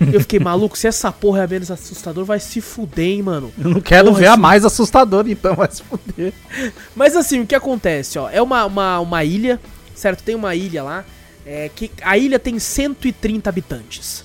Eu 0.00 0.20
fiquei, 0.20 0.38
maluco, 0.38 0.76
se 0.76 0.86
essa 0.86 1.10
porra 1.12 1.44
é 1.44 1.46
menos 1.46 1.70
assustador, 1.70 2.24
vai 2.24 2.40
se 2.40 2.60
fuder, 2.60 3.04
hein, 3.06 3.22
mano. 3.22 3.52
Eu 3.58 3.70
não 3.70 3.80
quero 3.80 4.08
Porra, 4.08 4.18
ver 4.18 4.26
a 4.26 4.32
esse- 4.32 4.40
mais 4.40 4.64
assustadora, 4.64 5.30
então 5.30 5.54
vai 5.54 5.70
se 5.70 5.82
fuder. 5.82 6.32
Mas 6.96 7.14
assim, 7.16 7.40
o 7.40 7.46
que 7.46 7.54
acontece, 7.54 8.18
ó, 8.18 8.28
é 8.28 8.42
uma, 8.42 8.64
uma, 8.66 9.00
uma 9.00 9.24
ilha, 9.24 9.60
certo? 9.94 10.22
Tem 10.22 10.34
uma 10.34 10.54
ilha 10.54 10.82
lá, 10.82 11.04
é, 11.46 11.70
que 11.74 11.90
a 12.02 12.18
ilha 12.18 12.38
tem 12.38 12.58
130 12.58 13.48
habitantes, 13.48 14.24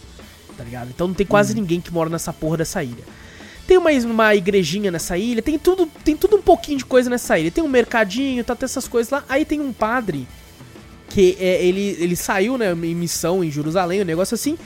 tá 0.57 0.63
ligado? 0.63 0.89
Então 0.89 1.07
não 1.07 1.13
tem 1.13 1.25
quase 1.27 1.53
ninguém 1.53 1.79
que 1.79 1.93
mora 1.93 2.09
nessa 2.09 2.33
porra 2.33 2.57
dessa 2.57 2.83
ilha. 2.83 3.03
Tem 3.67 3.77
uma, 3.77 3.91
uma 3.91 4.33
igrejinha 4.33 4.89
nessa 4.89 5.15
ilha, 5.17 5.41
tem 5.43 5.59
tudo, 5.59 5.85
tem 6.03 6.17
tudo 6.17 6.37
um 6.37 6.41
pouquinho 6.41 6.79
de 6.79 6.85
coisa 6.85 7.07
nessa 7.09 7.37
ilha. 7.37 7.51
Tem 7.51 7.63
um 7.63 7.67
mercadinho, 7.67 8.43
tá, 8.43 8.55
tem 8.55 8.65
essas 8.65 8.87
coisas 8.87 9.11
lá. 9.11 9.23
Aí 9.29 9.45
tem 9.45 9.59
um 9.59 9.71
padre 9.71 10.27
que 11.09 11.37
é, 11.39 11.63
ele, 11.63 11.95
ele 11.99 12.15
saiu, 12.15 12.57
né, 12.57 12.71
em 12.71 12.95
missão 12.95 13.43
em 13.43 13.51
Jerusalém, 13.51 14.01
um 14.01 14.05
negócio 14.05 14.33
assim. 14.33 14.57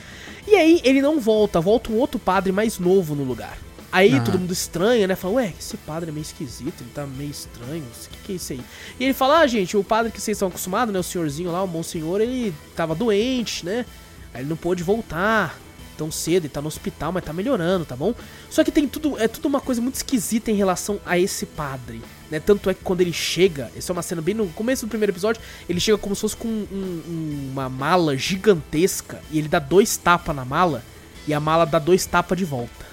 E 0.46 0.54
aí 0.54 0.80
ele 0.84 1.00
não 1.00 1.18
volta, 1.20 1.60
volta 1.60 1.90
um 1.90 1.96
outro 1.96 2.18
padre 2.18 2.52
mais 2.52 2.78
novo 2.78 3.14
no 3.14 3.24
lugar. 3.24 3.56
Aí 3.90 4.14
Ah. 4.16 4.20
todo 4.20 4.38
mundo 4.38 4.52
estranha, 4.52 5.06
né? 5.06 5.14
Fala, 5.14 5.34
ué, 5.34 5.52
esse 5.58 5.76
padre 5.76 6.10
é 6.10 6.12
meio 6.12 6.22
esquisito, 6.22 6.80
ele 6.82 6.90
tá 6.92 7.06
meio 7.06 7.30
estranho, 7.30 7.82
o 7.84 8.08
que, 8.10 8.18
que 8.24 8.32
é 8.32 8.34
isso 8.34 8.52
aí? 8.52 8.60
E 8.98 9.04
ele 9.04 9.14
fala, 9.14 9.38
ah, 9.38 9.46
gente, 9.46 9.76
o 9.76 9.84
padre 9.84 10.10
que 10.10 10.20
vocês 10.20 10.36
estão 10.36 10.48
acostumados, 10.48 10.92
né? 10.92 10.98
O 10.98 11.02
senhorzinho 11.02 11.52
lá, 11.52 11.62
o 11.62 11.66
bom 11.66 11.82
senhor, 11.82 12.20
ele 12.20 12.52
tava 12.74 12.94
doente, 12.94 13.64
né? 13.64 13.86
Aí 14.34 14.42
ele 14.42 14.48
não 14.48 14.56
pôde 14.56 14.82
voltar 14.82 15.58
tão 15.96 16.10
cedo, 16.10 16.44
ele 16.44 16.48
tá 16.48 16.60
no 16.60 16.68
hospital, 16.68 17.12
mas 17.12 17.24
tá 17.24 17.32
melhorando, 17.32 17.84
tá 17.84 17.94
bom? 17.96 18.14
Só 18.50 18.62
que 18.64 18.70
tem 18.70 18.86
tudo, 18.86 19.18
é 19.18 19.26
tudo 19.28 19.46
uma 19.46 19.60
coisa 19.60 19.80
muito 19.80 19.94
esquisita 19.94 20.50
em 20.50 20.54
relação 20.54 20.98
a 21.06 21.18
esse 21.18 21.46
padre, 21.46 22.00
né? 22.30 22.40
Tanto 22.40 22.68
é 22.70 22.74
que 22.74 22.80
quando 22.84 23.00
ele 23.00 23.12
chega, 23.12 23.70
essa 23.76 23.90
é 23.90 23.94
uma 23.94 24.02
cena 24.02 24.20
bem 24.22 24.34
no 24.34 24.46
começo 24.48 24.86
do 24.86 24.88
primeiro 24.88 25.12
episódio, 25.12 25.40
ele 25.68 25.80
chega 25.80 25.96
como 25.98 26.14
se 26.14 26.20
fosse 26.22 26.36
com 26.36 26.48
um- 26.48 26.66
um- 26.72 27.48
uma 27.52 27.68
mala 27.68 28.16
gigantesca 28.16 29.20
e 29.30 29.38
ele 29.38 29.48
dá 29.48 29.58
dois 29.58 29.96
tapas 29.96 30.34
na 30.34 30.44
mala 30.44 30.82
e 31.26 31.32
a 31.34 31.40
mala 31.40 31.64
dá 31.64 31.78
dois 31.78 32.04
tapas 32.06 32.36
de 32.38 32.44
volta. 32.44 32.84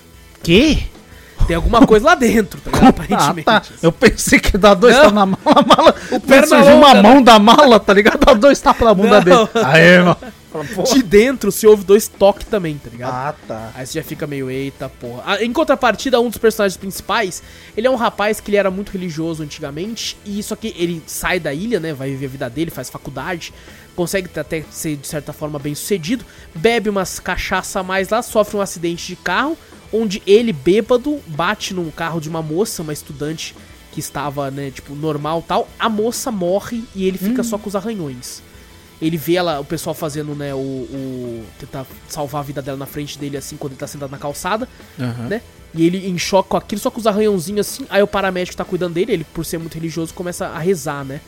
Que? 0.43 0.87
Tem 1.47 1.55
alguma 1.55 1.85
coisa 1.87 2.05
lá 2.05 2.15
dentro, 2.15 2.61
tá 2.61 2.69
ligado? 2.71 2.81
Ah, 3.11 3.27
Aparentemente. 3.27 3.45
tá. 3.45 3.63
Eu 3.81 3.91
pensei 3.91 4.39
que 4.39 4.57
dá 4.57 4.73
dois 4.73 4.95
tapas 4.95 5.11
na 5.13 5.25
mala, 5.25 5.39
a 5.45 5.61
mala. 5.75 5.95
O 6.11 6.19
perna 6.19 6.47
surgiu 6.47 6.75
uma 6.77 6.87
longa, 6.93 6.93
né? 6.93 7.01
mão 7.01 7.21
da 7.23 7.39
mala, 7.39 7.79
tá 7.79 7.93
ligado? 7.93 8.23
Dá 8.23 8.33
dois 8.33 8.59
tapas 8.61 8.87
na 8.87 8.93
bunda 8.93 9.19
Não. 9.19 9.23
dele. 9.23 9.49
Aí, 9.65 9.81
irmão. 9.83 10.15
Fala. 10.51 10.65
De 10.93 11.01
dentro 11.01 11.51
se 11.51 11.65
ouve 11.65 11.83
dois 11.83 12.07
toques 12.07 12.45
também, 12.47 12.77
tá 12.77 12.89
ligado? 12.89 13.13
Ah, 13.13 13.35
tá. 13.47 13.71
Aí 13.73 13.85
você 13.85 13.99
já 13.99 14.03
fica 14.03 14.27
meio, 14.27 14.49
eita 14.49 14.89
porra. 14.89 15.23
Ah, 15.25 15.43
Em 15.43 15.51
contrapartida, 15.53 16.19
um 16.19 16.29
dos 16.29 16.37
personagens 16.37 16.77
principais, 16.77 17.41
ele 17.75 17.87
é 17.87 17.89
um 17.89 17.95
rapaz 17.95 18.39
que 18.39 18.49
ele 18.49 18.57
era 18.57 18.69
muito 18.69 18.91
religioso 18.91 19.43
antigamente, 19.43 20.17
e 20.25 20.43
só 20.43 20.55
que 20.55 20.73
ele 20.77 21.01
sai 21.07 21.39
da 21.39 21.53
ilha, 21.53 21.79
né, 21.79 21.93
vai 21.93 22.09
viver 22.09 22.25
a 22.25 22.29
vida 22.29 22.49
dele, 22.49 22.69
faz 22.71 22.89
faculdade, 22.89 23.53
consegue 23.95 24.29
até 24.37 24.63
ser 24.69 24.97
de 24.97 25.07
certa 25.07 25.31
forma 25.33 25.57
bem 25.57 25.73
sucedido, 25.73 26.25
bebe 26.53 26.89
umas 26.89 27.19
cachaça 27.19 27.79
a 27.79 27.83
mais 27.83 28.09
lá, 28.09 28.21
sofre 28.21 28.57
um 28.57 28.61
acidente 28.61 29.07
de 29.07 29.15
carro, 29.15 29.57
onde 29.93 30.21
ele, 30.25 30.53
bêbado, 30.53 31.19
bate 31.27 31.73
num 31.73 31.89
carro 31.91 32.19
de 32.19 32.29
uma 32.29 32.41
moça, 32.41 32.81
uma 32.81 32.93
estudante 32.93 33.55
que 33.91 33.99
estava, 33.99 34.49
né, 34.49 34.71
tipo, 34.71 34.95
normal 34.95 35.43
tal, 35.45 35.67
a 35.77 35.89
moça 35.89 36.31
morre 36.31 36.83
e 36.95 37.05
ele 37.05 37.17
fica 37.17 37.43
só 37.43 37.57
com 37.57 37.67
os 37.67 37.75
arranhões. 37.75 38.41
Ele 39.01 39.17
vê 39.17 39.33
ela, 39.35 39.59
o 39.59 39.65
pessoal 39.65 39.93
fazendo, 39.95 40.35
né, 40.35 40.53
o, 40.53 40.57
o. 40.57 41.43
tentar 41.59 41.85
salvar 42.07 42.41
a 42.41 42.43
vida 42.45 42.61
dela 42.61 42.77
na 42.77 42.85
frente 42.85 43.17
dele, 43.17 43.35
assim, 43.37 43.57
quando 43.57 43.73
ele 43.73 43.79
tá 43.79 43.87
sentado 43.87 44.11
na 44.11 44.17
calçada, 44.17 44.67
né? 45.27 45.41
E 45.73 45.85
ele 45.85 46.07
em 46.07 46.17
choque 46.17 46.49
com 46.49 46.57
aquilo, 46.57 46.79
só 46.81 46.91
com 46.91 46.99
os 46.99 47.07
arranhãozinhos 47.07 47.67
assim. 47.67 47.85
Aí 47.89 48.03
o 48.03 48.07
paramédico 48.07 48.55
tá 48.57 48.65
cuidando 48.65 48.93
dele, 48.93 49.13
ele, 49.13 49.23
por 49.23 49.45
ser 49.45 49.57
muito 49.57 49.73
religioso, 49.75 50.13
começa 50.13 50.47
a 50.47 50.59
rezar, 50.59 51.03
né? 51.05 51.19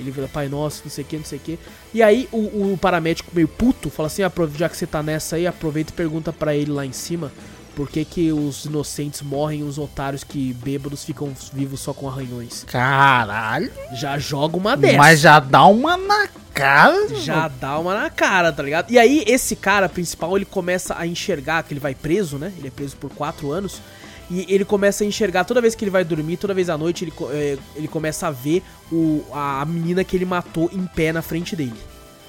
Ele 0.00 0.10
vira, 0.10 0.26
pai 0.26 0.48
nosso, 0.48 0.82
não 0.84 0.90
sei 0.90 1.04
o 1.04 1.06
que, 1.06 1.16
não 1.16 1.24
sei 1.24 1.38
o 1.38 1.40
que. 1.40 1.58
E 1.94 2.02
aí 2.02 2.28
o, 2.32 2.72
o 2.72 2.78
paramédico 2.80 3.30
meio 3.32 3.46
puto 3.46 3.88
fala 3.88 4.08
assim: 4.08 4.22
"Apro- 4.24 4.50
já 4.58 4.68
que 4.68 4.76
você 4.76 4.86
tá 4.86 5.00
nessa 5.02 5.36
aí, 5.36 5.46
aproveita 5.46 5.92
e 5.92 5.94
pergunta 5.94 6.32
pra 6.32 6.54
ele 6.56 6.72
lá 6.72 6.84
em 6.84 6.92
cima 6.92 7.30
por 7.74 7.88
que, 7.88 8.04
que 8.04 8.32
os 8.32 8.64
inocentes 8.64 9.22
morrem 9.22 9.60
e 9.60 9.62
os 9.62 9.78
otários 9.78 10.22
que 10.24 10.52
bêbados 10.54 11.04
ficam 11.04 11.32
vivos 11.52 11.80
só 11.80 11.92
com 11.92 12.08
arranhões. 12.08 12.64
Caralho. 12.64 13.70
Já 13.94 14.18
joga 14.18 14.56
uma 14.56 14.76
dessa. 14.76 14.96
Mas 14.96 15.20
já 15.20 15.40
dá 15.40 15.66
uma 15.66 15.96
na 15.96 16.28
cara. 16.52 17.14
Já 17.16 17.48
dá 17.48 17.78
uma 17.78 17.94
na 17.94 18.10
cara, 18.10 18.52
tá 18.52 18.62
ligado? 18.62 18.90
E 18.90 18.98
aí, 18.98 19.24
esse 19.26 19.56
cara 19.56 19.88
principal, 19.88 20.36
ele 20.36 20.44
começa 20.44 20.96
a 20.96 21.06
enxergar 21.06 21.62
que 21.64 21.72
ele 21.72 21.80
vai 21.80 21.94
preso, 21.94 22.38
né? 22.38 22.52
Ele 22.56 22.68
é 22.68 22.70
preso 22.70 22.96
por 22.96 23.10
quatro 23.10 23.50
anos. 23.50 23.80
E 24.30 24.46
ele 24.48 24.64
começa 24.64 25.04
a 25.04 25.06
enxergar, 25.06 25.44
toda 25.44 25.60
vez 25.60 25.74
que 25.74 25.84
ele 25.84 25.90
vai 25.90 26.04
dormir, 26.04 26.38
toda 26.38 26.54
vez 26.54 26.70
à 26.70 26.78
noite, 26.78 27.04
ele, 27.04 27.12
é, 27.30 27.58
ele 27.76 27.88
começa 27.88 28.26
a 28.26 28.30
ver 28.30 28.62
o, 28.90 29.22
a 29.32 29.64
menina 29.66 30.02
que 30.02 30.16
ele 30.16 30.24
matou 30.24 30.70
em 30.72 30.86
pé 30.86 31.12
na 31.12 31.20
frente 31.20 31.54
dele. 31.54 31.74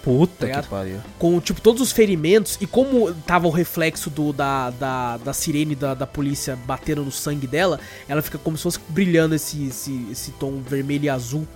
Puta 0.06 0.46
Ligado? 0.46 0.66
que 0.66 0.70
pariu. 0.70 1.02
Com, 1.18 1.40
tipo, 1.42 1.60
todos 1.60 1.82
os 1.82 1.92
ferimentos. 1.92 2.60
E 2.62 2.68
como 2.68 3.12
tava 3.12 3.48
o 3.48 3.50
reflexo 3.50 4.08
do, 4.12 4.32
da, 4.32 4.70
da, 4.70 5.18
da 5.18 5.34
sirene 5.34 5.74
da, 5.74 5.96
da 5.96 6.06
polícia 6.06 6.56
batendo 6.56 7.04
no 7.04 7.12
sangue 7.12 7.48
dela, 7.48 7.80
ela 8.08 8.22
fica 8.22 8.38
como 8.38 8.56
se 8.56 8.62
fosse 8.62 8.80
brilhando 8.88 9.34
esse, 9.34 9.66
esse, 9.66 10.08
esse 10.12 10.32
tom 10.34 10.62
vermelho 10.62 11.06
e 11.06 11.10
azul, 11.10 11.48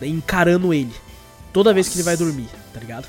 né, 0.00 0.08
encarando 0.08 0.72
ele. 0.72 0.92
Toda 1.52 1.74
vez 1.74 1.90
que 1.90 1.96
ele 1.96 2.02
vai 2.02 2.16
dormir, 2.16 2.48
tá 2.72 2.80
ligado? 2.80 3.06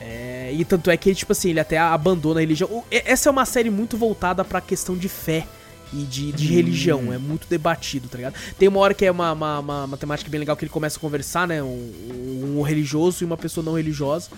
É, 0.00 0.52
e 0.52 0.64
tanto 0.64 0.88
é 0.88 0.96
que 0.96 1.08
ele, 1.08 1.16
tipo 1.16 1.32
assim, 1.32 1.50
ele 1.50 1.60
até 1.60 1.76
abandona 1.76 2.38
a 2.38 2.42
religião. 2.42 2.84
Essa 2.92 3.28
é 3.28 3.32
uma 3.32 3.44
série 3.44 3.70
muito 3.70 3.96
voltada 3.96 4.44
pra 4.44 4.60
questão 4.60 4.96
de 4.96 5.08
fé 5.08 5.46
e 5.92 6.04
de, 6.04 6.32
de 6.32 6.46
religião. 6.46 7.12
É 7.12 7.18
muito 7.18 7.46
debatido, 7.48 8.08
tá 8.08 8.16
ligado? 8.16 8.34
Tem 8.58 8.68
uma 8.68 8.80
hora 8.80 8.94
que 8.94 9.04
é 9.04 9.10
uma, 9.10 9.32
uma, 9.32 9.58
uma, 9.60 9.98
bem 10.28 10.40
legal 10.40 10.56
que 10.56 10.64
ele 10.64 10.70
começa 10.70 10.98
a 10.98 11.00
conversar, 11.00 11.46
né? 11.46 11.62
Um, 11.62 12.58
um 12.58 12.62
religioso 12.62 13.22
e 13.22 13.24
uma 13.24 13.36
pessoa 13.36 13.64
não 13.64 13.74
religiosa. 13.74 14.30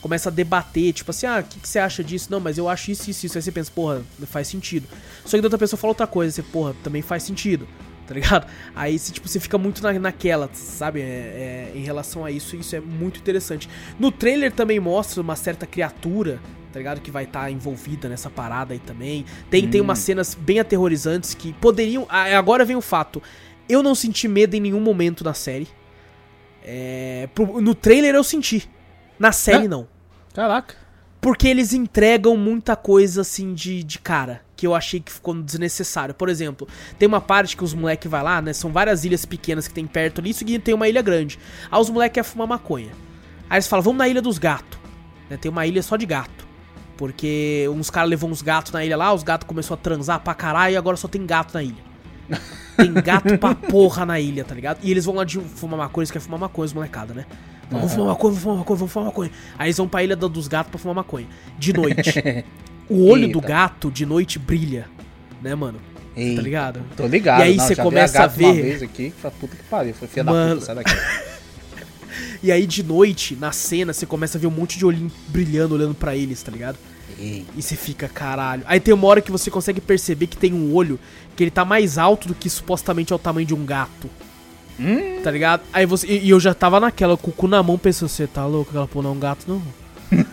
Começa 0.00 0.28
a 0.28 0.32
debater, 0.32 0.92
tipo 0.92 1.10
assim, 1.10 1.26
ah, 1.26 1.40
o 1.40 1.42
que, 1.42 1.58
que 1.58 1.68
você 1.68 1.78
acha 1.78 2.04
disso? 2.04 2.28
Não, 2.30 2.38
mas 2.38 2.58
eu 2.58 2.68
acho 2.68 2.90
isso, 2.90 3.10
isso, 3.10 3.26
isso. 3.26 3.38
Aí 3.38 3.42
você 3.42 3.50
pensa, 3.50 3.70
porra, 3.74 4.02
faz 4.26 4.46
sentido. 4.46 4.86
Só 5.24 5.36
que 5.36 5.42
outra 5.42 5.58
pessoa 5.58 5.78
fala 5.78 5.90
outra 5.90 6.06
coisa, 6.06 6.32
você, 6.32 6.42
porra, 6.42 6.74
também 6.84 7.02
faz 7.02 7.22
sentido, 7.22 7.66
tá 8.06 8.14
ligado? 8.14 8.46
Aí 8.74 8.98
você, 8.98 9.12
tipo, 9.12 9.28
você 9.28 9.40
fica 9.40 9.58
muito 9.58 9.82
na, 9.82 9.92
naquela, 9.94 10.48
sabe? 10.52 11.00
É- 11.00 11.04
é, 11.04 11.72
em 11.74 11.82
relação 11.82 12.24
a 12.24 12.30
isso, 12.30 12.56
isso 12.56 12.74
é 12.76 12.80
muito 12.80 13.18
interessante. 13.20 13.68
No 13.98 14.10
trailer 14.12 14.52
também 14.52 14.78
mostra 14.80 15.20
uma 15.20 15.36
certa 15.36 15.66
criatura, 15.66 16.38
tá 16.72 16.78
ligado? 16.78 17.00
Que 17.00 17.10
vai 17.10 17.24
estar 17.24 17.50
envolvida 17.50 18.08
nessa 18.08 18.30
parada 18.30 18.72
aí 18.72 18.78
também. 18.78 19.24
Tem, 19.50 19.66
tem 19.68 19.80
umas 19.80 19.98
cenas 19.98 20.34
bem 20.34 20.60
aterrorizantes 20.60 21.34
que 21.34 21.52
poderiam. 21.54 22.06
Agora 22.08 22.64
vem 22.64 22.76
o 22.76 22.80
fato. 22.82 23.22
Eu 23.68 23.82
não 23.82 23.94
senti 23.94 24.28
medo 24.28 24.54
em 24.54 24.60
nenhum 24.60 24.80
momento 24.80 25.24
na 25.24 25.34
série. 25.34 25.66
É, 26.64 27.28
no 27.60 27.74
trailer 27.74 28.14
eu 28.14 28.24
senti. 28.24 28.68
Na 29.18 29.32
série 29.32 29.68
não. 29.68 29.88
Caraca. 30.34 30.74
Porque 31.26 31.48
eles 31.48 31.72
entregam 31.72 32.36
muita 32.36 32.76
coisa 32.76 33.22
assim 33.22 33.52
de, 33.52 33.82
de 33.82 33.98
cara. 33.98 34.42
Que 34.54 34.64
eu 34.64 34.76
achei 34.76 35.00
que 35.00 35.10
ficou 35.10 35.34
desnecessário. 35.34 36.14
Por 36.14 36.28
exemplo, 36.28 36.68
tem 37.00 37.08
uma 37.08 37.20
parte 37.20 37.56
que 37.56 37.64
os 37.64 37.74
moleques 37.74 38.08
vai 38.08 38.22
lá, 38.22 38.40
né? 38.40 38.52
São 38.52 38.70
várias 38.70 39.04
ilhas 39.04 39.24
pequenas 39.24 39.66
que 39.66 39.74
tem 39.74 39.88
perto 39.88 40.20
ali. 40.20 40.30
Isso 40.30 40.44
e 40.46 40.56
tem 40.60 40.72
uma 40.72 40.88
ilha 40.88 41.02
grande. 41.02 41.36
Aí 41.68 41.80
os 41.80 41.90
moleques 41.90 42.14
querem 42.14 42.30
fumar 42.30 42.46
maconha. 42.46 42.92
Aí 43.50 43.56
eles 43.56 43.66
falam, 43.66 43.82
vamos 43.82 43.98
na 43.98 44.06
ilha 44.06 44.22
dos 44.22 44.38
gatos. 44.38 44.78
Né, 45.28 45.36
tem 45.36 45.50
uma 45.50 45.66
ilha 45.66 45.82
só 45.82 45.96
de 45.96 46.06
gato. 46.06 46.46
Porque 46.96 47.68
uns 47.74 47.90
caras 47.90 48.08
levou 48.08 48.30
uns 48.30 48.40
gatos 48.40 48.70
na 48.70 48.84
ilha 48.84 48.96
lá, 48.96 49.12
os 49.12 49.24
gatos 49.24 49.48
começaram 49.48 49.80
a 49.80 49.82
transar 49.82 50.20
pra 50.20 50.32
caralho 50.32 50.74
e 50.74 50.76
agora 50.76 50.96
só 50.96 51.08
tem 51.08 51.26
gato 51.26 51.54
na 51.54 51.62
ilha. 51.64 51.84
Tem 52.76 52.92
gato 52.92 53.36
pra 53.36 53.52
porra 53.68 54.06
na 54.06 54.20
ilha, 54.20 54.44
tá 54.44 54.54
ligado? 54.54 54.78
E 54.80 54.92
eles 54.92 55.04
vão 55.04 55.16
lá 55.16 55.24
de 55.24 55.40
fumar 55.40 55.76
maconha, 55.76 56.04
eles 56.04 56.12
querem 56.12 56.24
fumar 56.24 56.38
maconha, 56.38 56.66
os 56.66 56.72
molecada, 56.72 57.12
né? 57.12 57.26
Vamos 57.70 57.92
fumar 57.92 58.08
maconha, 58.08 58.32
vamos 58.32 58.42
fumar 58.42 58.56
maconha, 58.58 58.76
vamos 58.78 58.92
fumar 58.92 59.06
maconha. 59.06 59.30
Aí 59.58 59.66
eles 59.68 59.76
vão 59.76 59.88
pra 59.88 60.02
ilha 60.04 60.14
do- 60.16 60.28
dos 60.28 60.46
gatos 60.48 60.70
pra 60.70 60.78
fumar 60.78 60.94
maconha. 60.94 61.26
De 61.58 61.72
noite. 61.72 62.44
o 62.88 63.06
olho 63.08 63.28
do 63.30 63.38
Eita. 63.38 63.48
gato 63.48 63.90
de 63.90 64.06
noite 64.06 64.38
brilha, 64.38 64.86
né, 65.42 65.54
mano? 65.54 65.78
Ei, 66.16 66.34
Tá 66.36 66.42
ligado? 66.42 66.80
Tô 66.96 67.06
ligado. 67.06 67.40
E 67.40 67.42
aí 67.42 67.56
não, 67.56 67.66
você 67.66 67.76
começa 67.76 68.18
a 68.18 68.26
gato 68.26 68.38
Uma 68.40 68.52
ver- 68.52 68.62
vez 68.62 68.82
aqui, 68.82 69.12
foi 69.20 69.30
puta 69.32 69.56
que 69.56 69.62
pariu. 69.64 69.92
Foi 69.94 70.08
filha 70.08 70.24
Mano. 70.24 70.48
da 70.48 70.54
puta, 70.54 70.66
sai 70.66 70.74
daqui. 70.76 70.90
E 72.42 72.52
aí 72.52 72.66
de 72.66 72.82
noite, 72.82 73.34
na 73.34 73.50
cena, 73.50 73.92
você 73.92 74.06
começa 74.06 74.38
a 74.38 74.40
ver 74.40 74.46
um 74.46 74.50
monte 74.50 74.78
de 74.78 74.86
olhinho 74.86 75.10
brilhando, 75.28 75.74
olhando 75.74 75.94
pra 75.94 76.14
eles, 76.14 76.42
tá 76.42 76.52
ligado? 76.52 76.78
Ei. 77.18 77.44
E 77.56 77.62
você 77.62 77.74
fica, 77.74 78.08
caralho. 78.08 78.62
Aí 78.66 78.78
tem 78.78 78.94
uma 78.94 79.06
hora 79.06 79.20
que 79.20 79.30
você 79.32 79.50
consegue 79.50 79.80
perceber 79.80 80.26
que 80.26 80.36
tem 80.36 80.52
um 80.52 80.72
olho 80.74 80.98
que 81.34 81.42
ele 81.42 81.50
tá 81.50 81.64
mais 81.64 81.98
alto 81.98 82.28
do 82.28 82.34
que 82.34 82.48
supostamente 82.48 83.12
é 83.12 83.16
o 83.16 83.18
tamanho 83.18 83.46
de 83.46 83.54
um 83.54 83.64
gato. 83.64 84.08
Tá 85.22 85.30
ligado? 85.30 85.62
Aí 85.72 85.86
você. 85.86 86.06
E, 86.06 86.26
e 86.26 86.30
eu 86.30 86.38
já 86.40 86.52
tava 86.54 86.78
naquela, 86.78 87.16
com 87.16 87.30
o 87.30 87.34
cu 87.34 87.48
na 87.48 87.62
mão, 87.62 87.78
pensando, 87.78 88.08
você 88.08 88.26
tá 88.26 88.44
louco? 88.46 88.70
Aquela 88.70 88.86
porra 88.86 89.04
não 89.04 89.10
é 89.10 89.14
um 89.14 89.18
gato, 89.18 89.44
não. 89.48 89.62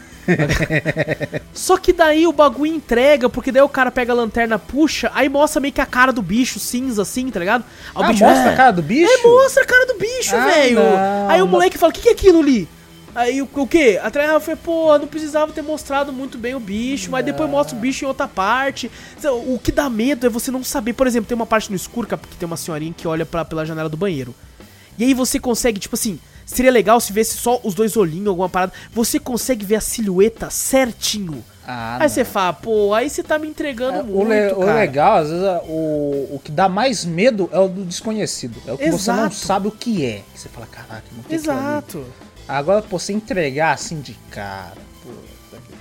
Só 1.54 1.78
que 1.78 1.92
daí 1.94 2.26
o 2.28 2.32
bagulho 2.34 2.74
entrega, 2.74 3.30
porque 3.30 3.52
daí 3.52 3.62
o 3.62 3.70
cara 3.70 3.92
pega 3.92 4.12
a 4.14 4.16
lanterna, 4.16 4.58
puxa, 4.58 5.12
aí 5.14 5.28
mostra 5.30 5.60
meio 5.62 5.74
que 5.74 5.82
a 5.82 5.86
cara 5.86 6.12
do 6.14 6.22
bicho 6.22 6.60
cinza, 6.60 7.02
assim, 7.02 7.30
tá 7.30 7.40
ligado? 7.40 7.64
Aí 7.96 8.04
Ah, 8.04 8.08
bicho, 8.08 8.24
mostra 8.24 8.50
"É". 8.50 8.54
a 8.54 8.56
cara 8.58 8.72
do 8.72 8.82
bicho? 8.82 9.12
É, 9.12 9.24
mostra 9.28 9.64
a 9.64 9.66
cara 9.66 9.86
do 9.86 9.96
bicho, 10.00 10.36
Ah, 10.36 10.46
velho. 10.46 10.80
Aí 11.28 11.42
o 11.42 11.48
moleque 11.48 11.78
fala, 11.78 11.92
o 11.92 11.94
que, 11.94 12.02
que 12.02 12.10
é 12.10 12.14
aquilo 12.14 12.40
ali? 12.40 12.68
Aí 13.16 13.42
o, 13.42 13.50
o 13.54 13.68
quê? 13.68 14.00
Atrás 14.02 14.32
eu 14.32 14.40
falei, 14.40 14.60
pô, 14.64 14.98
não 14.98 15.08
precisava 15.08 15.52
ter 15.52 15.62
mostrado 15.62 16.12
muito 16.12 16.38
bem 16.38 16.56
o 16.56 16.60
bicho, 16.60 17.12
mas 17.12 17.24
depois 17.24 17.50
mostra 17.50 17.76
o 17.76 17.80
bicho 17.80 18.06
em 18.06 18.08
outra 18.08 18.28
parte. 18.28 18.90
O 19.48 19.60
que 19.60 19.72
dá 19.72 19.90
medo 19.90 20.26
é 20.26 20.30
você 20.30 20.50
não 20.50 20.64
saber. 20.64 20.94
Por 20.94 21.06
exemplo, 21.06 21.28
tem 21.28 21.36
uma 21.36 21.46
parte 21.46 21.70
no 21.70 21.76
escuro 21.76 22.08
que 22.08 22.38
tem 22.38 22.46
uma 22.48 22.58
senhorinha 22.58 22.94
que 22.96 23.08
olha 23.08 23.26
pra, 23.26 23.46
pela 23.46 23.66
janela 23.66 23.88
do 23.90 23.98
banheiro. 23.98 24.34
E 24.98 25.04
aí 25.04 25.14
você 25.14 25.40
consegue, 25.40 25.80
tipo 25.80 25.96
assim, 25.96 26.20
seria 26.46 26.72
legal 26.72 27.00
se 27.00 27.12
vesse 27.14 27.38
só 27.38 27.60
os 27.64 27.74
dois 27.76 27.96
olhinhos, 27.98 28.28
alguma 28.28 28.50
parada. 28.50 28.74
Você 28.92 29.20
consegue 29.20 29.66
ver 29.66 29.76
a 29.76 29.82
silhueta 29.82 30.50
certinho. 30.50 31.44
Ah, 31.66 31.96
aí 31.96 32.08
não. 32.08 32.10
você 32.10 32.26
fala, 32.26 32.52
pô, 32.54 32.94
aí 32.94 33.10
você 33.10 33.24
tá 33.24 33.40
me 33.40 33.48
entregando 33.48 34.00
É, 34.00 34.02
o, 34.02 34.06
muito, 34.06 34.28
le- 34.30 34.54
o 34.54 34.64
legal, 34.74 35.18
às 35.18 35.30
vezes, 35.30 35.44
é 35.46 35.62
o, 35.66 36.30
o 36.36 36.42
que 36.44 36.52
dá 36.52 36.68
mais 36.68 37.06
medo 37.06 37.50
é 37.54 37.60
o 37.60 37.68
do 37.70 37.86
desconhecido. 37.86 38.62
É 38.68 38.74
o 38.74 38.78
que 38.78 38.92
você 38.92 39.12
não 39.12 39.20
Exato. 39.20 39.36
sabe 39.36 39.68
o 39.68 39.72
que 39.72 40.06
é. 40.06 40.24
Que 40.34 40.40
você 40.40 40.50
fala, 40.50 40.68
caraca, 40.68 41.04
não 41.16 41.24
tem 41.24 41.38
aquilo 41.38 41.54
ali." 41.54 42.06
Agora, 42.48 42.82
pô, 42.82 43.00
você 43.00 43.14
entregar 43.14 43.74
assim 43.74 44.02
de 44.02 44.14
cara, 44.30 44.78
pô, 45.04 45.12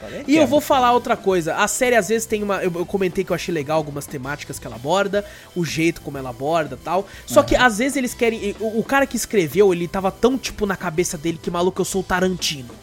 tá 0.00 0.06
E 0.26 0.36
eu 0.36 0.46
vou 0.46 0.60
falar 0.60 0.92
outra 0.92 1.16
coisa. 1.16 1.56
A 1.56 1.66
série 1.66 1.96
às 1.96 2.08
vezes 2.08 2.26
tem 2.26 2.42
uma. 2.42 2.62
Eu, 2.62 2.72
eu 2.74 2.86
comentei 2.86 3.24
que 3.24 3.30
eu 3.30 3.34
achei 3.34 3.52
legal 3.52 3.76
algumas 3.76 4.06
temáticas 4.06 4.58
que 4.58 4.66
ela 4.66 4.76
aborda, 4.76 5.24
o 5.54 5.64
jeito 5.64 6.00
como 6.00 6.18
ela 6.18 6.30
aborda 6.30 6.78
tal. 6.82 7.06
Só 7.26 7.42
que 7.42 7.56
às 7.56 7.78
vezes 7.78 7.96
eles 7.96 8.14
querem. 8.14 8.54
O, 8.60 8.80
o 8.80 8.84
cara 8.84 9.06
que 9.06 9.16
escreveu, 9.16 9.72
ele 9.72 9.88
tava 9.88 10.10
tão 10.10 10.38
tipo 10.38 10.66
na 10.66 10.76
cabeça 10.76 11.18
dele 11.18 11.38
que 11.40 11.50
maluco, 11.50 11.80
eu 11.80 11.84
sou 11.84 12.00
o 12.02 12.04
Tarantino. 12.04 12.74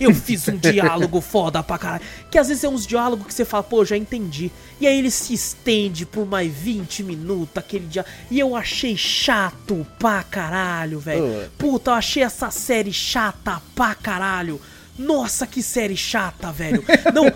Eu 0.00 0.14
fiz 0.14 0.48
um 0.48 0.56
diálogo 0.56 1.20
foda 1.20 1.62
pra 1.62 1.78
caralho. 1.78 2.02
Que 2.30 2.38
às 2.38 2.48
vezes 2.48 2.64
é 2.64 2.68
uns 2.68 2.86
diálogos 2.86 3.26
que 3.26 3.34
você 3.34 3.44
fala, 3.44 3.62
pô, 3.62 3.84
já 3.84 3.96
entendi. 3.96 4.50
E 4.80 4.86
aí 4.86 4.98
ele 4.98 5.10
se 5.10 5.34
estende 5.34 6.04
por 6.04 6.26
mais 6.26 6.52
20 6.52 7.02
minutos, 7.02 7.56
aquele 7.56 7.86
dia. 7.86 8.04
E 8.30 8.38
eu 8.38 8.56
achei 8.56 8.96
chato 8.96 9.86
pra 9.98 10.22
caralho, 10.22 10.98
velho. 10.98 11.50
Puta, 11.56 11.90
eu 11.90 11.94
achei 11.94 12.22
essa 12.22 12.50
série 12.50 12.92
chata 12.92 13.62
pra 13.74 13.94
caralho. 13.94 14.60
Nossa, 14.98 15.46
que 15.46 15.62
série 15.62 15.96
chata, 15.96 16.52
velho. 16.52 16.84
Não, 17.12 17.32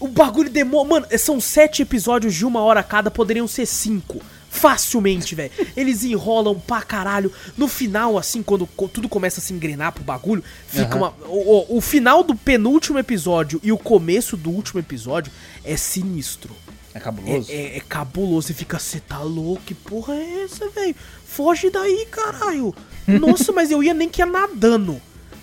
o 0.00 0.08
bagulho 0.08 0.50
demora. 0.50 0.88
Mano, 0.88 1.06
são 1.18 1.40
sete 1.40 1.82
episódios 1.82 2.34
de 2.34 2.44
uma 2.44 2.60
hora 2.60 2.82
cada, 2.82 3.10
poderiam 3.10 3.48
ser 3.48 3.66
cinco. 3.66 4.20
Facilmente, 4.50 5.34
velho. 5.34 5.50
Eles 5.76 6.02
enrolam 6.04 6.58
pra 6.58 6.82
caralho. 6.82 7.30
No 7.56 7.68
final, 7.68 8.16
assim, 8.18 8.42
quando 8.42 8.66
tudo 8.92 9.08
começa 9.08 9.40
a 9.40 9.42
se 9.42 9.52
engrenar 9.52 9.92
pro 9.92 10.02
bagulho, 10.02 10.42
fica 10.66 10.96
uma. 10.96 11.14
O, 11.26 11.74
o- 11.74 11.76
o 11.78 11.80
final 11.80 12.22
do 12.22 12.34
penúltimo 12.34 12.98
episódio 12.98 13.60
e 13.62 13.70
o 13.70 13.78
começo 13.78 14.36
do 14.36 14.50
último 14.50 14.80
episódio 14.80 15.30
é 15.64 15.76
sinistro. 15.76 16.54
É 16.94 16.98
É, 16.98 17.00
cabuloso? 17.00 17.52
é, 17.52 17.76
é 17.76 17.80
cabuloso. 17.86 18.46
Você 18.48 18.54
fica, 18.54 18.78
você 18.78 18.98
tá 19.00 19.18
louco? 19.20 19.62
Que 19.64 19.74
porra 19.74 20.14
é 20.14 20.42
essa, 20.44 20.68
velho? 20.70 20.96
Foge 21.26 21.70
daí, 21.70 22.06
caralho. 22.10 22.74
Nossa, 23.06 23.52
mas 23.52 23.70
eu 23.70 23.82
ia 23.82 23.94
nem 23.94 24.08
que 24.08 24.20
ia 24.20 24.26
nadando 24.26 25.00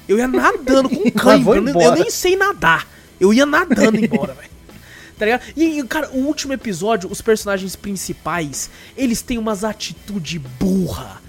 Eu 0.07 0.17
ia 0.17 0.27
nadando 0.27 0.89
com 0.89 1.09
cãibra. 1.11 1.57
Eu, 1.59 1.81
eu 1.81 1.91
nem 1.95 2.09
sei 2.09 2.35
nadar. 2.35 2.87
Eu 3.19 3.33
ia 3.33 3.45
nadando 3.45 3.97
embora, 4.03 4.33
velho. 4.39 4.49
Tá 5.17 5.25
ligado? 5.25 5.41
E, 5.55 5.81
cara, 5.83 6.09
o 6.11 6.17
último 6.19 6.51
episódio, 6.53 7.09
os 7.09 7.21
personagens 7.21 7.75
principais, 7.75 8.69
eles 8.97 9.21
têm 9.21 9.37
umas 9.37 9.63
atitudes 9.63 10.41
burra. 10.59 11.21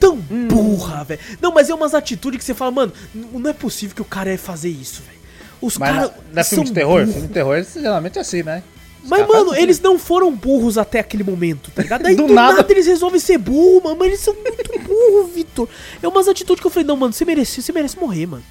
Tão 0.00 0.16
Hum. 0.30 0.48
burra, 0.48 1.04
velho. 1.04 1.20
Não, 1.40 1.52
mas 1.52 1.68
é 1.70 1.74
umas 1.74 1.94
atitudes 1.94 2.38
que 2.38 2.44
você 2.44 2.54
fala, 2.54 2.70
mano, 2.70 2.92
não 3.14 3.50
é 3.50 3.52
possível 3.52 3.94
que 3.96 4.02
o 4.02 4.04
cara 4.04 4.30
ia 4.30 4.38
fazer 4.38 4.68
isso, 4.70 5.02
velho. 5.02 5.18
Os 5.60 5.76
caras. 5.76 6.10
na, 6.10 6.34
na 6.34 6.44
filme 6.44 6.64
de 6.66 6.72
terror? 6.72 7.04
Filme 7.06 7.26
de 7.26 7.32
terror 7.34 7.64
geralmente 7.74 8.16
é 8.18 8.20
assim, 8.20 8.42
né? 8.44 8.62
Os 9.02 9.08
Mas, 9.08 9.26
mano, 9.26 9.54
eles 9.54 9.80
não 9.80 9.98
foram 9.98 10.34
burros 10.34 10.76
até 10.78 11.00
aquele 11.00 11.24
momento, 11.24 11.70
tá 11.72 11.82
ligado? 11.82 12.06
Aí 12.06 12.14
do, 12.14 12.26
Do 12.26 12.34
nada. 12.34 12.58
nada. 12.58 12.72
eles 12.72 12.86
resolvem 12.86 13.18
ser 13.18 13.38
burro, 13.38 13.82
mano. 13.84 13.96
Mas 13.98 14.08
eles 14.08 14.20
são 14.20 14.34
muito 14.34 14.78
burros, 14.86 15.32
Vitor. 15.34 15.68
É 16.02 16.06
umas 16.06 16.28
atitudes 16.28 16.60
que 16.60 16.66
eu 16.66 16.70
falei, 16.70 16.86
não, 16.86 16.96
mano, 16.96 17.12
você 17.12 17.24
merece, 17.24 17.60
você 17.62 17.72
merece 17.72 17.98
morrer, 17.98 18.26
mano. 18.26 18.44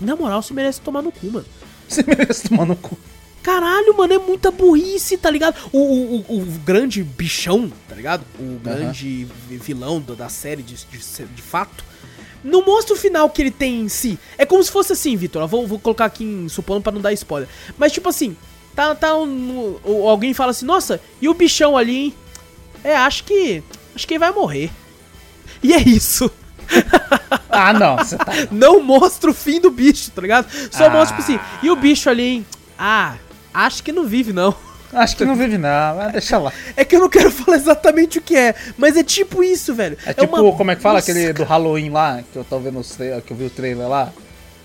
Na 0.00 0.16
moral, 0.16 0.42
você 0.42 0.52
merece 0.52 0.80
tomar 0.80 1.00
no 1.02 1.12
cu, 1.12 1.30
mano. 1.30 1.46
Você 1.88 2.02
merece 2.02 2.48
tomar 2.48 2.66
no 2.66 2.76
cu. 2.76 2.98
Caralho, 3.44 3.94
mano, 3.96 4.12
é 4.14 4.18
muita 4.18 4.50
burrice, 4.50 5.16
tá 5.18 5.30
ligado? 5.30 5.54
O, 5.70 5.78
o, 5.78 6.16
o- 6.28 6.40
o 6.40 6.44
grande 6.64 7.02
bichão, 7.04 7.70
tá 7.88 7.94
ligado? 7.94 8.24
O 8.40 8.58
grande 8.58 9.28
vi- 9.48 9.58
vilão 9.58 10.00
da, 10.00 10.28
série 10.30 10.62
de, 10.62 10.74
de, 10.74 10.98
de 11.26 11.42
fato. 11.42 11.84
Não 12.42 12.64
mostra 12.64 12.94
o 12.94 12.98
final 12.98 13.28
que 13.30 13.42
ele 13.42 13.50
tem 13.50 13.82
em 13.82 13.88
si. 13.88 14.18
É 14.38 14.44
como 14.46 14.64
se 14.64 14.70
fosse 14.72 14.94
assim, 14.94 15.14
Vitor. 15.14 15.46
Vou, 15.46 15.66
vou 15.66 15.78
colocar 15.78 16.06
aqui 16.06 16.24
em 16.24 16.48
supondo 16.48 16.80
pra 16.80 16.90
não 16.92 17.00
dar 17.02 17.12
spoiler. 17.12 17.48
Mas 17.78 17.92
tipo 17.92 18.08
assim, 18.08 18.34
tá, 18.74 18.94
tá 18.94 19.14
um- 19.16 19.76
o- 19.84 20.08
alguém 20.08 20.32
fala 20.32 20.50
assim, 20.50 20.64
nossa, 20.64 20.98
e 21.20 21.28
o 21.28 21.34
bichão 21.34 21.76
ali, 21.76 21.96
hein? 21.96 22.14
É, 22.82 22.96
acho 22.96 23.24
que. 23.24 23.62
Acho 23.94 24.06
que 24.08 24.14
ele 24.14 24.18
vai 24.20 24.32
morrer. 24.32 24.70
E 25.62 25.72
é 25.74 25.80
isso. 25.82 26.30
Ah, 27.56 27.72
não. 27.72 27.96
Você 27.98 28.16
tá... 28.18 28.32
Não 28.50 28.82
mostra 28.82 29.30
o 29.30 29.34
fim 29.34 29.60
do 29.60 29.70
bicho, 29.70 30.10
tá 30.10 30.20
ligado? 30.20 30.50
Só 30.72 30.86
Ah. 30.86 30.90
mostra, 30.90 31.16
tipo 31.16 31.20
assim, 31.22 31.38
e 31.62 31.70
o 31.70 31.76
bicho 31.76 32.10
ali, 32.10 32.22
hein? 32.24 32.46
Ah, 32.76 33.14
acho 33.54 33.82
que 33.82 33.92
não 33.92 34.04
vive, 34.06 34.32
não. 34.32 34.54
Acho 34.92 35.16
que 35.16 35.24
não 35.24 35.34
vive 35.34 35.58
não, 35.58 35.96
mas 35.96 36.12
deixa 36.12 36.38
lá. 36.38 36.52
É 36.76 36.84
que 36.84 36.94
eu 36.94 37.00
não 37.00 37.08
quero 37.08 37.30
falar 37.32 37.56
exatamente 37.56 38.18
o 38.18 38.22
que 38.22 38.36
é, 38.36 38.54
mas 38.78 38.96
é 38.96 39.02
tipo 39.02 39.42
isso, 39.42 39.74
velho. 39.74 39.96
É 40.06 40.12
tipo, 40.12 40.52
como 40.52 40.70
é 40.70 40.76
que 40.76 40.82
fala 40.82 40.96
Nossa, 40.96 41.10
aquele 41.10 41.32
do 41.32 41.42
Halloween 41.44 41.90
lá, 41.90 42.20
que 42.32 42.38
eu 42.38 42.44
tô 42.44 42.58
vendo 42.60 42.80
que 43.22 43.32
eu 43.32 43.36
vi 43.36 43.44
o 43.46 43.50
trailer 43.50 43.88
lá? 43.88 44.12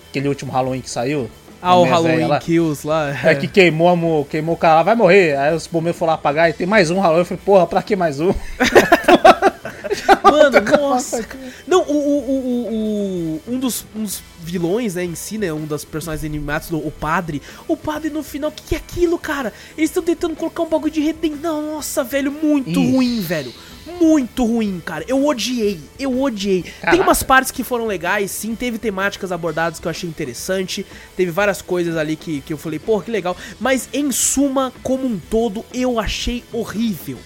Aquele 0.08 0.28
último 0.28 0.52
Halloween 0.52 0.80
que 0.82 0.90
saiu. 0.90 1.28
Ah, 1.62 1.76
o 1.76 1.84
Halloween 1.84 2.26
lá. 2.26 2.38
Kills 2.38 2.86
lá. 2.86 3.10
É 3.24 3.34
que 3.34 3.46
queimou, 3.46 4.24
queimou 4.24 4.54
o 4.54 4.58
cara 4.58 4.76
lá, 4.76 4.82
vai 4.82 4.94
morrer. 4.94 5.36
Aí 5.36 5.54
os 5.54 5.66
bombeiros 5.66 5.98
foram 5.98 6.10
lá 6.12 6.14
apagar 6.14 6.48
e 6.48 6.52
tem 6.52 6.66
mais 6.66 6.90
um 6.90 6.98
Halloween. 7.00 7.20
Eu 7.20 7.24
falei, 7.26 7.42
porra, 7.44 7.66
pra 7.66 7.82
que 7.82 7.94
mais 7.96 8.18
um? 8.20 8.32
Mano, 10.22 10.60
nossa. 10.78 11.24
Não, 11.66 11.82
o, 11.82 11.92
o, 11.92 12.18
o, 12.18 12.32
o- 12.32 13.40
o- 13.48 13.54
um, 13.54 13.58
dos, 13.58 13.84
um 13.94 14.02
dos 14.04 14.22
vilões, 14.50 14.96
né, 14.96 15.04
em 15.04 15.14
si, 15.14 15.38
né, 15.38 15.52
um 15.52 15.64
dos 15.64 15.84
personagens 15.84 16.24
animados, 16.24 16.68
do- 16.68 16.78
o 16.86 16.90
padre. 16.90 17.40
O 17.68 17.76
padre 17.76 18.10
no 18.10 18.22
final, 18.22 18.50
o 18.50 18.52
que, 18.52 18.62
que 18.64 18.74
é 18.74 18.78
aquilo, 18.78 19.18
cara? 19.18 19.52
Eles 19.78 19.90
estão 19.90 20.02
tentando 20.02 20.34
colocar 20.36 20.62
um 20.62 20.68
bagulho 20.68 20.92
de 20.92 21.00
redenção. 21.00 21.62
Nossa, 21.74 22.02
velho, 22.04 22.30
muito 22.32 22.68
Ih. 22.80 22.92
ruim, 22.92 23.20
velho. 23.20 23.52
Muito 24.00 24.44
ruim, 24.44 24.80
cara. 24.84 25.04
Eu 25.08 25.24
odiei, 25.26 25.80
eu 25.98 26.20
odiei. 26.22 26.62
Tem 26.62 26.72
Caraca. 26.82 27.02
umas 27.02 27.22
partes 27.22 27.50
que 27.50 27.64
foram 27.64 27.86
legais, 27.86 28.30
sim. 28.30 28.54
Teve 28.54 28.78
temáticas 28.78 29.32
abordadas 29.32 29.80
que 29.80 29.86
eu 29.86 29.90
achei 29.90 30.08
interessante. 30.08 30.86
Teve 31.16 31.30
várias 31.30 31.62
coisas 31.62 31.96
ali 31.96 32.14
que, 32.14 32.40
que 32.42 32.52
eu 32.52 32.58
falei, 32.58 32.78
pô, 32.78 33.00
que 33.00 33.10
legal. 33.10 33.36
Mas 33.58 33.88
em 33.92 34.12
suma, 34.12 34.72
como 34.82 35.06
um 35.06 35.18
todo, 35.18 35.64
eu 35.72 35.98
achei 35.98 36.44
horrível. 36.52 37.18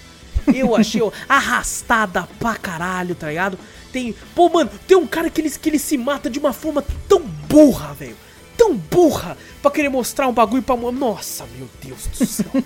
Eu 0.53 0.75
achei 0.75 1.01
arrastada 1.27 2.27
pra 2.39 2.55
caralho, 2.55 3.15
tá 3.15 3.27
ligado? 3.29 3.57
Tem. 3.95 4.13
Pô, 4.35 4.49
mano, 4.49 4.69
tem 4.85 4.97
um 4.97 5.07
cara 5.07 5.29
que 5.29 5.39
ele, 5.39 5.49
que 5.49 5.69
ele 5.69 5.79
se 5.79 5.97
mata 5.97 6.29
de 6.29 6.37
uma 6.37 6.51
forma 6.51 6.83
tão 7.07 7.21
burra, 7.21 7.93
velho. 7.93 8.17
Tão 8.57 8.75
burra 8.75 9.37
pra 9.61 9.71
querer 9.71 9.87
mostrar 9.87 10.27
um 10.27 10.33
bagulho 10.33 10.61
pra. 10.61 10.75
Nossa, 10.75 11.45
meu 11.57 11.69
Deus 11.81 12.05
do 12.07 12.25
céu, 12.25 12.51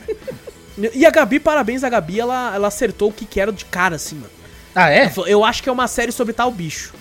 velho. 0.75 0.91
E 0.91 1.05
a 1.05 1.11
Gabi, 1.11 1.39
parabéns, 1.39 1.83
a 1.83 1.89
Gabi, 1.89 2.19
ela, 2.19 2.55
ela 2.55 2.67
acertou 2.67 3.09
o 3.09 3.13
que, 3.13 3.27
que 3.27 3.39
era 3.39 3.51
de 3.51 3.63
cara, 3.63 3.97
assim, 3.97 4.15
mano. 4.15 4.31
Ah, 4.73 4.89
é? 4.89 5.07
Falou, 5.07 5.29
eu 5.29 5.45
acho 5.45 5.61
que 5.61 5.69
é 5.69 5.71
uma 5.71 5.87
série 5.87 6.11
sobre 6.11 6.33
tal 6.33 6.49
bicho. 6.49 6.95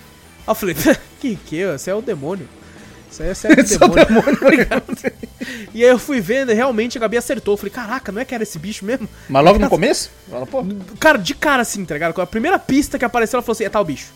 Aí 0.46 0.50
eu 0.50 0.54
falei, 0.54 0.76
que 1.18 1.34
que? 1.36 1.64
Você 1.64 1.90
é 1.90 1.94
o 1.94 2.02
demônio. 2.02 2.46
Isso 3.10 3.22
aí 3.22 3.30
é 3.30 3.34
série 3.34 3.56
do 3.56 3.60
Esse 3.62 3.82
é 3.82 3.86
o 3.86 3.88
demônio. 3.88 4.36
tá 4.38 4.50
ligado? 4.50 4.84
e 5.74 5.82
aí 5.84 5.90
eu 5.90 5.98
fui 5.98 6.20
vendo 6.20 6.50
e 6.52 6.54
realmente 6.54 6.98
a 6.98 7.00
Gabi 7.00 7.16
acertou. 7.16 7.54
Eu 7.54 7.58
falei, 7.58 7.70
caraca, 7.70 8.12
não 8.12 8.20
é 8.20 8.24
que 8.24 8.34
era 8.34 8.42
esse 8.42 8.58
bicho 8.58 8.84
mesmo? 8.84 9.08
Mas 9.28 9.44
logo 9.44 9.58
no 9.58 9.68
começo? 9.68 10.10
Fala, 10.30 10.46
pô. 10.46 10.64
Cara, 11.00 11.18
de 11.18 11.34
cara 11.34 11.62
assim, 11.62 11.84
tá 11.84 11.94
ligado? 11.94 12.20
A 12.20 12.26
primeira 12.26 12.58
pista 12.58 12.98
que 12.98 13.04
apareceu, 13.04 13.38
ela 13.38 13.42
falou 13.42 13.54
assim, 13.54 13.64
é 13.64 13.68
tal 13.70 13.84
bicho. 13.84 14.12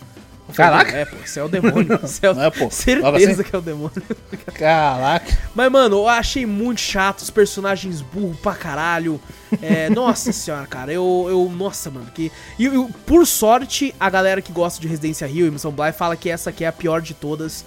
Caraca. 0.53 0.91
É, 0.95 1.05
pô, 1.05 1.15
você 1.25 1.39
é 1.39 1.43
o 1.43 1.47
demônio. 1.47 1.97
Você 2.03 2.25
é 2.27 2.29
o... 2.29 2.33
Não 2.35 2.43
é, 2.43 2.51
pô. 2.51 2.69
Certeza 2.69 3.31
assim? 3.31 3.43
que 3.43 3.55
é 3.55 3.57
o 3.59 3.61
demônio. 3.61 4.03
Caraca. 4.53 5.37
Mas, 5.55 5.71
mano, 5.71 5.99
eu 5.99 6.07
achei 6.07 6.45
muito 6.45 6.81
chato, 6.81 7.19
os 7.19 7.29
personagens 7.29 8.01
burros 8.01 8.37
pra 8.39 8.53
caralho. 8.53 9.19
É, 9.61 9.89
nossa 9.95 10.31
senhora, 10.33 10.67
cara, 10.67 10.91
eu, 10.91 11.25
eu. 11.29 11.49
Nossa, 11.55 11.89
mano, 11.89 12.07
que. 12.13 12.29
E 12.59 12.65
eu- 12.65 12.89
por 13.05 13.25
sorte, 13.25 13.95
a 13.97 14.09
galera 14.09 14.41
que 14.41 14.51
gosta 14.51 14.81
de 14.81 14.87
Residência 14.87 15.25
Rio 15.25 15.47
e 15.47 15.51
Missão 15.51 15.71
Bly 15.71 15.93
fala 15.93 16.15
que 16.17 16.29
essa 16.29 16.49
aqui 16.49 16.65
é 16.65 16.67
a 16.67 16.71
pior 16.73 17.01
de 17.01 17.13
todas. 17.13 17.63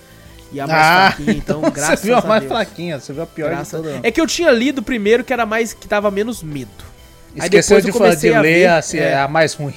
E 0.53 0.61
a 0.61 0.67
mais 0.67 0.81
Ah, 0.81 1.13
fraquinha, 1.13 1.37
então, 1.37 1.61
graças 1.75 2.01
você 2.01 2.07
viu 2.07 2.15
a 2.17 2.19
a 2.19 2.23
mais 2.23 2.41
Deus. 2.43 2.53
fraquinha, 2.53 3.01
você 3.01 3.13
viu 3.13 3.23
a 3.23 3.27
pior 3.27 3.51
Graças- 3.51 3.81
de 3.81 3.87
todas. 3.89 4.05
É 4.05 4.11
que 4.11 4.21
eu 4.21 4.27
tinha 4.27 4.51
lido 4.51 4.83
primeiro 4.83 5.25
que 5.25 5.33
era 5.33 5.45
mais. 5.45 5.73
que 5.75 5.87
dava 5.89 6.11
menos 6.11 6.43
medo. 6.43 6.71
Aí 7.39 7.43
Esqueceu 7.47 7.77
depois 7.79 7.85
eu 7.85 7.93
de, 7.93 7.99
falar 7.99 8.11
comecei 8.11 8.31
de 8.31 8.37
a 8.37 8.41
ler 8.41 8.83
ver, 8.83 8.97
é. 8.99 9.03
é 9.11 9.17
a 9.19 9.29
mais 9.29 9.55
ruim. 9.55 9.75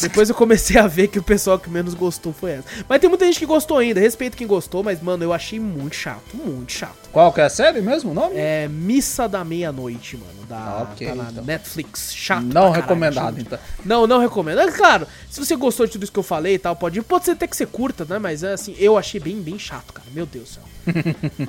Depois 0.00 0.28
eu 0.28 0.34
comecei 0.34 0.78
a 0.78 0.86
ver 0.86 1.08
que 1.08 1.18
o 1.18 1.22
pessoal 1.22 1.58
que 1.58 1.68
menos 1.70 1.94
gostou 1.94 2.32
foi 2.32 2.52
essa. 2.52 2.64
Mas 2.88 3.00
tem 3.00 3.08
muita 3.08 3.24
gente 3.26 3.38
que 3.38 3.46
gostou 3.46 3.78
ainda. 3.78 4.00
Respeito 4.00 4.36
quem 4.36 4.46
gostou, 4.46 4.82
mas, 4.82 5.00
mano, 5.02 5.22
eu 5.22 5.32
achei 5.32 5.60
muito 5.60 5.94
chato. 5.96 6.34
Muito 6.34 6.72
chato. 6.72 7.08
Qual 7.12 7.32
que 7.32 7.40
é 7.40 7.44
a 7.44 7.48
série 7.48 7.80
mesmo 7.80 8.10
o 8.10 8.14
nome? 8.14 8.34
É 8.36 8.66
Missa 8.68 9.28
da 9.28 9.44
Meia-Noite, 9.44 10.16
mano. 10.16 10.46
Da, 10.48 10.56
Ah, 10.56 10.88
ok, 10.90 11.06
tá 11.08 11.14
na 11.14 11.30
então. 11.30 11.44
Netflix. 11.44 12.14
Chato. 12.14 12.42
Não 12.42 12.52
caralho, 12.52 12.72
recomendado, 12.74 13.40
então. 13.40 13.58
Não, 13.84 14.06
não 14.06 14.18
recomendo. 14.18 14.60
É 14.60 14.70
claro, 14.70 15.06
se 15.30 15.38
você 15.44 15.56
gostou 15.56 15.86
de 15.86 15.92
tudo 15.92 16.02
isso 16.02 16.12
que 16.12 16.18
eu 16.18 16.22
falei 16.24 16.54
e 16.54 16.58
tal, 16.58 16.74
pode 16.76 16.98
ir. 16.98 17.02
Pode 17.02 17.24
ser 17.24 17.32
até 17.32 17.46
que 17.46 17.56
você 17.56 17.66
curta, 17.66 18.04
né? 18.04 18.18
Mas 18.18 18.42
é 18.42 18.52
assim, 18.52 18.74
eu 18.78 18.98
achei 18.98 19.20
bem, 19.20 19.40
bem 19.40 19.58
chato, 19.58 19.92
cara. 19.92 20.06
Meu 20.12 20.26
Deus 20.26 20.58
do 20.84 20.94
céu. 20.94 21.48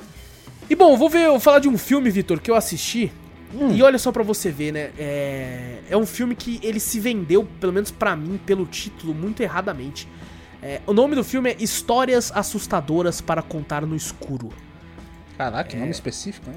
e 0.68 0.74
bom, 0.74 0.96
vou 0.96 1.08
ver, 1.10 1.28
vou 1.28 1.40
falar 1.40 1.58
de 1.58 1.68
um 1.68 1.76
filme, 1.78 2.10
Vitor, 2.10 2.40
que 2.40 2.50
eu 2.50 2.54
assisti. 2.54 3.12
E 3.74 3.82
olha 3.82 3.98
só 3.98 4.10
pra 4.12 4.22
você 4.22 4.50
ver, 4.50 4.72
né? 4.72 4.90
É, 4.98 5.78
é 5.90 5.96
um 5.96 6.06
filme 6.06 6.34
que 6.34 6.60
ele 6.62 6.78
se 6.80 6.98
vendeu, 7.00 7.46
pelo 7.60 7.72
menos 7.72 7.90
pra 7.90 8.14
mim, 8.16 8.38
pelo 8.44 8.66
título, 8.66 9.14
muito 9.14 9.42
erradamente. 9.42 10.08
É, 10.62 10.80
o 10.86 10.92
nome 10.92 11.14
do 11.14 11.22
filme 11.22 11.50
é 11.50 11.56
Histórias 11.58 12.32
Assustadoras 12.34 13.20
para 13.20 13.42
Contar 13.42 13.86
no 13.86 13.94
Escuro. 13.94 14.50
Caraca, 15.38 15.68
É. 15.68 15.72
que 15.72 15.76
nome 15.76 15.90
específico, 15.90 16.50
né? 16.50 16.56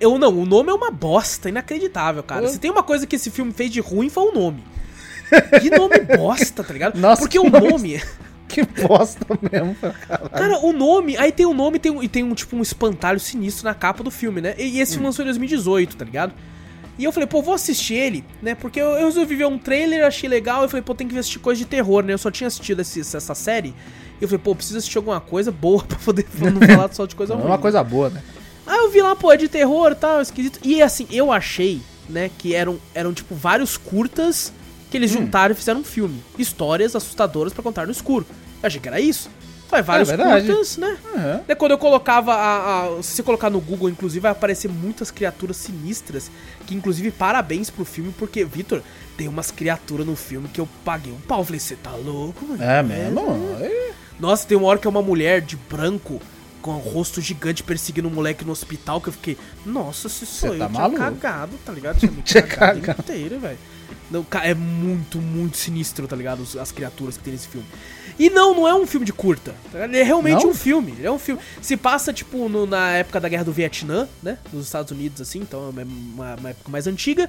Eu 0.00 0.18
não, 0.18 0.36
o 0.36 0.44
nome 0.44 0.70
é 0.70 0.74
uma 0.74 0.90
bosta, 0.90 1.48
inacreditável, 1.48 2.22
cara. 2.22 2.42
Pô. 2.42 2.48
Se 2.48 2.58
tem 2.58 2.70
uma 2.70 2.82
coisa 2.82 3.06
que 3.06 3.14
esse 3.16 3.30
filme 3.30 3.52
fez 3.52 3.70
de 3.70 3.80
ruim 3.80 4.08
foi 4.10 4.24
o 4.24 4.32
nome. 4.32 4.64
Que 5.60 5.70
nome 5.70 6.00
bosta, 6.18 6.64
tá 6.64 6.72
ligado? 6.72 6.98
Nossa, 6.98 7.22
Porque 7.22 7.38
que 7.38 7.46
o 7.46 7.48
nome. 7.48 8.02
Que 8.52 8.62
bosta 8.86 9.26
mesmo, 9.50 9.74
cara. 9.76 10.28
Cara, 10.28 10.58
o 10.58 10.72
nome. 10.72 11.16
Aí 11.16 11.32
tem 11.32 11.46
o 11.46 11.54
nome 11.54 11.78
tem 11.78 11.90
um, 11.90 12.02
e 12.02 12.08
tem 12.08 12.22
um 12.22 12.34
tipo 12.34 12.54
um 12.56 12.62
espantalho 12.62 13.18
sinistro 13.18 13.64
na 13.64 13.74
capa 13.74 14.02
do 14.04 14.10
filme, 14.10 14.40
né? 14.40 14.54
E, 14.58 14.76
e 14.76 14.80
esse 14.80 14.92
filme 14.92 15.06
lançou 15.06 15.22
em 15.24 15.26
2018, 15.28 15.96
tá 15.96 16.04
ligado? 16.04 16.32
E 16.98 17.04
eu 17.04 17.10
falei, 17.12 17.26
pô, 17.26 17.40
vou 17.40 17.54
assistir 17.54 17.94
ele, 17.94 18.22
né? 18.42 18.54
Porque 18.54 18.78
eu, 18.80 18.86
eu 18.90 19.06
resolvi 19.06 19.34
ver 19.34 19.46
um 19.46 19.58
trailer, 19.58 20.04
achei 20.04 20.28
legal. 20.28 20.62
Eu 20.62 20.68
falei, 20.68 20.82
pô, 20.82 20.94
tem 20.94 21.08
que 21.08 21.16
assistir 21.18 21.38
coisa 21.38 21.58
de 21.58 21.64
terror, 21.64 22.04
né? 22.04 22.12
Eu 22.12 22.18
só 22.18 22.30
tinha 22.30 22.46
assistido 22.46 22.80
esse- 22.80 23.00
essa 23.00 23.34
série. 23.34 23.70
E 24.20 24.22
eu 24.24 24.28
falei, 24.28 24.38
pô, 24.44 24.54
preciso 24.54 24.76
assistir 24.78 24.98
alguma 24.98 25.18
coisa 25.20 25.50
boa 25.50 25.82
pra 25.88 25.98
poder 25.98 26.26
não 26.38 26.60
falar 26.60 26.92
só 26.92 27.06
de 27.06 27.16
coisa 27.16 27.32
É 27.32 27.36
ruim. 27.36 27.46
uma 27.46 27.58
coisa 27.58 27.82
boa, 27.82 28.10
né? 28.10 28.22
Aí 28.66 28.78
eu 28.78 28.90
vi 28.90 29.00
lá, 29.00 29.16
pô, 29.16 29.32
é 29.32 29.36
de 29.38 29.48
terror 29.48 29.90
e 29.92 29.94
tal, 29.94 30.20
esquisito. 30.20 30.60
E 30.62 30.82
assim, 30.82 31.06
eu 31.10 31.32
achei, 31.32 31.80
né, 32.08 32.30
que 32.38 32.54
eram, 32.54 32.78
eram 32.94 33.12
tipo 33.14 33.34
vários 33.34 33.76
curtas 33.78 34.52
que 34.90 34.96
eles 34.98 35.10
juntaram 35.10 35.52
e 35.52 35.56
fizeram 35.56 35.80
um 35.80 35.84
filme. 35.84 36.22
Histórias 36.38 36.94
assustadoras 36.94 37.52
pra 37.54 37.62
contar 37.62 37.86
no 37.86 37.92
escuro. 37.92 38.26
Eu 38.62 38.66
achei 38.66 38.80
que 38.80 38.88
era 38.88 39.00
isso. 39.00 39.28
Foi 39.68 39.80
vários 39.80 40.08
verdade. 40.10 40.46
curtas, 40.46 40.76
né? 40.76 40.98
Aham. 41.16 41.40
Daí 41.46 41.56
quando 41.56 41.70
eu 41.72 41.78
colocava 41.78 42.34
a, 42.34 42.84
a- 42.98 43.02
Se 43.02 43.12
você 43.16 43.22
colocar 43.22 43.48
no 43.48 43.58
Google, 43.58 43.88
inclusive, 43.88 44.20
vai 44.20 44.32
aparecer 44.32 44.68
muitas 44.68 45.10
criaturas 45.10 45.56
sinistras. 45.56 46.30
Que, 46.66 46.74
inclusive, 46.74 47.10
parabéns 47.10 47.70
pro 47.70 47.84
filme, 47.84 48.14
porque, 48.18 48.44
Vitor, 48.44 48.82
tem 49.16 49.28
umas 49.28 49.50
criaturas 49.50 50.06
no 50.06 50.14
filme 50.14 50.46
que 50.48 50.60
eu 50.60 50.68
paguei 50.84 51.10
um 51.12 51.20
pau. 51.20 51.40
Eu 51.40 51.44
falei, 51.44 51.58
você 51.60 51.74
tá 51.76 51.90
louco, 51.92 52.44
mano? 52.44 52.62
É 52.62 52.82
mesmo? 52.82 53.20
É. 53.60 53.92
Nossa, 54.20 54.46
tem 54.46 54.58
uma 54.58 54.66
hora 54.68 54.78
que 54.78 54.86
é 54.86 54.90
uma 54.90 55.02
mulher 55.02 55.40
de 55.40 55.56
branco 55.56 56.20
com 56.60 56.72
um 56.72 56.78
rosto 56.78 57.20
gigante 57.20 57.62
perseguindo 57.62 58.06
um 58.06 58.10
moleque 58.12 58.44
no 58.44 58.52
hospital 58.52 59.00
que 59.00 59.08
eu 59.08 59.12
fiquei, 59.12 59.36
nossa, 59.66 60.08
se 60.08 60.24
sou 60.24 60.50
Cê 60.50 60.54
eu, 60.54 60.58
tá 60.60 60.68
tinha 60.68 60.78
maluco? 60.80 60.98
cagado, 61.00 61.52
tá 61.64 61.72
ligado? 61.72 61.98
Tinha 61.98 62.12
me 62.12 62.22
cagado 62.22 62.78
inteiro, 62.78 63.40
velho. 63.40 63.58
É 64.44 64.54
muito, 64.54 65.18
muito 65.18 65.56
sinistro, 65.56 66.06
tá 66.06 66.14
ligado? 66.14 66.46
As 66.60 66.70
criaturas 66.70 67.16
que 67.16 67.24
tem 67.24 67.32
nesse 67.32 67.48
filme. 67.48 67.66
E 68.18 68.28
não, 68.30 68.54
não 68.54 68.68
é 68.68 68.74
um 68.74 68.86
filme 68.86 69.06
de 69.06 69.12
curta. 69.12 69.54
tá? 69.72 69.84
Ele 69.84 69.98
é 69.98 70.02
realmente 70.02 70.42
Não? 70.44 70.50
um 70.50 70.54
filme. 70.54 70.92
Ele 70.98 71.06
é 71.06 71.10
um 71.10 71.18
filme. 71.18 71.40
Se 71.60 71.76
passa, 71.76 72.12
tipo, 72.12 72.48
no- 72.48 72.66
na 72.66 72.90
época 72.92 73.20
da 73.20 73.28
Guerra 73.28 73.44
do 73.44 73.52
Vietnã, 73.52 74.08
né? 74.22 74.38
Nos 74.52 74.66
Estados 74.66 74.90
Unidos, 74.92 75.20
assim, 75.20 75.40
então 75.40 75.66
é 75.76 75.82
uma, 75.82 76.34
uma 76.36 76.50
época 76.50 76.70
mais 76.70 76.86
antiga. 76.86 77.28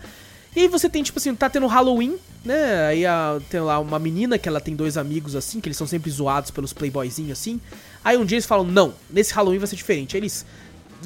E 0.55 0.59
aí 0.61 0.67
você 0.67 0.87
tem, 0.87 1.01
tipo 1.01 1.17
assim, 1.17 1.33
tá 1.33 1.49
tendo 1.49 1.65
Halloween, 1.65 2.15
né? 2.45 2.85
Aí 2.87 3.05
a- 3.05 3.39
tem 3.49 3.59
lá 3.59 3.79
uma 3.79 3.97
menina 3.97 4.37
que 4.37 4.47
ela 4.47 4.61
tem 4.61 4.75
dois 4.75 4.97
amigos 4.97 5.35
assim, 5.35 5.59
que 5.59 5.67
eles 5.67 5.77
são 5.77 5.87
sempre 5.87 6.11
zoados 6.11 6.51
pelos 6.51 6.73
playboyzinhos 6.73 7.31
assim. 7.39 7.59
Aí 8.03 8.17
um 8.17 8.25
dia 8.25 8.35
eles 8.35 8.45
falam, 8.45 8.63
não, 8.65 8.93
nesse 9.09 9.33
Halloween 9.33 9.57
vai 9.57 9.67
ser 9.67 9.75
diferente. 9.77 10.15
Aí 10.15 10.19
eles 10.21 10.45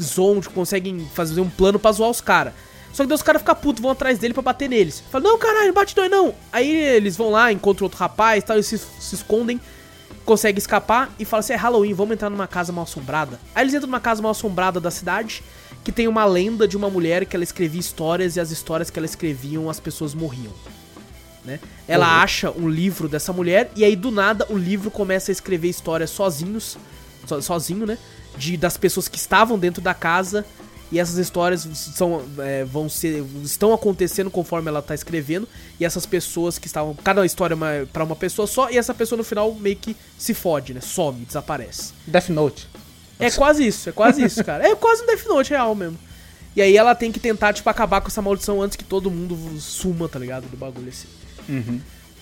zoam, 0.01 0.41
tipo, 0.41 0.53
conseguem 0.53 1.07
fazer 1.13 1.39
um 1.39 1.49
plano 1.49 1.79
pra 1.79 1.91
zoar 1.91 2.09
os 2.09 2.19
caras. 2.21 2.53
Só 2.93 3.03
que 3.03 3.09
daí 3.09 3.15
os 3.15 3.21
caras 3.21 3.41
ficam 3.41 3.55
putos, 3.55 3.81
vão 3.81 3.91
atrás 3.91 4.17
dele 4.17 4.33
pra 4.33 4.41
bater 4.43 4.67
neles. 4.69 5.03
Fala, 5.11 5.23
não, 5.23 5.37
caralho, 5.37 5.67
não 5.67 5.73
bate 5.73 5.93
dois 5.95 6.09
não. 6.09 6.33
Aí 6.51 6.75
eles 6.75 7.15
vão 7.15 7.29
lá, 7.29 7.51
encontram 7.51 7.85
outro 7.85 7.99
rapaz 7.99 8.43
e 8.43 8.45
tal, 8.47 8.55
eles 8.55 8.65
se, 8.67 8.77
se 8.77 9.15
escondem, 9.15 9.59
conseguem 10.25 10.57
escapar 10.57 11.09
e 11.19 11.23
falam 11.25 11.39
assim, 11.41 11.53
é 11.53 11.55
Halloween, 11.55 11.93
vamos 11.93 12.13
entrar 12.13 12.29
numa 12.29 12.47
casa 12.47 12.71
mal 12.73 12.83
assombrada. 12.83 13.39
Aí 13.53 13.63
eles 13.63 13.73
entram 13.73 13.87
numa 13.87 13.99
casa 13.99 14.21
mal 14.21 14.31
assombrada 14.31 14.79
da 14.79 14.89
cidade, 14.91 15.43
que 15.83 15.91
tem 15.91 16.07
uma 16.07 16.25
lenda 16.25 16.67
de 16.67 16.75
uma 16.75 16.89
mulher 16.89 17.25
que 17.25 17.35
ela 17.35 17.43
escrevia 17.43 17.79
histórias 17.79 18.35
e 18.35 18.39
as 18.39 18.51
histórias 18.51 18.89
que 18.89 18.97
ela 18.99 19.05
escreviam 19.05 19.69
as 19.69 19.79
pessoas 19.79 20.13
morriam. 20.13 20.51
Né? 21.45 21.59
Ela 21.87 22.21
acha 22.21 22.51
um 22.51 22.67
livro 22.67 23.07
dessa 23.07 23.31
mulher 23.31 23.71
e 23.73 23.85
aí 23.85 23.95
do 23.95 24.11
nada 24.11 24.45
o 24.49 24.57
livro 24.57 24.91
começa 24.91 25.31
a 25.31 25.33
escrever 25.33 25.69
histórias 25.69 26.09
sozinhos, 26.09 26.77
so- 27.25 27.41
sozinho, 27.41 27.85
né? 27.85 27.97
De 28.37 28.57
das 28.57 28.75
pessoas 28.75 29.07
que 29.07 29.17
estavam 29.17 29.57
dentro 29.57 29.81
da 29.81 29.93
casa 29.93 30.45
e 30.91 30.99
essas 30.99 31.17
histórias 31.17 31.67
são 31.73 32.23
é, 32.39 32.63
vão 32.63 32.87
ser 32.87 33.23
estão 33.43 33.73
acontecendo 33.73 34.31
conforme 34.31 34.69
ela 34.69 34.81
tá 34.81 34.95
escrevendo 34.95 35.47
e 35.79 35.85
essas 35.85 36.05
pessoas 36.05 36.57
que 36.57 36.67
estavam 36.67 36.95
cada 36.95 37.25
história 37.25 37.57
é 37.65 37.85
para 37.85 38.03
uma 38.03 38.15
pessoa 38.15 38.47
só 38.47 38.69
e 38.69 38.77
essa 38.77 38.93
pessoa 38.93 39.17
no 39.17 39.23
final 39.23 39.53
meio 39.53 39.75
que 39.75 39.95
se 40.17 40.33
fode, 40.33 40.73
né? 40.73 40.81
Some, 40.81 41.25
desaparece. 41.25 41.93
Death 42.05 42.29
Note. 42.29 42.67
É 43.19 43.31
quase 43.31 43.65
isso, 43.65 43.89
é 43.89 43.91
quase 43.91 44.23
isso, 44.23 44.43
cara. 44.43 44.67
É 44.67 44.75
quase 44.75 45.03
um 45.03 45.07
Death 45.07 45.25
Note 45.25 45.49
real 45.49 45.73
mesmo. 45.73 45.97
E 46.55 46.61
aí 46.61 46.75
ela 46.75 46.95
tem 46.95 47.11
que 47.11 47.19
tentar, 47.19 47.53
tipo, 47.53 47.69
acabar 47.69 48.01
com 48.01 48.07
essa 48.07 48.21
maldição 48.21 48.61
antes 48.61 48.75
que 48.75 48.83
todo 48.83 49.11
mundo 49.11 49.37
suma, 49.59 50.09
tá 50.09 50.17
ligado? 50.17 50.47
Do 50.47 50.57
bagulho 50.57 50.89
assim. 50.89 51.07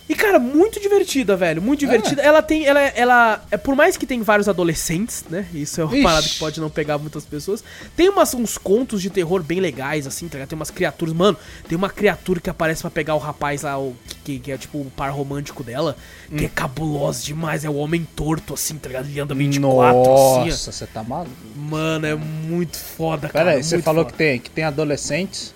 E, 0.08 0.14
cara, 0.14 0.38
muito 0.38 0.80
divertida, 0.80 1.36
velho. 1.36 1.62
Muito 1.62 1.80
divertida. 1.80 2.22
Ela 2.22 2.42
tem. 2.42 2.66
Ela, 2.66 2.80
ela. 2.80 3.44
É, 3.50 3.58
por 3.58 3.76
mais 3.76 3.98
que 3.98 4.06
tem 4.06 4.22
vários 4.22 4.48
adolescentes, 4.48 5.26
né? 5.28 5.48
Isso 5.52 5.82
é 5.82 5.84
uma 5.84 5.96
Ixi. 5.96 6.04
parada 6.04 6.28
que 6.28 6.38
pode 6.38 6.62
não 6.62 6.70
pegar 6.70 7.00
muitas 7.00 7.26
pessoas. 7.26 7.64
Tem 7.96 8.08
umas, 8.08 8.34
uns 8.36 8.56
contos 8.56 9.02
de 9.02 9.10
terror 9.10 9.42
bem 9.42 9.60
legais, 9.60 10.06
assim, 10.06 10.28
tá 10.28 10.36
ligado? 10.38 10.50
Tem 10.50 10.56
umas 10.56 10.70
criaturas. 10.70 11.14
Mano, 11.16 11.36
tem 11.68 11.76
uma 11.76 11.90
criatura 11.90 12.40
que 12.40 12.50
aparece 12.50 12.82
pra 12.82 12.92
pegar 12.92 13.16
o 13.16 13.18
rapaz 13.18 13.64
lá, 13.64 13.80
o, 13.80 13.96
que, 14.24 14.38
que 14.38 14.52
é 14.52 14.58
tipo 14.58 14.78
o 14.78 14.92
par 14.96 15.10
romântico 15.12 15.64
dela, 15.64 15.98
que 16.38 16.46
é 16.46 16.50
cabuloso 16.50 17.26
demais. 17.26 17.66
É 17.66 17.70
o 17.70 17.76
homem 17.76 18.08
torto, 18.16 18.54
assim, 18.54 18.78
tá 18.78 18.88
ligado? 18.90 19.08
Ele 19.08 19.20
anda 19.20 19.34
24, 19.34 20.00
assim. 20.02 20.10
ó. 20.12 20.46
Nossa, 20.46 20.72
você 20.72 20.86
tá 20.86 21.02
maluco. 21.02 21.32
Mano, 21.56 22.06
é 22.06 22.14
muito 22.14 22.78
foda, 22.78 23.28
cara. 23.28 23.46
Pera 23.46 23.58
aí, 23.58 23.64
você 23.64 23.82
falou 23.82 24.04
foda. 24.04 24.12
que 24.12 24.18
tem, 24.20 24.40
que 24.40 24.52
tem 24.52 24.64
adolescentes 24.64 25.52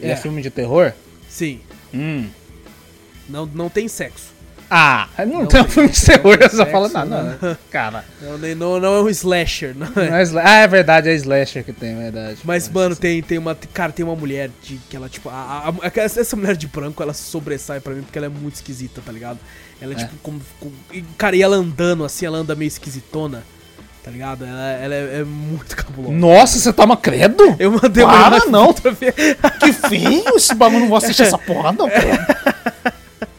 e 0.00 0.06
é. 0.06 0.10
É. 0.10 0.16
filme 0.16 0.42
de 0.42 0.50
terror? 0.50 0.92
Sim. 1.28 1.60
Hum. 1.94 2.26
Não, 3.28 3.46
não 3.46 3.68
tem 3.68 3.86
sexo. 3.88 4.36
Ah, 4.70 5.08
não, 5.20 5.40
Não 5.40 5.46
tem 5.46 5.62
um 5.62 5.64
filme 5.64 5.88
de 5.88 5.98
terror, 6.04 6.36
você 6.38 6.54
só 6.56 6.66
fala, 6.66 6.90
sexo, 6.90 7.06
não, 7.06 7.24
não. 7.40 7.56
Cara, 7.70 8.04
Não, 8.20 8.36
não, 8.54 8.78
não 8.80 8.94
é 8.96 9.02
um 9.02 9.08
slasher, 9.08 9.74
não 9.74 9.86
é. 9.96 10.10
não 10.10 10.16
é 10.18 10.22
sla- 10.22 10.42
ah, 10.44 10.54
é 10.56 10.68
verdade, 10.68 11.08
é 11.08 11.14
Slasher 11.14 11.64
que 11.64 11.72
tem, 11.72 11.92
é 11.92 12.02
verdade. 12.10 12.40
Mas, 12.44 12.68
mano, 12.68 12.94
tem, 12.94 13.22
tem 13.22 13.38
uma. 13.38 13.54
Cara, 13.72 13.92
tem 13.92 14.04
uma 14.04 14.14
mulher 14.14 14.50
de 14.62 14.78
que 14.90 14.94
ela, 14.94 15.08
tipo. 15.08 15.30
A, 15.30 15.32
a- 15.82 15.86
a- 15.86 15.92
essa 16.02 16.36
mulher 16.36 16.54
de 16.54 16.66
branco, 16.66 17.02
ela 17.02 17.14
sobressai 17.14 17.80
pra 17.80 17.94
mim 17.94 18.02
porque 18.02 18.18
ela 18.18 18.26
é 18.26 18.28
muito 18.28 18.56
esquisita, 18.56 19.00
tá 19.04 19.10
ligado? 19.10 19.38
Ela 19.80 19.94
é, 19.94 19.96
É. 19.96 19.98
tipo, 20.00 20.12
como. 20.22 20.38
como- 20.60 20.74
e, 20.92 21.00
cara, 21.16 21.34
e 21.34 21.40
ela 21.40 21.56
andando 21.56 22.04
assim, 22.04 22.26
ela 22.26 22.36
anda 22.36 22.54
meio 22.54 22.68
esquisitona, 22.68 23.42
tá 24.04 24.10
ligado? 24.10 24.44
Ela, 24.44 24.70
ela 24.72 24.94
é, 24.94 25.20
é 25.20 25.24
muito 25.24 25.76
cabulosa. 25.76 26.12
Nossa, 26.14 26.58
você 26.58 26.72
toma 26.74 26.94
credo? 26.94 27.56
Eu 27.58 27.70
mandei 27.72 28.04
Para, 28.04 28.26
imagem 28.36 28.50
não. 28.50 28.74
pra 28.74 28.90
ver. 28.90 29.14
Que 29.60 29.72
feio 29.72 30.36
esse 30.36 30.54
bagulho, 30.54 30.80
não 30.80 30.88
vou 30.88 30.98
assistir 30.98 31.22
essa 31.22 31.38
porra, 31.38 31.72
não, 31.72 31.88
cara. 31.88 32.68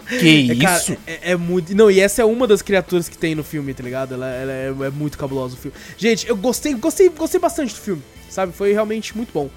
Que 0.10 0.52
É, 0.52 0.56
cara, 0.56 0.78
isso? 0.80 0.98
é, 1.06 1.32
é 1.32 1.36
muito. 1.36 1.76
Não, 1.76 1.92
e 1.92 2.00
essa 2.00 2.22
é 2.22 2.26
uma 2.26 2.48
das 2.48 2.62
criaturas 2.62 3.08
que 3.08 3.18
tem 3.18 3.36
no 3.36 3.44
filme, 3.44 3.74
tá 3.74 3.84
ligado? 3.84 4.14
Ela, 4.16 4.28
ela 4.28 4.52
é, 4.52 4.68
é 4.88 4.90
muito 4.90 5.18
cabulosa 5.18 5.54
o 5.54 5.58
filme. 5.58 5.78
Gente, 5.98 6.28
eu 6.28 6.36
gostei, 6.36 6.74
gostei, 6.74 7.10
gostei 7.10 7.40
bastante 7.40 7.74
do 7.74 7.80
filme, 7.80 8.02
sabe? 8.30 8.52
Foi 8.52 8.74
realmente 8.74 9.16
muito 9.16 9.32
bom. 9.32 9.50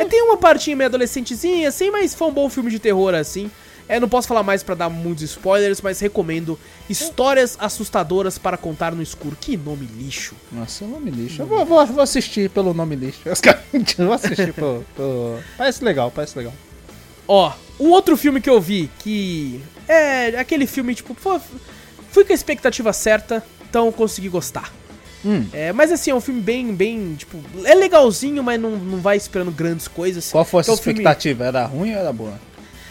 É, 0.00 0.04
tem 0.04 0.22
uma 0.22 0.36
partinha 0.36 0.74
meio 0.76 0.88
adolescentezinha, 0.88 1.68
assim, 1.68 1.90
mas 1.90 2.14
foi 2.14 2.28
um 2.28 2.32
bom 2.32 2.50
filme 2.50 2.70
de 2.70 2.78
terror, 2.78 3.14
assim. 3.14 3.50
É, 3.88 3.98
não 3.98 4.08
posso 4.08 4.28
falar 4.28 4.44
mais 4.44 4.62
pra 4.62 4.76
dar 4.76 4.88
muitos 4.88 5.24
spoilers, 5.24 5.80
mas 5.80 5.98
recomendo 5.98 6.56
Histórias 6.88 7.56
Assustadoras 7.58 8.38
para 8.38 8.56
Contar 8.56 8.92
no 8.94 9.02
Escuro. 9.02 9.36
Que 9.40 9.56
nome 9.56 9.84
lixo. 9.98 10.34
Nossa, 10.52 10.84
nome 10.86 11.10
lixo. 11.10 11.42
Eu 11.42 11.46
vou, 11.46 11.64
vou, 11.66 11.84
vou 11.86 12.00
assistir 12.02 12.48
pelo 12.50 12.72
nome 12.72 12.94
lixo. 12.94 13.18
Eu 13.24 13.34
vou 14.06 14.12
assistir 14.14 14.52
pelo, 14.52 14.84
pelo- 14.96 15.40
Parece 15.58 15.82
legal, 15.84 16.08
parece 16.10 16.38
legal. 16.38 16.52
Ó, 17.26 17.52
um 17.80 17.90
outro 17.90 18.16
filme 18.16 18.40
que 18.40 18.48
eu 18.50 18.60
vi 18.60 18.88
que 19.00 19.60
é 19.92 20.38
aquele 20.38 20.66
filme, 20.66 20.94
tipo, 20.94 21.14
pô, 21.14 21.40
fui 22.10 22.24
com 22.24 22.32
a 22.32 22.34
expectativa 22.34 22.92
certa, 22.92 23.44
então 23.68 23.90
consegui 23.92 24.28
gostar. 24.28 24.72
Hum. 25.24 25.46
É, 25.52 25.72
mas 25.72 25.92
assim, 25.92 26.10
é 26.10 26.14
um 26.14 26.20
filme 26.20 26.40
bem, 26.40 26.74
bem, 26.74 27.14
tipo, 27.14 27.38
é 27.64 27.74
legalzinho, 27.74 28.42
mas 28.42 28.58
não, 28.60 28.70
não 28.76 28.98
vai 29.00 29.16
esperando 29.16 29.50
grandes 29.50 29.86
coisas. 29.86 30.30
Qual 30.30 30.44
foi 30.44 30.60
a 30.60 30.62
Então, 30.62 30.74
sua 30.76 30.80
o 30.80 30.84
filme- 30.84 31.00
expectativa? 31.00 31.44
Era 31.44 31.64
ruim 31.66 31.92
ou 31.92 31.98
era 32.00 32.12
boa? 32.12 32.40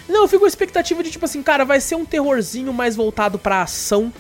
Não, 0.08 0.22
eu 0.24 0.28
fico 0.28 0.40
com 0.40 0.46
a 0.46 0.48
expectativa 0.48 1.04
de, 1.04 1.12
tipo 1.12 1.26
assim, 1.26 1.42
cara, 1.42 1.64
vai 1.66 1.80
ser 1.82 1.96
um 1.96 2.06
terrorzinho 2.06 2.72
mais 2.74 2.96
voltado 2.96 3.38
pra 3.40 3.62
ação, 3.64 4.14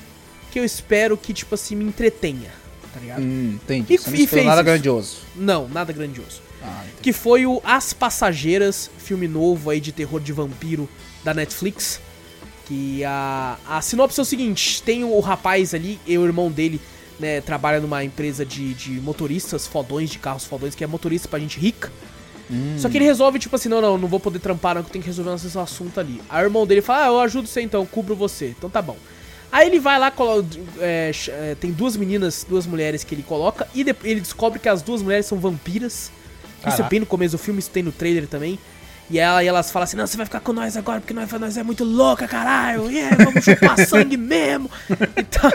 que 0.51 0.59
eu 0.59 0.65
espero 0.65 1.15
que, 1.17 1.33
tipo 1.33 1.53
assim, 1.55 1.75
me 1.75 1.83
entretenha, 1.85 2.49
tá 2.93 2.99
ligado? 2.99 3.21
Hum, 3.21 3.59
entendi. 3.61 3.93
E- 3.93 3.97
Você 3.99 4.09
não 4.09 4.17
e 4.17 4.27
fez 4.27 4.45
nada 4.45 4.61
isso. 4.61 4.65
grandioso. 4.65 5.17
Não, 5.35 5.67
nada 5.69 5.93
grandioso. 5.93 6.41
Ah, 6.63 6.83
que 7.01 7.13
foi 7.13 7.45
o 7.45 7.61
As 7.63 7.93
Passageiras, 7.93 8.89
filme 8.97 9.27
novo 9.27 9.69
aí 9.69 9.79
de 9.79 9.91
terror 9.91 10.19
de 10.19 10.33
vampiro 10.33 10.89
da 11.23 11.33
Netflix. 11.33 12.01
Que 12.69 13.03
a, 13.03 13.57
a 13.67 13.81
sinopse 13.81 14.17
é 14.19 14.23
o 14.23 14.25
seguinte: 14.25 14.81
tem 14.83 15.03
o 15.03 15.19
rapaz 15.19 15.73
ali, 15.73 15.99
e 16.07 16.17
o 16.17 16.23
irmão 16.25 16.49
dele, 16.49 16.79
né, 17.19 17.41
trabalha 17.41 17.81
numa 17.81 18.03
empresa 18.03 18.45
de, 18.45 18.73
de 18.75 18.91
motoristas 19.01 19.67
fodões, 19.67 20.09
de 20.09 20.19
carros 20.19 20.45
fodões, 20.45 20.73
que 20.75 20.83
é 20.83 20.87
motorista 20.87 21.27
pra 21.27 21.39
gente 21.39 21.59
rica. 21.59 21.91
Só 22.79 22.89
que 22.89 22.97
ele 22.97 23.05
resolve, 23.05 23.37
tipo 23.37 23.55
assim, 23.55 23.69
não, 23.69 23.79
não, 23.79 23.95
não 23.95 24.07
vou 24.07 24.19
poder 24.19 24.39
trampar, 24.39 24.73
não, 24.73 24.81
que 24.81 24.89
eu 24.89 24.93
tenho 24.93 25.03
que 25.03 25.09
resolver 25.09 25.35
esse 25.35 25.55
assunto 25.59 25.99
ali. 25.99 26.19
Aí 26.27 26.43
o 26.43 26.47
irmão 26.47 26.65
dele 26.65 26.81
fala, 26.81 27.03
ah, 27.03 27.07
eu 27.09 27.19
ajudo 27.19 27.47
você 27.47 27.61
então, 27.61 27.85
cubro 27.85 28.15
você. 28.15 28.55
Então 28.57 28.71
tá 28.71 28.81
bom. 28.81 28.97
Aí 29.51 29.67
ele 29.67 29.79
vai 29.79 29.99
lá, 29.99 30.09
colo- 30.09 30.43
é, 30.79 31.11
é, 31.27 31.55
tem 31.59 31.71
duas 31.71 31.95
meninas, 31.95 32.43
duas 32.49 32.65
mulheres 32.65 33.03
que 33.03 33.13
ele 33.13 33.21
coloca, 33.21 33.67
e 33.75 33.81
ele 34.03 34.19
descobre 34.19 34.57
que 34.57 34.67
as 34.67 34.81
duas 34.81 35.03
mulheres 35.03 35.27
são 35.27 35.37
vampiras. 35.37 35.93
Isso 35.93 36.11
é 36.67 36.71
Caraca. 36.71 36.89
bem 36.89 36.99
no 37.01 37.05
começo 37.05 37.37
do 37.37 37.37
filme, 37.37 37.59
isso 37.59 37.69
tem 37.69 37.83
no 37.83 37.91
trailer 37.91 38.27
também. 38.27 38.57
E, 39.09 39.17
ela, 39.17 39.43
e 39.43 39.47
elas 39.47 39.71
falam 39.71 39.85
assim, 39.85 39.97
não, 39.97 40.05
você 40.05 40.15
vai 40.15 40.25
ficar 40.25 40.39
com 40.39 40.53
nós 40.53 40.77
agora, 40.77 40.99
porque 40.99 41.13
nós, 41.13 41.31
nós 41.31 41.57
é 41.57 41.63
muito 41.63 41.83
louca, 41.83 42.27
caralho. 42.27 42.89
Yeah, 42.91 43.23
vamos 43.23 43.43
chupar 43.43 43.77
sangue 43.85 44.17
mesmo. 44.17 44.69
E 45.17 45.23
tá, 45.23 45.53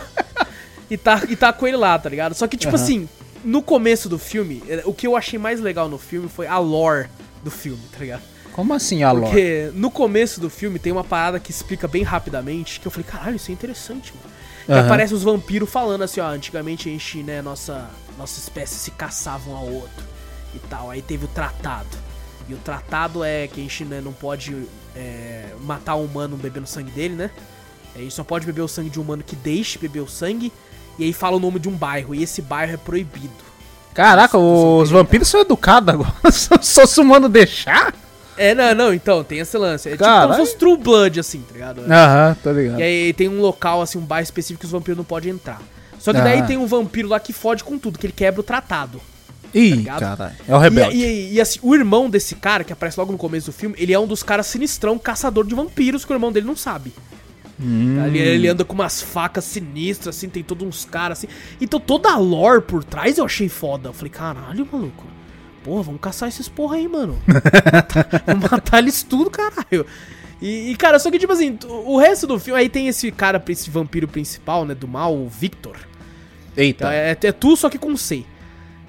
e, 0.90 0.96
tá, 0.96 1.22
e 1.28 1.36
tá 1.36 1.52
com 1.52 1.66
ele 1.66 1.76
lá, 1.76 1.98
tá 1.98 2.08
ligado? 2.08 2.34
Só 2.34 2.48
que, 2.48 2.56
tipo 2.56 2.74
assim, 2.74 3.08
no 3.44 3.62
começo 3.62 4.08
do 4.08 4.18
filme, 4.18 4.62
eh, 4.68 4.82
o 4.84 4.92
que 4.92 5.06
eu 5.06 5.16
achei 5.16 5.38
mais 5.38 5.60
legal 5.60 5.88
no 5.88 5.98
filme 5.98 6.28
foi 6.28 6.46
a 6.46 6.58
lore 6.58 7.08
do 7.44 7.50
filme, 7.50 7.82
tá 7.92 7.98
ligado? 7.98 8.22
Como 8.52 8.74
assim, 8.74 9.02
a 9.02 9.12
lore? 9.12 9.26
Porque 9.26 9.70
no 9.74 9.90
começo 9.90 10.40
do 10.40 10.50
filme 10.50 10.78
tem 10.78 10.92
uma 10.92 11.04
parada 11.04 11.38
que 11.38 11.50
explica 11.50 11.86
bem 11.86 12.02
rapidamente, 12.02 12.80
que 12.80 12.86
eu 12.86 12.90
falei, 12.90 13.06
caralho, 13.08 13.36
isso 13.36 13.50
é 13.50 13.54
interessante, 13.54 14.12
mano. 14.16 14.34
E 14.68 14.72
Aham. 14.72 14.86
aparece 14.86 15.12
os 15.12 15.22
vampiros 15.22 15.68
falando 15.68 16.02
assim, 16.02 16.20
ó, 16.20 16.28
antigamente 16.28 16.88
a 16.88 16.92
gente, 16.92 17.22
né, 17.22 17.42
nossa, 17.42 17.90
nossa 18.16 18.40
espécie 18.40 18.76
se 18.76 18.90
caçava 18.92 19.50
um 19.50 19.56
ao 19.56 19.66
outro 19.66 20.04
e 20.54 20.58
tal. 20.58 20.90
Aí 20.90 21.02
teve 21.02 21.26
o 21.26 21.28
tratado. 21.28 22.03
E 22.48 22.54
o 22.54 22.58
tratado 22.58 23.24
é 23.24 23.48
que 23.48 23.60
a 23.60 23.62
gente 23.62 23.84
né, 23.84 24.00
não 24.00 24.12
pode 24.12 24.54
é, 24.94 25.46
matar 25.62 25.96
um 25.96 26.04
humano 26.04 26.36
bebendo 26.36 26.66
sangue 26.66 26.90
dele, 26.90 27.14
né? 27.14 27.30
A 27.94 27.98
gente 27.98 28.12
só 28.12 28.24
pode 28.24 28.44
beber 28.44 28.62
o 28.62 28.68
sangue 28.68 28.90
de 28.90 28.98
um 28.98 29.02
humano 29.02 29.22
que 29.24 29.36
deixe 29.36 29.78
beber 29.78 30.00
o 30.00 30.08
sangue. 30.08 30.52
E 30.98 31.04
aí 31.04 31.12
fala 31.12 31.36
o 31.36 31.40
nome 31.40 31.58
de 31.58 31.68
um 31.68 31.72
bairro, 31.72 32.14
e 32.14 32.22
esse 32.22 32.40
bairro 32.40 32.74
é 32.74 32.76
proibido. 32.76 33.32
Caraca, 33.94 34.36
Isso, 34.36 34.78
os 34.78 34.88
isso, 34.88 34.92
vampiros 34.92 35.28
são 35.28 35.40
educados 35.40 35.88
agora. 35.88 36.32
Só 36.60 36.84
se 36.86 37.00
o 37.00 37.02
humano 37.02 37.28
deixar? 37.28 37.94
É, 38.36 38.54
não, 38.54 38.74
não, 38.74 38.94
então, 38.94 39.22
tem 39.22 39.38
esse 39.38 39.56
lance. 39.56 39.88
É 39.88 39.92
tipo 39.92 40.04
Caralho. 40.04 40.22
como 40.22 40.34
se 40.34 40.40
fosse 40.40 40.58
True 40.58 40.76
Blood, 40.76 41.20
assim, 41.20 41.40
tá 41.40 41.52
ligado? 41.52 41.80
Aham, 41.80 42.36
tá 42.42 42.52
ligado. 42.52 42.80
E 42.80 42.82
aí 42.82 43.12
tem 43.12 43.28
um 43.28 43.40
local, 43.40 43.80
assim, 43.80 43.98
um 43.98 44.04
bairro 44.04 44.24
específico 44.24 44.60
que 44.60 44.66
os 44.66 44.72
vampiros 44.72 44.96
não 44.96 45.04
podem 45.04 45.32
entrar. 45.32 45.60
Só 45.98 46.12
que 46.12 46.20
daí 46.20 46.42
tem 46.42 46.58
um 46.58 46.66
vampiro 46.66 47.08
lá 47.08 47.18
que 47.18 47.32
fode 47.32 47.64
com 47.64 47.78
tudo, 47.78 47.98
que 47.98 48.06
ele 48.06 48.12
quebra 48.12 48.40
o 48.40 48.44
tratado. 48.44 49.00
Ih, 49.54 49.70
ligado? 49.70 50.00
caralho. 50.00 50.34
É 50.48 50.54
o 50.54 50.58
rebelde. 50.58 50.96
E, 50.96 51.04
e- 51.04 51.32
e, 51.34 51.40
assim, 51.40 51.58
o 51.62 51.74
irmão 51.74 52.10
desse 52.10 52.34
cara, 52.34 52.64
que 52.64 52.72
aparece 52.72 52.98
logo 52.98 53.12
no 53.12 53.18
começo 53.18 53.46
do 53.46 53.52
filme, 53.52 53.74
ele 53.78 53.92
é 53.92 53.98
um 53.98 54.06
dos 54.06 54.22
caras 54.22 54.46
sinistrão, 54.46 54.98
caçador 54.98 55.46
de 55.46 55.54
vampiros, 55.54 56.04
que 56.04 56.12
o 56.12 56.14
irmão 56.14 56.32
dele 56.32 56.46
não 56.46 56.56
sabe. 56.56 56.92
Hum. 57.60 58.04
Ele, 58.06 58.18
ele 58.18 58.48
anda 58.48 58.64
com 58.64 58.74
umas 58.74 59.00
facas 59.00 59.44
sinistras, 59.44 60.16
assim, 60.16 60.28
tem 60.28 60.42
todos 60.42 60.66
uns 60.66 60.84
caras 60.84 61.18
assim. 61.18 61.28
Então 61.60 61.78
toda 61.78 62.10
a 62.10 62.16
lore 62.18 62.62
por 62.62 62.82
trás 62.82 63.16
eu 63.18 63.24
achei 63.24 63.48
foda. 63.48 63.90
Eu 63.90 63.92
falei, 63.92 64.10
caralho, 64.10 64.68
maluco. 64.70 65.04
Porra, 65.62 65.82
vamos 65.84 66.00
caçar 66.00 66.28
esses 66.28 66.48
porra 66.48 66.76
aí, 66.76 66.86
mano. 66.86 67.16
Vamos 68.26 68.50
matar 68.50 68.80
eles 68.80 69.02
tudo, 69.02 69.30
caralho. 69.30 69.86
E, 70.42 70.72
e, 70.72 70.76
cara, 70.76 70.98
só 70.98 71.10
que, 71.10 71.18
tipo 71.18 71.32
assim, 71.32 71.58
o 71.66 71.96
resto 71.96 72.26
do 72.26 72.38
filme, 72.38 72.60
aí 72.60 72.68
tem 72.68 72.86
esse 72.86 73.10
cara, 73.10 73.42
esse 73.48 73.70
vampiro 73.70 74.06
principal, 74.06 74.66
né, 74.66 74.74
do 74.74 74.86
mal, 74.86 75.16
o 75.16 75.26
Victor. 75.26 75.76
Eita. 76.54 76.84
Então, 76.84 76.90
é, 76.90 77.16
é 77.18 77.32
tu, 77.32 77.56
só 77.56 77.70
que 77.70 77.78
com 77.78 77.96
C. 77.96 78.26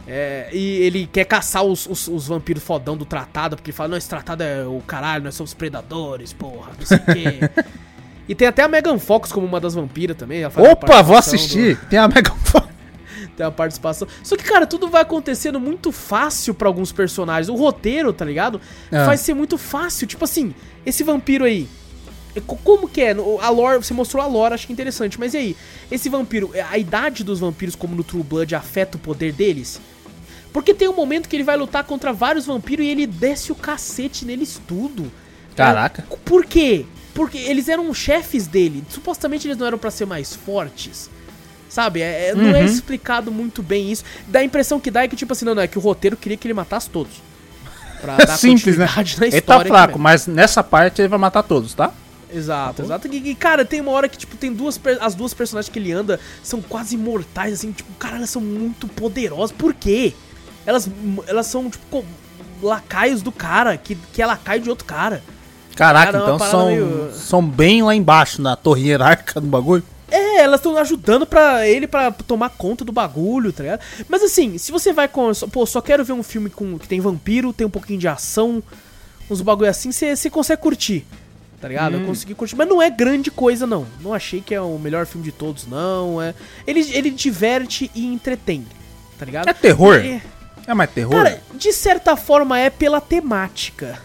É, 0.07 0.49
e 0.53 0.77
ele 0.84 1.10
quer 1.11 1.26
caçar 1.26 1.64
os, 1.64 1.88
os, 1.88 2.07
os 2.07 2.27
vampiros 2.27 2.61
fodão 2.64 2.95
do 2.95 3.06
tratado, 3.06 3.56
porque 3.56 3.72
ele 3.72 3.76
fala, 3.77 3.90
não, 3.90 3.98
esse 3.98 4.07
tratado 4.07 4.44
é 4.44 4.64
o 4.65 4.80
caralho, 4.86 5.23
nós 5.23 5.34
somos 5.34 5.53
predadores, 5.53 6.32
porra, 6.32 6.72
não 6.77 6.86
sei 6.86 6.98
o 6.98 7.06
quê. 7.06 7.65
e 8.30 8.36
tem 8.36 8.48
até 8.48 8.61
a 8.61 8.68
Megan 8.68 8.99
Fox 8.99 9.32
como 9.32 9.48
uma 9.48 9.60
das 9.60 9.73
vampiras 9.73 10.15
também. 10.15 10.45
Opa, 10.45 11.02
vou 11.02 11.18
assistir. 11.18 11.80
Tem 11.90 11.98
a 11.98 12.07
Mega 12.07 12.30
do- 12.32 12.76
tem 13.36 13.45
a 13.45 13.49
participação. 13.52 14.07
Só 14.23 14.38
que, 14.38 14.44
cara, 14.44 14.68
tudo 14.68 14.88
vai 14.90 15.02
acontecendo 15.02 15.60
muito 15.60 15.91
fácil 15.91 16.53
pra 16.53 16.68
alguns 16.68 16.91
personagens. 16.91 17.49
O 17.49 17.56
roteiro, 17.56 18.14
tá 18.14 18.23
ligado? 18.23 18.61
É. 18.91 19.03
Faz 19.06 19.22
ser 19.22 19.34
muito 19.34 19.57
fácil. 19.57 20.06
Tipo 20.06 20.23
assim, 20.26 20.53
esse 20.86 21.03
vampiro 21.03 21.45
aí. 21.45 21.68
é 22.36 22.40
co- 22.41 22.57
Como 22.64 22.88
que 22.88 23.02
é? 23.02 23.11
A 23.41 23.49
lore, 23.49 23.84
você 23.84 23.94
mostrou 23.94 24.22
a 24.23 24.27
lore, 24.27 24.53
acho 24.53 24.68
que 24.68 24.72
é 24.72 24.76
interessante. 24.76 25.19
Mas 25.19 25.34
e 25.34 25.38
aí? 25.38 25.57
Esse 25.91 26.10
vampiro, 26.10 26.52
é, 26.53 26.61
a 26.61 26.77
idade 26.77 27.23
dos 27.23 27.40
vampiros, 27.40 27.76
como 27.76 27.95
no 27.95 28.03
True 28.03 28.22
Blood, 28.23 28.53
afeta 28.53 28.98
o 28.98 28.99
poder 28.99 29.34
deles? 29.34 29.82
Porque 30.56 30.73
tem 30.73 30.88
um 30.88 30.95
momento 30.95 31.27
que 31.27 31.36
ele 31.36 31.44
vai 31.44 31.57
lutar 31.57 31.84
contra 31.84 32.14
vários 32.14 32.45
vampiros 32.45 32.86
e 32.86 32.88
ele 32.88 33.06
desce 33.06 33.52
o 33.52 33.56
cacete 33.56 34.23
neles 34.23 34.57
tudo. 34.65 35.11
Caraca. 35.53 36.06
É, 36.10 36.15
por 36.23 36.45
quê? 36.45 36.86
Porque 37.14 37.38
eles 37.38 37.68
eram 37.68 37.94
chefes 37.94 38.48
dele. 38.48 38.82
Supostamente 38.88 39.45
eles 39.45 39.57
não 39.57 39.68
eram 39.68 39.77
pra 39.77 39.91
ser 39.91 40.06
mais 40.06 40.34
fortes. 40.34 41.10
Sabe? 41.68 42.02
É- 42.02 42.30
é- 42.30 42.34
Não 42.36 42.45
Uhum. 42.45 42.56
é 42.56 42.64
explicado 42.64 43.34
muito 43.34 43.61
bem 43.61 43.91
isso. 43.91 44.06
Dá 44.30 44.40
a 44.40 44.44
impressão 44.45 44.80
que 44.80 44.90
dá 44.90 45.03
é 45.03 45.10
que, 45.10 45.18
tipo 45.18 45.34
assim, 45.34 45.44
não, 45.44 45.53
não, 45.53 45.61
é 45.61 45.68
que 45.68 45.77
o 45.77 45.82
roteiro 45.82 46.15
queria 46.15 46.38
que 46.38 46.48
ele 46.48 46.53
matasse 46.53 46.90
todos. 46.90 47.11
Pra 47.99 48.15
É 48.23 48.27
simples, 48.38 48.77
né? 48.77 48.88
Ele 49.23 49.41
tá 49.41 49.60
fraco, 49.60 49.99
mas 49.99 50.26
nessa 50.26 50.64
parte 50.64 51.02
ele 51.02 51.10
vai 51.10 51.19
matar 51.19 51.44
todos, 51.44 51.73
tá? 51.73 51.91
Exato, 52.34 52.82
exato. 52.82 53.07
E, 53.10 53.36
cara, 53.36 53.65
tem 53.65 53.82
uma 53.82 53.91
hora 53.91 54.07
que, 54.07 54.18
tipo, 54.18 54.38
tem 54.38 54.53
duas. 54.53 54.80
As 55.02 55.15
duas 55.15 55.34
personagens 55.34 55.69
que 55.69 55.80
ele 55.80 55.91
anda 55.91 56.18
são 56.41 56.61
quase 56.61 56.95
mortais, 56.95 57.56
assim, 57.56 57.73
tipo, 57.73 57.91
cara, 57.99 58.15
elas 58.15 58.30
são 58.30 58.41
muito 58.41 58.88
poderosas. 58.88 59.52
Por 59.52 59.73
quê? 59.73 60.14
Elas, 60.66 60.90
elas 61.28 61.48
são, 61.48 61.70
tipo, 61.70 62.04
lacaios 62.62 63.22
do 63.22 63.32
cara, 63.32 63.78
que, 63.78 63.96
que 64.14 64.22
é 64.22 64.26
lacaio 64.26 64.62
de 64.62 64.70
outro 64.70 64.86
cara. 64.86 65.22
Caraca, 65.76 66.14
Cara, 66.14 66.18
é 66.32 66.36
então 66.36 66.40
são, 66.50 66.68
meio- 66.68 67.12
são 67.14 67.46
bem 67.46 67.84
lá 67.84 67.94
embaixo, 67.94 68.42
na 68.42 68.56
torre 68.56 68.88
hierárquica 68.88 69.42
do 69.42 69.48
bagulho. 69.48 69.84
É, 70.10 70.42
elas 70.42 70.60
estão 70.60 70.78
ajudando 70.78 71.26
pra 71.26 71.68
ele 71.68 71.88
pra 71.88 72.12
tomar 72.12 72.50
conta 72.50 72.86
do 72.86 72.92
bagulho, 72.92 73.52
tá 73.52 73.64
ligado? 73.64 73.82
Mas 74.08 74.24
assim, 74.24 74.58
se 74.58 74.72
você 74.72 74.94
vai 74.94 75.08
com. 75.08 75.32
Pô, 75.52 75.66
só 75.66 75.82
quero 75.82 76.06
ver 76.06 76.14
um 76.14 76.24
filme 76.24 76.50
com 76.50 76.78
que 76.80 76.88
tem 76.88 77.02
vampiro, 77.02 77.52
tem 77.52 77.68
um 77.68 77.70
pouquinho 77.72 78.00
de 78.00 78.08
ação, 78.08 78.64
uns 79.30 79.42
bagulho 79.42 79.70
assim, 79.70 79.92
você 79.92 80.16
você 80.16 80.30
consegue 80.30 80.62
curtir. 80.62 81.06
Tá 81.60 81.68
ligado? 81.68 81.98
Hum. 81.98 82.02
Eu 82.02 82.06
consegui 82.06 82.36
curtir. 82.36 82.56
Mas 82.56 82.68
não 82.70 82.82
é 82.82 82.90
grande 82.90 83.32
coisa, 83.32 83.66
não. 83.66 83.86
Não 84.00 84.14
achei 84.14 84.40
que 84.42 84.54
é 84.54 84.62
o 84.62 84.78
melhor 84.78 85.06
filme 85.08 85.26
de 85.26 85.32
todos, 85.32 85.66
não. 85.68 86.22
É... 86.22 86.34
Ele, 86.68 86.82
ele 86.94 87.10
diverte 87.10 87.90
e 87.96 88.06
entretém. 88.06 88.66
Tá 89.18 89.26
ligado? 89.26 89.50
É 89.50 89.54
terror? 89.54 89.96
É- 89.96 90.22
É 90.68 90.74
mais 90.74 90.90
terror? 90.92 91.12
Cara, 91.16 91.42
de 91.54 91.72
certa 91.74 92.16
forma 92.16 92.58
é 92.60 92.70
pela 92.70 93.00
temática. 93.02 94.00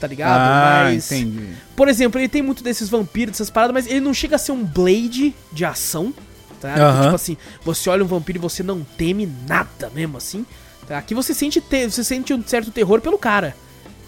Tá 0.00 0.06
ligado? 0.08 0.40
ah, 0.40 0.80
Mas. 0.84 1.12
entendi. 1.12 1.54
Por 1.76 1.86
exemplo, 1.88 2.20
ele 2.20 2.28
tem 2.28 2.42
muito 2.42 2.62
desses 2.64 2.88
vampiros, 2.88 3.32
dessas 3.32 3.50
paradas, 3.50 3.72
mas 3.74 3.86
ele 3.86 4.00
não 4.00 4.12
chega 4.12 4.34
a 4.34 4.38
ser 4.38 4.50
um 4.52 4.64
Blade 4.64 5.32
de 5.52 5.64
ação, 5.64 6.12
tá? 6.60 6.74
Que, 6.74 6.80
Aham. 6.80 7.02
tipo 7.04 7.14
assim, 7.14 7.36
você 7.64 7.88
olha 7.88 8.02
um 8.02 8.06
vampiro 8.08 8.38
e 8.38 8.40
você 8.40 8.64
não 8.64 8.82
teme 8.82 9.32
nada 9.48 9.90
mesmo, 9.94 10.18
assim. 10.18 10.44
Tá? 10.88 10.98
Aqui 10.98 11.14
você 11.14 11.32
sente, 11.32 11.60
te- 11.60 11.88
você 11.88 12.02
sente 12.02 12.34
um 12.34 12.42
certo 12.44 12.72
terror 12.72 13.00
pelo 13.00 13.16
cara. 13.16 13.54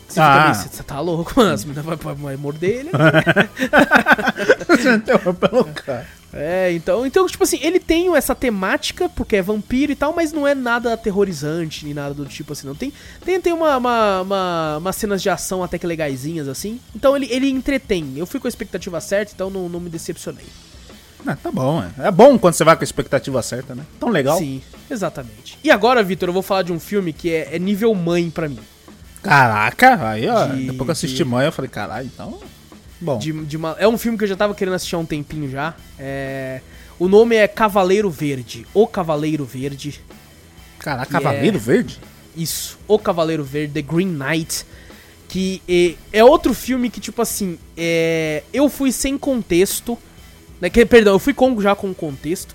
Você 0.08 0.20
Ah. 0.20 0.52
você 0.52 0.82
tá 0.82 0.98
louco, 1.00 1.32
mano, 1.36 1.52
as 1.54 1.64
meninas 1.64 1.84
vai, 1.84 1.96
vai, 1.96 2.14
vai 2.14 2.36
morder 2.36 2.70
ele. 2.80 2.90
terror 5.06 5.32
pelo 5.34 5.64
cara. 5.66 6.06
É, 6.34 6.72
então, 6.72 7.06
então, 7.06 7.26
tipo 7.26 7.44
assim, 7.44 7.58
ele 7.62 7.78
tem 7.78 8.14
essa 8.16 8.34
temática, 8.34 9.08
porque 9.08 9.36
é 9.36 9.42
vampiro 9.42 9.92
e 9.92 9.94
tal, 9.96 10.12
mas 10.12 10.32
não 10.32 10.46
é 10.46 10.54
nada 10.54 10.92
aterrorizante, 10.92 11.84
nem 11.84 11.94
nada 11.94 12.12
do 12.14 12.26
tipo 12.26 12.52
assim, 12.52 12.66
não. 12.66 12.74
Tem, 12.74 12.92
tem, 13.24 13.40
tem 13.40 13.52
uma, 13.52 13.76
uma, 13.76 14.20
uma- 14.22 14.76
umas 14.78 14.96
cenas 14.96 15.22
de 15.22 15.30
ação 15.30 15.62
até 15.62 15.78
que 15.78 15.86
legaisinhas, 15.86 16.48
assim. 16.48 16.80
Então 16.94 17.16
ele, 17.16 17.26
ele 17.30 17.48
entretém. 17.48 18.14
Eu 18.16 18.26
fui 18.26 18.40
com 18.40 18.46
a 18.46 18.50
expectativa 18.50 19.00
certa, 19.00 19.32
então 19.34 19.48
não, 19.50 19.68
não 19.68 19.78
me 19.80 19.88
decepcionei. 19.88 20.46
Ah, 21.26 21.36
tá 21.36 21.50
bom, 21.50 21.82
é. 21.82 22.08
É 22.08 22.10
bom 22.10 22.38
quando 22.38 22.54
você 22.54 22.64
vai 22.64 22.76
com 22.76 22.82
a 22.82 22.84
expectativa 22.84 23.40
certa, 23.42 23.74
né? 23.74 23.84
Tão 23.98 24.10
legal. 24.10 24.36
Sim, 24.38 24.60
exatamente. 24.90 25.58
E 25.64 25.70
agora, 25.70 26.02
Vitor, 26.02 26.28
eu 26.28 26.32
vou 26.34 26.42
falar 26.42 26.62
de 26.62 26.72
um 26.72 26.78
filme 26.80 27.12
que 27.14 27.30
é, 27.30 27.56
é 27.56 27.58
nível 27.58 27.94
mãe 27.94 28.28
pra 28.28 28.48
mim. 28.48 28.58
Caraca, 29.22 30.06
aí 30.10 30.28
ó, 30.28 30.46
De- 30.48 30.62
depois 30.66 30.78
que 30.78 30.88
eu 30.88 30.92
assisti 30.92 31.16
de- 31.18 31.24
mãe, 31.24 31.46
eu 31.46 31.52
falei, 31.52 31.70
caralho, 31.70 32.06
então. 32.12 32.38
Bom. 33.00 33.18
De, 33.18 33.32
de 33.44 33.56
uma- 33.56 33.76
é 33.78 33.86
um 33.88 33.98
filme 33.98 34.16
que 34.16 34.24
eu 34.24 34.28
já 34.28 34.36
tava 34.36 34.54
querendo 34.54 34.74
assistir 34.74 34.94
há 34.94 34.98
um 34.98 35.04
tempinho 35.06 35.50
já. 35.50 35.74
É, 35.98 36.60
o 36.98 37.08
nome 37.08 37.36
é 37.36 37.46
Cavaleiro 37.48 38.10
Verde. 38.10 38.66
O 38.72 38.86
Cavaleiro 38.86 39.44
Verde. 39.44 40.00
Caraca, 40.78 41.10
Cavaleiro 41.10 41.56
é- 41.56 41.60
Verde? 41.60 42.00
Isso, 42.36 42.78
O 42.88 42.98
Cavaleiro 42.98 43.44
Verde, 43.44 43.74
The 43.74 43.82
Green 43.82 44.08
Knight. 44.08 44.64
Que 45.28 45.60
é, 45.68 46.18
é 46.18 46.24
outro 46.24 46.54
filme 46.54 46.88
que, 46.90 47.00
tipo 47.00 47.20
assim, 47.20 47.58
é, 47.76 48.42
eu 48.52 48.68
fui 48.68 48.92
sem 48.92 49.18
contexto. 49.18 49.98
Né, 50.60 50.70
que, 50.70 50.84
perdão, 50.86 51.14
eu 51.14 51.18
fui 51.18 51.34
com, 51.34 51.60
já 51.60 51.74
com 51.74 51.92
contexto. 51.92 52.54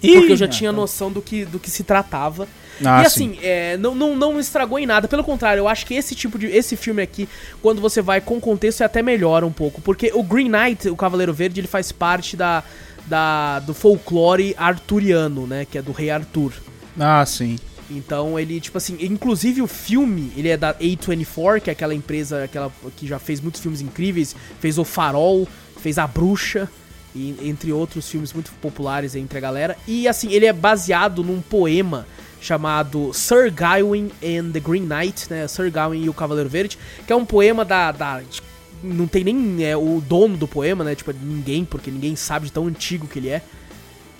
Porque 0.00 0.32
eu 0.32 0.36
já 0.36 0.46
Ih, 0.46 0.50
tinha 0.50 0.72
noção 0.72 1.12
do 1.12 1.20
que, 1.20 1.44
do 1.44 1.58
que 1.58 1.70
se 1.70 1.84
tratava. 1.84 2.48
Ah, 2.84 3.02
e 3.02 3.06
assim, 3.06 3.38
é, 3.42 3.76
não, 3.76 3.94
não, 3.94 4.16
não 4.16 4.40
estragou 4.40 4.78
em 4.78 4.86
nada. 4.86 5.06
Pelo 5.06 5.22
contrário, 5.22 5.60
eu 5.60 5.68
acho 5.68 5.84
que 5.84 5.94
esse 5.94 6.14
tipo 6.14 6.38
de. 6.38 6.46
Esse 6.46 6.76
filme 6.76 7.02
aqui, 7.02 7.28
quando 7.60 7.80
você 7.80 8.00
vai 8.00 8.20
com 8.20 8.40
contexto, 8.40 8.82
é 8.82 8.86
até 8.86 9.02
melhora 9.02 9.46
um 9.46 9.52
pouco. 9.52 9.80
Porque 9.80 10.10
o 10.14 10.22
Green 10.22 10.48
Knight, 10.48 10.88
o 10.88 10.96
Cavaleiro 10.96 11.34
Verde, 11.34 11.60
ele 11.60 11.68
faz 11.68 11.92
parte 11.92 12.36
da, 12.36 12.64
da, 13.06 13.58
do 13.60 13.74
folclore 13.74 14.54
arturiano, 14.56 15.46
né? 15.46 15.66
Que 15.70 15.78
é 15.78 15.82
do 15.82 15.92
rei 15.92 16.10
Arthur. 16.10 16.52
Ah, 16.98 17.24
sim. 17.26 17.58
Então 17.90 18.38
ele, 18.38 18.60
tipo 18.60 18.78
assim, 18.78 18.96
inclusive 19.00 19.60
o 19.60 19.66
filme, 19.66 20.32
ele 20.36 20.48
é 20.48 20.56
da 20.56 20.72
A24, 20.74 21.60
que 21.60 21.70
é 21.70 21.72
aquela 21.72 21.94
empresa 21.94 22.44
aquela 22.44 22.72
que 22.96 23.06
já 23.06 23.18
fez 23.18 23.40
muitos 23.40 23.60
filmes 23.60 23.80
incríveis, 23.80 24.34
fez 24.60 24.78
O 24.78 24.84
Farol, 24.84 25.46
fez 25.80 25.98
A 25.98 26.06
Bruxa, 26.06 26.70
e, 27.14 27.36
entre 27.42 27.72
outros 27.72 28.08
filmes 28.08 28.32
muito 28.32 28.50
populares 28.60 29.14
entre 29.14 29.38
a 29.38 29.40
galera. 29.40 29.76
E 29.86 30.06
assim, 30.08 30.32
ele 30.32 30.46
é 30.46 30.52
baseado 30.52 31.22
num 31.24 31.40
poema 31.40 32.06
chamado 32.40 33.12
Sir 33.12 33.52
Gawain 33.52 34.10
and 34.24 34.50
the 34.52 34.60
Green 34.60 34.86
Knight, 34.86 35.30
né? 35.30 35.46
Sir 35.46 35.70
Gawain 35.70 36.04
e 36.04 36.08
o 36.08 36.14
Cavaleiro 36.14 36.48
Verde, 36.48 36.78
que 37.06 37.12
é 37.12 37.16
um 37.16 37.24
poema 37.24 37.64
da. 37.64 37.92
da 37.92 38.20
não 38.82 39.06
tem 39.06 39.22
nem 39.22 39.62
é, 39.64 39.76
o 39.76 40.02
dono 40.06 40.36
do 40.38 40.48
poema, 40.48 40.82
né? 40.82 40.94
Tipo, 40.94 41.12
ninguém, 41.12 41.64
porque 41.66 41.90
ninguém 41.90 42.16
sabe 42.16 42.46
de 42.46 42.52
tão 42.52 42.66
antigo 42.66 43.06
que 43.06 43.18
ele 43.18 43.28
é 43.28 43.42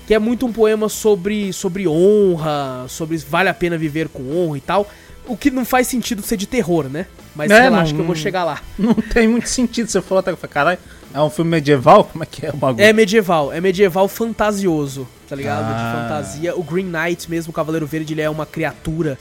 que 0.06 0.14
é 0.14 0.18
muito 0.18 0.44
um 0.44 0.52
poema 0.52 0.88
sobre, 0.88 1.52
sobre 1.52 1.86
honra, 1.86 2.84
sobre 2.88 3.16
se 3.16 3.24
vale 3.24 3.48
a 3.48 3.54
pena 3.54 3.78
viver 3.78 4.08
com 4.08 4.22
honra 4.36 4.58
e 4.58 4.60
tal. 4.60 4.90
O 5.24 5.36
que 5.36 5.52
não 5.52 5.64
faz 5.64 5.86
sentido 5.86 6.20
ser 6.20 6.36
de 6.36 6.46
terror, 6.48 6.88
né? 6.88 7.06
Mas 7.32 7.48
É, 7.48 7.60
relaxa 7.60 7.90
não- 7.92 7.96
que 7.96 8.02
eu 8.02 8.06
vou 8.06 8.16
chegar 8.16 8.42
lá. 8.42 8.60
Não 8.76 8.92
tem 8.94 9.28
muito 9.28 9.48
sentido. 9.48 9.88
Você 9.88 10.02
falou 10.02 10.18
até 10.18 10.32
que 10.32 10.34
eu 10.34 10.36
falei, 10.36 10.52
caralho, 10.52 10.78
é 11.12 11.20
um 11.20 11.30
filme 11.30 11.50
medieval? 11.50 12.04
Como 12.04 12.22
é 12.22 12.26
que 12.26 12.46
é 12.46 12.50
o 12.50 12.56
bagulho? 12.56 12.84
É 12.84 12.92
medieval, 12.92 13.52
é 13.52 13.60
medieval 13.60 14.06
fantasioso, 14.08 15.06
tá 15.28 15.34
ligado? 15.34 15.66
Ah. 15.68 15.72
De 15.72 16.02
fantasia. 16.02 16.56
O 16.56 16.62
Green 16.62 16.86
Knight 16.86 17.30
mesmo, 17.30 17.50
o 17.50 17.54
Cavaleiro 17.54 17.86
Verde, 17.86 18.14
ele 18.14 18.20
é 18.20 18.30
uma 18.30 18.46
criatura, 18.46 19.18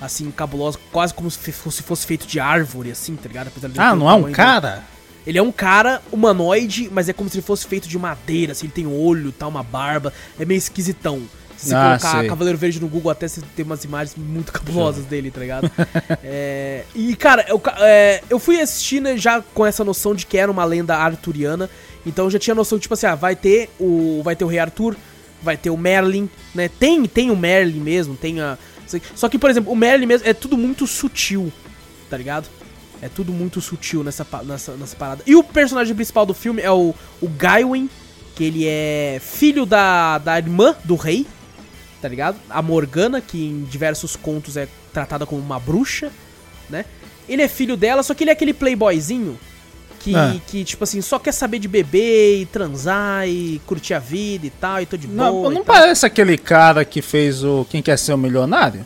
assim, 0.00 0.30
cabulosa, 0.30 0.78
quase 0.92 1.14
como 1.14 1.30
se 1.30 1.52
fosse, 1.52 1.82
fosse 1.82 2.06
feito 2.06 2.26
de 2.26 2.38
árvore, 2.38 2.90
assim, 2.90 3.16
tá 3.16 3.28
ligado? 3.28 3.48
Apesar 3.48 3.68
de 3.68 3.80
ah, 3.80 3.94
não 3.94 4.10
é 4.10 4.14
um 4.14 4.30
cara? 4.32 4.84
Ele 5.26 5.38
é 5.38 5.42
um 5.42 5.52
cara 5.52 6.00
humanoide, 6.10 6.88
mas 6.90 7.08
é 7.08 7.12
como 7.12 7.28
se 7.28 7.36
ele 7.36 7.46
fosse 7.46 7.66
feito 7.66 7.88
de 7.88 7.98
madeira, 7.98 8.52
assim, 8.52 8.66
ele 8.66 8.72
tem 8.72 8.86
olho, 8.86 9.32
tá, 9.32 9.46
uma 9.46 9.62
barba, 9.62 10.12
é 10.38 10.44
meio 10.44 10.58
esquisitão. 10.58 11.22
Se 11.62 11.74
Ah, 11.74 11.98
colocar 11.98 12.20
sei. 12.20 12.28
Cavaleiro 12.28 12.58
Verde 12.58 12.80
no 12.80 12.88
Google, 12.88 13.10
até 13.10 13.28
você 13.28 13.42
tem 13.54 13.64
umas 13.64 13.84
imagens 13.84 14.16
muito 14.16 14.50
cabulosas 14.50 15.04
dele, 15.04 15.30
tá 15.30 15.40
ligado? 15.40 15.70
É, 16.24 16.84
e, 16.94 17.14
cara, 17.16 17.44
eu, 17.48 17.60
é, 17.78 18.22
eu 18.30 18.38
fui 18.38 18.60
assistir 18.60 19.00
né, 19.00 19.16
já 19.16 19.42
com 19.54 19.66
essa 19.66 19.84
noção 19.84 20.14
de 20.14 20.24
que 20.26 20.38
era 20.38 20.50
uma 20.50 20.64
lenda 20.64 20.96
arturiana, 20.96 21.68
então 22.06 22.26
eu 22.26 22.30
já 22.30 22.38
tinha 22.38 22.54
noção, 22.54 22.78
tipo 22.78 22.94
assim, 22.94 23.06
ah, 23.06 23.14
vai 23.14 23.36
ter 23.36 23.68
o, 23.78 24.20
vai 24.24 24.34
ter 24.34 24.44
o 24.44 24.48
Rei 24.48 24.58
Arthur, 24.58 24.96
vai 25.42 25.56
ter 25.56 25.70
o 25.70 25.76
Merlin, 25.76 26.28
né? 26.54 26.68
Tem, 26.68 27.04
tem 27.04 27.30
o 27.30 27.36
Merlin 27.36 27.80
mesmo, 27.80 28.16
tem 28.16 28.40
a... 28.40 28.56
Só 29.14 29.28
que, 29.28 29.38
por 29.38 29.50
exemplo, 29.50 29.72
o 29.72 29.76
Merlin 29.76 30.06
mesmo 30.06 30.26
é 30.28 30.32
tudo 30.32 30.56
muito 30.56 30.86
sutil, 30.86 31.52
tá 32.08 32.16
ligado? 32.16 32.48
É 33.02 33.08
tudo 33.08 33.32
muito 33.32 33.60
sutil 33.60 34.02
nessa, 34.02 34.26
nessa, 34.44 34.72
nessa 34.72 34.96
parada. 34.96 35.22
E 35.26 35.34
o 35.36 35.42
personagem 35.42 35.94
principal 35.94 36.26
do 36.26 36.34
filme 36.34 36.60
é 36.62 36.70
o, 36.70 36.94
o 37.20 37.28
Gawain, 37.28 37.88
que 38.34 38.44
ele 38.44 38.66
é 38.66 39.20
filho 39.20 39.64
da, 39.66 40.18
da 40.18 40.38
irmã 40.38 40.74
do 40.84 40.96
rei, 40.96 41.26
tá 42.00 42.08
ligado? 42.08 42.36
A 42.48 42.60
Morgana, 42.62 43.20
que 43.20 43.46
em 43.46 43.64
diversos 43.64 44.16
contos 44.16 44.56
é 44.56 44.66
tratada 44.92 45.26
como 45.26 45.40
uma 45.40 45.58
bruxa, 45.60 46.10
né? 46.68 46.84
Ele 47.28 47.42
é 47.42 47.48
filho 47.48 47.76
dela, 47.76 48.02
só 48.02 48.14
que 48.14 48.24
ele 48.24 48.30
é 48.30 48.32
aquele 48.32 48.52
playboyzinho 48.54 49.38
que, 50.00 50.14
Ah. 50.16 50.34
que 50.46 50.64
tipo 50.64 50.82
assim, 50.82 51.00
só 51.02 51.18
quer 51.18 51.32
saber 51.32 51.58
de 51.58 51.68
beber 51.68 52.40
e 52.40 52.46
transar 52.46 53.28
e 53.28 53.60
curtir 53.66 53.94
a 53.94 53.98
vida 53.98 54.46
e 54.46 54.50
tal, 54.50 54.80
e 54.80 54.86
tô 54.86 54.96
de 54.96 55.06
Não, 55.06 55.32
boa. 55.32 55.50
não 55.52 55.62
tal. 55.62 55.74
parece 55.76 56.06
aquele 56.06 56.36
cara 56.38 56.84
que 56.84 57.02
fez 57.02 57.44
o 57.44 57.66
Quem 57.70 57.82
Quer 57.82 57.98
Ser 57.98 58.14
o 58.14 58.18
Milionário? 58.18 58.84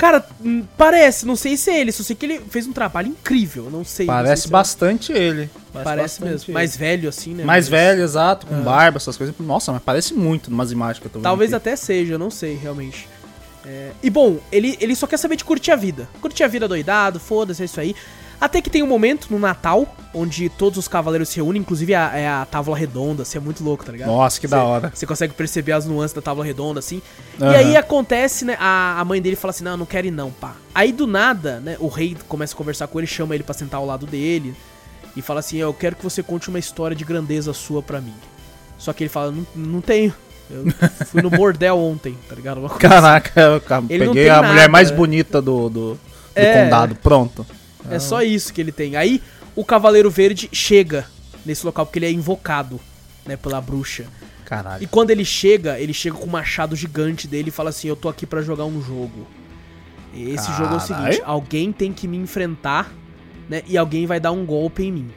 Cara, 0.00 0.26
hum, 0.42 0.64
parece, 0.78 1.26
não 1.26 1.36
sei 1.36 1.58
se 1.58 1.70
é 1.70 1.78
ele, 1.78 1.92
só 1.92 2.02
sei 2.02 2.16
que 2.16 2.24
ele 2.24 2.40
fez 2.48 2.66
um 2.66 2.72
trabalho 2.72 3.08
incrível, 3.08 3.68
não 3.70 3.84
sei. 3.84 4.06
não 4.06 4.14
Parece 4.14 4.42
sei 4.42 4.42
se 4.42 4.48
é- 4.48 4.50
bastante 4.50 5.12
ele. 5.12 5.50
Parece 5.72 6.20
bastante 6.20 6.30
mesmo. 6.30 6.44
ele. 6.48 6.52
Mais 6.54 6.76
velho, 6.76 7.08
assim, 7.10 7.34
né? 7.34 7.44
Mais 7.44 7.66
Mas- 7.66 7.68
velho, 7.68 8.02
exato, 8.02 8.46
com 8.46 8.62
barba, 8.62 8.96
essas 8.96 9.16
coisas. 9.16 9.34
Nossa, 9.38 9.70
mas 9.72 9.82
parece 9.82 10.14
muito 10.14 10.50
numas 10.50 10.72
imagens 10.72 10.98
que 11.00 11.06
eu 11.06 11.10
tô 11.10 11.18
vendo. 11.18 11.24
Talvez 11.24 11.52
aqui. 11.52 11.68
até 11.68 11.76
seja, 11.76 12.14
eu 12.14 12.18
não 12.18 12.30
sei, 12.30 12.54
realmente. 12.56 13.06
É, 13.66 13.90
e 14.02 14.08
bom, 14.08 14.38
ele, 14.50 14.78
ele 14.80 14.96
só 14.96 15.06
quer 15.06 15.18
saber 15.18 15.36
de 15.36 15.44
curtir 15.44 15.70
a 15.70 15.76
vida. 15.76 16.08
Curtir 16.22 16.44
a 16.44 16.48
vida 16.48 16.66
doidado, 16.66 17.20
foda-se, 17.20 17.60
é 17.60 17.66
isso 17.66 17.78
aí. 17.78 17.94
Até 18.40 18.62
que 18.62 18.70
tem 18.70 18.82
um 18.82 18.86
momento 18.86 19.26
no 19.30 19.38
Natal, 19.38 19.86
onde 20.14 20.48
todos 20.48 20.78
os 20.78 20.88
cavaleiros 20.88 21.28
se 21.28 21.36
reúnem, 21.36 21.60
inclusive 21.60 21.94
a, 21.94 22.10
é 22.16 22.26
a 22.26 22.46
tábua 22.50 22.74
redonda, 22.76 23.22
assim, 23.22 23.36
é 23.36 23.40
muito 23.40 23.62
louco, 23.62 23.84
tá 23.84 23.92
ligado? 23.92 24.08
Nossa, 24.08 24.40
que 24.40 24.48
Você- 24.48 24.54
da 24.56 24.64
hora. 24.64 24.92
Você 24.94 25.06
consegue 25.06 25.34
perceber 25.34 25.72
as 25.72 25.84
nuances 25.84 26.14
da 26.14 26.22
tábua 26.22 26.44
redonda, 26.44 26.78
assim. 26.80 27.02
Aham. 27.40 27.52
E 27.52 27.56
aí 27.56 27.76
acontece, 27.76 28.44
né? 28.46 28.56
A, 28.58 28.98
a 28.98 29.04
mãe 29.04 29.20
dele 29.20 29.36
fala 29.36 29.50
assim: 29.50 29.62
não, 29.64 29.76
não 29.76 29.84
quero 29.86 30.06
ir 30.06 30.10
não, 30.10 30.30
pá. 30.30 30.54
Aí 30.74 30.90
do 30.92 31.06
nada, 31.06 31.60
né? 31.60 31.76
O 31.78 31.88
rei 31.88 32.16
começa 32.28 32.54
a 32.54 32.56
conversar 32.56 32.86
com 32.86 32.98
ele, 32.98 33.06
chama 33.06 33.34
ele 33.34 33.44
pra 33.44 33.52
sentar 33.54 33.78
ao 33.78 33.86
lado 33.86 34.06
dele. 34.06 34.54
E 35.14 35.20
fala 35.20 35.40
assim: 35.40 35.58
eu 35.58 35.74
quero 35.74 35.96
que 35.96 36.02
você 36.02 36.22
conte 36.22 36.48
uma 36.48 36.58
história 36.58 36.96
de 36.96 37.04
grandeza 37.04 37.52
sua 37.52 37.82
pra 37.82 38.00
mim. 38.00 38.14
Só 38.78 38.92
que 38.94 39.02
ele 39.04 39.10
fala: 39.10 39.32
não, 39.32 39.46
não 39.54 39.80
tenho. 39.82 40.14
Eu 40.50 40.64
fui 41.06 41.20
no 41.22 41.30
bordel 41.30 41.78
ontem, 41.78 42.16
tá 42.28 42.34
ligado? 42.34 42.60
Coisa 42.62 42.76
Caraca, 42.78 43.40
eu 43.40 43.60
ca- 43.60 43.82
Ele 43.88 44.06
não 44.06 44.14
peguei 44.14 44.28
a 44.30 44.36
nada, 44.36 44.48
mulher 44.48 44.68
mais 44.68 44.90
né? 44.90 44.96
bonita 44.96 45.40
do, 45.40 45.68
do, 45.68 45.94
do 45.94 45.98
É. 46.34 46.64
condado. 46.64 46.94
Pronto. 46.96 47.46
É 47.88 47.98
só 47.98 48.22
isso 48.22 48.52
que 48.52 48.60
ele 48.60 48.72
tem. 48.72 48.96
Aí 48.96 49.22
o 49.54 49.64
Cavaleiro 49.64 50.10
Verde 50.10 50.48
chega 50.52 51.06
nesse 51.44 51.64
local 51.64 51.86
porque 51.86 51.98
ele 51.98 52.06
é 52.06 52.12
invocado, 52.12 52.80
né, 53.26 53.36
pela 53.36 53.60
bruxa. 53.60 54.06
Caralho. 54.44 54.82
E 54.82 54.86
quando 54.86 55.10
ele 55.10 55.24
chega, 55.24 55.78
ele 55.78 55.94
chega 55.94 56.16
com 56.16 56.26
o 56.26 56.30
machado 56.30 56.74
gigante 56.74 57.28
dele 57.28 57.48
e 57.48 57.52
fala 57.52 57.70
assim: 57.70 57.88
Eu 57.88 57.96
tô 57.96 58.08
aqui 58.08 58.26
pra 58.26 58.42
jogar 58.42 58.64
um 58.64 58.82
jogo. 58.82 59.26
E 60.12 60.30
Esse 60.30 60.50
jogo 60.52 60.74
é 60.74 60.76
o 60.76 60.80
Caralho. 60.80 61.12
seguinte: 61.12 61.22
alguém 61.24 61.72
tem 61.72 61.92
que 61.92 62.08
me 62.08 62.16
enfrentar, 62.16 62.92
né? 63.48 63.62
E 63.66 63.78
alguém 63.78 64.06
vai 64.06 64.18
dar 64.18 64.32
um 64.32 64.44
golpe 64.44 64.82
em 64.82 64.92
mim. 64.92 65.10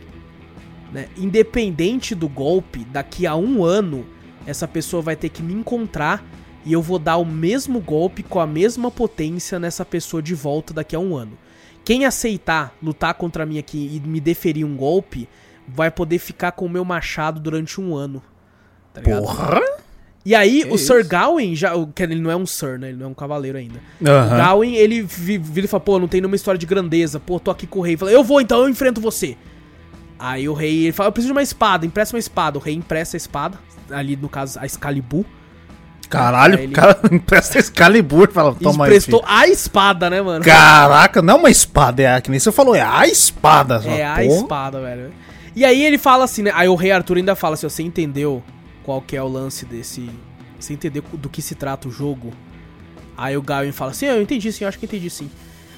Né? 0.92 1.08
Independente 1.18 2.14
do 2.14 2.30
golpe, 2.30 2.86
daqui 2.86 3.26
a 3.26 3.36
um 3.36 3.64
ano, 3.64 4.06
essa 4.46 4.68
pessoa 4.68 5.02
vai 5.02 5.16
ter 5.16 5.30
que 5.30 5.42
me 5.42 5.54
encontrar 5.54 6.24
e 6.64 6.72
eu 6.72 6.82
vou 6.82 7.00
dar 7.00 7.18
o 7.18 7.26
mesmo 7.26 7.80
golpe 7.80 8.22
com 8.22 8.40
a 8.40 8.46
mesma 8.46 8.92
potência 8.92 9.60
nessa 9.60 9.84
pessoa 9.84 10.22
de 10.22 10.36
volta 10.36 10.74
daqui 10.74 10.96
a 10.96 11.00
um 11.00 11.16
ano. 11.16 11.38
Quem 11.86 12.06
aceitar 12.06 12.74
lutar 12.82 13.14
contra 13.16 13.46
mim 13.46 13.58
aqui 13.58 14.02
e 14.04 14.08
me 14.08 14.20
deferir 14.20 14.66
um 14.66 14.76
golpe, 14.76 15.28
vai 15.68 15.92
poder 15.92 16.18
ficar 16.20 16.52
com 16.54 16.66
o 16.66 16.70
meu 16.70 16.86
machado 16.86 17.40
durante 17.40 17.80
um 17.82 17.96
ano. 17.96 18.22
Tá? 18.94 19.02
Porra! 19.02 19.60
E 20.26 20.34
aí, 20.34 20.64
Que 20.64 20.72
o 20.72 20.76
isso? 20.76 20.86
Sir 20.94 21.06
Gawain, 21.06 21.54
já, 21.54 21.72
que 21.94 22.02
ele 22.02 22.16
não 22.16 22.32
é 22.32 22.36
um 22.36 22.46
Sir, 22.46 22.80
né? 22.80 22.88
Ele 22.90 22.98
não 22.98 23.08
é 23.08 23.10
um 23.10 23.14
cavaleiro 23.14 23.58
ainda. 23.58 23.82
Aham. 24.06 24.38
Gawain, 24.38 24.76
ele 24.76 25.02
vi- 25.02 25.38
vira 25.38 25.66
e 25.66 25.68
fala, 25.68 25.82
pô, 25.82 26.00
não 26.00 26.08
tem 26.08 26.22
nenhuma 26.22 26.38
história 26.38 26.58
de 26.58 26.66
grandeza. 26.66 27.20
Pô, 27.20 27.38
tô 27.42 27.52
aqui 27.52 27.68
com 27.68 27.80
o 27.80 27.82
rei. 27.82 27.98
Fala, 27.98 28.10
eu 28.12 28.24
vou 28.24 28.40
então, 28.40 28.62
eu 28.62 28.70
enfrento 28.70 29.02
você. 29.02 29.36
Aí 30.18 30.48
o 30.48 30.54
rei, 30.54 30.84
ele 30.84 30.92
fala, 30.94 31.10
eu 31.10 31.12
preciso 31.12 31.34
de 31.34 31.38
uma 31.38 31.44
espada, 31.44 31.86
empresta 31.86 32.16
uma 32.16 32.20
espada. 32.20 32.58
O 32.58 32.62
rei 32.62 32.74
empresta 32.74 33.18
a 33.18 33.20
espada, 33.20 33.60
ali 33.92 34.16
no 34.16 34.30
caso, 34.30 34.58
a 34.60 34.66
Excalibur. 34.66 35.26
Caralho, 36.14 36.66
o 36.68 36.72
cara 36.72 37.00
empresta 37.12 37.60
Excalibur 37.60 38.28
e 38.30 38.34
fala, 38.34 38.54
toma 38.56 38.86
aí, 38.86 38.92
emprestou 38.92 39.24
a 39.26 39.48
espada, 39.48 40.10
né, 40.10 40.22
mano? 40.22 40.44
Caraca, 40.46 41.22
não 41.22 41.36
é 41.36 41.38
uma 41.38 41.50
espada, 41.50 42.02
é 42.04 42.16
a 42.16 42.22
que 42.22 42.30
nem 42.30 42.40
você 42.40 42.52
falou, 42.52 42.76
é 42.76 42.82
a 42.82 43.08
espada. 43.08 43.82
só. 43.82 43.90
É 43.90 44.06
a 44.06 44.16
Porra. 44.16 44.26
espada, 44.26 44.80
velho. 44.82 45.12
E 45.56 45.66
aí 45.66 45.84
ele 45.84 45.98
fala 45.98 46.24
assim, 46.26 46.44
né? 46.44 46.52
Aí 46.54 46.68
o 46.68 46.76
rei 46.76 46.92
Arthur 46.92 47.18
ainda 47.18 47.36
fala 47.36 47.56
assim, 47.56 47.66
ó, 47.66 47.70
você 47.70 47.84
entendeu 47.84 48.44
qual 48.84 49.02
que 49.02 49.16
é 49.16 49.24
o 49.24 49.28
lance 49.28 49.66
desse... 49.66 50.10
Você 50.60 50.74
entendeu 50.74 51.04
do 51.14 51.30
que 51.30 51.42
se 51.42 51.56
trata 51.56 51.88
o 51.88 51.92
jogo? 51.92 52.32
Aí 53.18 53.36
o 53.36 53.42
Gawain 53.42 53.72
fala 53.72 53.92
assim, 53.92 54.06
eu 54.06 54.22
entendi 54.22 54.52
sim, 54.52 54.64
eu 54.64 54.68
acho 54.68 54.80
que 54.80 54.86
entendi 54.86 55.10
sim. 55.10 55.30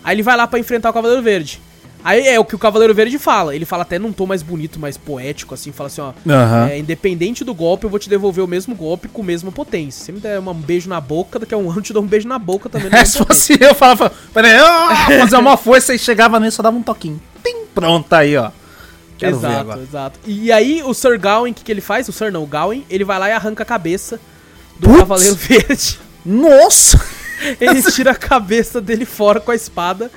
Aí 0.04 0.16
ele 0.16 0.24
vai 0.24 0.38
lá 0.38 0.48
pra 0.48 0.60
enfrentar 0.60 0.90
o 0.90 0.94
Cavaleiro 0.94 1.24
Verde. 1.24 1.60
Aí 2.06 2.28
é 2.28 2.40
o 2.40 2.46
que 2.46 2.54
o 2.54 2.60
Cavaleiro 2.60 2.94
Verde 2.94 3.18
fala. 3.18 3.56
Ele 3.56 3.66
fala 3.66 3.82
até 3.82 3.98
num 3.98 4.14
tom 4.14 4.28
mais 4.28 4.44
bonito, 4.44 4.80
mais 4.80 4.96
poético, 4.96 5.56
assim. 5.56 5.72
Fala 5.72 5.88
assim, 5.88 6.02
ó... 6.02 6.14
Aham. 6.30 6.68
é, 6.70 6.78
independente 6.78 7.44
do 7.44 7.52
golpe, 7.52 7.86
eu 7.86 7.90
vou 7.90 7.98
te 7.98 8.08
devolver 8.08 8.44
o 8.44 8.48
mesmo 8.48 8.76
golpe 8.76 9.08
com 9.08 9.24
a 9.24 9.26
mesma 9.26 9.52
potência. 9.52 10.06
Se 10.06 10.12
me 10.12 10.20
der 10.20 10.40
um 10.40 10.54
beijo 10.54 10.88
na 10.88 11.02
boca, 11.02 11.40
daqui 11.40 11.56
a 11.56 11.58
um 11.58 11.68
ano 11.68 11.80
eu 11.80 11.82
te 11.82 11.92
dou 11.92 12.04
um 12.04 12.06
beijo 12.06 12.28
na 12.28 12.38
boca 12.38 12.70
também. 12.70 12.90
É, 12.94 13.04
se 13.04 13.18
fosse 13.18 13.58
eu, 13.60 13.74
falava, 13.74 14.12
peraí, 14.32 14.54
fazer 15.20 15.38
uma 15.38 15.58
força 15.58 15.96
e 15.96 16.00
chegava 16.00 16.40
nele, 16.40 16.52
só 16.52 16.62
dava 16.62 16.78
um 16.78 16.84
toquinho. 16.84 17.20
Tim, 17.44 17.66
pronto, 17.74 18.14
aí, 18.14 18.38
ó. 18.38 18.52
Quero 19.18 19.38
exato, 19.38 19.80
exato. 19.80 20.20
E 20.28 20.52
aí 20.52 20.84
o 20.84 20.94
Sir 20.94 21.20
Gawain, 21.20 21.52
o 21.52 21.56
que, 21.56 21.64
que 21.64 21.72
ele 21.72 21.82
faz? 21.82 22.08
O 22.08 22.12
Sir 22.12 22.32
não, 22.32 22.44
o 22.44 22.48
Gawain, 22.48 22.86
ele 22.88 23.04
vai 23.04 23.18
lá 23.18 23.30
e 23.30 23.32
arranca 23.32 23.64
a 23.64 23.66
cabeça 23.66 24.20
do! 24.80 24.96
Cavaleiro 24.96 25.34
Verde. 25.42 26.00
Nossa! 26.24 27.02
Ele 27.60 27.82
tira 27.92 28.12
a 28.12 28.16
cabeça 28.16 28.80
dele 28.80 29.06
fora 29.06 29.40
com 29.40 29.52
a 29.52 29.56
espada, 29.56 30.12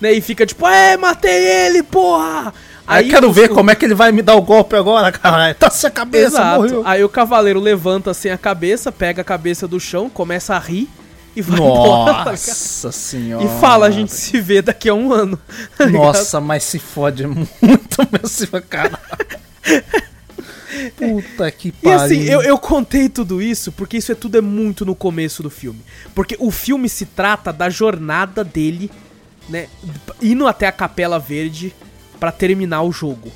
né? 0.00 0.12
E 0.12 0.20
fica 0.20 0.44
tipo, 0.46 0.66
é, 0.66 0.96
matei 0.96 1.30
ele, 1.66 1.82
porra! 1.82 2.52
Aí 2.86 3.06
eu 3.06 3.10
quero 3.14 3.28
o- 3.28 3.32
ver 3.32 3.48
como 3.50 3.70
é 3.70 3.74
que 3.74 3.84
ele 3.84 3.94
vai 3.94 4.10
me 4.12 4.22
dar 4.22 4.34
o 4.36 4.42
golpe 4.42 4.74
agora, 4.74 5.12
caralho. 5.12 5.54
Tá 5.54 5.68
sem 5.70 5.88
a 5.88 5.90
cabeça, 5.90 6.26
Exato. 6.38 6.60
morreu. 6.62 6.82
Aí 6.86 7.04
o 7.04 7.08
cavaleiro 7.08 7.60
levanta 7.60 8.10
assim 8.10 8.30
a 8.30 8.38
cabeça, 8.38 8.90
pega 8.90 9.20
a 9.20 9.24
cabeça 9.24 9.68
do 9.68 9.78
chão, 9.78 10.08
começa 10.08 10.54
a 10.54 10.58
rir 10.58 10.88
e 11.36 11.42
vai 11.42 11.58
embora. 11.58 12.30
Nossa 12.30 12.90
senhora. 12.90 13.44
E 13.44 13.60
fala, 13.60 13.86
a 13.86 13.90
gente 13.90 14.10
se 14.12 14.40
vê 14.40 14.62
daqui 14.62 14.88
a 14.88 14.94
um 14.94 15.12
ano. 15.12 15.38
tá? 15.76 15.86
Nossa, 15.86 16.40
mas 16.40 16.64
se 16.64 16.78
fode 16.78 17.26
muito 17.26 17.58
mesmo, 18.10 18.62
cara. 18.62 18.98
Puta 20.96 21.50
que 21.50 21.68
E 21.68 21.72
pariu. 21.72 21.98
assim, 22.00 22.22
eu, 22.24 22.42
eu 22.42 22.58
contei 22.58 23.08
tudo 23.08 23.40
isso 23.42 23.72
porque 23.72 23.96
isso 23.96 24.12
é 24.12 24.14
tudo 24.14 24.38
é 24.38 24.40
muito 24.40 24.84
no 24.86 24.94
começo 24.94 25.42
do 25.42 25.50
filme. 25.50 25.80
Porque 26.14 26.36
o 26.38 26.50
filme 26.50 26.88
se 26.88 27.04
trata 27.06 27.52
da 27.52 27.68
jornada 27.68 28.44
dele, 28.44 28.90
né? 29.48 29.68
Indo 30.22 30.46
até 30.46 30.66
a 30.66 30.72
Capela 30.72 31.18
Verde 31.18 31.74
pra 32.20 32.30
terminar 32.32 32.82
o 32.82 32.92
jogo. 32.92 33.30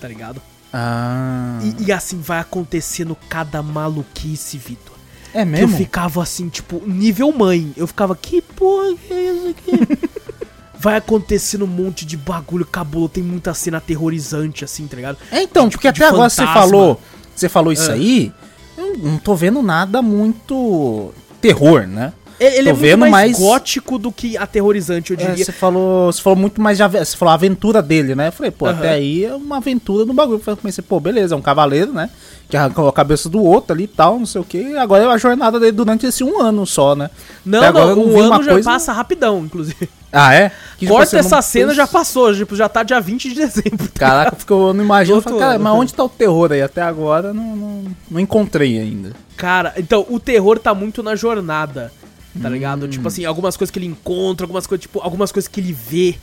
Tá 0.00 0.08
ligado? 0.08 0.40
Ah. 0.72 1.58
E, 1.62 1.86
e 1.86 1.92
assim 1.92 2.20
vai 2.20 2.38
acontecendo 2.40 3.16
cada 3.28 3.62
maluquice, 3.62 4.56
Vitor. 4.56 4.96
É 5.32 5.38
Que 5.44 5.48
eu 5.48 5.68
mesmo? 5.68 5.76
ficava 5.76 6.22
assim, 6.22 6.48
tipo, 6.48 6.82
nível 6.86 7.30
mãe. 7.32 7.72
Eu 7.76 7.86
ficava, 7.86 8.16
que 8.16 8.40
porra 8.42 8.94
que 8.96 9.12
é 9.12 9.32
isso 9.32 9.48
aqui? 9.48 9.98
vai 10.78 10.96
acontecendo 10.96 11.64
um 11.64 11.68
monte 11.68 12.04
de 12.06 12.16
bagulho 12.16 12.64
cabuloso. 12.64 13.10
Tem 13.10 13.22
muita 13.22 13.52
cena 13.54 13.78
aterrorizante, 13.78 14.64
assim, 14.64 14.86
tá 14.86 14.96
ligado? 14.96 15.18
É, 15.30 15.42
então, 15.42 15.68
de- 15.68 15.76
porque 15.76 15.88
até 15.88 16.06
agora 16.06 16.30
você 16.30 16.36
fantasma. 16.44 16.60
falou, 16.62 17.00
você 17.36 17.48
falou 17.48 17.72
isso 17.72 17.90
Ah. 17.90 17.94
aí, 17.94 18.32
eu 18.78 18.96
não 18.98 19.18
tô 19.18 19.34
vendo 19.34 19.62
nada 19.62 20.00
muito 20.00 21.12
terror, 21.40 21.86
né? 21.86 22.12
Ele, 22.40 22.56
ele 22.56 22.68
é 22.70 22.72
muito 22.72 22.98
mais, 22.98 23.10
mais- 23.10 23.38
gótico 23.38 23.98
do 23.98 24.10
que 24.10 24.36
aterrorizante, 24.38 25.12
eu 25.12 25.18
É, 25.20 25.26
diria. 25.26 25.44
você 25.44 25.52
falou, 25.52 26.10
você 26.10 26.22
falou 26.22 26.38
muito 26.38 26.60
mais 26.60 26.78
de 26.78 26.88
você 26.88 27.16
falou 27.16 27.30
a 27.32 27.34
aventura 27.34 27.82
dele, 27.82 28.14
né? 28.14 28.28
Eu 28.28 28.32
falei, 28.32 28.50
pô, 28.50 28.66
Aham. 28.66 28.78
até 28.78 28.88
aí 28.90 29.24
é 29.26 29.34
uma 29.34 29.58
aventura 29.58 30.06
no 30.06 30.14
bagulho. 30.14 30.40
Eu 30.46 30.56
comecei, 30.56 30.82
pô, 30.82 30.98
beleza, 30.98 31.34
é 31.34 31.38
um 31.38 31.42
cavaleiro, 31.42 31.92
né? 31.92 32.08
Que 32.48 32.56
arrancou 32.56 32.88
a 32.88 32.92
cabeça 32.92 33.28
do 33.28 33.42
outro 33.44 33.74
ali 33.74 33.84
e 33.84 33.86
tal, 33.86 34.18
não 34.18 34.26
sei 34.26 34.40
o 34.40 34.44
que. 34.44 34.74
Agora 34.76 35.04
é 35.04 35.06
a 35.06 35.18
jornada 35.18 35.60
dele 35.60 35.72
durante 35.72 36.06
esse 36.06 36.24
um 36.24 36.40
ano 36.40 36.66
só, 36.66 36.96
né? 36.96 37.10
Não, 37.44 37.62
Até 37.62 37.72
não, 37.78 38.08
vi 38.08 38.18
ano 38.20 38.42
já 38.42 38.52
coisa- 38.52 38.70
passa 38.70 38.92
rapidão, 38.92 39.40
inclusive. 39.44 39.88
Ah, 40.12 40.34
é? 40.34 40.48
Que, 40.76 40.86
tipo, 40.86 40.92
Corta 40.92 41.06
você 41.10 41.18
essa 41.18 41.36
não 41.36 41.42
cena, 41.42 41.72
já 41.74 41.86
passou, 41.86 42.34
tipo, 42.34 42.56
já 42.56 42.68
tá 42.68 42.82
dia 42.82 43.00
20 43.00 43.28
de 43.28 43.34
dezembro. 43.36 43.88
Caraca, 43.94 44.34
porque 44.34 44.52
eu 44.52 44.72
não 44.74 44.82
imagino. 44.82 45.18
Eu 45.18 45.22
falei, 45.22 45.38
cara, 45.38 45.58
mas 45.58 45.72
onde 45.72 45.94
tá 45.94 46.02
o 46.02 46.08
terror 46.08 46.50
aí? 46.50 46.60
Até 46.62 46.82
agora 46.82 47.32
não, 47.32 47.54
não, 47.54 47.84
não 48.10 48.18
encontrei 48.18 48.80
ainda. 48.80 49.12
Cara, 49.36 49.72
então, 49.76 50.04
o 50.08 50.18
terror 50.18 50.58
tá 50.58 50.74
muito 50.74 51.00
na 51.02 51.14
jornada, 51.14 51.92
tá 52.40 52.48
Hum. 52.48 52.52
ligado? 52.52 52.88
Tipo 52.88 53.08
assim, 53.08 53.24
algumas 53.24 53.56
coisas 53.56 53.70
que 53.72 53.78
ele 53.78 53.86
encontra, 53.86 54.44
algumas 54.44 54.66
coisas, 54.66 54.82
tipo, 54.82 55.00
algumas 55.00 55.32
coisas 55.32 55.48
que 55.48 55.60
ele 55.60 55.72
vê, 55.72 56.16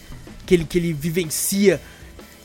que 0.46 0.54
ele, 0.54 0.66
que 0.66 0.78
ele 0.78 0.94
vivencia 0.94 1.82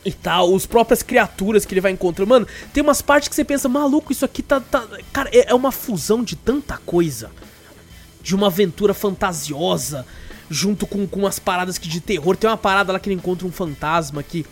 e 0.04 0.10
tal, 0.12 0.52
os 0.52 0.66
próprias 0.66 1.02
criaturas 1.02 1.64
que 1.64 1.72
ele 1.72 1.80
vai 1.80 1.92
encontrando. 1.92 2.28
Mano, 2.28 2.46
tem 2.72 2.82
umas 2.82 3.00
partes 3.00 3.28
que 3.28 3.34
você 3.34 3.44
pensa, 3.44 3.68
maluco, 3.68 4.10
isso 4.12 4.24
aqui 4.24 4.42
tá. 4.42 4.58
tá... 4.60 4.84
Cara, 5.12 5.30
é, 5.32 5.50
é 5.50 5.54
uma 5.54 5.70
fusão 5.70 6.24
de 6.24 6.34
tanta 6.34 6.76
coisa. 6.78 7.30
De 8.22 8.34
uma 8.34 8.46
aventura 8.48 8.94
fantasiosa, 8.94 10.06
junto 10.50 10.86
com, 10.86 11.06
com 11.06 11.20
umas 11.20 11.38
paradas 11.38 11.78
que 11.78 11.88
de 11.88 12.00
terror. 12.00 12.36
Tem 12.36 12.48
uma 12.48 12.56
parada 12.56 12.92
lá 12.92 12.98
que 13.00 13.08
ele 13.08 13.16
encontra 13.16 13.46
um 13.46 13.52
fantasma 13.52 14.22
que. 14.22 14.44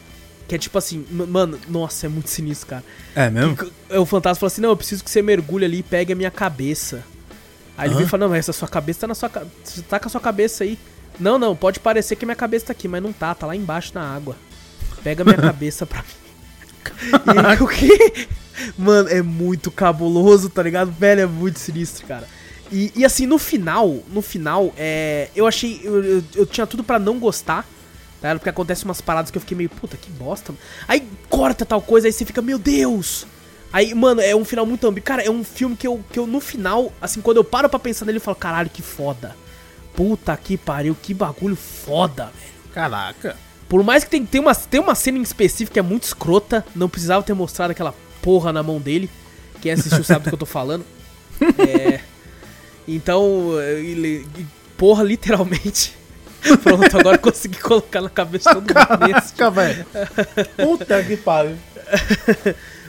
Que 0.49 0.57
é 0.57 0.59
tipo 0.59 0.77
assim, 0.79 1.07
mano, 1.09 1.57
nossa, 1.69 2.07
é 2.07 2.09
muito 2.09 2.29
sinistro, 2.29 2.67
cara. 2.67 2.85
É 3.15 3.31
mesmo? 3.31 3.57
Que- 3.57 3.67
que- 3.67 3.97
O 3.97 4.05
fantasma 4.05 4.41
fala 4.41 4.49
assim: 4.49 4.61
Não, 4.61 4.71
eu 4.71 4.77
preciso 4.77 5.05
que 5.05 5.11
você 5.11 5.23
mergulhe 5.23 5.65
ali 5.65 5.79
e 5.79 5.83
pegue 5.85 6.13
a 6.13 6.17
minha 6.17 6.31
cabeça. 6.31 7.05
Aí 7.81 7.89
ele 7.89 7.95
vem 7.95 8.05
e 8.05 8.09
fala: 8.09 8.29
Não, 8.29 8.35
essa 8.35 8.53
sua 8.53 8.69
cabeça 8.69 9.01
tá 9.01 9.07
na 9.07 9.15
sua 9.15 9.29
cabeça. 9.31 9.55
Você 9.65 9.83
tá 9.83 9.99
com 9.99 10.07
a 10.07 10.11
sua 10.11 10.21
cabeça 10.21 10.65
aí. 10.65 10.79
Não, 11.19 11.39
não, 11.39 11.57
pode 11.57 11.81
parecer 11.81 12.17
que 12.17 12.27
minha 12.27 12.37
cabeça 12.37 12.67
tá 12.67 12.73
aqui, 12.73 12.87
mas 12.87 13.03
não 13.03 13.13
tá, 13.13 13.35
tá 13.35 13.47
lá 13.47 13.57
embaixo 13.57 13.93
na 13.95 14.03
água. 14.03 14.37
Pega 15.03 15.25
minha 15.25 15.37
cabeça 15.41 15.87
pra 15.87 16.03
mim. 16.03 17.59
E 17.59 17.63
o 17.63 17.67
quê? 17.67 18.29
Mano, 18.77 19.09
é 19.09 19.23
muito 19.23 19.71
cabuloso, 19.71 20.51
tá 20.51 20.63
ligado? 20.63 20.91
Velho, 20.91 21.23
é 21.23 21.27
muito 21.27 21.59
sinistro, 21.59 22.07
cara. 22.07 22.29
E, 22.71 22.93
e 22.95 23.05
assim, 23.05 23.27
no 23.27 23.39
final, 23.39 23.99
no 24.13 24.21
final, 24.21 24.73
é, 24.77 25.29
eu 25.35 25.47
achei. 25.47 25.81
Eu, 25.83 26.05
eu, 26.05 26.25
eu 26.37 26.47
tinha 26.47 26.67
tudo 26.67 26.85
pra 26.85 26.99
não 26.99 27.19
gostar. 27.19 27.63
Tá? 28.21 28.29
ligado? 28.29 28.39
Porque 28.39 28.51
acontece 28.51 28.85
umas 28.85 29.01
paradas 29.01 29.31
que 29.31 29.39
eu 29.39 29.41
fiquei 29.41 29.57
meio, 29.57 29.71
puta, 29.71 29.97
que 29.97 30.11
bosta. 30.11 30.53
mano. 30.53 30.63
Aí 30.87 31.09
corta 31.31 31.65
tal 31.65 31.81
coisa, 31.81 32.07
aí 32.07 32.13
você 32.13 32.27
fica, 32.27 32.43
meu 32.43 32.59
Deus! 32.59 33.27
Aí, 33.73 33.95
mano, 33.95 34.21
é 34.21 34.35
um 34.35 34.45
final 34.45 34.67
muito 34.67 34.87
ambíguo. 34.87 35.07
Cara, 35.07 35.23
é 35.23 35.31
um 35.31 35.45
filme 35.45 35.77
que 35.77 35.87
eu, 35.87 36.03
que 36.13 36.19
eu, 36.19 36.27
no 36.27 36.41
final, 36.41 36.93
assim, 37.01 37.21
quando 37.21 37.37
eu 37.37 37.45
paro 37.45 37.69
pra 37.69 37.79
pensar 37.79 38.05
nele, 38.05 38.19
eu 38.19 38.23
falo, 38.23 38.37
caralho, 38.37 38.69
que 38.69 38.83
foda. 38.83 39.37
Puta 39.95 40.37
que 40.37 40.57
pariu, 40.57 40.97
que 41.01 41.15
bagulho 41.15 41.57
foda, 41.57 42.25
velho. 42.25 42.53
Caraca. 42.75 43.37
Por 43.69 43.85
mais 43.85 44.03
que 44.03 44.11
tem, 44.11 44.27
tem, 44.27 44.41
uma, 44.41 44.55
tem 44.55 44.81
uma 44.81 44.95
cena 44.95 45.19
em 45.19 45.23
específico 45.23 45.73
que 45.75 45.79
é 45.79 45.83
muito 45.83 46.03
escrota, 46.05 46.65
não 46.75 46.89
precisava 46.89 47.23
ter 47.23 47.35
mostrado 47.35 47.71
aquela 47.71 47.95
porra 48.21 48.53
na 48.53 48.63
mão 48.63 48.81
dele. 48.81 49.09
Quem 49.61 49.71
assistiu 49.73 50.03
sabe 50.03 50.25
do 50.25 50.29
que 50.31 50.35
eu 50.35 50.39
tô 50.39 50.47
falando. 50.47 50.85
É. 51.59 52.01
Então, 52.89 53.59
ele- 53.61 54.27
porra, 54.77 55.03
literalmente. 55.05 55.97
Pronto, 56.63 56.99
agora 56.99 57.17
consegui 57.19 57.59
colocar 57.59 58.01
na 58.01 58.11
cabeça 58.11 58.53
todo 58.55 58.63
mundo 58.67 59.07
nesse. 59.15 59.33
Caraca, 59.35 59.51
velho. 59.51 59.87
Puta 60.57 61.03
que 61.05 61.17
pariu. 61.17 61.57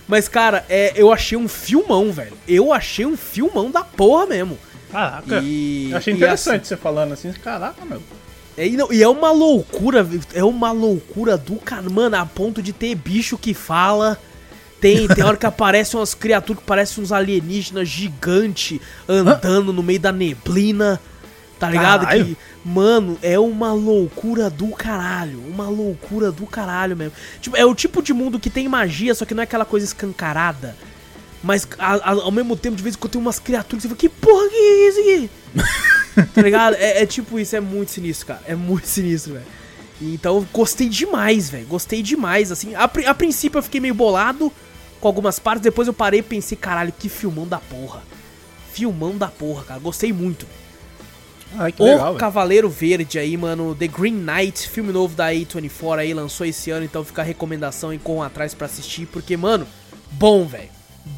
Mas, 0.07 0.28
cara, 0.28 0.65
é, 0.69 0.94
eu 0.95 1.11
achei 1.11 1.38
um 1.38 1.48
filmão, 1.48 2.11
velho. 2.11 2.34
Eu 2.48 2.73
achei 2.73 3.06
um 3.06 3.15
filmão 3.15 3.72
da 3.72 3.84
porra 3.84 4.26
mesmo. 4.28 4.57
Caraca. 4.91 5.40
E, 5.41 5.90
Eu 5.91 5.98
achei 5.98 6.14
interessante 6.14 6.68
você 6.68 6.76
falando 6.76 7.14
assim. 7.14 7.32
Caraca, 7.34 7.86
meu. 7.86 8.02
É, 8.57 8.68
e, 8.68 8.76
não- 8.76 8.91
e 8.91 9.02
é 9.02 9.07
uma 9.07 9.32
loucura, 9.32 10.06
é 10.34 10.44
uma 10.44 10.72
loucura 10.73 11.38
do 11.38 11.56
cara, 11.56 11.90
mano, 11.90 12.18
a 12.18 12.26
ponto 12.26 12.61
de 12.61 12.73
ter 12.73 12.94
bicho 12.95 13.38
que 13.38 13.53
fala. 13.53 14.18
Tem, 14.82 15.07
tem 15.07 15.23
hora 15.23 15.38
que 15.38 15.45
aparecem 15.45 15.98
umas 15.99 16.14
criaturas 16.15 16.60
que 16.60 16.68
parecem 16.68 17.03
uns 17.03 17.11
alienígenas 17.11 17.88
gigantes 17.88 18.80
andando 19.07 19.72
no 19.72 19.82
meio 19.84 19.99
da 19.99 20.11
neblina. 20.11 20.99
Tá 21.62 21.70
ligado? 21.70 22.02
Caralho. 22.06 22.26
Que, 22.26 22.38
mano, 22.66 23.20
é 23.22 23.38
uma 23.38 23.72
loucura 23.72 24.50
do 24.50 24.68
caralho. 24.70 25.40
Uma 25.48 25.70
loucura 25.70 26.32
do 26.32 26.48
caralho 26.48 26.98
mesmo. 26.98 27.14
Tipo, 27.40 27.56
é 27.56 27.64
o 27.64 27.76
tipo 27.76 28.02
de 28.02 28.14
mundo 28.14 28.40
que 28.40 28.50
tem 28.50 28.68
magia, 28.68 29.14
só 29.14 29.26
que 29.26 29.36
não 29.36 29.42
é 29.42 29.44
aquela 29.44 29.64
coisa 29.64 29.86
escancarada. 29.86 30.76
Mas 31.44 31.68
a- 31.78 31.96
a- 31.98 32.12
ao 32.24 32.32
mesmo 32.32 32.56
tempo, 32.56 32.76
de 32.76 32.82
vez 32.82 32.96
em 32.96 32.98
quando 32.98 33.12
tem 33.14 33.22
umas 33.22 33.38
criaturas 33.38 33.84
que 33.84 33.88
você 33.90 33.96
fala, 33.96 33.98
que 34.00 34.10
porra 34.10 34.50
que 34.50 34.56
é 34.56 34.90
isso 34.90 35.00
aqui? 35.00 36.26
tá 36.34 36.42
ligado? 36.42 36.74
É, 36.80 37.04
é 37.04 37.06
tipo 37.06 37.38
isso, 37.40 37.56
é 37.56 37.60
muito 37.60 37.92
sinistro, 37.92 38.26
cara. 38.28 38.42
É 38.48 38.56
muito 38.56 38.86
sinistro, 38.90 39.34
velho. 39.34 39.46
Então 40.02 40.44
gostei 40.52 40.90
demais, 40.90 41.48
velho. 41.48 41.68
Gostei 41.68 42.02
demais, 42.02 42.52
assim. 42.52 42.74
A, 42.74 42.86
a 42.86 43.14
princípio 43.14 43.60
eu 43.60 43.64
fiquei 43.64 43.80
meio 43.80 43.94
bolado 43.94 44.52
com 45.00 45.08
algumas 45.08 45.38
partes, 45.38 45.62
depois 45.62 45.88
eu 45.88 45.94
parei 45.94 46.22
e 46.22 46.24
pensei, 46.24 46.58
caralho, 46.58 46.92
que 46.98 47.08
filmão 47.08 47.48
da 47.48 47.60
porra. 47.60 48.02
Filmão 48.74 49.16
da 49.16 49.28
porra, 49.28 49.64
cara. 49.64 49.80
Gostei 49.80 50.12
muito. 50.12 50.48
Ai, 51.57 51.72
que 51.72 51.82
o 51.82 51.86
legal. 51.86 52.15
Cavaleiro 52.15 52.69
Verde 52.69 53.19
aí, 53.19 53.36
mano. 53.36 53.76
The 53.76 53.88
Green 53.88 54.14
Knight, 54.26 54.69
filme 54.69 54.91
novo 54.94 55.15
da 55.15 55.32
A24 55.32 55.98
aí, 55.99 56.14
lançou 56.14 56.45
esse 56.45 56.72
ano, 56.72 56.86
então 56.86 57.03
fica 57.03 57.22
a 57.22 57.26
recomendação 57.26 57.90
aí 57.90 57.99
com 57.99 58.22
atrás 58.23 58.53
pra 58.53 58.65
assistir, 58.65 59.06
porque, 59.07 59.36
mano, 59.36 59.68
bom, 60.11 60.45
velho. 60.45 60.69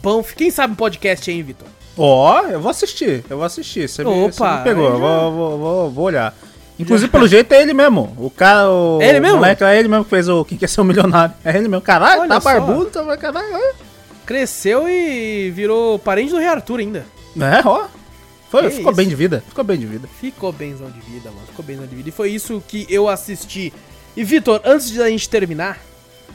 Bom. 0.02 0.24
Quem 0.24 0.50
sabe 0.50 0.74
um 0.74 0.76
podcast 0.76 1.30
aí, 1.30 1.42
Vitor? 1.44 1.68
Ó, 1.98 2.42
eu 2.48 2.60
vou 2.60 2.72
assistir, 2.72 3.24
eu 3.30 3.38
vou 3.38 3.46
assistir. 3.46 3.88
Você 3.88 4.04
me, 4.04 4.10
Opa, 4.10 4.32
você 4.32 4.58
me 4.58 4.64
pegou, 4.64 4.92
já- 4.92 4.98
vou, 4.98 5.32
vou, 5.32 5.58
vou, 5.60 5.92
vou 5.92 6.06
olhar. 6.06 6.34
Inclusive, 6.80 7.12
pelo 7.12 7.28
jeito, 7.28 7.52
é 7.54 7.62
ele 7.62 7.74
mesmo. 7.74 8.12
O 8.18 8.32
cara, 8.32 8.68
o. 8.68 9.00
É 9.00 9.10
ele 9.10 9.20
mesmo? 9.20 9.38
Moleque, 9.38 9.64
é 9.64 9.78
ele 9.78 9.88
mesmo 9.88 10.04
que 10.04 10.10
fez 10.10 10.28
o 10.28 10.44
Quem 10.44 10.58
Quer 10.58 10.68
Ser 10.68 10.82
o 10.82 10.84
Milionário. 10.84 11.36
É 11.46 11.52
ele 11.56 11.68
mesmo. 11.68 11.82
Caralho, 11.82 12.22
Olha 12.22 12.30
tá 12.30 12.42
só. 12.42 12.50
barbudo, 12.52 12.90
tá 12.90 13.18
caralho. 13.18 13.76
Cresceu 14.26 14.88
e 14.90 15.52
virou 15.52 16.00
parente 16.00 16.32
do 16.32 16.40
Rei 16.40 16.48
Arthur 16.48 16.80
ainda. 16.80 17.06
É, 17.38 17.62
ó. 17.68 17.86
Foi, 18.62 18.70
ficou 18.72 18.92
isso? 18.92 18.98
bem 18.98 19.08
de 19.10 19.16
vida. 19.16 19.44
Ficou 19.48 19.64
bem 19.64 19.80
de 19.80 19.86
vida. 19.86 20.08
Ficou 20.20 20.52
benzão 20.52 20.90
de 20.92 21.00
vida, 21.00 21.30
mano. 21.32 21.46
Ficou 21.48 21.66
benzão 21.66 21.88
de 21.88 21.96
vida. 21.96 22.10
E 22.10 22.12
foi 22.12 22.30
isso 22.30 22.62
que 22.68 22.86
eu 22.90 23.10
assisti. 23.10 23.74
E, 24.16 24.24
Vitor, 24.24 24.62
antes 24.64 24.92
de 24.92 25.02
a 25.02 25.10
gente 25.10 25.28
terminar 25.28 25.80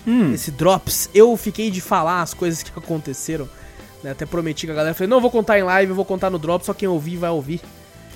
Hum. 0.07 0.33
esse 0.33 0.51
Drops, 0.51 1.09
eu 1.15 1.37
fiquei 1.37 1.71
de 1.71 1.81
falar 1.81 2.23
as 2.23 2.35
coisas 2.35 2.63
que 2.63 2.71
aconteceram. 2.77 3.49
né? 4.03 4.11
Até 4.13 4.25
prometi 4.27 4.67
com 4.67 4.73
a 4.73 4.77
galera. 4.77 4.95
Falei, 4.95 5.09
não, 5.09 5.21
vou 5.21 5.31
contar 5.31 5.59
em 5.59 5.63
live, 5.63 5.91
eu 5.91 5.97
vou 5.97 6.05
contar 6.05 6.29
no 6.31 6.39
Drops, 6.39 6.67
só 6.67 6.75
quem 6.75 6.89
ouvir 6.89 7.17
vai 7.17 7.31
ouvir. 7.31 7.61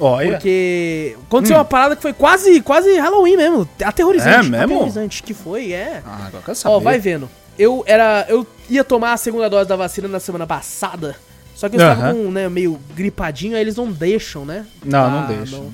Olha. 0.00 0.30
Porque 0.32 1.16
aconteceu 1.26 1.56
uma 1.56 1.64
parada 1.64 1.94
que 1.94 2.02
foi 2.02 2.12
quase, 2.12 2.60
quase 2.62 2.96
Halloween 2.98 3.36
mesmo. 3.36 3.68
Aterrorizante. 3.84 4.46
É 4.46 4.50
mesmo? 4.50 4.64
Aterrorizante 4.64 5.22
que 5.22 5.34
foi, 5.34 5.72
é. 5.72 6.02
Ah, 6.04 6.26
agora 6.26 6.42
quero 6.44 6.56
saber. 6.56 6.74
Ó, 6.74 6.80
vai 6.80 6.98
vendo. 6.98 7.28
Eu 7.58 7.84
era. 7.86 8.24
Eu 8.28 8.46
ia 8.70 8.82
tomar 8.82 9.12
a 9.12 9.16
segunda 9.16 9.48
dose 9.50 9.68
da 9.68 9.76
vacina 9.76 10.08
na 10.08 10.18
semana 10.18 10.46
passada. 10.46 11.14
Só 11.54 11.68
que 11.68 11.76
eu 11.76 11.80
estava 11.80 12.08
Aham. 12.08 12.14
com, 12.14 12.30
né, 12.30 12.48
meio 12.48 12.78
gripadinho, 12.94 13.54
aí 13.54 13.60
eles 13.60 13.76
não 13.76 13.90
deixam, 13.90 14.44
né? 14.44 14.66
Não, 14.84 15.10
não 15.10 15.18
Ah, 15.20 15.26
deixam. 15.26 15.60
Não, 15.60 15.72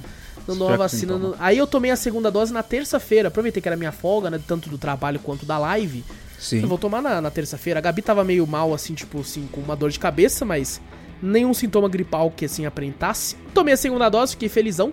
não 0.48 0.58
dão 0.58 0.68
a 0.72 0.76
vacina. 0.76 1.16
no- 1.16 1.34
Aí 1.38 1.56
eu 1.58 1.66
tomei 1.66 1.90
a 1.90 1.96
segunda 1.96 2.30
dose 2.30 2.52
na 2.52 2.62
terça-feira. 2.62 3.28
Aproveitei 3.28 3.62
que 3.62 3.68
era 3.68 3.76
minha 3.76 3.92
folga, 3.92 4.30
né? 4.30 4.40
Tanto 4.46 4.68
do 4.68 4.76
trabalho 4.78 5.18
quanto 5.20 5.46
da 5.46 5.56
live. 5.58 6.04
Sim. 6.38 6.60
Eu 6.62 6.68
vou 6.68 6.78
tomar 6.78 7.00
na, 7.02 7.20
na 7.20 7.30
terça-feira. 7.30 7.78
A 7.78 7.82
Gabi 7.82 8.02
tava 8.02 8.22
meio 8.24 8.46
mal, 8.46 8.72
assim, 8.74 8.94
tipo 8.94 9.20
assim, 9.20 9.48
com 9.50 9.60
uma 9.60 9.74
dor 9.76 9.90
de 9.90 9.98
cabeça, 9.98 10.44
mas 10.44 10.80
nenhum 11.22 11.52
sintoma 11.54 11.88
gripal 11.88 12.30
que 12.30 12.44
assim 12.44 12.64
aparentasse. 12.66 13.36
Tomei 13.54 13.74
a 13.74 13.76
segunda 13.76 14.08
dose, 14.08 14.32
fiquei 14.32 14.48
felizão. 14.48 14.92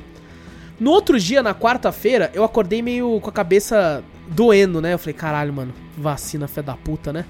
No 0.79 0.91
outro 0.91 1.19
dia, 1.19 1.41
na 1.43 1.53
quarta-feira, 1.53 2.29
eu 2.33 2.43
acordei 2.43 2.81
meio 2.81 3.19
com 3.21 3.29
a 3.29 3.33
cabeça 3.33 4.03
doendo, 4.27 4.81
né? 4.81 4.93
Eu 4.93 4.99
falei, 4.99 5.13
caralho, 5.13 5.53
mano, 5.53 5.73
vacina 5.97 6.47
fé 6.47 6.61
da 6.61 6.73
puta, 6.73 7.13
né? 7.13 7.25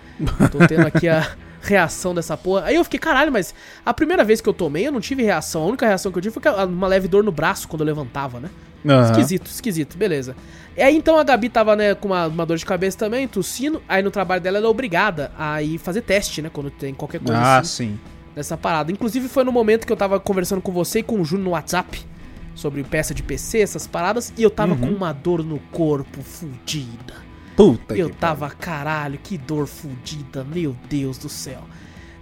Tô 0.51 0.65
tendo 0.65 0.87
aqui 0.87 1.07
a 1.07 1.29
reação 1.65 2.13
dessa 2.13 2.37
porra. 2.37 2.65
Aí 2.65 2.75
eu 2.75 2.83
fiquei, 2.83 2.99
caralho, 2.99 3.31
mas 3.31 3.53
a 3.85 3.93
primeira 3.93 4.23
vez 4.23 4.39
que 4.41 4.47
eu 4.47 4.53
tomei, 4.53 4.87
eu 4.87 4.91
não 4.91 4.99
tive 5.01 5.23
reação. 5.23 5.63
A 5.63 5.65
única 5.65 5.85
reação 5.85 6.11
que 6.11 6.17
eu 6.17 6.21
tive 6.21 6.33
foi 6.39 6.65
uma 6.65 6.87
leve 6.87 7.07
dor 7.07 7.23
no 7.23 7.31
braço 7.31 7.67
quando 7.67 7.81
eu 7.81 7.85
levantava, 7.87 8.39
né? 8.39 8.49
Aham. 8.87 9.09
Esquisito, 9.11 9.47
esquisito, 9.47 9.97
beleza. 9.97 10.35
E 10.77 10.81
aí 10.81 10.95
então 10.95 11.17
a 11.17 11.23
Gabi 11.23 11.49
tava, 11.49 11.75
né, 11.75 11.95
com 11.95 12.09
uma, 12.09 12.27
uma 12.27 12.45
dor 12.45 12.57
de 12.57 12.65
cabeça 12.65 12.97
também, 12.97 13.27
tossindo. 13.27 13.81
Aí 13.89 14.03
no 14.03 14.11
trabalho 14.11 14.41
dela 14.41 14.57
ela 14.59 14.67
é 14.67 14.69
obrigada 14.69 15.31
a 15.37 15.61
ir 15.63 15.79
fazer 15.79 16.01
teste, 16.01 16.41
né? 16.41 16.49
Quando 16.53 16.69
tem 16.69 16.93
qualquer 16.93 17.19
coisa 17.19 17.41
Ah, 17.41 17.57
assim, 17.57 17.93
sim. 17.93 17.99
nessa 18.35 18.55
parada. 18.55 18.91
Inclusive 18.91 19.27
foi 19.27 19.43
no 19.43 19.51
momento 19.51 19.87
que 19.87 19.91
eu 19.91 19.97
tava 19.97 20.19
conversando 20.19 20.61
com 20.61 20.71
você 20.71 20.99
e 20.99 21.03
com 21.03 21.19
o 21.19 21.25
Júnior 21.25 21.45
no 21.45 21.51
WhatsApp 21.51 22.05
sobre 22.53 22.83
peça 22.83 23.13
de 23.13 23.23
PC, 23.23 23.59
essas 23.59 23.85
paradas, 23.87 24.31
e 24.37 24.43
eu 24.43 24.49
tava 24.51 24.73
Uhum. 24.73 24.79
com 24.79 24.87
uma 24.87 25.11
dor 25.11 25.43
no 25.43 25.57
corpo 25.71 26.21
fudida. 26.21 27.24
Puta 27.55 27.95
Eu 27.95 28.09
tava, 28.09 28.49
caralho, 28.49 29.17
que 29.21 29.37
dor 29.37 29.67
fudida, 29.67 30.43
meu 30.43 30.75
Deus 30.89 31.17
do 31.17 31.29
céu. 31.29 31.61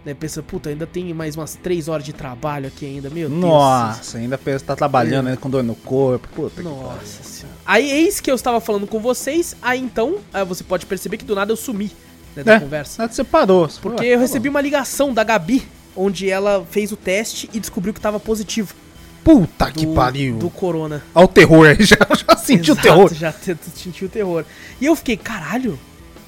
Né, 0.05 0.13
pensa, 0.13 0.43
puta, 0.43 0.69
ainda 0.69 0.85
tem 0.85 1.13
mais 1.13 1.37
umas 1.37 1.55
3 1.55 1.87
horas 1.87 2.05
de 2.05 2.11
trabalho 2.11 2.67
aqui 2.67 2.85
ainda, 2.85 3.09
meu 3.09 3.29
pariu. 3.29 3.39
Deus. 3.41 3.41
Nossa, 3.51 4.17
ainda 4.17 4.37
pensa, 4.37 4.65
tá 4.65 4.75
trabalhando 4.75 5.27
né, 5.27 5.37
com 5.37 5.49
dor 5.49 5.63
no 5.63 5.75
corpo. 5.75 6.27
Puta 6.35 6.61
que 6.61 6.63
pariu. 6.63 6.71
Nossa 6.71 7.23
senhora. 7.23 7.57
Aí 7.65 7.89
eis 7.89 8.19
que 8.19 8.29
eu 8.29 8.35
estava 8.35 8.59
falando 8.59 8.85
com 8.85 8.99
vocês, 8.99 9.55
aí 9.61 9.79
então 9.79 10.17
aí 10.33 10.43
você 10.45 10.61
pode 10.63 10.85
perceber 10.85 11.15
que 11.17 11.23
do 11.23 11.33
nada 11.33 11.51
eu 11.53 11.55
sumi 11.55 11.89
né, 12.35 12.43
da 12.43 12.55
É, 12.55 12.59
conversa. 12.59 13.01
nada, 13.01 13.13
você 13.13 13.23
parou. 13.23 13.69
Você 13.69 13.79
Porque 13.79 13.97
falou, 13.97 14.11
eu 14.11 14.15
ah, 14.15 14.17
tá 14.17 14.21
recebi 14.21 14.49
uma 14.49 14.59
ligação 14.59 15.13
da 15.13 15.23
Gabi, 15.23 15.65
onde 15.95 16.29
ela 16.29 16.65
fez 16.69 16.91
o 16.91 16.97
teste 16.97 17.49
e 17.53 17.59
descobriu 17.59 17.93
que 17.93 18.01
tava 18.01 18.19
positivo. 18.19 18.75
Puta 19.23 19.65
Do, 19.65 19.71
que 19.71 19.87
pariu. 19.87 20.37
Do 20.37 20.49
corona. 20.49 21.03
Olha 21.15 21.25
o 21.25 21.27
terror 21.27 21.67
aí, 21.67 21.83
já, 21.85 21.97
já 21.97 22.37
senti 22.37 22.71
o 22.71 22.73
Exato, 22.73 22.81
terror. 22.81 23.13
Já 23.13 23.31
senti 23.31 24.05
o 24.05 24.09
terror. 24.09 24.45
E 24.81 24.85
eu 24.85 24.95
fiquei, 24.95 25.15
caralho. 25.17 25.79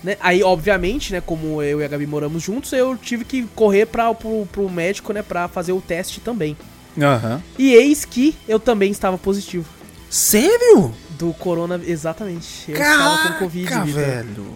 Né? 0.04 0.18
Aí, 0.22 0.44
obviamente, 0.44 1.12
né, 1.12 1.20
como 1.20 1.62
eu 1.64 1.82
e 1.82 1.84
a 1.84 1.88
Gabi 1.88 2.06
moramos 2.06 2.44
juntos, 2.44 2.72
eu 2.74 2.96
tive 2.96 3.26
que 3.26 3.44
correr 3.56 3.88
pra, 3.88 4.14
pro, 4.14 4.48
pro 4.52 4.70
médico, 4.70 5.12
né, 5.12 5.24
pra 5.24 5.48
fazer 5.48 5.72
o 5.72 5.82
teste 5.82 6.22
também. 6.22 6.56
Aham. 7.02 7.42
E 7.58 7.74
eis 7.74 8.06
que 8.06 8.36
eu 8.48 8.60
também 8.60 8.92
estava 8.92 9.18
positivo. 9.18 9.66
Sério? 10.10 10.94
Do 11.18 11.34
corona, 11.34 11.82
exatamente. 11.86 12.72
Eu 12.72 12.76
estava 12.76 13.18
com 13.18 13.24
Caraca, 13.24 13.40
Covid, 13.40 13.92
velho. 13.92 14.48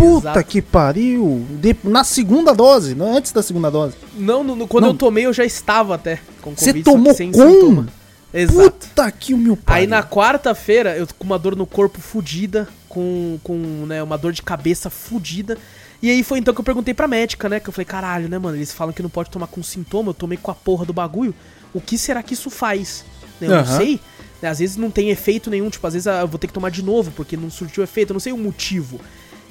Puta 0.00 0.30
Exato. 0.30 0.44
que 0.44 0.62
pariu. 0.62 1.46
De- 1.60 1.76
na 1.84 2.02
segunda 2.04 2.54
dose, 2.54 2.94
não 2.94 3.16
antes 3.16 3.32
da 3.32 3.42
segunda 3.42 3.70
dose. 3.70 3.94
Não, 4.16 4.42
no- 4.42 4.56
no- 4.56 4.66
quando 4.68 4.84
Não. 4.84 4.90
eu 4.90 4.96
tomei 4.96 5.26
eu 5.26 5.32
já 5.32 5.44
estava 5.44 5.94
até 5.94 6.20
com 6.40 6.54
Você 6.56 6.66
Covid, 6.66 6.84
tomou 6.84 7.14
sem 7.14 7.30
com? 7.32 7.38
sintoma. 7.38 7.88
Exato. 8.32 8.70
Puta 8.88 9.10
que 9.10 9.34
o 9.34 9.38
meu 9.38 9.56
pai. 9.56 9.80
Aí 9.80 9.86
na 9.86 10.02
quarta-feira 10.02 10.96
eu 10.96 11.06
com 11.18 11.24
uma 11.24 11.38
dor 11.38 11.56
no 11.56 11.66
corpo 11.66 12.00
fudida, 12.00 12.68
com, 12.88 13.38
com 13.42 13.54
né, 13.86 14.02
uma 14.02 14.16
dor 14.16 14.32
de 14.32 14.42
cabeça 14.42 14.88
fudida. 14.88 15.58
E 16.02 16.08
aí 16.10 16.22
foi 16.22 16.38
então 16.38 16.54
que 16.54 16.60
eu 16.60 16.64
perguntei 16.64 16.94
pra 16.94 17.06
médica, 17.08 17.48
né? 17.48 17.60
Que 17.60 17.68
eu 17.68 17.72
falei, 17.72 17.84
caralho, 17.84 18.28
né, 18.28 18.38
mano? 18.38 18.56
Eles 18.56 18.72
falam 18.72 18.92
que 18.94 19.02
não 19.02 19.10
pode 19.10 19.30
tomar 19.30 19.48
com 19.48 19.62
sintoma, 19.62 20.10
eu 20.10 20.14
tomei 20.14 20.38
com 20.40 20.50
a 20.50 20.54
porra 20.54 20.84
do 20.86 20.92
bagulho. 20.92 21.34
O 21.74 21.80
que 21.80 21.98
será 21.98 22.22
que 22.22 22.32
isso 22.34 22.48
faz? 22.50 23.04
Né, 23.40 23.48
Eu 23.48 23.50
não 23.50 23.58
Aham. 23.58 23.76
sei. 23.76 24.00
né, 24.40 24.48
Às 24.48 24.60
vezes 24.60 24.76
não 24.76 24.90
tem 24.90 25.10
efeito 25.10 25.50
nenhum, 25.50 25.68
tipo, 25.68 25.86
às 25.86 25.92
vezes 25.92 26.06
ah, 26.06 26.20
eu 26.20 26.28
vou 26.28 26.38
ter 26.38 26.46
que 26.46 26.52
tomar 26.54 26.70
de 26.70 26.82
novo, 26.82 27.10
porque 27.10 27.36
não 27.36 27.50
surtiu 27.50 27.82
efeito, 27.84 28.10
eu 28.10 28.14
não 28.14 28.20
sei 28.20 28.32
o 28.32 28.38
motivo. 28.38 28.98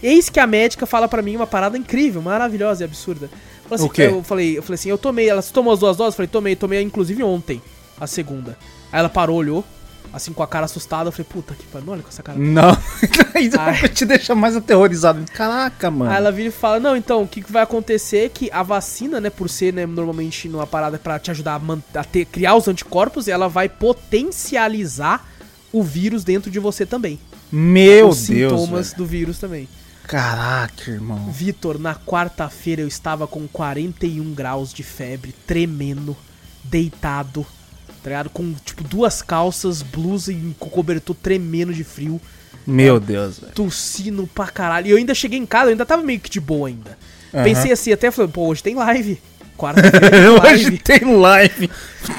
Eis 0.02 0.30
que 0.30 0.40
a 0.40 0.48
médica 0.48 0.86
fala 0.86 1.08
pra 1.08 1.22
mim 1.22 1.36
uma 1.36 1.48
parada 1.48 1.78
incrível, 1.78 2.22
maravilhosa 2.22 2.84
e 2.84 2.86
absurda. 2.86 3.30
Assim, 3.70 3.86
O 3.86 3.90
quê? 3.90 4.04
Eu 4.04 4.24
falei, 4.24 4.58
eu 4.58 4.64
falei 4.64 4.76
assim, 4.76 4.90
eu 4.90 4.98
tomei, 4.98 5.30
ela 5.30 5.42
"Você 5.42 5.54
tomou 5.54 5.74
as 5.74 5.80
duas 5.80 5.96
doses? 5.98 6.14
Eu 6.14 6.18
falei, 6.18 6.28
tomei, 6.28 6.56
tomei 6.56 6.82
inclusive 6.82 7.22
ontem, 7.22 7.62
a 8.00 8.08
segunda. 8.08 8.58
Aí 8.92 9.00
ela 9.00 9.10
parou, 9.10 9.36
olhou, 9.38 9.64
assim 10.12 10.34
com 10.34 10.42
a 10.42 10.48
cara 10.48 10.66
assustada, 10.66 11.08
eu 11.10 11.12
falei, 11.12 11.28
puta 11.30 11.54
que 11.54 11.66
pariu, 11.68 11.92
olha 11.92 12.02
com 12.02 12.10
essa 12.10 12.24
cara. 12.24 12.40
Não. 12.40 12.72
Aí 13.36 13.50
Ai. 13.56 13.88
te 13.90 14.06
deixa 14.06 14.34
mais 14.34 14.56
aterrorizado. 14.56 15.24
Caraca, 15.34 15.92
mano. 15.92 16.10
Aí 16.10 16.18
ela 16.18 16.32
vira 16.32 16.50
e 16.50 16.52
fala, 16.52 16.80
não, 16.80 16.96
então, 16.98 17.22
o 17.22 17.28
que, 17.28 17.44
que 17.44 17.52
vai 17.52 17.62
acontecer 17.62 18.26
é 18.26 18.30
que 18.30 18.50
a 18.52 18.64
vacina, 18.64 19.22
né, 19.22 19.30
por 19.30 19.48
ser, 19.50 19.72
né, 19.72 19.86
normalmente 19.86 20.50
numa 20.50 20.66
parada 20.66 20.98
pra 20.98 21.20
te 21.20 21.30
ajudar 21.30 21.62
a, 21.62 22.00
a 22.00 22.04
ter, 22.04 22.26
criar 22.26 22.56
os 22.56 22.68
anticorpos, 22.68 23.28
ela 23.28 23.48
vai 23.48 23.70
potencializar 23.70 25.28
o 25.72 25.84
vírus 25.84 26.24
dentro 26.24 26.50
de 26.50 26.60
você 26.60 26.86
também. 26.86 27.20
Meu 27.52 28.10
os 28.10 28.28
Deus. 28.28 28.52
sintomas 28.52 28.88
velho. 28.88 28.98
do 28.98 29.06
vírus 29.06 29.38
também. 29.40 29.68
Caraca, 30.10 30.90
irmão. 30.90 31.30
Vitor, 31.32 31.78
na 31.78 31.94
quarta-feira 31.94 32.82
eu 32.82 32.88
estava 32.88 33.28
com 33.28 33.48
41 33.48 34.34
graus 34.34 34.74
de 34.74 34.82
febre, 34.82 35.36
tremendo, 35.46 36.18
deitado, 36.64 37.46
tá 38.04 38.10
ligado? 38.10 38.30
Com, 38.32 38.54
tipo, 38.66 38.84
duas 38.84 39.22
calças, 39.22 39.84
blusa 39.84 40.34
e 40.34 40.56
com 40.58 40.68
cobertor 40.68 41.16
tremendo 41.16 41.72
de 41.72 41.84
frio, 41.84 42.20
Meu 42.66 43.00
Deus, 43.00 43.38
velho. 43.40 43.54
tossindo 43.54 44.26
pra 44.34 44.48
caralho. 44.48 44.88
E 44.88 44.90
eu 44.90 44.98
ainda 44.98 45.14
cheguei 45.14 45.38
em 45.38 45.46
casa, 45.46 45.66
eu 45.66 45.70
ainda 45.74 45.86
tava 45.86 46.02
meio 46.02 46.20
que 46.20 46.30
de 46.30 46.40
boa 46.40 46.70
ainda. 46.70 46.98
Aham. 47.32 47.44
Pensei 47.44 47.72
assim, 47.72 47.92
até 47.94 48.10
falei, 48.10 48.32
pô, 48.32 48.48
hoje 48.48 48.64
tem 48.64 48.74
live. 48.74 49.22
Quarta-feira 49.56 50.10
de 50.10 50.28
Hoje 50.28 50.64
live. 50.64 50.78
tem 50.80 51.16
live. 51.16 51.70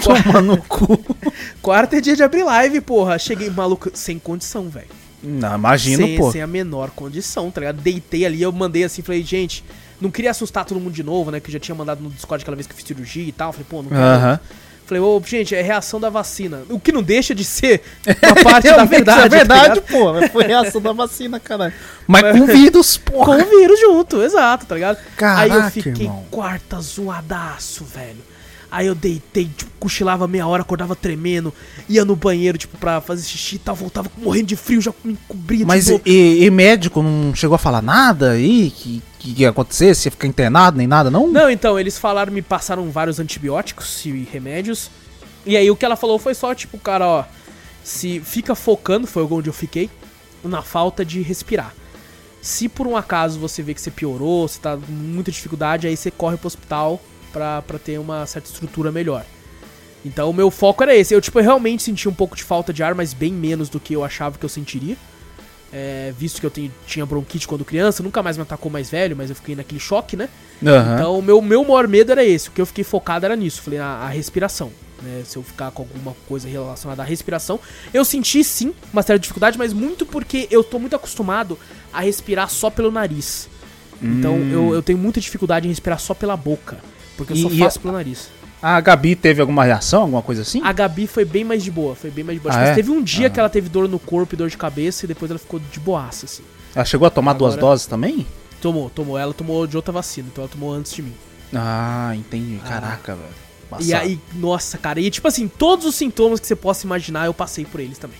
Toma 0.04 0.40
no 0.40 0.58
cu. 0.62 0.96
Quarta 1.60 1.96
é 1.96 2.00
dia 2.00 2.14
de 2.14 2.22
abrir 2.22 2.44
live, 2.44 2.80
porra. 2.82 3.18
Cheguei, 3.18 3.50
maluco, 3.50 3.90
sem 3.94 4.16
condição, 4.16 4.68
velho. 4.68 4.86
Não, 5.22 5.54
imagino, 5.56 6.06
sem, 6.06 6.16
pô. 6.16 6.32
sem 6.32 6.40
a 6.42 6.46
menor 6.46 6.90
condição, 6.90 7.50
tá 7.50 7.60
ligado? 7.60 7.80
Deitei 7.80 8.24
ali, 8.24 8.40
eu 8.42 8.50
mandei 8.52 8.84
assim, 8.84 9.02
falei, 9.02 9.22
gente, 9.22 9.62
não 10.00 10.10
queria 10.10 10.30
assustar 10.30 10.64
todo 10.64 10.80
mundo 10.80 10.94
de 10.94 11.02
novo, 11.02 11.30
né? 11.30 11.40
Que 11.40 11.48
eu 11.48 11.52
já 11.52 11.58
tinha 11.60 11.74
mandado 11.74 12.02
no 12.02 12.08
Discord 12.10 12.42
aquela 12.42 12.56
vez 12.56 12.66
que 12.66 12.72
eu 12.72 12.76
fiz 12.76 12.86
cirurgia 12.86 13.24
e 13.28 13.32
tal. 13.32 13.52
Falei, 13.52 13.66
pô, 13.68 13.82
não 13.82 13.90
quero. 13.90 14.00
Aham. 14.00 14.40
Falei, 14.86 15.00
ô, 15.04 15.22
gente, 15.24 15.54
é 15.54 15.62
reação 15.62 16.00
da 16.00 16.10
vacina. 16.10 16.62
O 16.68 16.80
que 16.80 16.90
não 16.90 17.00
deixa 17.02 17.32
de 17.32 17.44
ser 17.44 17.80
uma 18.24 18.42
parte 18.42 18.64
da 18.64 18.70
Realmente, 18.70 18.90
verdade. 18.90 19.22
É 19.34 19.38
verdade, 19.38 19.80
tá 19.82 19.86
pô. 19.92 20.12
Mas 20.14 20.32
Foi 20.32 20.44
reação 20.44 20.80
da 20.80 20.92
vacina, 20.92 21.38
caralho. 21.38 21.72
Mas 22.08 22.36
com 22.36 22.46
vírus, 22.46 22.96
Com 23.06 23.12
porra. 23.12 23.36
o 23.36 23.48
vírus 23.48 23.78
junto, 23.78 24.20
exato, 24.22 24.66
tá 24.66 24.74
ligado? 24.74 24.96
Aí 24.96 25.02
eu 25.04 25.16
Caraca, 25.16 25.70
fiquei 25.70 26.06
irmão. 26.06 26.24
quarta 26.30 26.80
zoadaço, 26.80 27.84
velho. 27.84 28.29
Aí 28.70 28.86
eu 28.86 28.94
deitei, 28.94 29.46
tipo, 29.46 29.70
cochilava 29.80 30.28
meia 30.28 30.46
hora, 30.46 30.62
acordava 30.62 30.94
tremendo, 30.94 31.52
ia 31.88 32.04
no 32.04 32.14
banheiro, 32.14 32.56
tipo, 32.56 32.78
pra 32.78 33.00
fazer 33.00 33.26
xixi 33.26 33.56
e 33.56 33.58
tal, 33.58 33.74
voltava 33.74 34.08
morrendo 34.16 34.46
de 34.46 34.56
frio, 34.56 34.80
já 34.80 34.92
me 35.02 35.18
cobria 35.26 35.66
Mas 35.66 35.88
novo. 35.88 36.02
e, 36.06 36.44
e 36.44 36.50
médico 36.50 37.02
não 37.02 37.34
chegou 37.34 37.56
a 37.56 37.58
falar 37.58 37.82
nada 37.82 38.32
aí? 38.32 38.70
Que, 38.70 39.02
que 39.18 39.42
ia 39.42 39.50
acontecer? 39.50 39.94
Se 39.96 40.06
ia 40.06 40.12
ficar 40.12 40.28
internado, 40.28 40.78
nem 40.78 40.86
nada, 40.86 41.10
não? 41.10 41.26
Não, 41.26 41.50
então, 41.50 41.80
eles 41.80 41.98
falaram, 41.98 42.32
me 42.32 42.42
passaram 42.42 42.88
vários 42.90 43.18
antibióticos 43.18 44.04
e 44.06 44.28
remédios. 44.30 44.88
E 45.44 45.56
aí 45.56 45.68
o 45.68 45.74
que 45.74 45.84
ela 45.84 45.96
falou 45.96 46.18
foi 46.18 46.34
só, 46.34 46.54
tipo, 46.54 46.78
cara, 46.78 47.06
ó, 47.06 47.24
se 47.82 48.20
fica 48.20 48.54
focando, 48.54 49.06
foi 49.06 49.24
onde 49.24 49.48
eu 49.48 49.54
fiquei, 49.54 49.90
na 50.44 50.62
falta 50.62 51.04
de 51.04 51.22
respirar. 51.22 51.74
Se 52.40 52.68
por 52.68 52.86
um 52.86 52.96
acaso 52.96 53.38
você 53.38 53.62
vê 53.62 53.74
que 53.74 53.80
você 53.80 53.90
piorou, 53.90 54.46
você 54.46 54.60
tá 54.60 54.76
com 54.76 54.92
muita 54.92 55.32
dificuldade, 55.32 55.88
aí 55.88 55.96
você 55.96 56.10
corre 56.10 56.36
pro 56.36 56.46
hospital 56.46 57.00
pra, 57.32 57.62
pra 57.62 57.78
ter 57.78 57.98
uma 57.98 58.24
certa 58.26 58.48
estrutura 58.50 58.90
melhor. 58.92 59.24
Então 60.04 60.30
o 60.30 60.32
meu 60.34 60.50
foco 60.50 60.82
era 60.82 60.94
esse. 60.96 61.12
Eu, 61.14 61.20
tipo, 61.20 61.38
realmente 61.40 61.82
senti 61.82 62.08
um 62.08 62.14
pouco 62.14 62.34
de 62.36 62.42
falta 62.44 62.72
de 62.72 62.82
ar, 62.82 62.94
mas 62.94 63.12
bem 63.12 63.32
menos 63.32 63.68
do 63.68 63.78
que 63.78 63.94
eu 63.94 64.02
achava 64.04 64.38
que 64.38 64.44
eu 64.44 64.48
sentiria. 64.48 64.96
É, 65.72 66.12
visto 66.18 66.40
que 66.40 66.46
eu 66.46 66.50
tenho- 66.50 66.72
tinha 66.86 67.06
bronquite 67.06 67.46
quando 67.46 67.64
criança, 67.64 68.02
nunca 68.02 68.22
mais 68.24 68.36
me 68.36 68.42
atacou 68.42 68.72
mais 68.72 68.90
velho, 68.90 69.14
mas 69.16 69.30
eu 69.30 69.36
fiquei 69.36 69.54
naquele 69.54 69.78
choque, 69.78 70.16
né? 70.16 70.28
Aham. 70.66 70.94
Então, 70.96 71.18
o 71.18 71.22
meu, 71.22 71.40
meu 71.40 71.62
maior 71.62 71.86
medo 71.86 72.10
era 72.10 72.24
esse. 72.24 72.48
O 72.48 72.52
que 72.52 72.60
eu 72.60 72.66
fiquei 72.66 72.82
focado 72.82 73.24
era 73.24 73.36
nisso. 73.36 73.62
Falei, 73.62 73.78
a, 73.78 73.86
a 73.86 74.08
respiração. 74.08 74.72
Né? 75.00 75.22
Se 75.24 75.36
eu 75.36 75.42
ficar 75.44 75.70
com 75.70 75.82
alguma 75.82 76.14
coisa 76.26 76.48
relacionada 76.48 77.02
à 77.02 77.04
respiração. 77.04 77.60
Eu 77.94 78.04
senti, 78.04 78.42
sim, 78.42 78.74
uma 78.92 79.02
certa 79.02 79.20
dificuldade, 79.20 79.56
mas 79.56 79.72
muito 79.72 80.04
porque 80.04 80.48
eu 80.50 80.64
tô 80.64 80.78
muito 80.78 80.96
acostumado 80.96 81.56
a 81.92 82.00
respirar 82.00 82.50
só 82.50 82.68
pelo 82.68 82.90
nariz. 82.90 83.48
Então, 84.02 84.36
eu, 84.50 84.74
eu 84.74 84.82
tenho 84.82 84.98
muita 84.98 85.20
dificuldade 85.20 85.66
em 85.66 85.70
respirar 85.70 86.00
só 86.00 86.14
pela 86.14 86.36
boca. 86.36 86.78
Porque 87.16 87.32
eu 87.32 87.36
E- 87.36 87.42
só 87.42 87.48
e 87.50 87.58
faço 87.58 87.78
a- 87.78 87.82
pelo 87.82 87.94
nariz. 87.94 88.28
A 88.62 88.78
Gabi 88.80 89.16
teve 89.16 89.40
alguma 89.40 89.64
reação, 89.64 90.02
alguma 90.02 90.20
coisa 90.20 90.42
assim? 90.42 90.60
A 90.62 90.72
Gabi 90.72 91.06
foi 91.06 91.24
bem 91.24 91.44
mais 91.44 91.62
de 91.64 91.70
boa. 91.70 91.94
Foi 91.94 92.10
bem 92.10 92.22
mais 92.22 92.38
de 92.38 92.42
boa. 92.42 92.54
Ah, 92.54 92.66
é? 92.68 92.74
teve 92.74 92.90
um 92.90 93.02
dia 93.02 93.30
que 93.30 93.40
ela 93.40 93.48
teve 93.48 93.68
dor 93.70 93.88
no 93.88 93.98
corpo 93.98 94.34
e 94.34 94.36
dor 94.36 94.50
de 94.50 94.56
cabeça. 94.58 95.06
E 95.06 95.08
depois 95.08 95.30
ela 95.30 95.38
ficou 95.38 95.58
de 95.58 95.80
boaça, 95.80 96.26
assim. 96.26 96.42
Ela 96.74 96.84
chegou 96.84 97.06
a 97.06 97.10
tomar 97.10 97.32
duas 97.32 97.54
Agora- 97.54 97.72
doses 97.72 97.86
também? 97.86 98.26
Tomou, 98.60 98.90
tomou. 98.90 99.16
Ela 99.16 99.32
tomou 99.32 99.66
de 99.66 99.76
outra 99.76 99.92
vacina. 99.92 100.28
Então, 100.30 100.44
ela 100.44 100.52
tomou 100.52 100.72
antes 100.74 100.92
de 100.92 101.00
mim. 101.02 101.14
Ah, 101.54 102.12
entendi. 102.14 102.58
Caraca, 102.58 103.14
velho. 103.16 103.84
E 103.86 103.94
aí, 103.94 104.20
nossa, 104.34 104.76
cara, 104.76 105.00
e 105.00 105.10
tipo 105.10 105.26
assim, 105.28 105.46
todos 105.48 105.86
os 105.86 105.94
sintomas 105.94 106.38
que 106.40 106.46
você 106.46 106.56
possa 106.56 106.84
imaginar, 106.84 107.26
eu 107.26 107.32
passei 107.34 107.64
por 107.64 107.80
eles 107.80 107.96
também. 107.98 108.18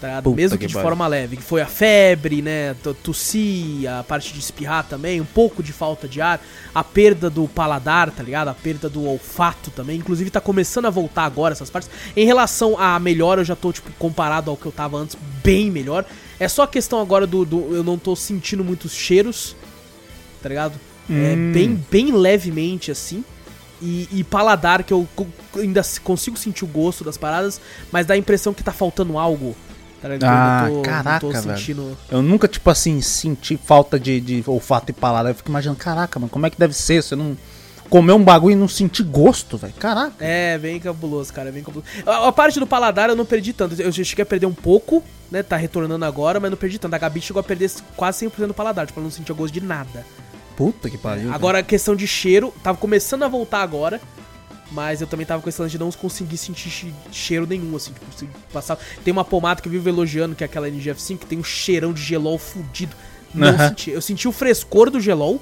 Tá 0.00 0.08
ligado? 0.08 0.24
Puta 0.24 0.36
Mesmo 0.36 0.58
que, 0.58 0.66
que 0.66 0.72
de 0.74 0.74
forma 0.74 1.06
leve, 1.06 1.38
que 1.38 1.42
foi 1.42 1.62
a 1.62 1.66
febre, 1.66 2.42
né, 2.42 2.74
to- 2.82 2.92
tossir, 2.92 3.88
a 3.90 4.02
parte 4.04 4.30
de 4.30 4.38
espirrar 4.38 4.84
também, 4.84 5.22
um 5.22 5.24
pouco 5.24 5.62
de 5.62 5.72
falta 5.72 6.06
de 6.06 6.20
ar, 6.20 6.38
a 6.74 6.84
perda 6.84 7.30
do 7.30 7.48
paladar, 7.48 8.10
tá 8.10 8.22
ligado? 8.22 8.48
A 8.48 8.54
perda 8.54 8.90
do 8.90 9.06
olfato 9.06 9.70
também, 9.70 9.96
inclusive 9.96 10.28
tá 10.28 10.38
começando 10.40 10.84
a 10.84 10.90
voltar 10.90 11.24
agora 11.24 11.52
essas 11.52 11.70
partes. 11.70 11.88
Em 12.14 12.26
relação 12.26 12.78
à 12.78 12.98
melhora, 12.98 13.40
eu 13.40 13.44
já 13.46 13.56
tô, 13.56 13.72
tipo, 13.72 13.90
comparado 13.98 14.50
ao 14.50 14.56
que 14.56 14.66
eu 14.66 14.72
tava 14.72 14.98
antes, 14.98 15.16
bem 15.42 15.70
melhor. 15.70 16.04
É 16.38 16.46
só 16.46 16.64
a 16.64 16.68
questão 16.68 17.00
agora 17.00 17.26
do, 17.26 17.46
do 17.46 17.74
eu 17.74 17.82
não 17.82 17.96
tô 17.96 18.14
sentindo 18.14 18.62
muitos 18.62 18.92
cheiros, 18.92 19.56
tá 20.42 20.48
ligado? 20.50 20.74
É 21.08 21.12
Hum. 21.34 21.52
bem, 21.54 21.84
bem 21.90 22.12
levemente 22.12 22.90
assim. 22.90 23.24
E, 23.80 24.08
e 24.12 24.24
paladar, 24.24 24.82
que 24.82 24.92
eu 24.92 25.06
ainda 25.54 25.82
consigo 26.02 26.36
sentir 26.36 26.64
o 26.64 26.68
gosto 26.68 27.02
das 27.04 27.16
paradas, 27.16 27.60
mas 27.92 28.04
dá 28.06 28.12
a 28.14 28.16
impressão 28.18 28.52
que 28.52 28.62
tá 28.62 28.72
faltando 28.72 29.16
algo. 29.18 29.56
Tá 30.00 30.08
ligado? 30.08 30.30
Ah, 30.30 30.68
Eu 30.68 30.76
tô- 30.76 30.82
caraca, 30.82 31.20
tô 31.20 31.30
velho. 31.30 31.42
sentindo. 31.58 31.98
Eu 32.10 32.22
nunca, 32.22 32.46
tipo 32.46 32.68
assim, 32.70 33.00
senti 33.00 33.56
falta 33.56 33.98
de, 33.98 34.20
de 34.20 34.44
olfato 34.46 34.90
e 34.90 34.92
paladar. 34.94 35.30
Eu 35.32 35.34
fico 35.36 35.48
imaginando, 35.48 35.78
caraca, 35.78 36.18
mano, 36.20 36.30
como 36.30 36.46
é 36.46 36.50
que 36.50 36.58
deve 36.58 36.74
ser? 36.74 37.02
Você 37.02 37.16
não 37.16 37.36
comer 37.88 38.12
um 38.12 38.22
bagulho 38.22 38.52
e 38.52 38.56
não 38.56 38.68
sentir 38.68 39.04
gosto, 39.04 39.56
velho. 39.56 39.72
Caraca. 39.78 40.12
É, 40.24 40.58
bem 40.58 40.78
cabuloso, 40.80 41.32
cara, 41.32 41.50
bem 41.52 41.62
cabuloso. 41.62 41.86
A, 42.04 42.28
a 42.28 42.32
parte 42.32 42.58
do 42.60 42.66
paladar 42.66 43.08
eu 43.08 43.16
não 43.16 43.24
perdi 43.24 43.52
tanto. 43.52 43.80
Eu 43.80 43.90
cheguei 43.92 44.22
a 44.22 44.26
perder 44.26 44.46
um 44.46 44.52
pouco, 44.54 45.02
né? 45.30 45.42
Tá 45.42 45.56
retornando 45.56 46.04
agora, 46.04 46.38
mas 46.40 46.50
não 46.50 46.58
perdi 46.58 46.78
tanto. 46.78 46.94
A 46.94 46.98
Gabi 46.98 47.20
chegou 47.20 47.40
a 47.40 47.44
perder 47.44 47.70
quase 47.96 48.26
100% 48.26 48.48
do 48.48 48.54
paladar, 48.54 48.86
tipo, 48.86 48.98
ela 48.98 49.04
não 49.04 49.10
sentia 49.10 49.34
gosto 49.34 49.54
de 49.54 49.60
nada. 49.60 50.04
Puta 50.56 50.88
que 50.90 50.98
pariu. 50.98 51.32
Agora, 51.32 51.58
a 51.58 51.62
questão 51.62 51.94
de 51.94 52.06
cheiro, 52.06 52.52
tava 52.62 52.76
começando 52.78 53.22
a 53.22 53.28
voltar 53.28 53.60
agora. 53.62 54.00
Mas 54.70 55.00
eu 55.00 55.06
também 55.06 55.24
tava 55.24 55.40
com 55.42 55.48
esse 55.48 55.60
lance 55.62 55.72
de 55.72 55.78
não 55.78 55.90
conseguir 55.92 56.36
sentir 56.36 56.68
che- 56.70 56.92
cheiro 57.12 57.46
nenhum, 57.46 57.76
assim, 57.76 57.92
tipo, 58.18 58.32
passar. 58.52 58.76
Tem 59.04 59.12
uma 59.12 59.24
pomada 59.24 59.62
que 59.62 59.68
eu 59.68 59.72
vivo 59.72 59.88
elogiando, 59.88 60.34
que 60.34 60.42
é 60.42 60.46
aquela 60.46 60.68
NGF5, 60.68 61.18
que 61.18 61.26
tem 61.26 61.38
um 61.38 61.44
cheirão 61.44 61.92
de 61.92 62.02
gelol 62.02 62.36
fudido. 62.36 62.94
Não 63.32 63.48
Aham. 63.48 63.68
senti. 63.68 63.90
Eu 63.90 64.02
senti 64.02 64.26
o 64.26 64.32
frescor 64.32 64.90
do 64.90 65.00
gelol, 65.00 65.40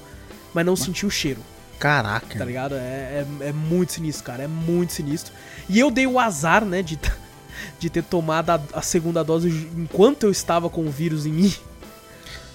mas 0.53 0.63
não 0.65 0.75
senti 0.75 1.05
o 1.07 1.09
cheiro, 1.09 1.39
Caraca. 1.79 2.37
tá 2.37 2.45
ligado? 2.45 2.75
É, 2.75 3.25
é, 3.41 3.47
é 3.47 3.51
muito 3.51 3.93
sinistro, 3.93 4.23
cara. 4.25 4.43
É 4.43 4.47
muito 4.47 4.93
sinistro. 4.93 5.33
E 5.67 5.79
eu 5.79 5.89
dei 5.89 6.05
o 6.05 6.19
azar, 6.19 6.63
né, 6.63 6.83
de, 6.83 6.99
de 7.79 7.89
ter 7.89 8.03
tomado 8.03 8.51
a, 8.51 8.61
a 8.73 8.81
segunda 8.83 9.23
dose 9.23 9.49
enquanto 9.75 10.23
eu 10.23 10.31
estava 10.31 10.69
com 10.69 10.81
o 10.85 10.89
vírus 10.91 11.25
em 11.25 11.31
mim. 11.31 11.53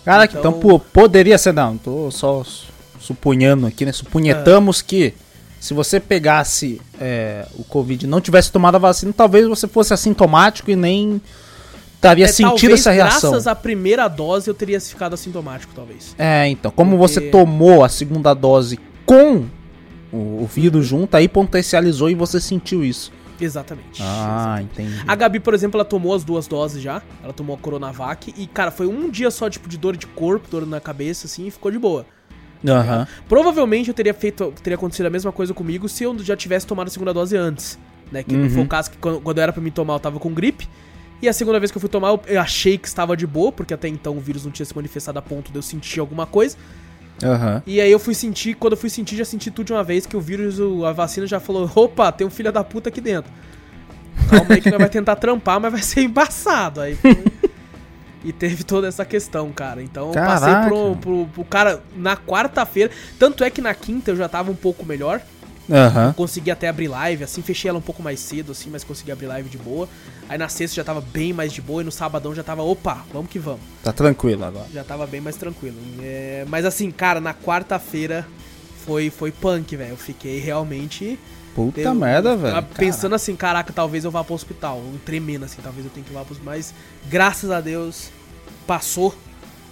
Caraca, 0.05 0.39
então, 0.39 0.51
Então- 0.53 0.61
pô, 0.61 0.79
poderia 0.79 1.37
ser, 1.37 1.53
não, 1.53 1.77
tô 1.77 2.11
só 2.11 2.43
su- 2.45 2.67
supunhando 3.01 3.67
aqui, 3.67 3.85
né? 3.85 3.93
Supunhetamos 3.93 4.81
que 4.81 5.15
se 5.61 5.75
você 5.75 6.01
pegasse 6.01 6.81
é, 6.99 7.47
o 7.59 7.63
Covid 7.63 8.05
e 8.05 8.09
não 8.09 8.21
tivesse 8.21 8.51
tomado 8.51 8.75
a 8.77 8.79
vacina, 8.79 9.13
talvez 9.15 9.47
você 9.47 9.69
fosse 9.69 9.93
assintomático 9.95 10.71
e 10.71 10.75
nem 10.77 11.21
teria 12.01 12.25
É, 12.25 12.29
sentido 12.29 12.59
talvez, 12.61 12.81
essa 12.81 12.91
reação. 12.91 13.31
Graças 13.31 13.47
à 13.47 13.55
primeira 13.55 14.09
dose 14.09 14.49
eu 14.49 14.55
teria 14.55 14.81
ficado 14.81 15.13
assintomático, 15.13 15.73
talvez. 15.75 16.15
É, 16.19 16.49
então, 16.49 16.71
como 16.71 16.97
Porque- 16.97 17.13
você 17.13 17.21
tomou 17.31 17.85
a 17.85 17.89
segunda 17.91 18.33
dose 18.33 18.79
com 19.05 19.45
o, 20.11 20.43
o 20.43 20.49
vírus 20.53 20.87
junto, 20.87 21.15
aí 21.15 21.29
potencializou 21.29 22.09
e 22.09 22.15
você 22.15 22.41
sentiu 22.41 22.83
isso. 22.83 23.13
Exatamente. 23.39 24.03
Ah, 24.03 24.59
entendi. 24.61 25.03
A 25.09 25.15
Gabi, 25.15 25.41
por 25.41 25.55
exemplo, 25.55 25.79
ela 25.79 25.85
tomou 25.85 26.15
as 26.15 26.25
duas 26.25 26.47
doses 26.47 26.83
já. 26.83 27.01
Ela 27.25 27.33
tomou 27.33 27.57
a 27.57 27.59
Coronavac. 27.59 28.35
E, 28.37 28.47
cara, 28.47 28.71
foi 28.71 28.87
um 28.87 29.09
dia 29.11 29.31
só, 29.31 29.49
tipo, 29.49 29.67
de 29.67 29.79
dor 29.79 29.97
de 29.97 30.07
corpo, 30.07 30.47
dor 30.51 30.67
na 30.67 30.79
cabeça, 30.79 31.27
assim, 31.27 31.47
e 31.47 31.51
ficou 31.51 31.71
de 31.71 31.79
boa. 31.79 32.05
Aham. 32.67 33.07
Provavelmente 33.29 33.89
eu 33.89 33.95
teria 33.95 34.13
feito. 34.15 34.53
Teria 34.63 34.75
acontecido 34.77 35.07
a 35.07 35.11
mesma 35.11 35.33
coisa 35.33 35.55
comigo 35.55 35.89
se 35.89 36.05
eu 36.05 36.19
já 36.19 36.37
tivesse 36.37 36.67
tomado 36.67 36.89
a 36.89 36.91
segunda 36.91 37.13
dose 37.15 37.37
antes. 37.37 37.79
Né? 38.13 38.23
Que 38.23 38.35
Uhum. 38.35 38.51
foi 38.51 38.63
o 38.63 38.67
caso 38.67 38.91
que 38.91 38.99
quando, 38.99 39.21
quando 39.21 39.39
era 39.39 39.53
pra 39.53 39.63
me 39.63 39.71
tomar, 39.71 39.95
eu 39.95 40.01
tava 40.01 40.19
com 40.19 40.33
gripe. 40.35 40.69
E 41.23 41.29
a 41.29 41.33
segunda 41.33 41.59
vez 41.61 41.71
que 41.71 41.77
eu 41.77 41.81
fui 41.81 41.89
tomar, 41.91 42.19
eu- 42.27 42.41
achei 42.41 42.77
que 42.79 42.89
estava 42.89 43.17
de 43.17 43.27
boa, 43.27 43.53
porque 43.53 43.73
até 43.75 43.89
então 43.89 44.17
o 44.17 44.21
vírus 44.21 44.45
não 44.45 44.51
tinha 44.51 44.65
se 44.67 44.75
manifestado 44.75 45.19
a 45.19 45.23
ponto 45.23 45.53
de 45.53 45.59
eu 45.59 45.63
sentir 45.63 46.01
alguma 46.01 46.27
coisa. 46.27 46.57
Aham. 47.23 47.63
E 47.67 47.81
aí 47.81 47.93
eu 47.93 47.99
fui 47.99 48.15
sentir, 48.15 48.55
quando 48.55 48.73
eu 48.73 48.79
fui 48.79 48.89
sentir, 48.89 49.17
já 49.17 49.25
senti 49.27 49.51
tudo 49.51 49.67
de 49.67 49.73
uma 49.75 49.85
vez 49.85 50.07
que 50.07 50.17
o 50.17 50.21
vírus, 50.21 50.59
a 50.87 50.93
vacina 50.93 51.27
já 51.27 51.39
falou: 51.39 51.71
opa, 51.75 52.11
tem 52.11 52.27
um 52.27 52.31
filho 52.31 52.51
da 52.51 52.65
puta 52.65 52.89
aqui 52.89 53.01
dentro. 53.01 53.31
Calma 54.31 54.55
aí 54.55 54.61
que 54.61 54.71
nós 54.71 54.79
vai 54.79 54.89
tentar 54.89 55.17
trampar, 55.17 55.61
mas 55.61 55.71
vai 55.73 55.83
ser 55.83 56.01
embaçado. 56.05 56.81
Aí 56.81 56.95
foi- 56.97 57.23
E 58.25 58.33
teve 58.33 58.65
toda 58.65 58.87
essa 58.87 59.05
questão, 59.05 59.51
cara. 59.53 59.83
Então 59.83 60.09
eu 60.09 60.15
passei 60.15 60.49
Caraca. 60.53 60.69
pro, 60.69 60.97
pro, 60.97 61.27
pro 61.27 61.45
cara 61.45 61.83
na 61.97 62.17
quarta-feira. 62.17 62.91
Tanto 63.19 63.43
é 63.43 63.51
que 63.51 63.61
na 63.63 63.75
quinta 63.75 64.11
eu 64.11 64.17
já 64.17 64.29
tava 64.29 64.51
um 64.51 64.55
pouco 64.57 64.85
melhor. 64.85 65.21
Aham. 65.71 66.13
Consegui 66.15 66.51
até 66.51 66.69
abrir 66.69 66.89
live, 66.89 67.23
assim, 67.23 67.43
fechei 67.43 67.69
ela 67.69 67.79
um 67.79 67.83
pouco 67.83 68.03
mais 68.03 68.19
cedo, 68.19 68.51
assim, 68.51 68.69
mas 68.71 68.83
consegui 68.83 69.13
abrir 69.13 69.27
live 69.27 69.49
de 69.49 69.57
boa. 69.57 69.89
Aí 70.29 70.37
na 70.37 70.49
sexta 70.49 70.75
já 70.77 70.83
tava 70.85 71.01
bem 71.01 71.33
mais 71.33 71.53
de 71.53 71.63
boa 71.63 71.81
e 71.81 71.85
no 71.85 71.93
sabadão 71.93 72.35
já 72.35 72.43
tava, 72.43 72.63
opa, 72.63 73.05
vamos 73.13 73.31
que 73.31 73.39
vamos 73.39 73.61
Tá 73.83 73.93
tranquilo 73.93 74.45
agora. 74.45 74.67
já 74.73 74.83
tava 74.83 75.07
bem 75.07 75.21
mais 75.21 75.37
tranquilo. 75.37 75.77
É, 76.03 76.45
mas 76.49 76.65
assim, 76.65 76.91
cara, 76.91 77.21
na 77.21 77.33
quarta-feira 77.33 78.27
foi, 78.85 79.11
foi 79.11 79.31
punk, 79.31 79.77
velho. 79.77 79.91
Eu 79.91 79.97
fiquei 79.97 80.41
realmente. 80.41 81.19
Puta 81.67 81.81
eu- 81.81 81.95
merda, 81.95 82.31
eu 82.31 82.39
velho. 82.39 82.55
tava 82.55 82.67
Pensando 82.77 83.15
assim, 83.15 83.35
caraca, 83.37 83.73
talvez 83.73 84.05
eu 84.05 84.11
vá 84.11 84.23
pro 84.25 84.35
hospital. 84.35 84.79
Um 84.79 84.99
tremendo 85.05 85.45
assim, 85.45 85.59
talvez 85.63 85.85
eu 85.85 85.91
tenha 85.93 86.05
que 86.05 86.13
ir 86.13 86.15
lá 86.15 86.23
pro 86.25 86.33
hospital. 86.33 86.55
Mas 86.55 86.75
graças 87.09 87.51
a 87.51 87.61
Deus 87.61 88.11
passou, 88.67 89.15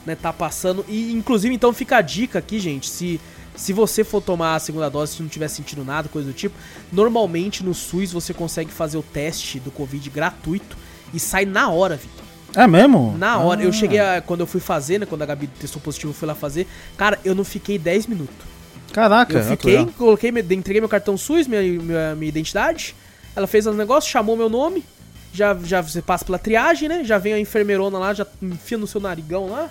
né? 0.06 0.14
Tá 0.14 0.32
passando. 0.32 0.84
E 0.88 1.12
inclusive, 1.12 1.54
então 1.54 1.72
fica 1.72 1.96
a 1.98 2.02
dica 2.02 2.38
aqui, 2.38 2.58
gente. 2.58 2.88
Se. 2.88 3.20
Se 3.56 3.72
você 3.72 4.04
for 4.04 4.22
tomar 4.22 4.54
a 4.54 4.58
segunda 4.60 4.88
dose, 4.88 5.16
se 5.16 5.20
não 5.22 5.28
tiver 5.28 5.48
sentindo 5.48 5.84
nada, 5.84 6.08
coisa 6.08 6.28
do 6.28 6.32
tipo, 6.32 6.54
normalmente 6.92 7.64
no 7.64 7.74
SUS 7.74 8.12
você 8.12 8.32
consegue 8.32 8.70
fazer 8.70 8.96
o 8.96 9.02
teste 9.02 9.58
do 9.58 9.72
Covid 9.72 10.08
gratuito 10.10 10.76
e 11.12 11.18
sai 11.18 11.44
na 11.44 11.68
hora, 11.68 11.96
Vitor. 11.96 12.24
É 12.54 12.68
mesmo? 12.68 13.16
Na 13.18 13.36
hora, 13.38 13.60
eu 13.60 13.70
Ah. 13.70 13.72
cheguei 13.72 13.98
a, 13.98 14.22
quando 14.24 14.40
eu 14.42 14.46
fui 14.46 14.60
fazer, 14.60 15.00
né, 15.00 15.06
quando 15.06 15.22
a 15.22 15.26
Gabi 15.26 15.48
testou 15.48 15.82
positivo, 15.82 16.10
eu 16.10 16.14
fui 16.14 16.28
lá 16.28 16.36
fazer, 16.36 16.68
cara, 16.96 17.18
eu 17.24 17.34
não 17.34 17.42
fiquei 17.42 17.80
10 17.80 18.06
minutos. 18.06 18.46
Caraca, 18.92 19.38
Eu 19.38 19.44
fiquei, 19.44 19.86
coloquei, 19.96 20.30
entreguei 20.30 20.80
meu 20.80 20.88
cartão 20.88 21.16
SUS, 21.16 21.46
minha, 21.46 21.62
minha, 21.62 22.14
minha 22.14 22.28
identidade. 22.28 22.94
Ela 23.36 23.46
fez 23.46 23.66
os 23.66 23.76
negócios, 23.76 24.10
chamou 24.10 24.36
meu 24.36 24.48
nome. 24.48 24.84
Já, 25.32 25.54
já 25.62 25.80
você 25.80 26.00
passa 26.00 26.24
pela 26.24 26.38
triagem, 26.38 26.88
né? 26.88 27.04
Já 27.04 27.18
vem 27.18 27.32
a 27.34 27.38
enfermeirona 27.38 27.98
lá, 27.98 28.14
já 28.14 28.26
enfia 28.42 28.78
no 28.78 28.86
seu 28.86 29.00
narigão 29.00 29.48
lá. 29.48 29.70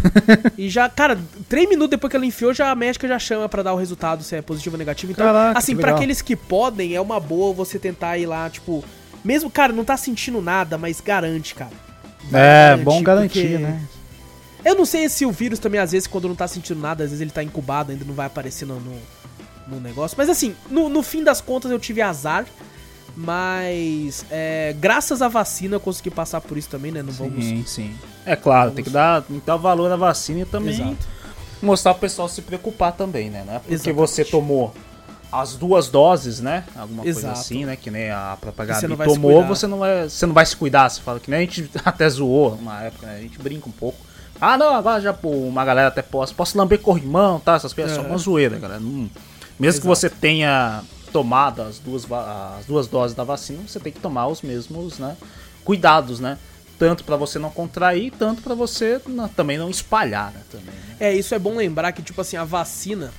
e 0.56 0.68
já, 0.68 0.88
cara, 0.88 1.18
três 1.48 1.68
minutos 1.68 1.90
depois 1.90 2.10
que 2.10 2.16
ela 2.16 2.26
enfiou, 2.26 2.54
já 2.54 2.70
a 2.70 2.74
médica 2.74 3.06
já 3.06 3.18
chama 3.18 3.48
pra 3.48 3.62
dar 3.62 3.74
o 3.74 3.76
resultado 3.76 4.22
se 4.22 4.36
é 4.36 4.42
positivo 4.42 4.74
ou 4.74 4.78
negativo. 4.78 5.12
Então, 5.12 5.26
Caraca, 5.26 5.58
assim, 5.58 5.74
legal. 5.74 5.94
aqueles 5.94 6.22
que 6.22 6.34
podem, 6.34 6.94
é 6.94 7.00
uma 7.00 7.20
boa 7.20 7.52
você 7.52 7.78
tentar 7.78 8.16
ir 8.18 8.26
lá, 8.26 8.48
tipo, 8.48 8.84
mesmo, 9.24 9.50
cara, 9.50 9.72
não 9.72 9.84
tá 9.84 9.96
sentindo 9.96 10.40
nada, 10.40 10.78
mas 10.78 11.00
garante, 11.00 11.54
cara. 11.54 11.72
É, 12.32 12.70
Garante, 12.70 12.84
bom 12.84 13.02
garantir, 13.02 13.58
né? 13.58 13.80
Eu 14.64 14.74
não 14.74 14.86
sei 14.86 15.08
se 15.08 15.26
o 15.26 15.30
vírus 15.30 15.58
também, 15.58 15.80
às 15.80 15.92
vezes, 15.92 16.06
quando 16.06 16.28
não 16.28 16.34
tá 16.34 16.48
sentindo 16.48 16.80
nada, 16.80 17.04
às 17.04 17.10
vezes 17.10 17.20
ele 17.20 17.30
tá 17.30 17.42
incubado, 17.42 17.92
ainda 17.92 18.04
não 18.04 18.14
vai 18.14 18.26
aparecer 18.26 18.64
no, 18.64 18.80
no, 18.80 18.96
no 19.68 19.80
negócio. 19.80 20.16
Mas 20.16 20.30
assim, 20.30 20.54
no, 20.70 20.88
no 20.88 21.02
fim 21.02 21.22
das 21.22 21.40
contas 21.40 21.70
eu 21.70 21.78
tive 21.78 22.00
azar. 22.00 22.46
Mas 23.16 24.24
é, 24.28 24.74
graças 24.78 25.22
à 25.22 25.28
vacina 25.28 25.76
eu 25.76 25.80
consegui 25.80 26.10
passar 26.10 26.40
por 26.40 26.58
isso 26.58 26.68
também, 26.68 26.90
né? 26.90 27.00
Não 27.00 27.12
vamos. 27.12 27.44
Sim, 27.44 27.64
sim. 27.64 27.94
É 28.26 28.34
claro, 28.34 28.72
tem 28.72 28.82
que 28.82 28.90
dar, 28.90 29.22
tem 29.22 29.38
que 29.38 29.46
dar 29.46 29.56
valor 29.56 29.90
à 29.92 29.96
vacina 29.96 30.40
e 30.40 30.44
também 30.44 30.74
Exato. 30.74 31.06
mostrar 31.62 31.94
pro 31.94 32.00
pessoal 32.00 32.28
se 32.28 32.42
preocupar 32.42 32.92
também, 32.92 33.30
né? 33.30 33.44
Não 33.46 33.54
é 33.54 33.58
porque 33.60 33.74
Exatamente. 33.74 33.96
você 33.96 34.24
tomou 34.24 34.74
as 35.30 35.54
duas 35.54 35.88
doses, 35.88 36.40
né? 36.40 36.64
Alguma 36.76 37.02
coisa 37.02 37.20
Exato. 37.20 37.38
assim, 37.38 37.64
né? 37.64 37.76
Que 37.76 37.90
nem 37.90 38.10
a 38.10 38.36
própria 38.40 38.74
você 38.74 38.88
tomou, 38.88 39.44
você 39.44 39.66
não, 39.66 39.78
vai, 39.78 40.08
você 40.08 40.26
não 40.26 40.34
vai 40.34 40.46
se 40.46 40.56
cuidar. 40.56 40.88
Você 40.88 41.00
fala 41.00 41.20
que 41.20 41.30
nem 41.30 41.38
a 41.38 41.42
gente 41.42 41.70
até 41.84 42.08
zoou 42.08 42.54
uma 42.54 42.82
época, 42.82 43.06
né? 43.06 43.16
A 43.18 43.20
gente 43.20 43.38
brinca 43.38 43.68
um 43.68 43.72
pouco. 43.72 43.98
Ah, 44.40 44.58
não, 44.58 44.74
agora 44.74 45.00
já 45.00 45.12
pô, 45.12 45.30
uma 45.30 45.64
galera 45.64 45.88
até 45.88 46.02
posso. 46.02 46.34
Posso 46.34 46.56
lamber 46.58 46.80
corrimão, 46.80 47.38
tá? 47.40 47.54
Essas 47.54 47.72
coisas. 47.72 47.92
É 47.92 47.94
só 47.96 48.00
Aham. 48.02 48.10
uma 48.10 48.18
zoeira, 48.18 48.58
galera. 48.58 48.80
Não- 48.80 49.08
mesmo 49.58 49.80
que 49.80 49.86
Exato. 49.86 49.88
você 49.88 50.10
tenha 50.10 50.82
tomado 51.12 51.62
as 51.62 51.78
duas, 51.78 52.06
as 52.10 52.66
duas 52.66 52.86
doses 52.88 53.16
da 53.16 53.22
vacina, 53.22 53.60
você 53.66 53.78
tem 53.78 53.92
que 53.92 54.00
tomar 54.00 54.26
os 54.26 54.42
mesmos, 54.42 54.98
né? 54.98 55.16
Cuidados, 55.64 56.18
né? 56.20 56.36
Tanto 56.76 57.04
pra 57.04 57.16
você 57.16 57.38
não 57.38 57.50
contrair, 57.50 58.12
tanto 58.18 58.42
pra 58.42 58.54
você 58.54 59.00
não- 59.06 59.28
também 59.28 59.56
não 59.56 59.70
espalhar, 59.70 60.32
né? 60.32 60.40
Também, 60.50 60.66
né? 60.74 60.96
É, 60.98 61.14
isso 61.14 61.32
é 61.34 61.38
bom 61.38 61.54
lembrar 61.56 61.92
que, 61.92 62.02
tipo 62.02 62.20
assim, 62.20 62.36
a 62.36 62.42
vacina. 62.44 63.12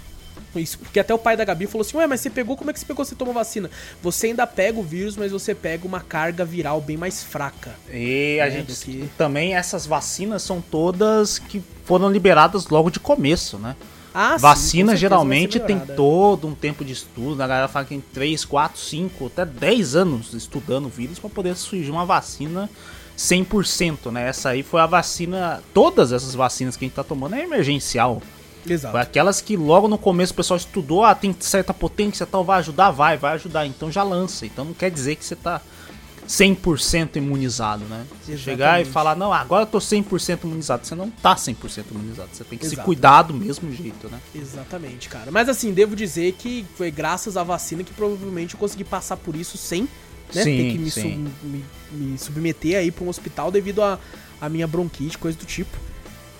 Isso, 0.60 0.78
porque 0.80 1.00
até 1.00 1.14
o 1.14 1.18
pai 1.18 1.36
da 1.38 1.44
Gabi 1.46 1.68
falou 1.68 1.82
assim: 1.86 1.98
Ué, 1.98 2.08
mas 2.08 2.22
você 2.22 2.30
pegou, 2.30 2.56
como 2.58 2.70
é 2.70 2.74
que 2.74 2.80
você 2.80 2.86
pegou? 2.86 3.04
Você 3.06 3.16
tomou 3.16 3.34
vacina? 3.34 3.70
Você 4.02 4.28
ainda 4.28 4.46
pega 4.48 4.80
o 4.80 4.84
vírus, 4.84 5.16
mas 5.18 5.32
você 5.32 5.54
pega 5.56 5.86
uma 5.88 6.00
carga 6.02 6.44
viral 6.46 6.80
bem 6.82 6.98
mais 6.98 7.24
fraca. 7.24 7.76
E 7.92 8.40
a 8.42 8.48
É, 8.48 8.52
gente 8.52 8.74
que- 8.86 9.10
também 9.18 9.56
essas 9.56 9.86
vacinas 9.86 10.42
são 10.44 10.62
todas 10.62 11.40
que 11.40 11.62
foram 11.86 12.10
liberadas 12.12 12.68
logo 12.68 12.90
de 12.90 13.00
começo, 13.00 13.58
né? 13.58 13.76
Ah, 14.18 14.36
sim, 14.38 14.42
vacina 14.44 14.86
certeza 14.94 14.98
geralmente 14.98 15.60
tem 15.60 15.78
todo 15.78 16.48
um 16.48 16.56
tempo 16.56 16.86
de 16.86 16.94
estudo, 16.94 17.36
né? 17.36 17.44
a 17.44 17.48
galera 17.48 17.68
fala 17.68 17.84
que 17.84 17.90
tem 17.90 18.00
3, 18.14 18.46
4, 18.46 18.80
5, 18.80 19.26
até 19.26 19.44
10 19.46 19.94
anos 19.94 20.34
estudando 20.34 20.86
o 20.86 20.90
vírus 20.90 21.20
para 21.20 21.30
poder 21.30 21.54
surgir 21.58 21.92
uma 21.92 22.06
vacina 22.06 22.70
100%, 23.18 24.12
né? 24.12 24.30
Essa 24.30 24.50
aí 24.50 24.64
foi 24.64 24.82
a 24.82 24.86
vacina, 24.86 25.62
todas 25.74 26.12
essas 26.12 26.34
vacinas 26.36 26.76
que 26.78 26.86
a 26.86 26.88
gente 26.88 26.96
tá 26.96 27.04
tomando 27.04 27.36
é 27.36 27.44
emergencial. 27.44 28.22
Exato. 28.68 28.92
Foi 28.94 29.02
aquelas 29.02 29.42
que 29.42 29.56
logo 29.56 29.88
no 29.88 29.98
começo 29.98 30.34
o 30.34 30.36
pessoal 30.36 30.58
estudou, 30.58 31.04
ah, 31.04 31.14
tem 31.16 31.36
certa 31.40 31.74
potência, 31.74 32.26
tal, 32.26 32.44
vai 32.44 32.60
ajudar, 32.60 32.92
vai, 32.92 33.18
vai 33.18 33.34
ajudar, 33.34 33.66
então 33.68 33.92
já 33.92 34.02
lança. 34.04 34.46
Então 34.46 34.66
não 34.66 34.74
quer 34.74 34.90
dizer 34.92 35.16
que 35.16 35.24
você 35.26 35.36
tá 35.36 35.62
100% 36.28 37.18
imunizado, 37.18 37.86
né? 37.86 38.06
Exatamente. 38.28 38.42
chegar 38.42 38.82
e 38.82 38.86
falar, 38.86 39.16
não, 39.16 39.32
agora 39.32 39.64
eu 39.64 39.68
tô 39.68 39.78
100% 39.78 40.44
imunizado. 40.44 40.86
Você 40.86 40.96
não 40.96 41.10
tá 41.10 41.36
100% 41.36 41.86
imunizado, 41.92 42.30
você 42.34 42.44
tem 42.44 42.58
que 42.58 42.66
se 42.66 42.74
Exato. 42.74 42.86
cuidar 42.86 43.22
do 43.24 43.34
mesmo 43.34 43.72
jeito, 43.72 44.10
né? 44.10 44.20
Exatamente, 44.34 45.08
cara. 45.10 45.32
Mas 45.32 45.48
assim, 45.50 45.72
devo 45.74 45.96
dizer 45.96 46.32
que 46.34 46.66
foi 46.76 46.90
graças 46.92 47.38
à 47.38 47.44
vacina 47.44 47.84
que 47.84 47.94
provavelmente 47.94 48.56
eu 48.56 48.60
consegui 48.60 48.84
passar 48.84 49.18
por 49.18 49.36
isso 49.36 49.58
sem 49.58 49.84
né, 50.34 50.44
Sim, 50.44 50.58
ter 50.58 50.72
que 50.72 50.78
me, 50.80 50.90
sub- 50.92 51.30
me- 51.44 51.66
me 51.92 52.18
submeter 52.18 52.78
aí 52.80 52.92
pra 52.92 53.06
um 53.06 53.10
hospital 53.10 53.52
devido 53.52 53.84
a, 53.84 54.00
a 54.42 54.50
minha 54.50 54.66
bronquite, 54.66 55.18
coisa 55.20 55.38
do 55.38 55.46
tipo. 55.46 55.78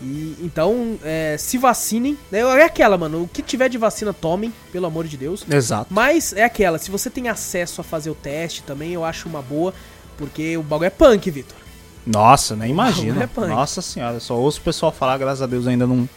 E 0.02 0.36
então, 0.42 0.98
é, 1.04 1.36
se 1.38 1.58
vacinem. 1.58 2.18
Né, 2.32 2.40
é 2.40 2.64
aquela, 2.64 2.98
mano. 2.98 3.24
O 3.24 3.28
que 3.28 3.42
tiver 3.42 3.70
de 3.70 3.78
vacina, 3.78 4.14
tomem, 4.14 4.54
pelo 4.72 4.86
amor 4.86 5.06
de 5.08 5.18
Deus. 5.18 5.46
Exato. 5.50 5.88
Mas 5.94 6.34
é 6.34 6.44
aquela, 6.44 6.78
se 6.78 6.92
você 6.92 7.10
tem 7.10 7.30
acesso 7.30 7.82
a 7.82 7.84
fazer 7.84 8.10
o 8.10 8.16
teste 8.16 8.64
também, 8.64 8.92
eu 8.94 9.06
acho 9.06 9.28
uma 9.28 9.42
boa. 9.42 9.74
Porque 10.18 10.56
o 10.58 10.64
bagulho 10.64 10.88
é 10.88 10.90
punk, 10.90 11.30
Vitor. 11.30 11.58
Nossa, 12.06 12.56
nem 12.56 12.70
imagina. 12.70 13.30
é. 13.38 13.48
Nossa 13.48 13.82
senhora, 13.82 14.20
só 14.20 14.36
ouço 14.36 14.60
o 14.60 14.64
pessoal 14.64 14.92
falar, 14.92 15.18
graças 15.18 15.42
a 15.42 15.48
Deus 15.48 15.68
ainda 15.68 15.88
não. 15.88 16.08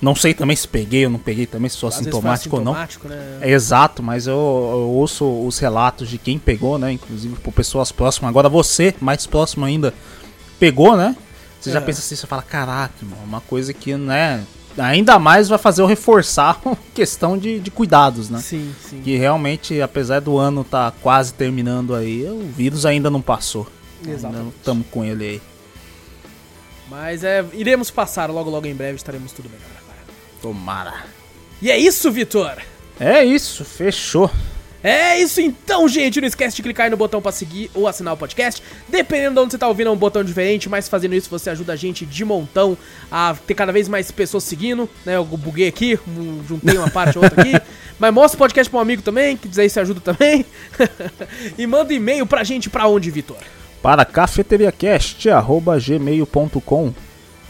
Não 0.00 0.16
sei 0.16 0.34
também 0.34 0.56
se 0.56 0.66
peguei 0.66 1.04
ou 1.04 1.12
não 1.12 1.18
peguei 1.18 1.46
também, 1.46 1.68
se 1.68 1.76
sou 1.76 1.88
Às 1.88 1.94
assintomático 1.94 2.56
ou 2.56 2.64
não. 2.64 2.72
Né? 2.74 2.88
É 3.40 3.50
exato, 3.52 4.02
mas 4.02 4.26
eu, 4.26 4.34
eu 4.34 4.90
ouço 4.90 5.24
os 5.46 5.60
relatos 5.60 6.08
de 6.08 6.18
quem 6.18 6.40
pegou, 6.40 6.76
né? 6.76 6.90
Inclusive 6.90 7.36
por 7.36 7.52
pessoas 7.52 7.92
próximas. 7.92 8.28
Agora 8.28 8.48
você, 8.48 8.94
mais 9.00 9.26
próximo 9.26 9.64
ainda, 9.64 9.94
pegou, 10.58 10.96
né? 10.96 11.14
Você 11.62 11.70
já 11.70 11.78
É. 11.78 11.82
pensa 11.82 12.00
assim, 12.00 12.16
você 12.16 12.26
fala, 12.26 12.42
caraca, 12.42 12.92
irmão, 13.02 13.18
uma 13.24 13.40
coisa 13.40 13.72
que, 13.72 13.94
né? 13.94 14.44
Ainda 14.76 15.18
mais 15.18 15.48
vai 15.48 15.58
fazer 15.58 15.82
eu 15.82 15.86
reforçar 15.86 16.60
a 16.66 16.76
questão 16.94 17.38
de, 17.38 17.60
de 17.60 17.70
cuidados, 17.70 18.28
né? 18.28 18.40
Sim, 18.40 18.74
sim. 18.88 19.00
Que 19.02 19.16
realmente, 19.16 19.80
apesar 19.80 20.20
do 20.20 20.38
ano 20.38 20.64
tá 20.64 20.92
quase 21.02 21.32
terminando 21.34 21.94
aí, 21.94 22.24
o 22.28 22.40
vírus 22.56 22.84
ainda 22.84 23.08
não 23.10 23.22
passou. 23.22 23.66
Exatamente. 24.06 24.56
Estamos 24.56 24.86
com 24.90 25.04
ele 25.04 25.24
aí. 25.24 25.42
Mas 26.90 27.22
é, 27.22 27.44
iremos 27.52 27.90
passar 27.90 28.28
logo, 28.30 28.50
logo 28.50 28.66
em 28.66 28.74
breve, 28.74 28.96
estaremos 28.96 29.30
tudo 29.32 29.48
melhor 29.48 29.70
agora. 29.78 29.98
Tomara. 30.40 31.04
E 31.60 31.70
é 31.70 31.78
isso, 31.78 32.10
Vitor! 32.10 32.56
É 32.98 33.24
isso, 33.24 33.64
fechou. 33.64 34.30
É 34.82 35.18
isso 35.18 35.40
então, 35.40 35.88
gente. 35.88 36.20
Não 36.20 36.26
esquece 36.26 36.56
de 36.56 36.62
clicar 36.62 36.84
aí 36.84 36.90
no 36.90 36.96
botão 36.96 37.22
pra 37.22 37.30
seguir 37.30 37.70
ou 37.72 37.86
assinar 37.86 38.14
o 38.14 38.16
podcast. 38.16 38.60
Dependendo 38.88 39.34
de 39.34 39.40
onde 39.40 39.52
você 39.52 39.58
tá 39.58 39.68
ouvindo, 39.68 39.88
é 39.88 39.90
um 39.90 39.96
botão 39.96 40.24
diferente, 40.24 40.68
mas 40.68 40.88
fazendo 40.88 41.14
isso 41.14 41.30
você 41.30 41.50
ajuda 41.50 41.72
a 41.72 41.76
gente 41.76 42.04
de 42.04 42.24
montão 42.24 42.76
a 43.10 43.36
ter 43.46 43.54
cada 43.54 43.72
vez 43.72 43.88
mais 43.88 44.10
pessoas 44.10 44.42
seguindo. 44.44 44.88
Né? 45.04 45.16
Eu 45.16 45.24
buguei 45.24 45.68
aqui, 45.68 45.98
juntei 46.48 46.76
uma 46.76 46.90
parte 46.90 47.18
ou 47.18 47.24
outra 47.24 47.40
aqui. 47.40 47.52
Mas 47.98 48.12
mostra 48.12 48.36
o 48.36 48.38
podcast 48.38 48.68
pra 48.68 48.78
um 48.80 48.82
amigo 48.82 49.02
também, 49.02 49.36
que 49.36 49.46
dizer 49.46 49.64
isso 49.64 49.78
ajuda 49.78 50.00
também. 50.00 50.44
e 51.56 51.64
manda 51.68 51.94
e-mail 51.94 52.26
pra 52.26 52.42
gente 52.42 52.68
pra 52.68 52.88
onde, 52.88 53.12
Vitor? 53.12 53.36
Para 53.80 54.04
cafeteriacast.gmail.com 54.04 56.92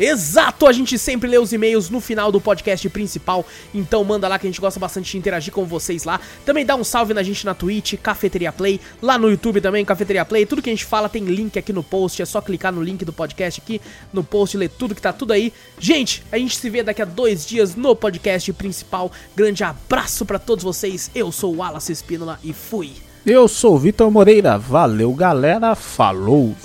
Exato, 0.05 0.67
a 0.67 0.73
gente 0.73 0.99
sempre 0.99 1.31
lê 1.31 1.39
os 1.39 1.53
e-mails 1.53 1.89
no 1.89 2.01
final 2.01 2.33
do 2.33 2.41
podcast 2.41 2.89
principal, 2.89 3.47
então 3.73 4.03
manda 4.03 4.27
lá 4.27 4.37
que 4.37 4.49
a 4.49 4.51
gente 4.51 4.61
gosta 4.61 4.81
bastante 4.81 5.13
de 5.13 5.19
interagir 5.19 5.53
com 5.53 5.65
vocês 5.65 6.03
lá. 6.03 6.21
Também 6.45 6.67
dá 6.67 6.75
um 6.75 6.83
salve 6.83 7.15
na 7.15 7.23
gente 7.23 7.47
na 7.47 7.55
Twitch, 7.55 7.95
Cafeteria 8.03 8.53
Play, 8.53 8.81
lá 9.01 9.17
no 9.17 9.31
YouTube 9.31 9.61
também, 9.61 9.85
Cafeteria 9.85 10.25
Play. 10.25 10.45
Tudo 10.45 10.61
que 10.61 10.69
a 10.69 10.73
gente 10.73 10.85
fala 10.85 11.09
tem 11.09 11.25
link 11.25 11.57
aqui 11.57 11.73
no 11.73 11.85
post, 11.85 12.21
é 12.21 12.25
só 12.25 12.41
clicar 12.41 12.73
no 12.73 12.83
link 12.83 13.05
do 13.05 13.13
podcast 13.13 13.61
aqui 13.63 13.81
no 14.13 14.25
post, 14.25 14.57
ler 14.57 14.71
tudo 14.71 14.93
que 14.93 15.01
tá 15.01 15.13
tudo 15.13 15.33
aí. 15.33 15.53
Gente, 15.79 16.25
a 16.33 16.37
gente 16.37 16.57
se 16.57 16.69
vê 16.69 16.83
daqui 16.83 17.01
a 17.01 17.05
dois 17.05 17.47
dias 17.47 17.77
no 17.77 17.95
podcast 17.95 18.53
principal. 18.55 19.13
Grande 19.37 19.63
abraço 19.63 20.27
pra 20.27 20.41
todos 20.41 20.65
vocês, 20.65 21.13
eu 21.15 21.31
sou 21.31 21.55
o 21.55 21.59
Wallace 21.59 21.93
Espínola 21.93 22.41
e 22.43 22.53
fui! 22.53 22.91
Eu 23.25 23.47
sou 23.47 23.77
o 23.77 23.79
Vitor 23.79 24.11
Moreira. 24.11 24.59
Valeu, 24.59 25.13
galera. 25.15 25.77
Falou! 25.77 26.57